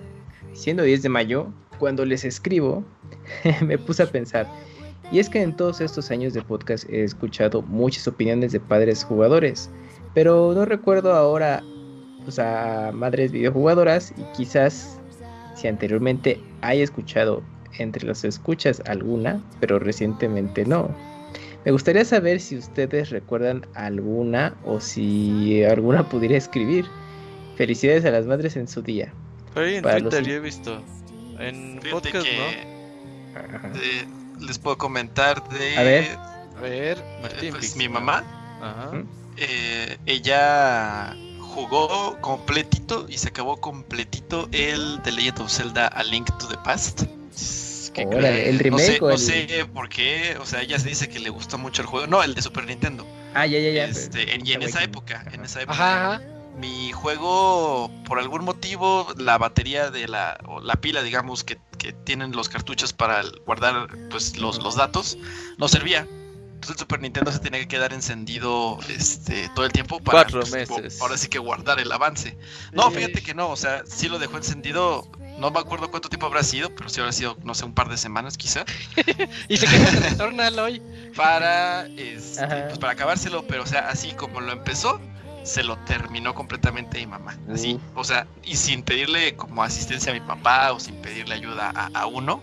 Siendo 0.55 0.83
10 0.83 1.03
de 1.03 1.09
mayo, 1.09 1.53
cuando 1.79 2.05
les 2.05 2.25
escribo, 2.25 2.85
me 3.61 3.77
puse 3.79 4.03
a 4.03 4.07
pensar. 4.07 4.47
Y 5.11 5.19
es 5.19 5.29
que 5.29 5.43
en 5.43 5.55
todos 5.55 5.81
estos 5.81 6.11
años 6.11 6.33
de 6.33 6.43
podcast 6.43 6.89
he 6.89 7.05
escuchado 7.05 7.61
muchas 7.63 8.09
opiniones 8.09 8.53
de 8.53 8.61
padres 8.61 9.05
jugadores, 9.05 9.69
pero 10.15 10.53
no 10.55 10.65
recuerdo 10.65 11.13
ahora 11.13 11.63
pues, 12.25 12.39
a 12.39 12.93
madres 12.95 13.31
videojugadoras 13.31 14.15
y 14.17 14.23
quizás 14.37 15.02
si 15.63 15.69
anteriormente 15.69 16.41
haya 16.61 16.83
escuchado 16.83 17.43
entre 17.79 18.07
las 18.07 18.25
escuchas 18.25 18.83
alguna, 18.87 19.41
pero 19.61 19.79
recientemente 19.79 20.67
no. 20.67 20.91
Me 21.65 21.71
gustaría 21.71 22.05
saber 22.05 22.41
si 22.41 22.57
ustedes 22.57 23.11
recuerdan 23.11 23.65
alguna 23.75 24.57
o 24.65 24.81
si 24.81 25.63
alguna 25.63 26.09
pudiera 26.09 26.37
escribir. 26.37 26.85
Felicidades 27.57 28.05
a 28.05 28.11
las 28.11 28.27
madres 28.27 28.57
en 28.57 28.67
su 28.67 28.83
día. 28.83 29.13
en 29.55 29.83
Twitter 29.83 30.25
yo 30.25 30.35
he 30.35 30.41
visto. 30.41 30.83
En 31.39 31.79
podcast, 31.91 32.27
¿no? 32.27 34.45
les 34.45 34.59
puedo 34.59 34.77
comentar 34.77 35.49
de. 35.49 35.77
A 35.77 35.83
ver. 35.83 36.05
A 36.57 36.61
ver. 36.61 36.99
Eh, 37.41 37.51
pues, 37.53 37.77
mi 37.77 37.89
mamá. 37.89 38.25
Eh, 39.37 39.97
ella 40.07 41.17
jugó 41.53 42.19
completito 42.21 43.07
y 43.09 43.19
se 43.19 43.29
acabó 43.29 43.61
completito 43.61 44.49
el 44.53 45.01
The 45.03 45.13
Legend 45.13 45.41
of 45.41 45.51
Zelda 45.51 45.87
A 45.87 46.03
Link 46.03 46.27
to 46.39 46.49
the 46.49 46.57
Past 46.65 47.05
el 47.95 48.59
remake 48.59 49.01
no 49.01 49.19
sé, 49.19 49.67
por 49.73 49.89
qué, 49.89 50.37
o 50.41 50.47
sea, 50.47 50.63
ella 50.63 50.79
se 50.79 50.89
dice 50.89 51.09
que 51.09 51.19
le 51.19 51.31
gustó 51.31 51.59
mucho 51.59 51.83
el 51.83 51.89
juego. 51.89 52.07
No, 52.07 52.23
el 52.23 52.35
de 52.35 52.43
Super 52.43 52.65
Nintendo. 52.65 53.07
Ah, 53.35 53.47
ya, 53.47 53.59
ya, 53.59 53.71
ya. 53.71 53.85
Este, 53.85 54.25
y 54.43 54.53
en 54.53 54.63
esa 54.63 54.83
época, 54.83 55.25
en 55.33 55.45
esa 55.45 55.63
época. 55.63 56.23
Mi 56.59 56.93
juego, 56.93 57.91
por 58.07 58.19
algún 58.19 58.45
motivo, 58.45 59.07
la 59.17 59.39
batería 59.39 59.91
de 59.91 60.07
la, 60.07 60.39
o 60.47 60.61
la 60.61 60.77
pila, 60.77 61.03
digamos, 61.03 61.45
que, 61.45 61.59
que 61.79 61.95
tienen 61.95 62.33
los 62.33 62.51
cartuchos 62.51 62.93
para 62.93 63.23
guardar 63.47 63.89
pues 64.11 64.37
los, 64.37 64.63
los 64.63 64.77
datos, 64.77 65.17
no 65.57 65.67
servía. 65.69 66.07
Entonces 66.63 66.77
el 66.77 66.79
Super 66.79 67.01
Nintendo 67.01 67.33
se 67.33 67.41
tenía 67.41 67.59
que 67.59 67.67
quedar 67.67 67.93
encendido 67.93 68.79
este, 68.89 69.49
todo 69.57 69.67
el 69.67 69.73
tiempo 69.73 69.99
para 69.99 70.19
Cuatro 70.23 70.41
pues, 70.43 70.53
meses. 70.53 71.03
ahora 71.03 71.19
sí 71.19 71.27
que 71.27 71.41
guardar 71.41 71.81
el 71.81 71.91
avance. 71.91 72.39
No, 72.71 72.89
fíjate 72.93 73.21
que 73.21 73.35
no, 73.35 73.51
o 73.51 73.57
sea, 73.57 73.83
sí 73.85 74.09
lo 74.09 74.21
dejó 74.21 74.37
encendido 74.37 75.11
no 75.39 75.51
me 75.51 75.59
acuerdo 75.59 75.91
cuánto 75.91 76.09
tiempo 76.09 76.27
habrá 76.27 76.45
sido, 76.45 76.73
pero 76.73 76.89
sí 76.89 77.01
habrá 77.01 77.11
sido, 77.11 77.37
no 77.43 77.53
sé, 77.55 77.65
un 77.65 77.73
par 77.73 77.89
de 77.89 77.97
semanas 77.97 78.37
quizá. 78.37 78.65
y 79.49 79.57
se 79.57 79.67
quedó 79.67 79.89
en 79.89 80.03
Returnal 80.05 80.57
hoy. 80.61 80.83
Para, 81.17 81.87
este, 81.87 82.47
pues 82.47 82.79
para 82.79 82.93
acabárselo, 82.93 83.45
pero 83.49 83.65
o 83.65 83.67
sea, 83.67 83.89
así 83.89 84.13
como 84.13 84.41
lo 84.41 84.53
empezó, 84.53 85.01
se 85.43 85.65
lo 85.65 85.77
terminó 85.79 86.33
completamente 86.33 87.01
mi 87.01 87.07
mamá. 87.07 87.37
Así, 87.53 87.81
o 87.97 88.05
sea, 88.05 88.29
y 88.45 88.55
sin 88.55 88.85
pedirle 88.85 89.35
como 89.35 89.65
asistencia 89.65 90.13
a 90.13 90.15
mi 90.15 90.21
papá 90.21 90.73
o 90.73 90.79
sin 90.79 90.95
pedirle 91.03 91.35
ayuda 91.35 91.71
a, 91.71 92.07
uno. 92.07 92.41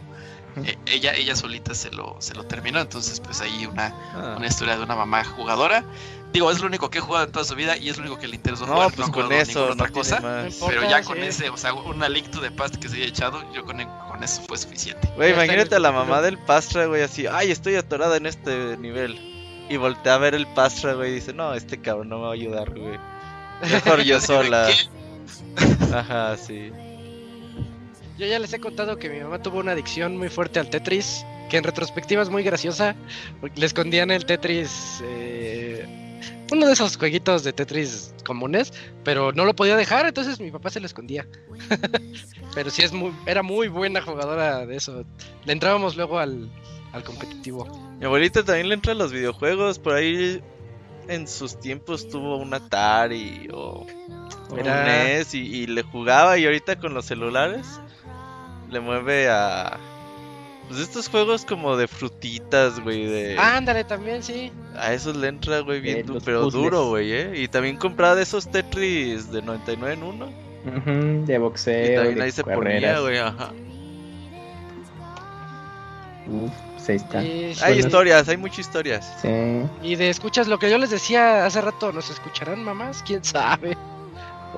Eh, 0.57 0.77
ella, 0.87 1.13
ella 1.13 1.35
solita 1.35 1.73
se 1.73 1.91
lo, 1.91 2.17
se 2.19 2.33
lo 2.33 2.43
terminó, 2.43 2.79
entonces 2.79 3.19
pues 3.19 3.41
ahí 3.41 3.65
una, 3.65 3.93
ah. 4.13 4.35
una 4.37 4.47
historia 4.47 4.77
de 4.77 4.83
una 4.83 4.95
mamá 4.95 5.23
jugadora 5.23 5.85
Digo, 6.31 6.51
es 6.51 6.59
lo 6.59 6.67
único 6.67 6.89
que 6.89 6.99
he 6.99 7.01
jugado 7.01 7.25
en 7.25 7.31
toda 7.31 7.43
su 7.43 7.55
vida 7.55 7.75
y 7.75 7.89
es 7.89 7.97
lo 7.97 8.03
único 8.03 8.19
que 8.19 8.27
le 8.27 8.35
interesó 8.35 8.67
no, 8.67 8.89
Pues 8.91 9.09
con 9.09 9.31
eso, 9.31 9.69
otra 9.71 9.89
cosa. 9.89 10.21
pero 10.67 10.87
ya 10.87 11.01
con 11.01 11.17
ese, 11.23 11.49
o 11.49 11.57
sea, 11.57 11.73
una 11.73 12.07
Link 12.07 12.29
to 12.29 12.39
the 12.39 12.51
Past 12.51 12.75
que 12.75 12.87
se 12.87 12.97
haya 12.97 13.07
echado, 13.07 13.41
yo 13.53 13.65
con, 13.65 13.83
con 14.07 14.23
eso 14.23 14.41
fue 14.47 14.57
suficiente. 14.57 15.09
Güey, 15.15 15.33
imagínate 15.33 15.75
a 15.75 15.79
la 15.79 15.91
mamá 15.91 16.21
del 16.21 16.37
Pastra, 16.37 16.85
güey, 16.85 17.01
así, 17.01 17.25
ay, 17.25 17.49
estoy 17.51 17.75
atorada 17.75 18.17
en 18.17 18.27
este 18.27 18.77
nivel. 18.77 19.19
Y 19.69 19.77
voltea 19.77 20.15
a 20.15 20.17
ver 20.19 20.35
el 20.35 20.47
Pastra, 20.53 20.93
güey, 20.93 21.11
y 21.11 21.15
dice, 21.15 21.33
no, 21.33 21.53
este 21.53 21.81
cabrón 21.81 22.09
no 22.09 22.17
me 22.17 22.23
va 22.25 22.29
a 22.29 22.33
ayudar, 22.33 22.69
güey. 22.77 22.99
Mejor 23.61 24.01
yo 24.03 24.21
sola. 24.21 24.69
Ajá, 25.93 26.37
sí. 26.37 26.71
Yo 28.19 28.25
ya 28.25 28.37
les 28.37 28.51
he 28.51 28.59
contado 28.59 28.97
que 28.97 29.09
mi 29.09 29.21
mamá 29.21 29.41
tuvo 29.41 29.59
una 29.59 29.71
adicción 29.71 30.17
muy 30.17 30.27
fuerte 30.27 30.59
al 30.59 30.69
Tetris, 30.69 31.25
que 31.49 31.55
en 31.55 31.63
retrospectiva 31.63 32.21
es 32.21 32.29
muy 32.29 32.43
graciosa, 32.43 32.93
porque 33.39 33.61
le 33.61 33.65
escondían 33.65 34.11
el 34.11 34.25
Tetris 34.25 35.01
eh, 35.05 35.87
uno 36.51 36.67
de 36.67 36.73
esos 36.73 36.97
jueguitos 36.97 37.45
de 37.45 37.53
Tetris 37.53 38.13
comunes, 38.25 38.73
pero 39.05 39.31
no 39.31 39.45
lo 39.45 39.55
podía 39.55 39.77
dejar, 39.77 40.05
entonces 40.05 40.41
mi 40.41 40.51
papá 40.51 40.69
se 40.69 40.81
lo 40.81 40.85
escondía. 40.85 41.25
pero 42.53 42.69
sí 42.69 42.81
es 42.81 42.91
muy, 42.91 43.13
era 43.25 43.41
muy 43.41 43.69
buena 43.69 44.01
jugadora 44.01 44.65
de 44.65 44.75
eso. 44.75 45.05
Le 45.45 45.53
entrábamos 45.53 45.95
luego 45.95 46.19
al, 46.19 46.51
competitivo. 47.05 47.69
Mi 47.99 48.05
abuelita 48.05 48.43
también 48.43 48.67
le 48.67 48.75
entra 48.75 48.91
a 48.91 48.95
los 48.95 49.13
videojuegos, 49.13 49.79
por 49.79 49.93
ahí 49.93 50.43
en 51.07 51.25
sus 51.25 51.57
tiempos 51.57 52.09
tuvo 52.09 52.35
un 52.35 52.53
Atari 52.53 53.47
o, 53.53 53.87
un 54.49 54.57
NES 54.57 55.33
y 55.35 55.67
le 55.67 55.83
jugaba 55.83 56.37
y 56.37 56.43
ahorita 56.43 56.79
con 56.79 56.93
los 56.93 57.05
celulares 57.05 57.79
le 58.69 58.79
mueve 58.79 59.29
a 59.29 59.77
pues 60.69 60.81
estos 60.81 61.09
juegos 61.09 61.45
como 61.45 61.75
de 61.75 61.87
frutitas, 61.87 62.79
güey, 62.79 63.07
de... 63.07 63.35
Ándale, 63.39 63.83
también, 63.83 64.21
sí. 64.21 64.51
A 64.77 64.93
esos 64.93 65.15
le 65.15 65.27
entra, 65.27 65.61
güey, 65.61 65.81
bien, 65.81 66.05
pero 66.23 66.47
duro, 66.51 66.89
güey, 66.89 67.11
¿eh? 67.11 67.31
Y 67.35 67.47
también 67.47 67.75
compraba 67.75 68.13
de 68.13 68.21
esos 68.21 68.47
Tetris 68.51 69.31
de 69.31 69.41
99 69.41 69.93
en 69.95 70.03
1. 70.03 71.25
de 71.25 71.37
boxeo, 71.39 71.91
y 71.91 71.95
también 71.95 72.21
ahí 72.21 72.31
se 72.31 72.43
ponía, 72.43 72.99
güey, 72.99 73.17
ajá. 73.17 73.51
Uf, 76.27 76.51
pues 76.75 76.89
ahí 76.89 76.95
está. 76.97 77.65
hay 77.65 77.79
historias, 77.79 78.29
hay 78.29 78.37
muchas 78.37 78.59
historias. 78.59 79.11
Sí. 79.23 79.63
Y 79.81 79.95
de 79.95 80.11
escuchas 80.11 80.47
lo 80.47 80.59
que 80.59 80.69
yo 80.69 80.77
les 80.77 80.91
decía 80.91 81.47
hace 81.47 81.61
rato, 81.61 81.91
¿nos 81.91 82.11
escucharán 82.11 82.63
mamás? 82.63 83.01
¿Quién 83.01 83.23
sabe? 83.23 83.75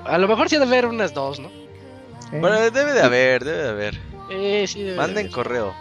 A 0.03 0.17
lo 0.17 0.27
mejor 0.27 0.49
sí 0.49 0.57
debe 0.57 0.65
haber 0.65 0.87
unas 0.87 1.13
dos, 1.13 1.39
¿no? 1.39 1.60
Bueno, 2.31 2.59
debe 2.71 2.93
de 2.93 3.01
haber, 3.01 3.43
debe 3.43 3.57
de 3.57 3.69
haber. 3.69 3.99
Eh, 4.29 4.65
sí, 4.67 4.83
debe 4.83 4.97
Manden 4.97 5.29
correo. 5.29 5.73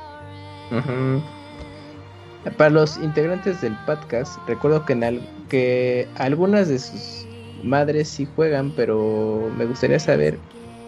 Para 2.57 2.71
los 2.71 2.97
integrantes 2.97 3.61
del 3.61 3.77
podcast, 3.87 4.39
recuerdo 4.49 4.85
que, 4.85 4.95
en 4.95 5.21
que 5.49 6.09
algunas 6.17 6.69
de 6.69 6.79
sus 6.79 7.27
madres 7.63 8.09
sí 8.09 8.27
juegan, 8.35 8.73
pero 8.75 9.51
me 9.57 9.67
gustaría 9.67 9.99
saber 9.99 10.39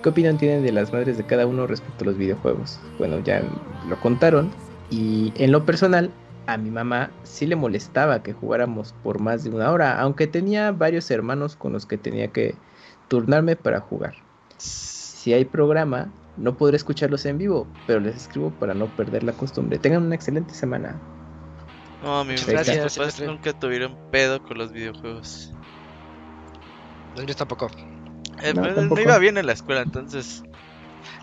qué 0.03 0.09
opinión 0.09 0.39
tienen 0.39 0.63
de 0.63 0.73
las 0.73 0.93
madres 0.93 1.19
de 1.19 1.25
cada 1.25 1.47
uno 1.47 1.67
respecto 1.67 2.05
a 2.05 2.07
los 2.07 2.17
videojuegos. 2.17 2.81
Bueno, 2.99 3.21
ya 3.21 3.43
lo 3.89 4.01
contaron 4.01 4.51
y 4.91 5.33
en 5.37 5.53
lo 5.53 5.65
personal 5.65 6.11
a 6.47 6.57
mi 6.57 6.71
mamá 6.71 7.11
sí 7.23 7.47
le 7.47 7.57
molestaba 7.57 8.23
que 8.23 8.33
jugáramos 8.33 8.95
por 9.03 9.21
más 9.21 9.45
de 9.45 9.51
una 9.51 9.71
hora, 9.71 10.01
aunque 10.01 10.27
tenía 10.27 10.73
varios 10.73 11.11
hermanos 11.11 11.55
con 11.55 11.73
los 11.73 11.87
que 11.87 11.99
tenía 11.99 12.29
que 12.29 12.55
turnarme 13.09 13.57
para 13.57 13.81
jugar. 13.81 14.15
Si 15.23 15.33
hay 15.33 15.45
programa, 15.45 16.11
no 16.37 16.57
podré 16.57 16.77
escucharlos 16.77 17.25
en 17.27 17.39
vivo, 17.39 17.69
pero 17.87 18.01
les 18.01 18.17
escribo 18.17 18.51
para 18.59 18.75
no 18.75 18.89
perder 18.89 19.23
la 19.23 19.33
costumbre. 19.33 19.79
Tengan 19.79 20.03
una 20.03 20.17
excelente 20.17 20.53
semana. 20.53 21.01
No, 22.03 22.25
mi 22.25 22.35
gracias, 22.35 22.99
papás 22.99 23.21
nunca 23.21 23.53
tuvieron 23.53 23.97
pedo 24.11 24.43
con 24.43 24.59
los 24.59 24.73
videojuegos. 24.73 25.53
Los 27.15 27.25
míos 27.25 27.37
tampoco. 27.37 27.71
Eh, 28.43 28.53
no, 28.53 28.69
no, 28.69 29.01
iba 29.01 29.17
bien 29.19 29.39
en 29.39 29.47
la 29.47 29.53
escuela, 29.53 29.83
entonces. 29.83 30.43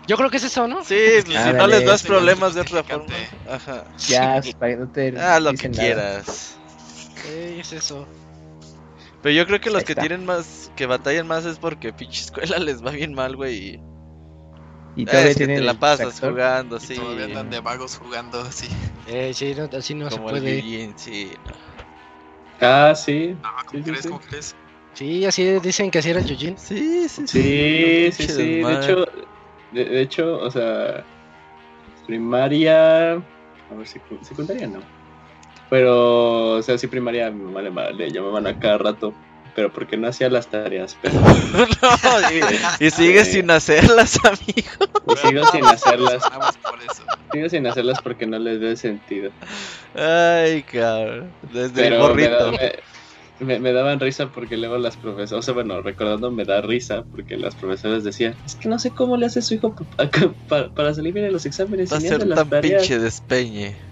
Yo 0.06 0.16
creo 0.16 0.30
que 0.30 0.38
es 0.38 0.44
eso, 0.44 0.66
¿no? 0.66 0.82
Sí, 0.82 1.20
si 1.20 1.34
no 1.34 1.66
les 1.66 1.84
das 1.84 2.02
problemas 2.02 2.54
de 2.54 2.62
otra 2.62 2.82
forma. 2.82 3.12
Ajá. 3.50 3.84
Ya, 4.08 4.40
para 4.58 4.76
no 4.76 4.88
te 4.88 5.14
Ah, 5.18 5.38
lo 5.40 5.52
que 5.52 5.70
quieras. 5.70 6.58
Sí, 7.16 7.60
es 7.60 7.72
eso. 7.74 8.08
Pero 9.22 9.34
yo 9.34 9.46
creo 9.46 9.60
que 9.60 9.70
los 9.70 9.84
que 9.84 9.94
tienen 9.94 10.24
más, 10.24 10.72
que 10.76 10.86
batallan 10.86 11.26
más 11.26 11.44
es 11.44 11.58
porque 11.58 11.92
pinche 11.98 12.22
escuela 12.22 12.58
les 12.58 12.84
va 12.84 12.90
bien 12.90 13.14
mal, 13.14 13.36
güey. 13.36 13.80
Y 14.96 15.04
todavía 15.04 15.30
es 15.30 15.36
que 15.36 15.46
te 15.46 15.60
la 15.60 15.74
pasas 15.74 16.18
jugando, 16.20 16.76
y 16.76 16.80
sí. 16.80 16.94
Todavía 16.96 17.26
andan 17.26 17.50
de 17.50 17.60
vagos 17.60 17.96
jugando, 17.96 18.40
así. 18.48 18.68
Eh, 19.06 19.32
sí, 19.34 19.54
no, 19.54 19.68
así 19.76 19.94
no 19.94 20.10
se 20.10 20.18
puede. 20.18 20.58
El 20.58 20.98
sí, 20.98 21.36
Ah, 22.60 22.94
sí. 22.94 23.36
Ah, 23.42 23.62
¿cómo 23.66 23.82
crees? 23.82 24.06
¿Cómo 24.06 24.20
crees? 24.20 24.56
Sí, 24.94 25.24
así 25.24 25.44
dicen 25.60 25.90
que 25.90 25.98
así 25.98 26.10
era 26.10 26.20
el 26.20 26.26
Yujin. 26.26 26.58
Sí, 26.58 27.08
sí, 27.08 27.26
sí. 27.26 27.26
Sí, 27.26 28.12
sí, 28.12 28.28
sí. 28.28 28.62
De 28.62 28.74
hecho, 28.74 29.04
de, 29.70 30.02
hecho, 30.02 30.38
o 30.38 30.50
sea, 30.50 31.06
primaria. 32.06 33.12
A 33.14 33.74
ver, 33.74 33.86
si 33.86 34.00
secundaria 34.22 34.66
no. 34.66 34.99
Pero, 35.70 36.56
o 36.56 36.62
sea, 36.62 36.76
sí, 36.76 36.88
primaria 36.88 37.30
mi 37.30 37.44
mamá 37.44 37.62
le, 37.62 37.94
le 37.94 38.10
llamaban 38.10 38.46
a 38.46 38.58
cada 38.58 38.78
rato 38.78 39.14
pero 39.54 39.72
porque 39.72 39.96
no 39.96 40.08
hacía 40.08 40.28
las 40.28 40.46
tareas. 40.48 40.96
Pero... 41.02 41.14
y, 42.80 42.86
y 42.86 42.90
sigue 42.90 43.24
sin 43.24 43.50
hacerlas, 43.50 44.18
amigo. 44.24 44.90
Y 45.12 45.28
sigo 45.28 45.46
sin 45.46 45.64
hacerlas. 45.64 46.22
Sigo 47.32 47.48
sin 47.48 47.66
hacerlas 47.66 48.00
porque 48.02 48.26
no 48.26 48.38
les 48.38 48.60
ve 48.60 48.76
sentido. 48.76 49.30
Ay, 49.94 50.62
cabrón. 50.62 51.30
Desde 51.52 51.88
el 51.88 51.98
morrito. 51.98 52.52
Me, 53.40 53.58
me, 53.58 53.72
daban 53.72 54.00
risa 54.00 54.28
porque 54.28 54.58
luego 54.58 54.76
las 54.76 54.98
profesoras, 54.98 55.32
o 55.32 55.42
sea, 55.42 55.54
bueno, 55.54 55.80
recordando 55.80 56.30
me 56.30 56.44
da 56.44 56.60
risa 56.60 57.04
porque 57.10 57.38
las 57.38 57.54
profesoras 57.54 58.04
decían, 58.04 58.34
es 58.44 58.54
que 58.54 58.68
no 58.68 58.78
sé 58.78 58.90
cómo 58.90 59.16
le 59.16 59.24
hace 59.24 59.40
su 59.40 59.54
hijo 59.54 59.74
para, 60.46 60.94
salir 60.94 61.14
bien 61.14 61.24
en 61.24 61.32
los 61.32 61.46
exámenes. 61.46 61.90
Va 61.90 61.96
a 61.96 62.00
ser 62.00 62.28
tan 62.34 62.50
pinche 62.60 62.98
despeñe. 62.98 63.89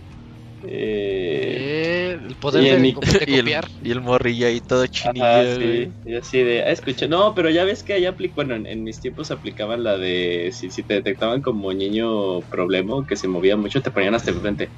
Eh, 0.70 2.18
el 2.28 2.34
poder 2.34 2.62
de, 2.62 2.78
mi... 2.78 2.92
copiar. 2.92 3.66
Y 3.82 3.90
el, 3.90 4.00
morrillo 4.02 4.46
ahí 4.46 4.60
todo 4.60 4.86
chinillo. 4.86 5.56
sí. 5.56 5.90
Y 6.04 6.14
así 6.14 6.42
de, 6.42 6.62
ah, 6.62 6.70
escucha, 6.70 7.08
no, 7.08 7.34
pero 7.34 7.48
ya 7.48 7.64
ves 7.64 7.82
que 7.82 7.94
allá 7.94 8.10
aplicó, 8.10 8.36
bueno, 8.36 8.54
en, 8.54 8.84
mis 8.84 9.00
tiempos 9.00 9.30
aplicaban 9.30 9.82
la 9.82 9.96
de, 9.96 10.50
si, 10.52 10.70
si 10.70 10.82
te 10.82 10.94
detectaban 10.94 11.40
como 11.40 11.72
niño 11.72 12.40
problema, 12.42 13.06
que 13.06 13.16
se 13.16 13.28
movía 13.28 13.56
mucho, 13.56 13.80
te 13.80 13.90
ponían 13.90 14.14
hasta 14.14 14.30
el 14.30 14.36
frente. 14.36 14.68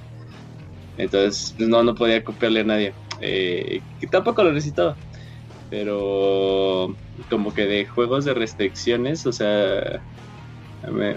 Entonces, 0.96 1.54
pues, 1.56 1.68
no, 1.68 1.82
no 1.82 1.94
podía 1.96 2.22
copiarle 2.22 2.60
a 2.60 2.64
nadie. 2.64 2.92
Eh, 3.20 3.80
que 4.00 4.06
tampoco 4.06 4.44
lo 4.44 4.52
necesitaba. 4.52 4.96
Pero 5.70 6.94
como 7.28 7.52
que 7.52 7.66
de 7.66 7.86
juegos 7.86 8.24
de 8.24 8.34
restricciones, 8.34 9.26
o 9.26 9.32
sea, 9.32 10.00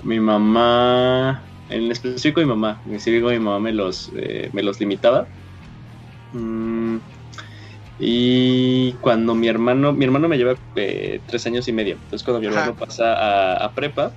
mi 0.04 0.20
mamá 0.20 1.44
en 1.74 1.92
específico 1.92 2.40
mi 2.42 2.48
mamá, 2.48 2.82
en 2.86 2.96
específico 2.96 3.30
mi 3.30 3.40
mamá 3.40 3.60
me 3.60 3.74
los, 3.74 4.12
eh, 4.16 4.50
me 4.54 4.64
los 4.64 4.80
limitaba. 4.80 5.28
Mm, 6.32 6.98
y 7.98 8.94
cuando 8.94 9.36
mi 9.36 9.48
hermano, 9.48 9.94
mi 9.94 10.06
hermano 10.06 10.28
me 10.28 10.38
lleva 10.38 10.56
eh, 10.76 11.22
tres 11.26 11.46
años 11.48 11.68
y 11.68 11.74
medio, 11.74 11.96
entonces 11.96 12.24
cuando 12.24 12.42
mi 12.42 12.48
hermano 12.48 12.76
pasa 12.76 13.56
a, 13.64 13.74
prepa, 13.74 14.16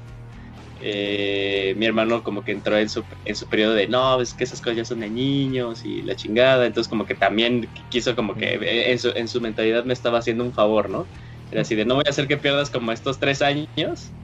eh, 0.79 1.75
mi 1.77 1.87
hermano 1.87 2.23
como 2.23 2.43
que 2.43 2.53
entró 2.53 2.77
en 2.79 2.89
su, 2.89 3.05
en 3.25 3.37
su 3.37 3.49
periodo 3.49 3.75
de, 3.75 3.89
no, 3.89 4.21
es 4.21 4.35
que 4.35 4.45
esas 4.45 4.61
cosas 4.61 4.77
ya 4.79 4.85
son 4.85 5.01
de 5.01 5.11
niños 5.11 5.85
y 5.85 6.03
la 6.03 6.17
chingada, 6.17 6.67
entonces 6.67 6.89
como 6.89 7.07
que 7.07 7.15
también 7.15 7.71
quiso 7.89 8.17
como 8.17 8.35
que 8.35 8.59
en 8.91 8.99
su, 8.99 9.13
en 9.15 9.29
su 9.29 9.41
mentalidad 9.41 9.85
me 9.85 9.93
estaba 9.93 10.19
haciendo 10.19 10.45
un 10.45 10.53
favor, 10.53 10.91
¿no? 10.91 11.11
Era 11.51 11.63
así 11.63 11.75
de, 11.75 11.85
no 11.85 11.95
voy 11.95 12.05
a 12.07 12.11
hacer 12.11 12.29
que 12.29 12.39
pierdas 12.39 12.71
como 12.71 12.93
estos 12.93 13.19
tres 13.19 13.41
años, 13.43 14.15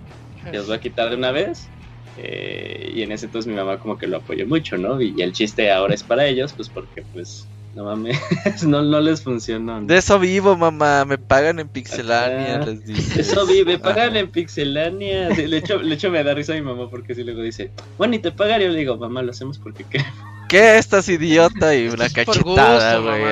te 0.41 0.53
los 0.53 0.67
voy 0.67 0.77
a 0.77 0.81
quitar 0.81 1.11
de 1.11 1.17
una 1.17 1.31
vez 1.31 1.73
eh, 2.19 2.93
y 2.95 3.03
en 3.03 3.13
ese 3.13 3.27
entonces 3.27 3.51
mi 3.51 3.57
mamá 3.57 3.79
como 3.79 3.99
que 3.99 4.07
lo 4.07 4.19
apoyó 4.19 4.47
mucho, 4.47 4.77
¿no? 4.77 5.01
Y, 5.01 5.21
el 5.23 5.33
chiste 5.33 5.71
ahora 5.71 5.95
es 5.95 6.03
para 6.03 6.27
ellos, 6.27 6.53
pues 6.53 6.69
porque 6.69 7.03
pues 7.13 7.47
no 7.75 7.85
mames, 7.85 8.19
no, 8.67 8.83
no 8.83 9.01
les 9.01 9.23
funcionó. 9.23 9.81
De 9.81 9.97
eso 9.97 10.19
vivo, 10.19 10.57
mamá, 10.57 11.05
me 11.05 11.17
pagan 11.17 11.59
en 11.59 11.69
Pixelania, 11.69 12.59
les 12.59 12.85
dice. 12.85 13.21
Eso 13.21 13.47
vive, 13.47 13.79
pagan 13.79 14.17
en 14.17 14.31
Pixelania. 14.31 15.29
De 15.31 15.57
hecho, 15.57 15.79
le 15.79 15.95
hecho 15.95 16.11
me 16.11 16.23
da 16.23 16.35
risa 16.35 16.53
a 16.53 16.57
mi 16.57 16.63
mamá 16.63 16.91
porque 16.91 17.15
si 17.15 17.25
luego 17.25 17.41
dice, 17.43 17.71
bueno, 17.97 18.15
y 18.15 18.19
te 18.19 18.31
pagan, 18.31 18.61
yo 18.61 18.69
le 18.69 18.79
digo, 18.79 18.97
mamá, 18.97 19.23
lo 19.23 19.31
hacemos 19.31 19.59
porque 19.59 19.85
qué. 19.85 20.05
¿Qué 20.49 20.77
estás 20.77 21.09
idiota? 21.09 21.75
Y 21.75 21.89
una 21.89 22.11
cachetada, 22.11 22.99
güey. 22.99 23.25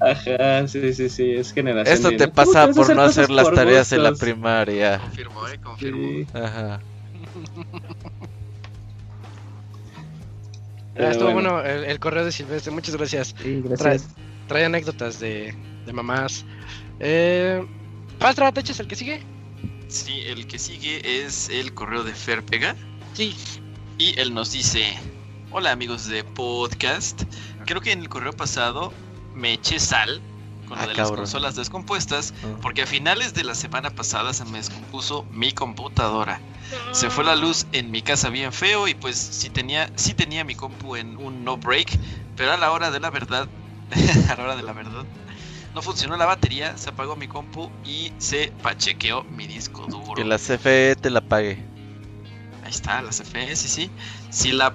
Ajá, 0.00 0.68
sí, 0.68 0.94
sí, 0.94 1.08
sí, 1.08 1.32
es 1.32 1.52
generación. 1.52 1.96
Esto 1.96 2.16
te 2.16 2.28
pasa 2.28 2.68
por 2.68 2.94
no 2.94 3.02
hacer 3.02 3.28
las 3.28 3.52
tareas 3.52 3.92
en 3.92 4.04
la 4.04 4.12
primaria. 4.12 5.00
Confirmo, 5.00 5.48
eh, 5.48 5.58
confirmo. 5.60 6.26
Ajá. 6.32 6.80
Ah, 10.98 11.10
estuvo 11.10 11.32
bueno, 11.32 11.62
el, 11.62 11.98
correo 11.98 12.24
de 12.24 12.32
Silvestre, 12.32 12.70
muchas 12.70 12.96
gracias. 12.96 13.34
Trae, 14.46 14.64
anécdotas 14.64 15.18
de, 15.20 15.54
mamás. 15.90 16.44
Eh, 17.00 17.66
Pastra, 18.18 18.52
¿te 18.52 18.60
echas 18.60 18.78
el 18.80 18.88
que 18.88 18.96
sigue? 18.96 19.22
Sí, 19.88 20.20
el 20.26 20.46
que 20.46 20.58
sigue 20.58 21.24
es 21.24 21.48
el 21.48 21.72
correo 21.72 22.04
de 22.04 22.12
Fer 22.12 22.42
Pega. 22.44 22.76
Sí. 23.14 23.34
Y 23.96 24.18
él 24.20 24.34
nos 24.34 24.52
dice: 24.52 24.84
Hola 25.50 25.72
amigos 25.72 26.08
de 26.08 26.24
podcast. 26.24 27.22
Creo 27.64 27.80
que 27.80 27.92
en 27.92 28.00
el 28.00 28.08
correo 28.08 28.32
pasado 28.32 28.92
me 29.34 29.54
eché 29.54 29.78
sal 29.80 30.20
con 30.72 30.78
lo 30.78 30.84
ah, 30.84 30.88
de 30.88 30.94
las 30.94 31.12
consolas 31.12 31.54
descompuestas, 31.54 32.32
ah. 32.42 32.56
porque 32.62 32.82
a 32.82 32.86
finales 32.86 33.34
de 33.34 33.44
la 33.44 33.54
semana 33.54 33.90
pasada 33.90 34.32
se 34.32 34.44
me 34.46 34.58
descompuso 34.58 35.26
mi 35.30 35.52
computadora. 35.52 36.40
Se 36.92 37.10
fue 37.10 37.24
la 37.24 37.36
luz 37.36 37.66
en 37.72 37.90
mi 37.90 38.00
casa 38.00 38.30
bien 38.30 38.52
feo 38.52 38.88
y 38.88 38.94
pues 38.94 39.16
sí 39.16 39.50
tenía, 39.50 39.90
sí 39.96 40.14
tenía 40.14 40.44
mi 40.44 40.54
compu 40.54 40.96
en 40.96 41.18
un 41.18 41.44
no 41.44 41.58
break, 41.58 41.98
pero 42.36 42.52
a 42.52 42.56
la 42.56 42.72
hora 42.72 42.90
de 42.90 43.00
la 43.00 43.10
verdad, 43.10 43.48
a 44.30 44.34
la 44.34 44.42
hora 44.42 44.56
de 44.56 44.62
la 44.62 44.72
verdad, 44.72 45.04
no 45.74 45.82
funcionó 45.82 46.16
la 46.16 46.24
batería, 46.24 46.76
se 46.78 46.88
apagó 46.88 47.16
mi 47.16 47.28
compu 47.28 47.70
y 47.84 48.12
se 48.16 48.50
pachequeó 48.62 49.24
mi 49.24 49.46
disco 49.46 49.86
duro. 49.86 50.14
Que 50.14 50.24
la 50.24 50.38
CFE 50.38 50.96
te 50.96 51.10
la 51.10 51.20
pague. 51.20 51.62
Ahí 52.64 52.70
está, 52.70 53.02
la 53.02 53.10
CFE, 53.10 53.54
sí, 53.56 53.68
sí. 53.68 53.90
Si 54.30 54.52
la 54.52 54.72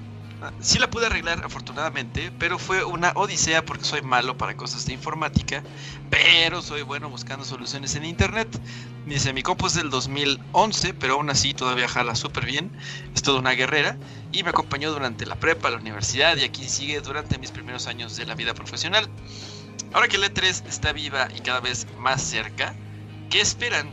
Sí 0.61 0.77
la 0.77 0.89
pude 0.89 1.07
arreglar 1.07 1.43
afortunadamente, 1.43 2.31
pero 2.38 2.59
fue 2.59 2.84
una 2.84 3.11
odisea 3.15 3.65
porque 3.65 3.85
soy 3.85 4.01
malo 4.01 4.38
para 4.38 4.55
cosas 4.55 4.85
de 4.85 4.93
informática, 4.93 5.64
pero 6.11 6.61
soy 6.61 6.84
bueno 6.84 7.09
buscando 7.09 7.43
soluciones 7.43 7.95
en 7.95 8.05
internet. 8.05 8.47
Dice, 9.05 9.34
mi 9.34 9.41
compu 9.41 9.68
es 9.68 9.73
del 9.73 9.89
2011, 9.89 10.93
pero 10.93 11.15
aún 11.15 11.30
así 11.30 11.53
todavía 11.53 11.88
jala 11.88 12.14
súper 12.14 12.45
bien. 12.45 12.72
Es 13.15 13.23
toda 13.23 13.39
una 13.39 13.51
guerrera 13.51 13.97
y 14.31 14.43
me 14.43 14.51
acompañó 14.51 14.91
durante 14.91 15.26
la 15.26 15.35
prepa, 15.35 15.72
la 15.72 15.77
universidad 15.77 16.38
y 16.38 16.43
aquí 16.43 16.69
sigue 16.69 17.01
durante 17.01 17.39
mis 17.39 17.51
primeros 17.51 17.88
años 17.88 18.15
de 18.15 18.26
la 18.26 18.35
vida 18.35 18.53
profesional. 18.53 19.09
Ahora 19.93 20.07
que 20.07 20.18
el 20.18 20.23
E3 20.23 20.68
está 20.68 20.93
viva 20.93 21.30
y 21.35 21.39
cada 21.39 21.61
vez 21.61 21.88
más 21.97 22.22
cerca, 22.22 22.76
¿qué 23.31 23.41
esperan? 23.41 23.89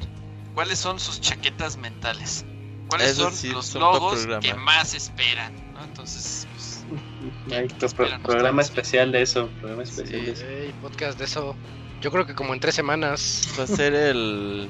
¿Cuáles 0.55 0.79
son 0.79 1.01
sus 1.01 1.21
chaquetas 1.21 1.79
mentales? 1.79 2.45
¿Cuáles 2.89 3.17
son 3.17 3.33
los 3.53 3.75
logos 3.75 4.27
que 4.43 4.53
más 4.55 4.93
esperan? 4.93 5.64
Entonces, 5.83 6.47
pues, 6.57 8.05
programa 8.23 8.63
especial 8.63 9.13
de 9.13 9.23
eso. 9.23 9.49
Programa 9.61 9.83
especial 9.83 10.25
de 10.25 10.33
eso. 10.33 10.45
podcast 10.81 11.19
de 11.19 11.25
eso. 11.25 11.57
Yo 12.01 12.11
creo 12.11 12.27
que 12.27 12.35
como 12.35 12.55
en 12.55 12.61
tres 12.61 12.75
semanas. 12.75 13.49
Va 13.59 13.65
a 13.65 13.67
ser 13.67 13.95
el. 13.95 14.69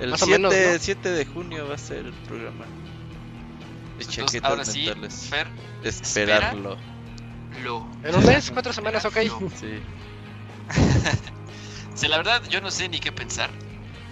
El 0.00 0.16
7, 0.16 0.78
7 0.80 1.10
de 1.10 1.24
junio 1.24 1.68
va 1.68 1.76
a 1.76 1.78
ser 1.78 1.98
el 1.98 2.12
programa. 2.12 2.64
Entonces, 3.98 4.42
ahora 4.42 4.64
sí, 4.64 4.90
Fer, 5.30 5.46
esperarlo. 5.84 6.76
Lo. 7.62 7.86
En 8.02 8.16
un 8.16 8.26
mes, 8.26 8.50
cuatro 8.50 8.72
semanas, 8.72 9.04
ok. 9.04 9.18
Sí. 9.54 9.78
sí, 11.94 12.08
la 12.08 12.16
verdad, 12.16 12.42
yo 12.50 12.60
no 12.60 12.70
sé 12.70 12.88
ni 12.88 12.98
qué 12.98 13.12
pensar. 13.12 13.50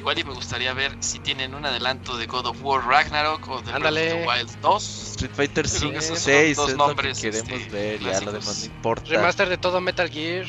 Igual 0.02 0.18
y 0.18 0.24
me 0.24 0.32
gustaría 0.32 0.74
ver 0.74 0.96
si 0.98 1.20
tienen 1.20 1.54
un 1.54 1.64
adelanto 1.64 2.16
de 2.16 2.26
God 2.26 2.46
of 2.46 2.56
War 2.60 2.84
Ragnarok 2.84 3.48
o 3.48 3.62
de 3.62 3.70
Breath 3.70 4.26
Wild 4.26 4.60
2. 4.60 5.12
Street 5.12 5.30
Fighter 5.32 5.68
5, 5.68 6.00
6 6.00 6.56
dos 6.56 6.76
nombres 6.76 7.20
que 7.20 7.30
queremos 7.30 7.52
este, 7.52 7.70
ver, 7.70 8.00
ya 8.00 8.20
lo 8.20 8.32
demás 8.32 8.58
no 8.58 8.64
importa. 8.64 9.08
Remaster 9.08 9.48
de 9.48 9.58
todo 9.58 9.80
Metal 9.80 10.10
Gear. 10.10 10.44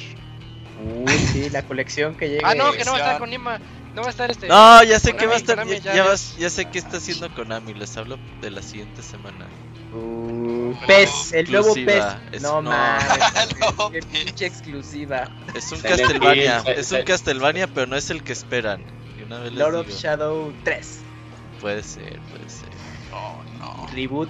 Uy, 0.84 1.14
sí, 1.32 1.52
la 1.52 1.62
colección 1.62 2.16
que 2.16 2.30
llega. 2.30 2.50
Ah, 2.50 2.56
no, 2.56 2.72
que 2.72 2.84
no 2.84 2.94
va 2.94 2.98
a 2.98 3.02
estar 3.02 3.20
con 3.20 3.30
Nima. 3.30 3.60
No 3.94 4.02
va 4.02 4.08
a 4.08 4.10
estar 4.10 4.32
este. 4.32 4.48
No, 4.48 4.84
ya 4.84 5.00
sé 5.00 5.14
que 5.14 5.28
va 5.28 5.34
a 5.36 5.38
estar. 5.38 5.68
Ya, 5.68 6.16
ya, 6.40 6.50
sé 6.50 6.66
qué 6.72 6.80
está 6.80 6.98
haciendo 6.98 7.32
Konami. 7.36 7.76
Les 7.76 7.96
hablo 7.96 8.18
de 8.42 8.50
la 8.50 8.64
siguiente 8.64 9.04
semana. 9.04 9.46
Uh, 9.94 10.74
PES, 10.88 11.34
el 11.34 11.52
nuevo 11.52 11.76
PES. 11.76 12.42
no, 12.42 12.64
mames. 12.64 13.06
Qué 13.92 14.00
pinche 14.00 14.48
exclusiva. 14.48 15.30
Es 15.54 15.72
un 15.72 15.80
Castlevania. 15.80 16.64
Es 16.76 16.92
un 16.92 17.04
Castlevania, 17.04 17.68
pero 17.68 17.86
no 17.86 17.96
es 17.96 18.10
el 18.10 18.24
que 18.24 18.34
esperan. 18.34 19.03
Lord 19.52 19.76
of 19.76 19.90
Shadow 19.90 20.54
3. 20.64 21.02
Puede 21.62 21.84
ser, 21.84 22.20
puede 22.32 22.50
ser. 22.50 22.70
Oh, 23.14 23.42
no. 23.60 23.88
Reboot. 23.94 24.30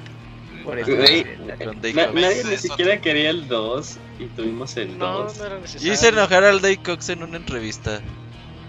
Por 0.63 0.79
eso. 0.79 0.91
nadie 0.91 2.43
ni 2.45 2.57
siquiera 2.57 3.01
quería 3.01 3.29
el 3.31 3.47
2 3.47 3.97
y 4.19 4.25
tuvimos 4.27 4.77
el 4.77 4.97
2. 4.97 5.37
No, 5.37 5.49
no 5.49 5.65
Yo 5.65 5.93
hice 5.93 6.09
enojar 6.09 6.43
al 6.43 6.61
Dave 6.61 6.77
Cox 6.77 7.09
en 7.09 7.23
una 7.23 7.37
entrevista. 7.37 8.01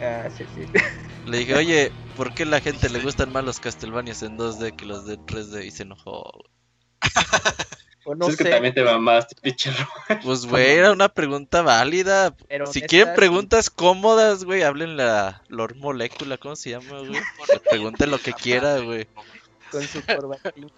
Ah, 0.01 0.29
sí, 0.37 0.45
sí. 0.55 0.67
Le 1.27 1.39
dije, 1.39 1.55
oye, 1.55 1.93
¿por 2.17 2.35
qué 2.35 2.43
a 2.43 2.47
la 2.47 2.61
gente 2.61 2.91
le 2.91 3.01
gustan 3.01 3.33
más 3.33 3.45
los 3.45 3.61
Castlevanias 3.61 4.23
en 4.23 4.37
2D 4.37 4.77
que 4.77 4.85
los 4.85 5.07
de 5.07 5.19
3D? 5.19 5.65
Y 5.65 5.71
se 5.71 5.85
enojó. 5.85 6.31
Pues 8.05 8.19
no 8.19 8.29
es 8.29 8.37
que 8.37 8.45
también 8.45 8.75
te 8.75 8.83
va 8.83 8.99
más, 8.99 9.27
Pues, 10.23 10.47
güey, 10.47 10.73
era 10.73 10.93
una 10.93 11.09
pregunta 11.09 11.63
válida. 11.63 12.35
si 12.71 12.83
quieren 12.83 13.15
preguntas 13.15 13.71
cómodas, 13.71 14.45
güey, 14.45 14.63
hablen 14.63 14.97
la 14.97 15.43
Lord 15.49 15.77
Molecula, 15.77 16.37
¿cómo 16.37 16.55
se 16.55 16.71
llama, 16.71 16.99
güey? 17.01 17.21
Pregunten 17.71 18.11
lo 18.11 18.19
que 18.19 18.33
quiera, 18.35 18.79
güey. 18.81 19.09
Con 19.71 19.83
su 19.89 20.03
corbatín. 20.07 20.71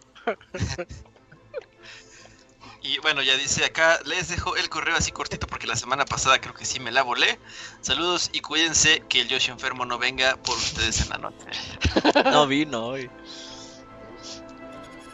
Y 2.83 2.99
bueno, 3.01 3.21
ya 3.23 3.37
dice 3.37 3.65
acá, 3.65 3.99
les 4.05 4.29
dejo 4.29 4.55
el 4.57 4.69
correo 4.69 4.95
así 4.97 5.11
cortito 5.11 5.49
porque 5.49 5.67
la 5.67 5.75
semana 5.75 6.05
pasada 6.05 6.41
creo 6.41 6.55
que 6.55 6.65
sí 6.65 6.79
me 6.79 6.93
la 6.93 7.03
volé. 7.03 7.41
Saludos 7.81 8.31
y 8.33 8.41
cuídense 8.41 9.03
que 9.09 9.23
el 9.23 9.29
Yoshi 9.29 9.51
enfermo 9.51 9.85
no 9.85 9.99
venga 9.99 10.37
por 10.37 10.57
ustedes 10.57 11.01
en 11.01 11.09
la 11.09 11.19
noche. 11.19 11.47
No 12.33 12.47
vino 12.47 12.87
hoy. 12.87 13.11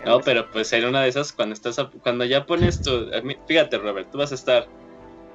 No, 0.05 0.21
pero 0.21 0.51
pues 0.51 0.73
en 0.73 0.85
una 0.85 1.03
de 1.03 1.09
esas, 1.09 1.33
cuando 1.33 1.55
estás 1.55 1.81
cuando 2.03 2.25
ya 2.25 2.45
pones 2.45 2.83
tu. 2.83 3.09
Fíjate, 3.47 3.79
Robert, 3.79 4.11
tú 4.11 4.19
vas 4.19 4.33
a 4.33 4.35
estar 4.35 4.67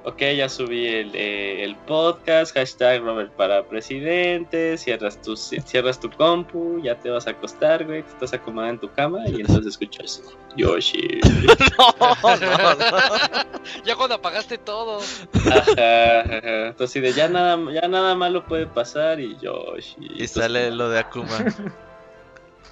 ok, 0.08 0.20
ya 0.36 0.48
subí 0.48 0.86
el, 0.86 1.14
eh, 1.14 1.64
el, 1.64 1.76
podcast, 1.76 2.54
hashtag 2.54 3.02
Robert 3.02 3.32
para 3.32 3.64
presidente, 3.64 4.78
cierras 4.78 5.20
tu, 5.20 5.36
cierras 5.36 6.00
tu 6.00 6.10
compu, 6.10 6.80
ya 6.82 6.98
te 6.98 7.10
vas 7.10 7.26
a 7.26 7.30
acostar, 7.30 7.84
güey, 7.84 8.02
te 8.02 8.10
estás 8.10 8.32
acomodando 8.32 8.74
en 8.74 8.80
tu 8.80 8.94
cama 8.94 9.28
y 9.28 9.40
entonces 9.40 9.66
escuchas 9.66 10.22
Yoshi. 10.56 11.20
no, 11.78 11.94
no, 12.22 12.74
no. 12.74 12.78
ya 13.84 13.96
cuando 13.96 14.14
apagaste 14.16 14.58
todo. 14.58 15.00
Ajá, 15.46 16.20
ajá. 16.20 16.66
Entonces 16.68 17.02
de 17.02 17.12
ya 17.12 17.28
nada, 17.28 17.58
ya 17.72 17.86
nada 17.88 18.14
malo 18.14 18.44
puede 18.46 18.66
pasar 18.66 19.20
y 19.20 19.36
Yoshi. 19.38 19.96
Y 20.16 20.26
sale 20.26 20.70
lo 20.70 20.88
de 20.88 21.00
Akuma. 21.00 21.44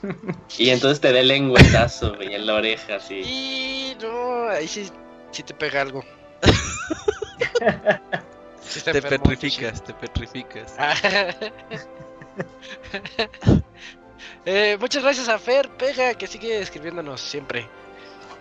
y 0.59 0.71
entonces 0.71 1.01
te 1.01 1.13
da 1.13 1.21
el 1.21 1.29
lengüetazo, 1.29 2.17
güey, 2.17 2.35
en 2.35 2.47
la 2.47 2.55
oreja, 2.55 2.97
así. 2.97 3.21
Y 3.21 3.97
no, 4.01 4.49
ahí 4.49 4.69
sí, 4.69 4.91
sí 5.31 5.43
te 5.43 5.55
pega 5.55 5.83
algo 5.83 6.05
te 8.85 9.03
petrificas, 9.03 9.83
te 9.83 9.95
petrificas. 9.95 10.77
Eh, 14.45 14.77
muchas 14.79 15.03
gracias 15.03 15.29
a 15.29 15.39
Fer 15.39 15.69
Pega 15.71 16.15
que 16.15 16.29
sigue 16.29 16.61
escribiéndonos 16.61 17.21
siempre. 17.21 17.67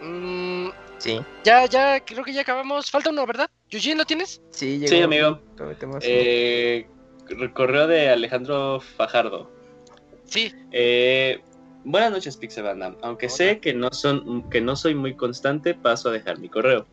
Mm, 0.02 0.68
sí. 1.00 1.20
Ya, 1.44 1.66
ya, 1.66 2.00
creo 2.00 2.24
que 2.24 2.32
ya 2.32 2.42
acabamos. 2.42 2.92
Falta 2.92 3.10
uno, 3.10 3.26
¿verdad? 3.26 3.50
¿Eugene 3.72 3.96
lo 3.96 4.06
tienes? 4.06 4.40
Sí, 4.52 4.78
llegó. 4.78 4.88
sí 4.88 5.02
amigo. 5.02 5.42
Eh, 6.02 6.86
correo 7.54 7.88
de 7.88 8.10
Alejandro 8.10 8.82
Fajardo. 8.82 9.50
Sí. 10.26 10.54
Eh, 10.72 11.42
buenas 11.86 12.12
noches, 12.12 12.36
Pixebanda. 12.36 12.96
Aunque 13.02 13.30
sé 13.30 13.60
que 13.60 13.74
no, 13.74 13.90
son, 13.92 14.50
que 14.50 14.60
no 14.60 14.76
soy 14.76 14.96
muy 14.96 15.16
constante, 15.16 15.74
paso 15.74 16.10
a 16.10 16.12
dejar 16.12 16.40
mi 16.40 16.50
correo. 16.50 16.86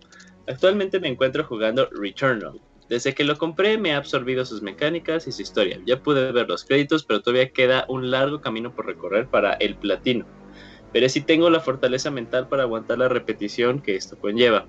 Actualmente 0.47 1.01
me 1.01 1.09
encuentro 1.09 1.45
jugando 1.45 1.89
Returnal. 1.91 2.61
Desde 2.89 3.15
que 3.15 3.25
lo 3.25 3.39
compré 3.39 3.79
me 3.79 3.95
ha 3.95 3.97
absorbido 3.97 4.45
sus 4.45 4.61
mecánicas 4.61 5.27
y 5.27 5.33
su 5.33 5.43
historia. 5.43 5.81
Ya 5.87 6.03
pude 6.03 6.31
ver 6.31 6.49
los 6.49 6.65
créditos, 6.65 7.05
pero 7.05 7.23
todavía 7.23 7.51
queda 7.51 7.87
un 7.89 8.11
largo 8.11 8.41
camino 8.41 8.75
por 8.75 8.87
recorrer 8.87 9.27
para 9.29 9.55
el 9.55 9.77
platino. 9.77 10.27
Pero 10.93 11.09
si 11.09 11.23
tengo 11.23 11.49
la 11.49 11.61
fortaleza 11.61 12.11
mental 12.11 12.49
para 12.49 12.65
aguantar 12.65 12.99
la 12.99 13.09
repetición 13.09 13.81
que 13.81 13.97
esto 13.97 14.19
conlleva. 14.19 14.67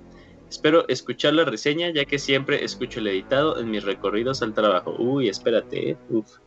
Espero 0.48 0.86
escuchar 0.88 1.34
la 1.34 1.44
reseña, 1.44 1.90
ya 1.90 2.04
que 2.04 2.18
siempre 2.18 2.64
escucho 2.64 3.00
el 3.00 3.08
editado 3.08 3.58
en 3.58 3.70
mis 3.70 3.84
recorridos 3.84 4.40
al 4.40 4.54
trabajo. 4.54 4.94
Uy, 4.98 5.28
espérate, 5.28 5.90
eh. 5.90 5.96
Uf. 6.08 6.38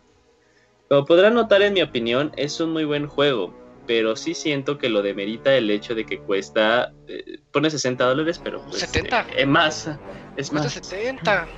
Como 0.89 1.05
podrán 1.05 1.33
notar 1.33 1.61
en 1.61 1.73
mi 1.73 1.81
opinión, 1.81 2.31
es 2.37 2.59
un 2.59 2.71
muy 2.71 2.85
buen 2.85 3.07
juego 3.07 3.66
pero 3.87 4.15
sí 4.15 4.35
siento 4.35 4.77
que 4.77 4.89
lo 4.89 5.01
demerita 5.01 5.55
el 5.55 5.71
hecho 5.71 5.95
de 5.95 6.05
que 6.05 6.19
cuesta, 6.19 6.93
eh, 7.07 7.39
pone 7.51 7.71
60 7.71 8.03
dólares, 8.05 8.39
pero 8.43 8.61
pues, 8.61 8.81
70. 8.81 9.25
Eh, 9.35 9.45
más, 9.45 9.89
es 10.35 10.51
más. 10.51 10.71
70. 10.71 11.47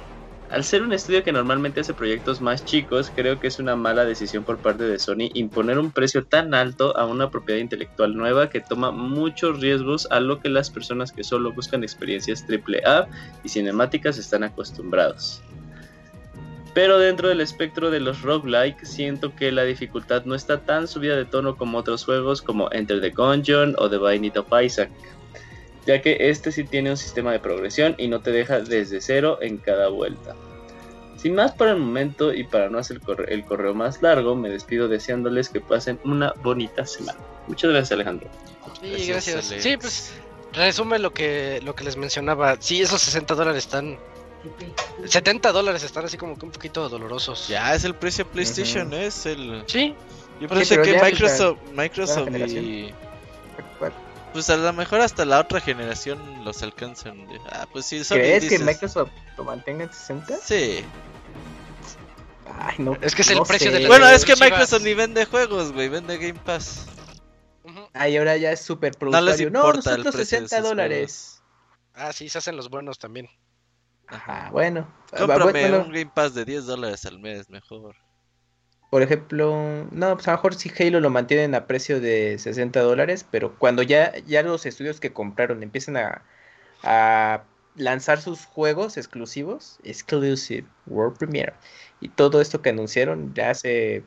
Al 0.50 0.64
ser 0.64 0.82
un 0.82 0.94
estudio 0.94 1.24
que 1.24 1.32
normalmente 1.32 1.80
hace 1.80 1.94
proyectos 1.94 2.42
más 2.42 2.66
chicos, 2.66 3.12
creo 3.16 3.40
que 3.40 3.46
es 3.46 3.60
una 3.60 3.76
mala 3.76 4.04
decisión 4.04 4.44
por 4.44 4.60
parte 4.60 4.84
de 4.84 4.98
Sony 4.98 5.30
imponer 5.36 5.78
un 5.78 5.92
precio 5.92 6.26
tan 6.26 6.56
alto 6.56 6.98
a 6.98 7.06
una 7.06 7.30
propiedad 7.30 7.60
intelectual 7.60 8.16
nueva 8.16 8.50
que 8.50 8.60
toma 8.60 8.90
muchos 8.90 9.60
riesgos 9.60 10.08
a 10.10 10.20
lo 10.20 10.40
que 10.40 10.50
las 10.50 10.72
personas 10.72 11.12
que 11.12 11.24
solo 11.24 11.54
buscan 11.54 11.84
experiencias 11.84 12.44
AAA 12.50 13.08
y 13.44 13.50
cinemáticas 13.50 14.18
están 14.18 14.44
acostumbrados. 14.44 15.44
Pero 16.80 16.98
dentro 16.98 17.28
del 17.28 17.42
espectro 17.42 17.92
de 17.92 18.00
los 18.00 18.22
roguelike, 18.22 18.86
siento 18.86 19.36
que 19.36 19.52
la 19.52 19.66
dificultad 19.66 20.24
no 20.24 20.34
está 20.34 20.62
tan 20.62 20.88
subida 20.88 21.18
de 21.18 21.26
tono 21.26 21.58
como 21.58 21.78
otros 21.78 22.06
juegos 22.06 22.42
como 22.42 22.72
Enter 22.72 23.02
the 23.02 23.10
Gungeon 23.10 23.76
o 23.78 23.90
The 23.90 23.98
Binding 23.98 24.38
of 24.38 24.48
Isaac, 24.64 24.90
ya 25.86 26.02
que 26.02 26.16
este 26.30 26.54
sí 26.54 26.64
tiene 26.64 26.92
un 26.92 26.96
sistema 26.96 27.34
de 27.34 27.40
progresión 27.40 27.96
y 27.98 28.08
no 28.08 28.22
te 28.22 28.32
deja 28.32 28.62
desde 28.62 29.02
cero 29.02 29.40
en 29.42 29.58
cada 29.58 29.90
vuelta. 29.90 30.38
Sin 31.18 31.36
más 31.36 31.52
por 31.52 31.68
el 31.68 31.76
momento 31.76 32.34
y 32.34 32.46
para 32.46 32.70
no 32.70 32.78
hacer 32.78 33.02
el 33.28 33.44
correo 33.44 33.74
más 33.74 34.02
largo, 34.02 34.38
me 34.38 34.48
despido 34.48 34.88
deseándoles 34.88 35.50
que 35.50 35.60
pasen 35.60 36.00
una 36.06 36.34
bonita 36.44 36.86
semana. 36.86 37.20
Muchas 37.48 37.72
gracias 37.72 37.92
Alejandro. 37.92 38.30
Sí, 38.82 39.06
gracias. 39.06 39.54
Sí, 39.60 39.76
pues 39.76 40.14
resume 40.54 40.98
lo 40.98 41.14
que, 41.14 41.60
lo 41.62 41.76
que 41.76 41.84
les 41.84 41.98
mencionaba. 41.98 42.56
Sí, 42.62 42.82
esos 42.82 43.02
60 43.02 43.36
dólares 43.36 43.66
están 43.66 44.00
70 45.06 45.52
dólares 45.52 45.84
están 45.84 46.06
así 46.06 46.18
como 46.18 46.38
que 46.38 46.46
un 46.46 46.52
poquito 46.52 46.88
dolorosos. 46.90 47.48
Ya 47.48 47.74
es 47.74 47.84
el 47.84 47.96
precio 47.96 48.26
de 48.26 48.32
PlayStation, 48.32 48.94
es 48.94 49.26
el. 49.26 49.64
Sí. 49.68 49.96
Yo 50.40 50.48
pensé 50.48 50.82
que 50.82 51.02
Microsoft, 51.02 51.60
Microsoft 51.74 52.30
y. 52.30 52.94
Pues 54.32 54.50
a 54.52 54.58
lo 54.58 54.72
mejor 54.74 55.02
hasta 55.02 55.26
la 55.26 55.40
otra 55.40 55.60
generación 55.60 56.46
los 56.46 56.62
alcanzan. 56.62 57.28
Ah, 57.52 57.68
pues 57.72 57.86
sí, 57.86 58.02
¿Crees 58.08 58.48
que 58.48 58.60
Microsoft 58.60 59.10
lo 59.38 59.44
mantenga 59.44 59.86
en 59.86 59.92
60? 59.92 60.38
Sí. 60.38 60.86
Ay, 62.60 62.76
no. 62.78 62.96
Es 63.02 63.16
que 63.16 63.24
es 63.24 63.32
el 63.32 63.42
precio 63.42 63.72
de 63.72 63.88
Bueno, 63.88 64.08
es 64.08 64.26
que 64.26 64.36
Microsoft 64.36 64.84
ni 64.84 64.94
vende 64.94 65.26
juegos, 65.26 65.72
güey, 65.72 65.90
vende 65.90 66.18
Game 66.18 66.40
Pass. 66.46 66.86
Ay, 67.94 68.18
ahora 68.18 68.38
ya 68.38 68.52
es 68.52 68.62
súper 68.62 68.94
productorio. 68.94 69.26
No 69.26 69.32
les 69.32 69.42
importa 69.42 69.92
no, 69.92 69.98
nosotros 69.98 70.28
60 70.28 70.62
dólares. 70.62 71.42
Ah, 71.94 72.14
sí, 72.14 72.30
se 72.30 72.38
hacen 72.38 72.56
los 72.56 72.70
buenos 72.70 73.00
también. 73.00 73.30
Ajá, 74.10 74.50
bueno. 74.52 74.88
Cómprame 75.16 75.78
un 75.78 75.92
Game 75.92 76.12
Pass 76.14 76.34
de 76.34 76.46
10 76.46 76.66
dólares 76.66 77.06
al 77.06 77.20
mes, 77.20 77.50
mejor. 77.50 77.96
Por 78.90 79.04
ejemplo, 79.04 79.88
no, 79.92 80.16
pues 80.16 80.28
a 80.28 80.32
lo 80.32 80.38
mejor 80.38 80.56
si 80.56 80.72
Halo 80.78 81.00
lo 81.00 81.12
mantienen 81.12 81.54
a 81.54 81.68
precio 81.68 82.00
de 82.02 82.38
60 82.40 82.80
dólares, 82.82 83.26
pero 83.30 83.58
cuando 83.60 83.84
ya, 83.84 84.18
ya 84.26 84.42
los 84.42 84.66
estudios 84.66 85.00
que 85.00 85.14
compraron 85.14 85.62
empiezan 85.62 85.98
a, 85.98 86.24
a 86.82 87.44
lanzar 87.76 88.20
sus 88.20 88.46
juegos 88.46 88.98
exclusivos, 88.98 89.80
Exclusive 89.84 90.68
World 90.88 91.18
Premiere, 91.18 91.54
y 92.02 92.10
todo 92.10 92.42
esto 92.42 92.64
que 92.64 92.70
anunciaron 92.70 93.34
ya 93.36 93.52
hace 93.52 94.04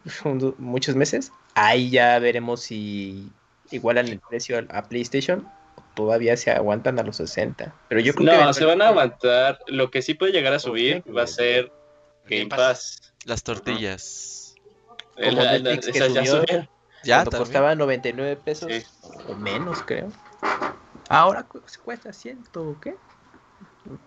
muchos 0.59 0.97
meses, 0.97 1.31
ahí 1.55 1.91
ya 1.91 2.19
veremos 2.19 2.63
si 2.63 3.31
igualan 3.71 4.09
el 4.09 4.19
precio 4.19 4.59
a 4.69 4.83
PlayStation 4.83 5.49
todavía 5.95 6.37
se 6.37 6.51
aguantan 6.51 6.99
a 6.99 7.03
los 7.03 7.17
60. 7.17 7.75
Pero 7.89 8.01
yo 8.01 8.15
creo 8.15 8.45
no, 8.45 8.53
se 8.53 8.65
van 8.65 8.83
a 8.83 8.89
aguantar. 8.89 9.59
Lo 9.67 9.91
que 9.91 10.03
sí 10.03 10.15
puede 10.15 10.33
llegar 10.33 10.53
a 10.53 10.59
subir 10.59 11.03
va 11.15 11.23
a 11.23 11.27
ser 11.27 11.73
Game 12.27 12.47
Pass. 12.47 13.13
Las 13.25 13.43
tortillas. 13.43 14.55
Como 15.17 15.43
Netflix 15.43 15.87
que 15.93 16.27
subió, 16.27 16.69
ya 17.05 17.25
costaba 17.25 17.75
99 17.75 18.37
pesos 18.37 18.71
o 19.29 19.35
menos, 19.35 19.83
creo. 19.83 20.11
Ahora 21.09 21.47
cuesta 21.85 22.13
100 22.13 22.45
o 22.57 22.81
qué? 22.81 22.95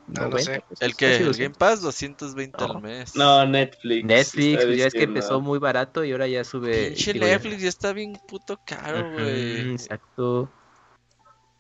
No, 0.08 0.38
sé. 0.38 0.64
El 0.80 0.96
que 0.96 1.18
el 1.18 1.34
Game 1.34 1.54
Pass 1.54 1.82
220 1.82 2.64
al 2.64 2.82
mes. 2.82 3.16
No, 3.16 3.46
Netflix. 3.46 4.06
Netflix, 4.06 4.64
pues 4.64 4.78
ya 4.78 4.88
es 4.88 4.94
que 4.94 5.04
empezó 5.04 5.42
muy 5.42 5.60
barato 5.60 6.04
y 6.04 6.14
ahora 6.14 6.28
ya 6.28 6.44
sube. 6.44 6.88
Pinche 6.88 7.14
Netflix 7.14 7.62
ya 7.62 7.70
está 7.70 7.94
bien 7.94 8.18
puto 8.28 8.60
caro, 8.66 9.12
güey. 9.14 9.72
Exacto 9.74 10.50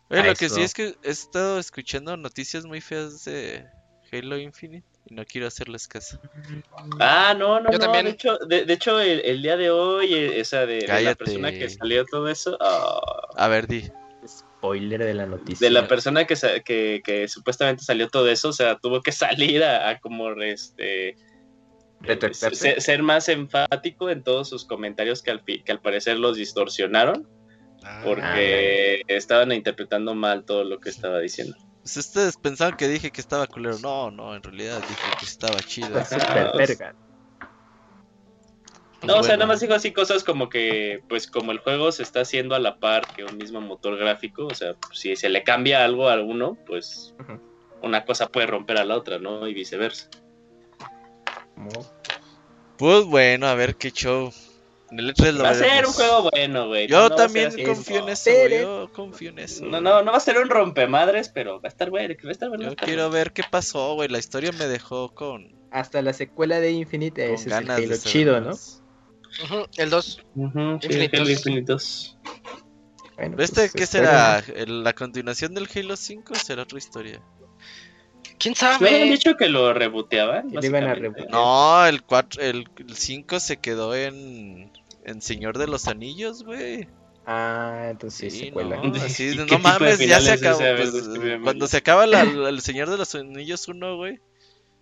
lo 0.10 0.36
que 0.36 0.50
sí 0.50 0.62
es 0.62 0.74
que 0.74 0.96
he 1.04 1.10
estado 1.10 1.60
escuchando 1.60 2.16
noticias 2.18 2.66
muy 2.66 2.82
feas 2.82 3.26
de 3.26 3.66
Halo 4.12 4.38
Infinite. 4.38 4.86
y 5.06 5.16
no 5.16 5.26
quiero 5.26 5.48
hacerles 5.48 5.88
caso. 5.88 6.20
Ah, 7.00 7.36
no, 7.38 7.60
no, 7.60 7.70
no. 7.70 7.92
De 7.92 8.10
hecho, 8.10 8.38
de, 8.38 8.66
hecho 8.72 9.00
el, 9.00 9.42
día 9.42 9.58
de 9.58 9.70
hoy, 9.70 10.14
eh, 10.14 10.40
esa 10.40 10.66
de, 10.66 10.88
la 10.88 11.16
persona 11.16 11.52
que 11.52 11.70
salió 11.70 12.06
todo 12.06 12.30
eso. 12.30 12.58
Ah. 12.60 13.00
A 13.36 13.48
ver, 13.48 13.68
di. 13.68 13.90
Spoiler 14.28 15.04
de 15.04 15.14
la 15.14 15.26
noticia. 15.28 15.68
De 15.68 15.72
la 15.72 15.88
persona 15.88 16.26
que, 16.26 16.36
que, 16.64 17.02
que 17.04 17.28
supuestamente 17.28 17.84
salió 17.84 18.08
todo 18.08 18.28
eso, 18.30 18.50
o 18.50 18.54
sea, 18.54 18.78
tuvo 18.78 19.02
que 19.02 19.12
salir 19.12 19.64
a, 19.64 20.00
como 20.00 20.32
este. 20.42 21.16
Ser, 22.52 23.02
más 23.02 23.30
enfático 23.30 24.12
en 24.12 24.24
todos 24.24 24.50
sus 24.50 24.66
comentarios 24.66 25.24
que 25.24 25.32
al, 25.32 25.44
que 25.44 25.72
al 25.72 25.82
parecer 25.82 26.20
los 26.20 26.38
distorsionaron 26.38 27.28
ah. 27.86 28.02
porque 28.04 29.04
estaban 29.08 29.52
interpretando 29.52 30.16
mal 30.16 30.44
todo 30.44 30.64
lo 30.64 30.80
que 30.80 30.90
estaba 30.90 31.20
diciendo. 31.20 31.56
Pues 31.82 31.98
ustedes 31.98 32.36
pensaban 32.38 32.78
que 32.78 32.88
dije 32.88 33.12
que 33.12 33.22
estaba 33.22 33.46
culero. 33.46 33.78
No, 33.80 34.10
no, 34.10 34.36
en 34.36 34.42
realidad 34.42 34.80
dije 34.80 35.18
que 35.20 35.26
estaba 35.26 35.60
chido. 35.60 35.90
No, 39.04 39.20
o 39.20 39.24
sea, 39.24 39.36
nada 39.36 39.46
más 39.46 39.60
digo 39.60 39.76
así 39.76 39.92
cosas 39.92 40.24
como 40.24 40.50
que, 40.50 41.04
pues 41.08 41.28
como 41.28 41.52
el 41.52 41.60
juego 41.60 41.92
se 41.92 42.02
está 42.02 42.22
haciendo 42.22 42.56
a 42.56 42.60
la 42.60 42.80
par 42.80 43.06
que 43.16 43.24
un 43.24 43.38
mismo 43.38 43.62
motor 43.62 43.98
gráfico, 43.98 44.48
o 44.48 44.56
sea, 44.56 44.76
si 44.94 45.16
se 45.16 45.30
le 45.30 45.44
cambia 45.44 45.86
algo 45.86 46.10
a 46.10 46.20
uno, 46.24 46.58
pues 46.66 47.14
una 47.84 48.04
cosa 48.04 48.30
puede 48.30 48.48
romper 48.48 48.78
a 48.78 48.86
la 48.86 48.96
otra, 48.96 49.20
¿no? 49.20 49.48
Y 49.48 49.54
viceversa. 49.54 50.10
Pues 52.78 53.06
bueno, 53.06 53.48
a 53.48 53.56
ver 53.56 53.76
qué 53.76 53.92
show. 53.92 54.34
Va 54.98 55.50
a 55.50 55.54
ser 55.54 55.86
un 55.86 55.94
juego 55.94 56.30
bueno, 56.32 56.68
güey. 56.68 56.88
Yo 56.88 57.10
también 57.10 57.52
confío 57.66 58.00
en 58.00 58.10
eso, 58.10 58.32
Yo 58.50 58.92
confío 58.94 59.30
en 59.30 59.40
eso. 59.40 59.66
No, 59.66 59.82
no, 59.82 60.02
no 60.04 60.12
va 60.12 60.18
a 60.18 60.22
ser 60.22 60.38
un 60.38 60.50
rompemadres, 60.50 61.30
pero 61.30 61.62
va 61.62 61.68
a 61.68 61.70
estar 61.70 61.90
bueno. 61.90 62.16
Va 62.24 62.30
a 62.30 62.32
estar 62.32 62.50
bueno. 62.50 62.64
Yo 62.64 62.76
quiero 62.76 63.10
ver 63.10 63.32
qué 63.32 63.44
pasó, 63.50 63.96
güey. 63.96 64.10
La 64.10 64.20
historia 64.20 64.52
me 64.52 64.68
dejó 64.68 65.14
con. 65.14 65.56
Hasta 65.72 66.02
la 66.02 66.14
secuela 66.14 66.60
de 66.60 66.72
Infinite, 66.72 67.34
ese 67.34 67.50
es 67.50 67.56
el 67.70 68.02
chido, 68.02 68.40
¿no? 68.40 68.52
el 69.78 69.90
2. 69.90 70.26
el 70.84 71.30
Infinite 71.30 71.62
2. 71.62 72.18
Bueno, 73.18 73.38
¿Este 73.40 73.62
pues, 73.62 73.74
qué 73.74 73.86
será? 73.86 74.44
¿La 74.68 74.94
continuación 74.94 75.54
del 75.54 75.68
Halo 75.74 75.96
5 75.96 76.36
será 76.36 76.64
otra 76.64 76.78
historia? 76.78 77.22
¿Quién 78.38 78.56
sabe? 78.56 78.92
¿Me 78.92 79.04
han 79.04 79.10
dicho 79.10 79.38
que 79.38 79.48
lo 79.48 79.74
reboteaban? 79.74 80.52
No, 81.30 81.86
el 81.86 82.04
4, 82.04 82.42
el 82.42 82.66
5 82.94 83.40
se 83.40 83.58
quedó 83.58 83.96
en, 83.96 84.72
en 85.06 85.22
Señor 85.22 85.58
de 85.58 85.68
los 85.68 85.88
Anillos, 85.88 86.44
güey. 86.44 86.88
Ah, 87.26 87.88
entonces 87.90 88.34
sí, 88.34 88.40
secuela. 88.46 88.78
No, 88.78 88.84
no 89.52 89.60
mames, 89.60 90.00
ya 90.00 90.20
se 90.22 90.34
acabó. 90.34 90.60
Pues, 90.60 90.94
cuando 91.44 91.68
se 91.68 91.78
acaba 91.78 92.06
la, 92.06 92.22
el 92.50 92.62
Señor 92.62 92.90
de 92.90 92.98
los 92.98 93.16
Anillos 93.16 93.68
1, 93.68 93.98
güey. 93.98 94.20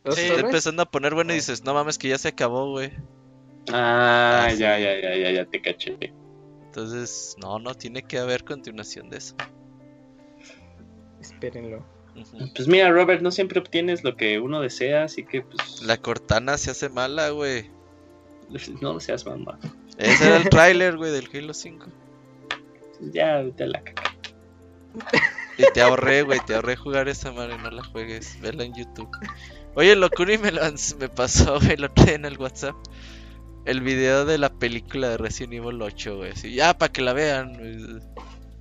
Está 0.04 0.40
empezando 0.40 0.82
a 0.82 0.92
poner 0.92 1.14
bueno 1.14 1.32
y 1.32 1.36
dices, 1.36 1.64
no 1.64 1.74
mames, 1.74 1.98
que 1.98 2.10
ya 2.10 2.18
se 2.18 2.30
acabó, 2.30 2.72
güey. 2.72 2.92
Ah, 3.72 4.50
ya, 4.50 4.78
ya, 4.78 5.00
ya, 5.00 5.16
ya, 5.16 5.32
ya 5.32 5.46
te 5.46 5.62
caché. 5.62 5.98
Entonces, 6.66 7.38
no, 7.40 7.60
no, 7.60 7.74
tiene 7.76 8.04
que 8.04 8.18
haber 8.18 8.44
continuación 8.44 9.10
de 9.10 9.18
eso. 9.18 9.36
Espérenlo. 11.22 11.86
Pues 12.56 12.68
mira, 12.68 12.92
Robert, 12.92 13.22
no 13.22 13.32
siempre 13.32 13.60
obtienes 13.60 14.04
lo 14.04 14.18
que 14.18 14.40
uno 14.40 14.60
desea, 14.60 15.04
así 15.04 15.24
que 15.24 15.42
pues. 15.42 15.82
La 15.82 15.98
cortana 15.98 16.58
se 16.58 16.72
hace 16.72 16.90
mala, 16.90 17.30
güey. 17.30 17.72
No 18.82 19.00
seas 19.00 19.26
mamá. 19.26 19.58
Ese 19.98 20.26
era 20.28 20.38
el 20.38 20.50
tráiler, 20.50 20.98
güey, 20.98 21.12
del 21.12 21.30
Halo 21.34 21.54
5. 21.54 21.86
Ya, 23.12 23.44
te 23.56 23.68
la 23.68 23.84
caca. 23.84 24.16
Y 25.58 25.64
te 25.74 25.82
ahorré, 25.82 26.24
güey, 26.24 26.40
te 26.46 26.56
ahorré 26.56 26.76
jugar 26.76 27.08
esa 27.08 27.32
madre, 27.32 27.58
no 27.58 27.70
la 27.70 27.84
juegues, 27.84 28.40
vela 28.42 28.64
en 28.64 28.74
YouTube. 28.74 29.10
Oye, 29.76 29.96
Locuri 29.96 30.38
me, 30.38 30.52
me 30.52 31.10
pasó, 31.10 31.60
güey, 31.64 31.78
lo 31.78 31.90
trae 31.92 32.16
en 32.16 32.26
el 32.26 32.38
WhatsApp 32.38 32.76
el 33.66 33.82
video 33.82 34.26
de 34.26 34.38
la 34.38 34.50
película 34.50 35.10
de 35.10 35.18
Resident 35.18 35.54
Evil 35.54 35.82
8, 35.82 36.18
güey. 36.18 36.34
ya, 36.54 36.78
para 36.78 36.92
que 36.92 37.02
la 37.02 37.14
vean. 37.14 38.02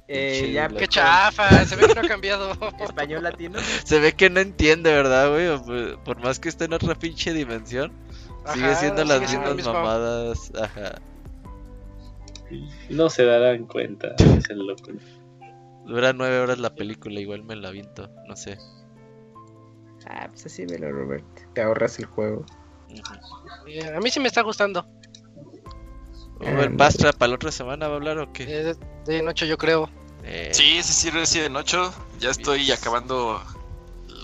Eh, 0.08 0.52
ya, 0.52 0.68
qué 0.68 0.86
chafa, 0.86 1.64
se 1.64 1.76
ve 1.76 1.88
que 1.88 1.94
no 1.94 2.00
ha 2.02 2.08
cambiado. 2.08 2.52
Español 2.80 3.22
latino. 3.22 3.58
Se 3.84 3.98
ve 3.98 4.12
que 4.12 4.30
no 4.30 4.40
entiende, 4.40 4.92
¿verdad, 4.92 5.30
güey? 5.30 5.96
Por 6.04 6.20
más 6.20 6.38
que 6.38 6.48
esté 6.48 6.66
en 6.66 6.74
otra 6.74 6.94
pinche 6.94 7.32
dimensión, 7.32 7.92
sigue 8.52 8.74
siendo 8.76 9.04
las 9.04 9.20
mismas 9.20 9.64
mamadas. 9.64 10.52
Ajá. 10.60 11.00
No 12.90 13.10
se 13.10 13.24
darán 13.24 13.66
cuenta, 13.66 14.14
es 14.18 14.50
el 14.50 14.66
loco. 14.66 14.92
Dura 15.86 16.12
nueve 16.12 16.38
horas 16.38 16.58
la 16.58 16.74
película, 16.74 17.20
igual 17.20 17.42
me 17.42 17.56
la 17.56 17.70
viento, 17.70 18.08
no 18.28 18.36
sé. 18.36 18.58
Ah, 20.06 20.28
pues 20.28 20.46
así 20.46 20.66
velo, 20.66 20.90
Robert. 20.90 21.24
Te 21.54 21.62
ahorras 21.62 21.98
el 21.98 22.06
juego. 22.06 22.44
A 23.94 24.00
mí 24.00 24.10
sí 24.10 24.20
me 24.20 24.28
está 24.28 24.42
gustando. 24.42 24.86
¿El 26.40 26.70
Bastra 26.70 27.12
para 27.12 27.30
la 27.30 27.34
otra 27.36 27.52
semana 27.52 27.86
va 27.86 27.94
a 27.94 27.96
hablar 27.96 28.18
o 28.18 28.32
qué? 28.32 28.44
Eh, 28.48 28.74
de 29.06 29.22
noche 29.22 29.46
yo 29.46 29.56
creo. 29.56 29.88
Eh... 30.24 30.50
Sí, 30.52 30.82
sí, 30.82 30.92
sí, 30.92 31.10
Resident 31.10 31.56
8. 31.56 31.92
Ya 32.20 32.30
estoy 32.30 32.70
acabando 32.72 33.40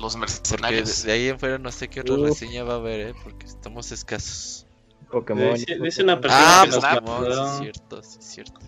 los 0.01 0.17
mercenarios. 0.17 1.05
de 1.05 1.13
ahí 1.13 1.29
en 1.29 1.39
fuera 1.39 1.59
no 1.59 1.71
sé 1.71 1.89
qué 1.89 2.01
otra 2.01 2.17
reseña 2.17 2.65
va 2.65 2.75
a 2.75 2.77
haber, 2.77 3.09
¿eh? 3.09 3.15
Porque 3.23 3.47
estamos 3.47 3.93
escasos. 3.93 4.67
Pokémon. 5.11 5.55
Dice, 5.55 6.03
una 6.03 6.21
persona 6.21 6.61
ah, 6.61 6.65
que 6.65 6.71
nos 6.71 6.83
mandó... 6.83 7.47
sí, 7.47 7.63
cierto, 7.63 8.03
sí, 8.03 8.19
cierto. 8.21 8.61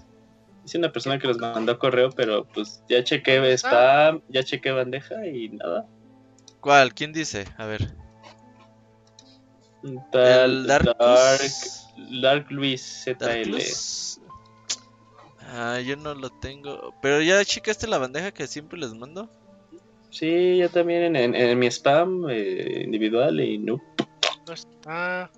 Dice 0.62 0.78
una 0.78 0.92
persona 0.92 1.18
que 1.18 1.26
los 1.26 1.38
mandó 1.38 1.78
correo, 1.78 2.10
pero 2.10 2.44
pues 2.44 2.82
ya 2.88 3.02
chequé 3.02 3.56
spam, 3.56 4.16
ah. 4.16 4.20
ya 4.28 4.42
chequé 4.42 4.70
bandeja 4.70 5.26
y 5.26 5.48
nada. 5.50 5.86
¿Cuál? 6.60 6.94
¿Quién 6.94 7.12
dice? 7.12 7.46
A 7.56 7.66
ver. 7.66 7.92
el 9.82 10.66
Dark, 10.66 10.96
Dark, 12.20 12.46
Luis 12.50 13.04
ZL. 13.04 13.56
Ah, 15.52 15.80
yo 15.80 15.96
no 15.96 16.14
lo 16.14 16.30
tengo. 16.30 16.94
Pero 17.02 17.22
ya 17.22 17.44
checaste 17.44 17.86
la 17.86 17.98
bandeja 17.98 18.30
que 18.30 18.46
siempre 18.46 18.78
les 18.78 18.94
mando. 18.94 19.28
Sí, 20.10 20.58
yo 20.58 20.68
también 20.68 21.16
en, 21.16 21.58
mi 21.58 21.66
spam 21.68 22.28
eh, 22.28 22.82
individual 22.84 23.40
y 23.40 23.58
no. 23.58 23.80
Ah. 24.86 25.30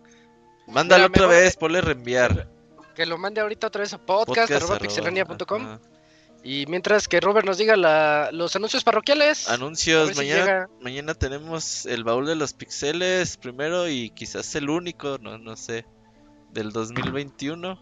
Mándalo 0.67 1.07
otra 1.07 1.27
vez, 1.27 1.57
ponle 1.57 1.81
reenviar. 1.81 2.49
Que 2.95 3.07
lo 3.07 3.19
mande 3.19 3.41
ahorita 3.41 3.67
otra 3.69 3.81
vez 3.81 3.93
a 3.93 3.99
podcast.pixelania.com. 3.99 5.79
Y 6.45 6.67
mientras 6.67 7.07
que 7.07 7.21
Robert 7.21 7.47
nos 7.47 7.59
diga 7.59 7.77
los 8.33 8.57
anuncios 8.57 8.83
parroquiales. 8.83 9.49
Anuncios, 9.49 10.17
mañana, 10.17 10.69
mañana 10.81 11.15
tenemos 11.15 11.87
el 11.87 12.03
baúl 12.03 12.27
de 12.27 12.35
los 12.35 12.53
pixeles 12.53 13.37
primero 13.37 13.89
y 13.89 14.11
quizás 14.11 14.55
el 14.57 14.69
único, 14.69 15.19
no, 15.19 15.39
no 15.39 15.57
sé, 15.57 15.87
del 16.51 16.73
2021. 16.73 17.79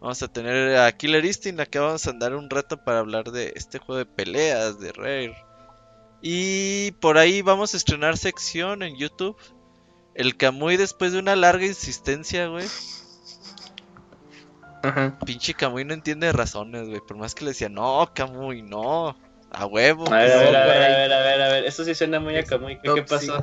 Vamos 0.00 0.22
a 0.22 0.28
tener 0.28 0.78
a 0.78 0.90
Killer 0.92 1.24
Instinct, 1.24 1.62
que 1.64 1.78
vamos 1.78 2.06
a 2.06 2.10
andar 2.10 2.34
un 2.34 2.48
rato 2.48 2.82
para 2.82 3.00
hablar 3.00 3.32
de 3.32 3.52
este 3.56 3.78
juego 3.78 3.98
de 3.98 4.06
peleas, 4.06 4.78
de 4.78 4.92
Rare. 4.92 5.36
Y 6.22 6.92
por 6.92 7.18
ahí 7.18 7.42
vamos 7.42 7.74
a 7.74 7.76
estrenar 7.76 8.16
sección 8.16 8.82
en 8.82 8.96
YouTube. 8.96 9.36
El 10.14 10.36
Kamui 10.36 10.76
después 10.76 11.12
de 11.12 11.18
una 11.18 11.36
larga 11.36 11.66
insistencia, 11.66 12.46
güey. 12.48 12.66
Ajá. 14.82 15.18
Pinche 15.24 15.54
Kamui 15.54 15.84
no 15.84 15.94
entiende 15.94 16.32
razones, 16.32 16.88
güey. 16.88 17.00
Por 17.06 17.16
más 17.16 17.34
que 17.34 17.44
le 17.44 17.50
decía, 17.50 17.68
no, 17.68 18.10
Kamui, 18.14 18.62
no. 18.62 19.16
A 19.52 19.66
huevo. 19.66 20.12
A 20.12 20.18
ver, 20.18 20.32
a 20.32 20.38
ver, 20.38 20.56
a 20.56 20.64
ver, 20.64 20.74
a 20.74 20.96
ver, 20.96 21.12
a 21.12 21.22
ver, 21.22 21.42
a 21.42 21.48
ver. 21.48 21.64
Esto 21.64 21.84
sí 21.84 21.94
suena 21.94 22.20
muy 22.20 22.36
a 22.36 22.44
Kamui. 22.44 22.78
¿Qué, 22.80 23.02
pasó? 23.02 23.40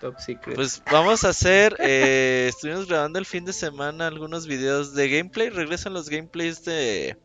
Top 0.00 0.18
secret. 0.18 0.54
Pues 0.54 0.82
vamos 0.90 1.24
a 1.24 1.30
hacer. 1.30 1.76
Eh, 1.80 2.46
estuvimos 2.48 2.86
grabando 2.86 3.18
el 3.18 3.26
fin 3.26 3.44
de 3.44 3.52
semana 3.52 4.06
algunos 4.06 4.46
videos 4.46 4.94
de 4.94 5.08
gameplay. 5.08 5.50
Regresan 5.50 5.92
los 5.92 6.08
gameplays 6.08 6.64
de. 6.64 7.18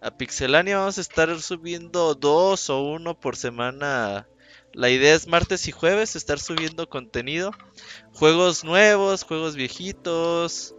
A 0.00 0.10
Pixelania 0.10 0.78
vamos 0.78 0.98
a 0.98 1.00
estar 1.02 1.38
subiendo 1.40 2.14
dos 2.14 2.70
o 2.70 2.82
uno 2.82 3.18
por 3.18 3.36
semana. 3.36 4.26
La 4.74 4.88
idea 4.88 5.14
es 5.14 5.28
martes 5.28 5.68
y 5.68 5.72
jueves 5.72 6.16
estar 6.16 6.38
subiendo 6.38 6.88
contenido. 6.88 7.52
Juegos 8.12 8.64
nuevos, 8.64 9.22
juegos 9.24 9.54
viejitos. 9.54 10.74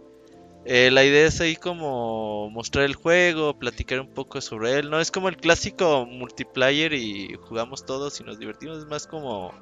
Eh, 0.66 0.90
la 0.90 1.04
idea 1.04 1.26
es 1.26 1.40
ahí 1.40 1.56
como 1.56 2.50
mostrar 2.50 2.86
el 2.86 2.94
juego, 2.94 3.58
platicar 3.58 4.00
un 4.00 4.12
poco 4.12 4.40
sobre 4.40 4.78
él. 4.78 4.90
No 4.90 4.98
es 4.98 5.10
como 5.10 5.28
el 5.28 5.36
clásico 5.36 6.06
multiplayer 6.06 6.92
y 6.94 7.34
jugamos 7.34 7.84
todos 7.86 8.18
y 8.20 8.24
nos 8.24 8.38
divertimos. 8.38 8.78
Es 8.78 8.86
más 8.86 9.06
como 9.06 9.52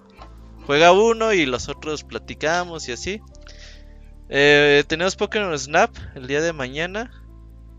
juega 0.66 0.92
uno 0.92 1.32
y 1.32 1.44
los 1.44 1.68
otros 1.68 2.04
platicamos 2.04 2.88
y 2.88 2.92
así. 2.92 3.20
Eh, 4.28 4.84
tenemos 4.86 5.16
Pokémon 5.16 5.58
Snap 5.58 5.94
el 6.14 6.26
día 6.26 6.40
de 6.40 6.52
mañana. 6.52 7.10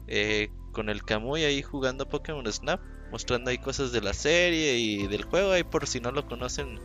Eh, 0.07 0.49
con 0.73 0.89
el 0.89 1.03
Kamui 1.03 1.45
ahí 1.45 1.61
jugando 1.61 2.07
Pokémon 2.07 2.51
Snap. 2.51 2.81
Mostrando 3.13 3.49
ahí 3.49 3.57
cosas 3.57 3.93
de 3.93 4.01
la 4.01 4.13
serie 4.13 4.77
y 4.77 5.07
del 5.07 5.23
juego. 5.23 5.53
Ahí 5.53 5.63
por 5.63 5.87
si 5.87 6.01
no 6.01 6.11
lo 6.11 6.27
conocen, 6.27 6.81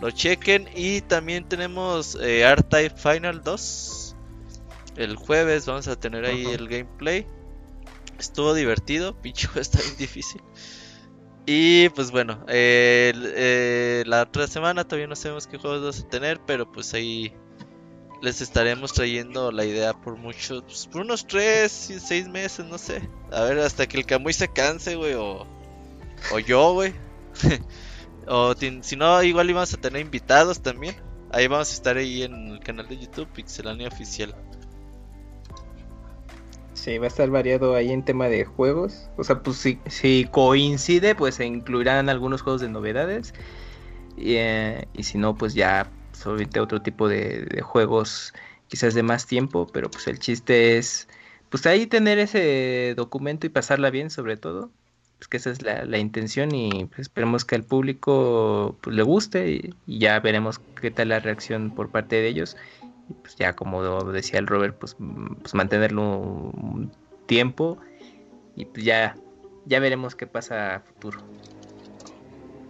lo 0.00 0.12
chequen. 0.12 0.68
Y 0.76 1.00
también 1.00 1.48
tenemos 1.48 2.14
R-Type 2.14 2.96
Final 2.96 3.42
2 3.42 4.02
el 4.96 5.16
jueves 5.16 5.66
vamos 5.66 5.88
a 5.88 5.96
tener 5.98 6.24
ahí 6.24 6.46
el 6.46 6.68
gameplay. 6.68 7.26
Estuvo 8.18 8.54
divertido, 8.54 9.14
pinche 9.22 9.48
está 9.56 9.78
bien 9.80 9.96
difícil. 9.96 10.40
Y 11.44 11.88
pues 11.90 12.12
bueno, 12.12 12.44
eh, 12.46 14.04
la 14.06 14.22
otra 14.22 14.46
semana 14.46 14.84
todavía 14.84 15.08
no 15.08 15.16
sabemos 15.16 15.46
qué 15.46 15.58
juegos 15.58 15.80
vamos 15.80 16.00
a 16.00 16.08
tener, 16.08 16.40
pero 16.46 16.70
pues 16.70 16.94
ahí 16.94 17.34
les 18.20 18.40
estaremos 18.40 18.92
trayendo 18.92 19.50
la 19.50 19.64
idea 19.64 19.92
por 19.92 20.16
muchos, 20.16 20.62
pues, 20.62 20.86
por 20.86 21.00
unos 21.00 21.26
3, 21.26 21.94
6 22.00 22.28
meses, 22.28 22.64
no 22.66 22.78
sé. 22.78 23.08
A 23.32 23.42
ver, 23.42 23.58
hasta 23.58 23.88
que 23.88 23.96
el 23.98 24.06
Camuy 24.06 24.32
se 24.32 24.46
canse, 24.46 24.94
güey, 24.94 25.14
o, 25.14 25.44
o 26.30 26.38
yo, 26.38 26.74
güey. 26.74 26.92
o 28.28 28.54
si 28.54 28.96
no, 28.96 29.22
igual 29.22 29.50
íbamos 29.50 29.74
a 29.74 29.76
tener 29.78 30.02
invitados 30.02 30.60
también. 30.62 30.96
Ahí 31.30 31.46
vamos 31.46 31.70
a 31.70 31.74
estar 31.74 31.96
ahí 31.96 32.22
en 32.22 32.48
el 32.48 32.60
canal 32.60 32.86
de 32.88 32.98
YouTube, 32.98 33.26
Pixelania 33.28 33.88
Oficial. 33.88 34.34
Sí, 36.74 36.98
va 36.98 37.04
a 37.04 37.08
estar 37.08 37.30
variado 37.30 37.74
ahí 37.74 37.90
en 37.90 38.04
tema 38.04 38.28
de 38.28 38.44
juegos. 38.44 39.08
O 39.16 39.24
sea, 39.24 39.42
pues 39.42 39.56
si, 39.56 39.78
si 39.86 40.28
coincide, 40.30 41.14
pues 41.14 41.36
se 41.36 41.46
incluirán 41.46 42.08
algunos 42.08 42.42
juegos 42.42 42.60
de 42.60 42.68
novedades. 42.68 43.34
Y, 44.16 44.34
eh, 44.34 44.88
y 44.92 45.04
si 45.04 45.16
no, 45.16 45.36
pues 45.36 45.54
ya 45.54 45.90
solamente 46.12 46.60
otro 46.60 46.82
tipo 46.82 47.08
de, 47.08 47.62
juegos 47.62 48.34
quizás 48.68 48.94
de 48.94 49.02
más 49.02 49.26
tiempo. 49.26 49.66
Pero 49.72 49.90
pues 49.90 50.06
el 50.08 50.18
chiste 50.18 50.76
es, 50.76 51.08
pues 51.50 51.66
ahí 51.66 51.86
tener 51.86 52.18
ese 52.18 52.94
documento 52.96 53.46
y 53.46 53.50
pasarla 53.50 53.90
bien 53.90 54.10
sobre 54.10 54.36
todo. 54.36 54.70
Pues 55.22 55.28
que 55.28 55.36
esa 55.36 55.50
es 55.50 55.62
la, 55.62 55.98
intención 55.98 56.52
y 56.52 56.86
pues, 56.86 57.02
esperemos 57.02 57.44
que 57.44 57.54
al 57.54 57.62
público 57.62 58.76
pues, 58.80 58.96
le 58.96 59.04
guste 59.04 59.52
y, 59.52 59.74
y 59.86 60.00
ya 60.00 60.18
veremos 60.18 60.58
qué 60.80 60.90
tal 60.90 61.10
la 61.10 61.20
reacción 61.20 61.70
por 61.70 61.90
parte 61.90 62.16
de 62.16 62.26
ellos 62.26 62.56
pues 63.20 63.36
ya 63.36 63.54
como 63.54 64.02
decía 64.04 64.38
el 64.38 64.46
Robert, 64.46 64.76
pues, 64.78 64.96
pues 65.40 65.54
mantenerlo 65.54 66.02
un 66.02 66.92
tiempo 67.26 67.78
y 68.56 68.64
pues 68.64 68.84
ya, 68.84 69.16
ya 69.66 69.80
veremos 69.80 70.14
qué 70.14 70.26
pasa 70.26 70.76
a 70.76 70.80
futuro. 70.80 71.20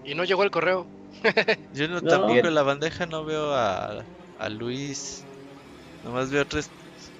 Y 0.04 0.14
no 0.14 0.24
llegó 0.24 0.42
el 0.42 0.50
correo. 0.50 0.86
Yo 1.74 1.88
no, 1.88 2.02
tampoco 2.02 2.34
en 2.34 2.54
la 2.54 2.62
bandeja 2.62 3.06
no 3.06 3.24
veo 3.24 3.54
a, 3.54 4.02
a 4.38 4.48
Luis. 4.48 5.24
Nomás 6.04 6.30
veo 6.30 6.46
tres, 6.46 6.68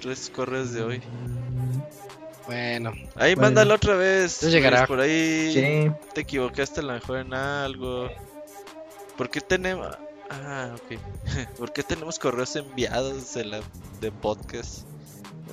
tres 0.01 0.29
correos 0.29 0.73
de 0.73 0.83
hoy. 0.83 1.01
Bueno. 2.45 2.93
Ahí 3.15 3.35
mándalo 3.35 3.75
otra 3.75 3.95
vez. 3.95 4.41
llegará. 4.41 4.85
por 4.85 4.99
ahí 4.99 5.91
te 6.13 6.21
equivocaste 6.21 6.81
a 6.81 6.83
lo 6.83 6.93
mejor 6.93 7.19
en 7.19 7.33
algo. 7.33 8.09
¿Por 9.17 9.29
qué 9.29 9.41
tenemos...? 9.41 9.95
Ah, 10.29 10.71
ok. 10.75 10.99
¿Por 11.57 11.73
qué 11.73 11.83
tenemos 11.83 12.17
correos 12.19 12.55
enviados 12.55 13.33
de, 13.33 13.45
la, 13.45 13.61
de 14.01 14.11
podcast 14.11 14.87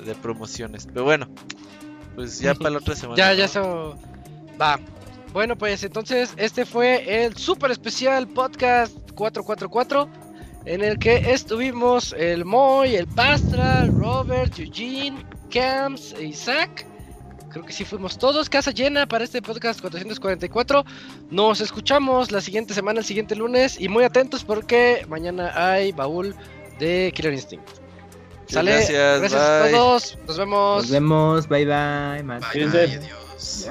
de 0.05 0.15
promociones? 0.15 0.86
Pero 0.86 1.05
bueno, 1.05 1.28
pues 2.15 2.39
ya 2.41 2.55
para 2.55 2.70
la 2.70 2.78
otra 2.78 2.94
semana. 2.97 3.17
Ya, 3.17 3.35
ya 3.35 3.44
eso 3.44 3.99
va. 4.60 4.81
Bueno, 5.33 5.57
pues 5.57 5.85
entonces 5.85 6.33
este 6.36 6.65
fue 6.65 7.25
el 7.25 7.36
super 7.36 7.70
especial 7.70 8.27
podcast 8.27 8.94
444 9.12 10.09
en 10.65 10.83
el 10.83 10.99
que 10.99 11.33
estuvimos 11.33 12.15
el 12.19 12.44
Moy, 12.44 12.97
el 12.97 13.07
Pastra, 13.07 13.86
Robert, 13.86 14.59
Eugene, 14.59 15.25
Camps 15.51 16.15
e 16.19 16.25
Isaac 16.25 16.87
creo 17.51 17.65
que 17.65 17.73
sí 17.73 17.85
fuimos 17.85 18.17
todos. 18.17 18.49
Casa 18.49 18.70
llena 18.70 19.07
para 19.07 19.25
este 19.25 19.43
podcast 19.43 19.81
444. 19.81 20.85
Nos 21.31 21.61
escuchamos 21.61 22.31
la 22.31 22.41
siguiente 22.41 22.73
semana, 22.73 23.01
el 23.01 23.05
siguiente 23.05 23.35
lunes. 23.35 23.79
Y 23.81 23.89
muy 23.89 24.05
atentos 24.05 24.45
porque 24.45 25.05
mañana 25.09 25.53
hay 25.55 25.93
baúl 25.93 26.35
de 26.79 27.12
Killer 27.15 27.35
Instinct. 27.35 27.69
Sale. 28.49 28.73
Gracias, 28.73 29.20
gracias 29.20 29.41
a 29.43 29.70
todos. 29.70 30.19
Nos 30.27 30.39
vemos. 30.39 30.83
Nos 30.83 30.91
vemos. 30.91 31.49
Bye 31.49 31.67
bye. 31.67 32.23
bye, 32.23 32.39
bye 32.55 32.65
adiós. 32.65 33.70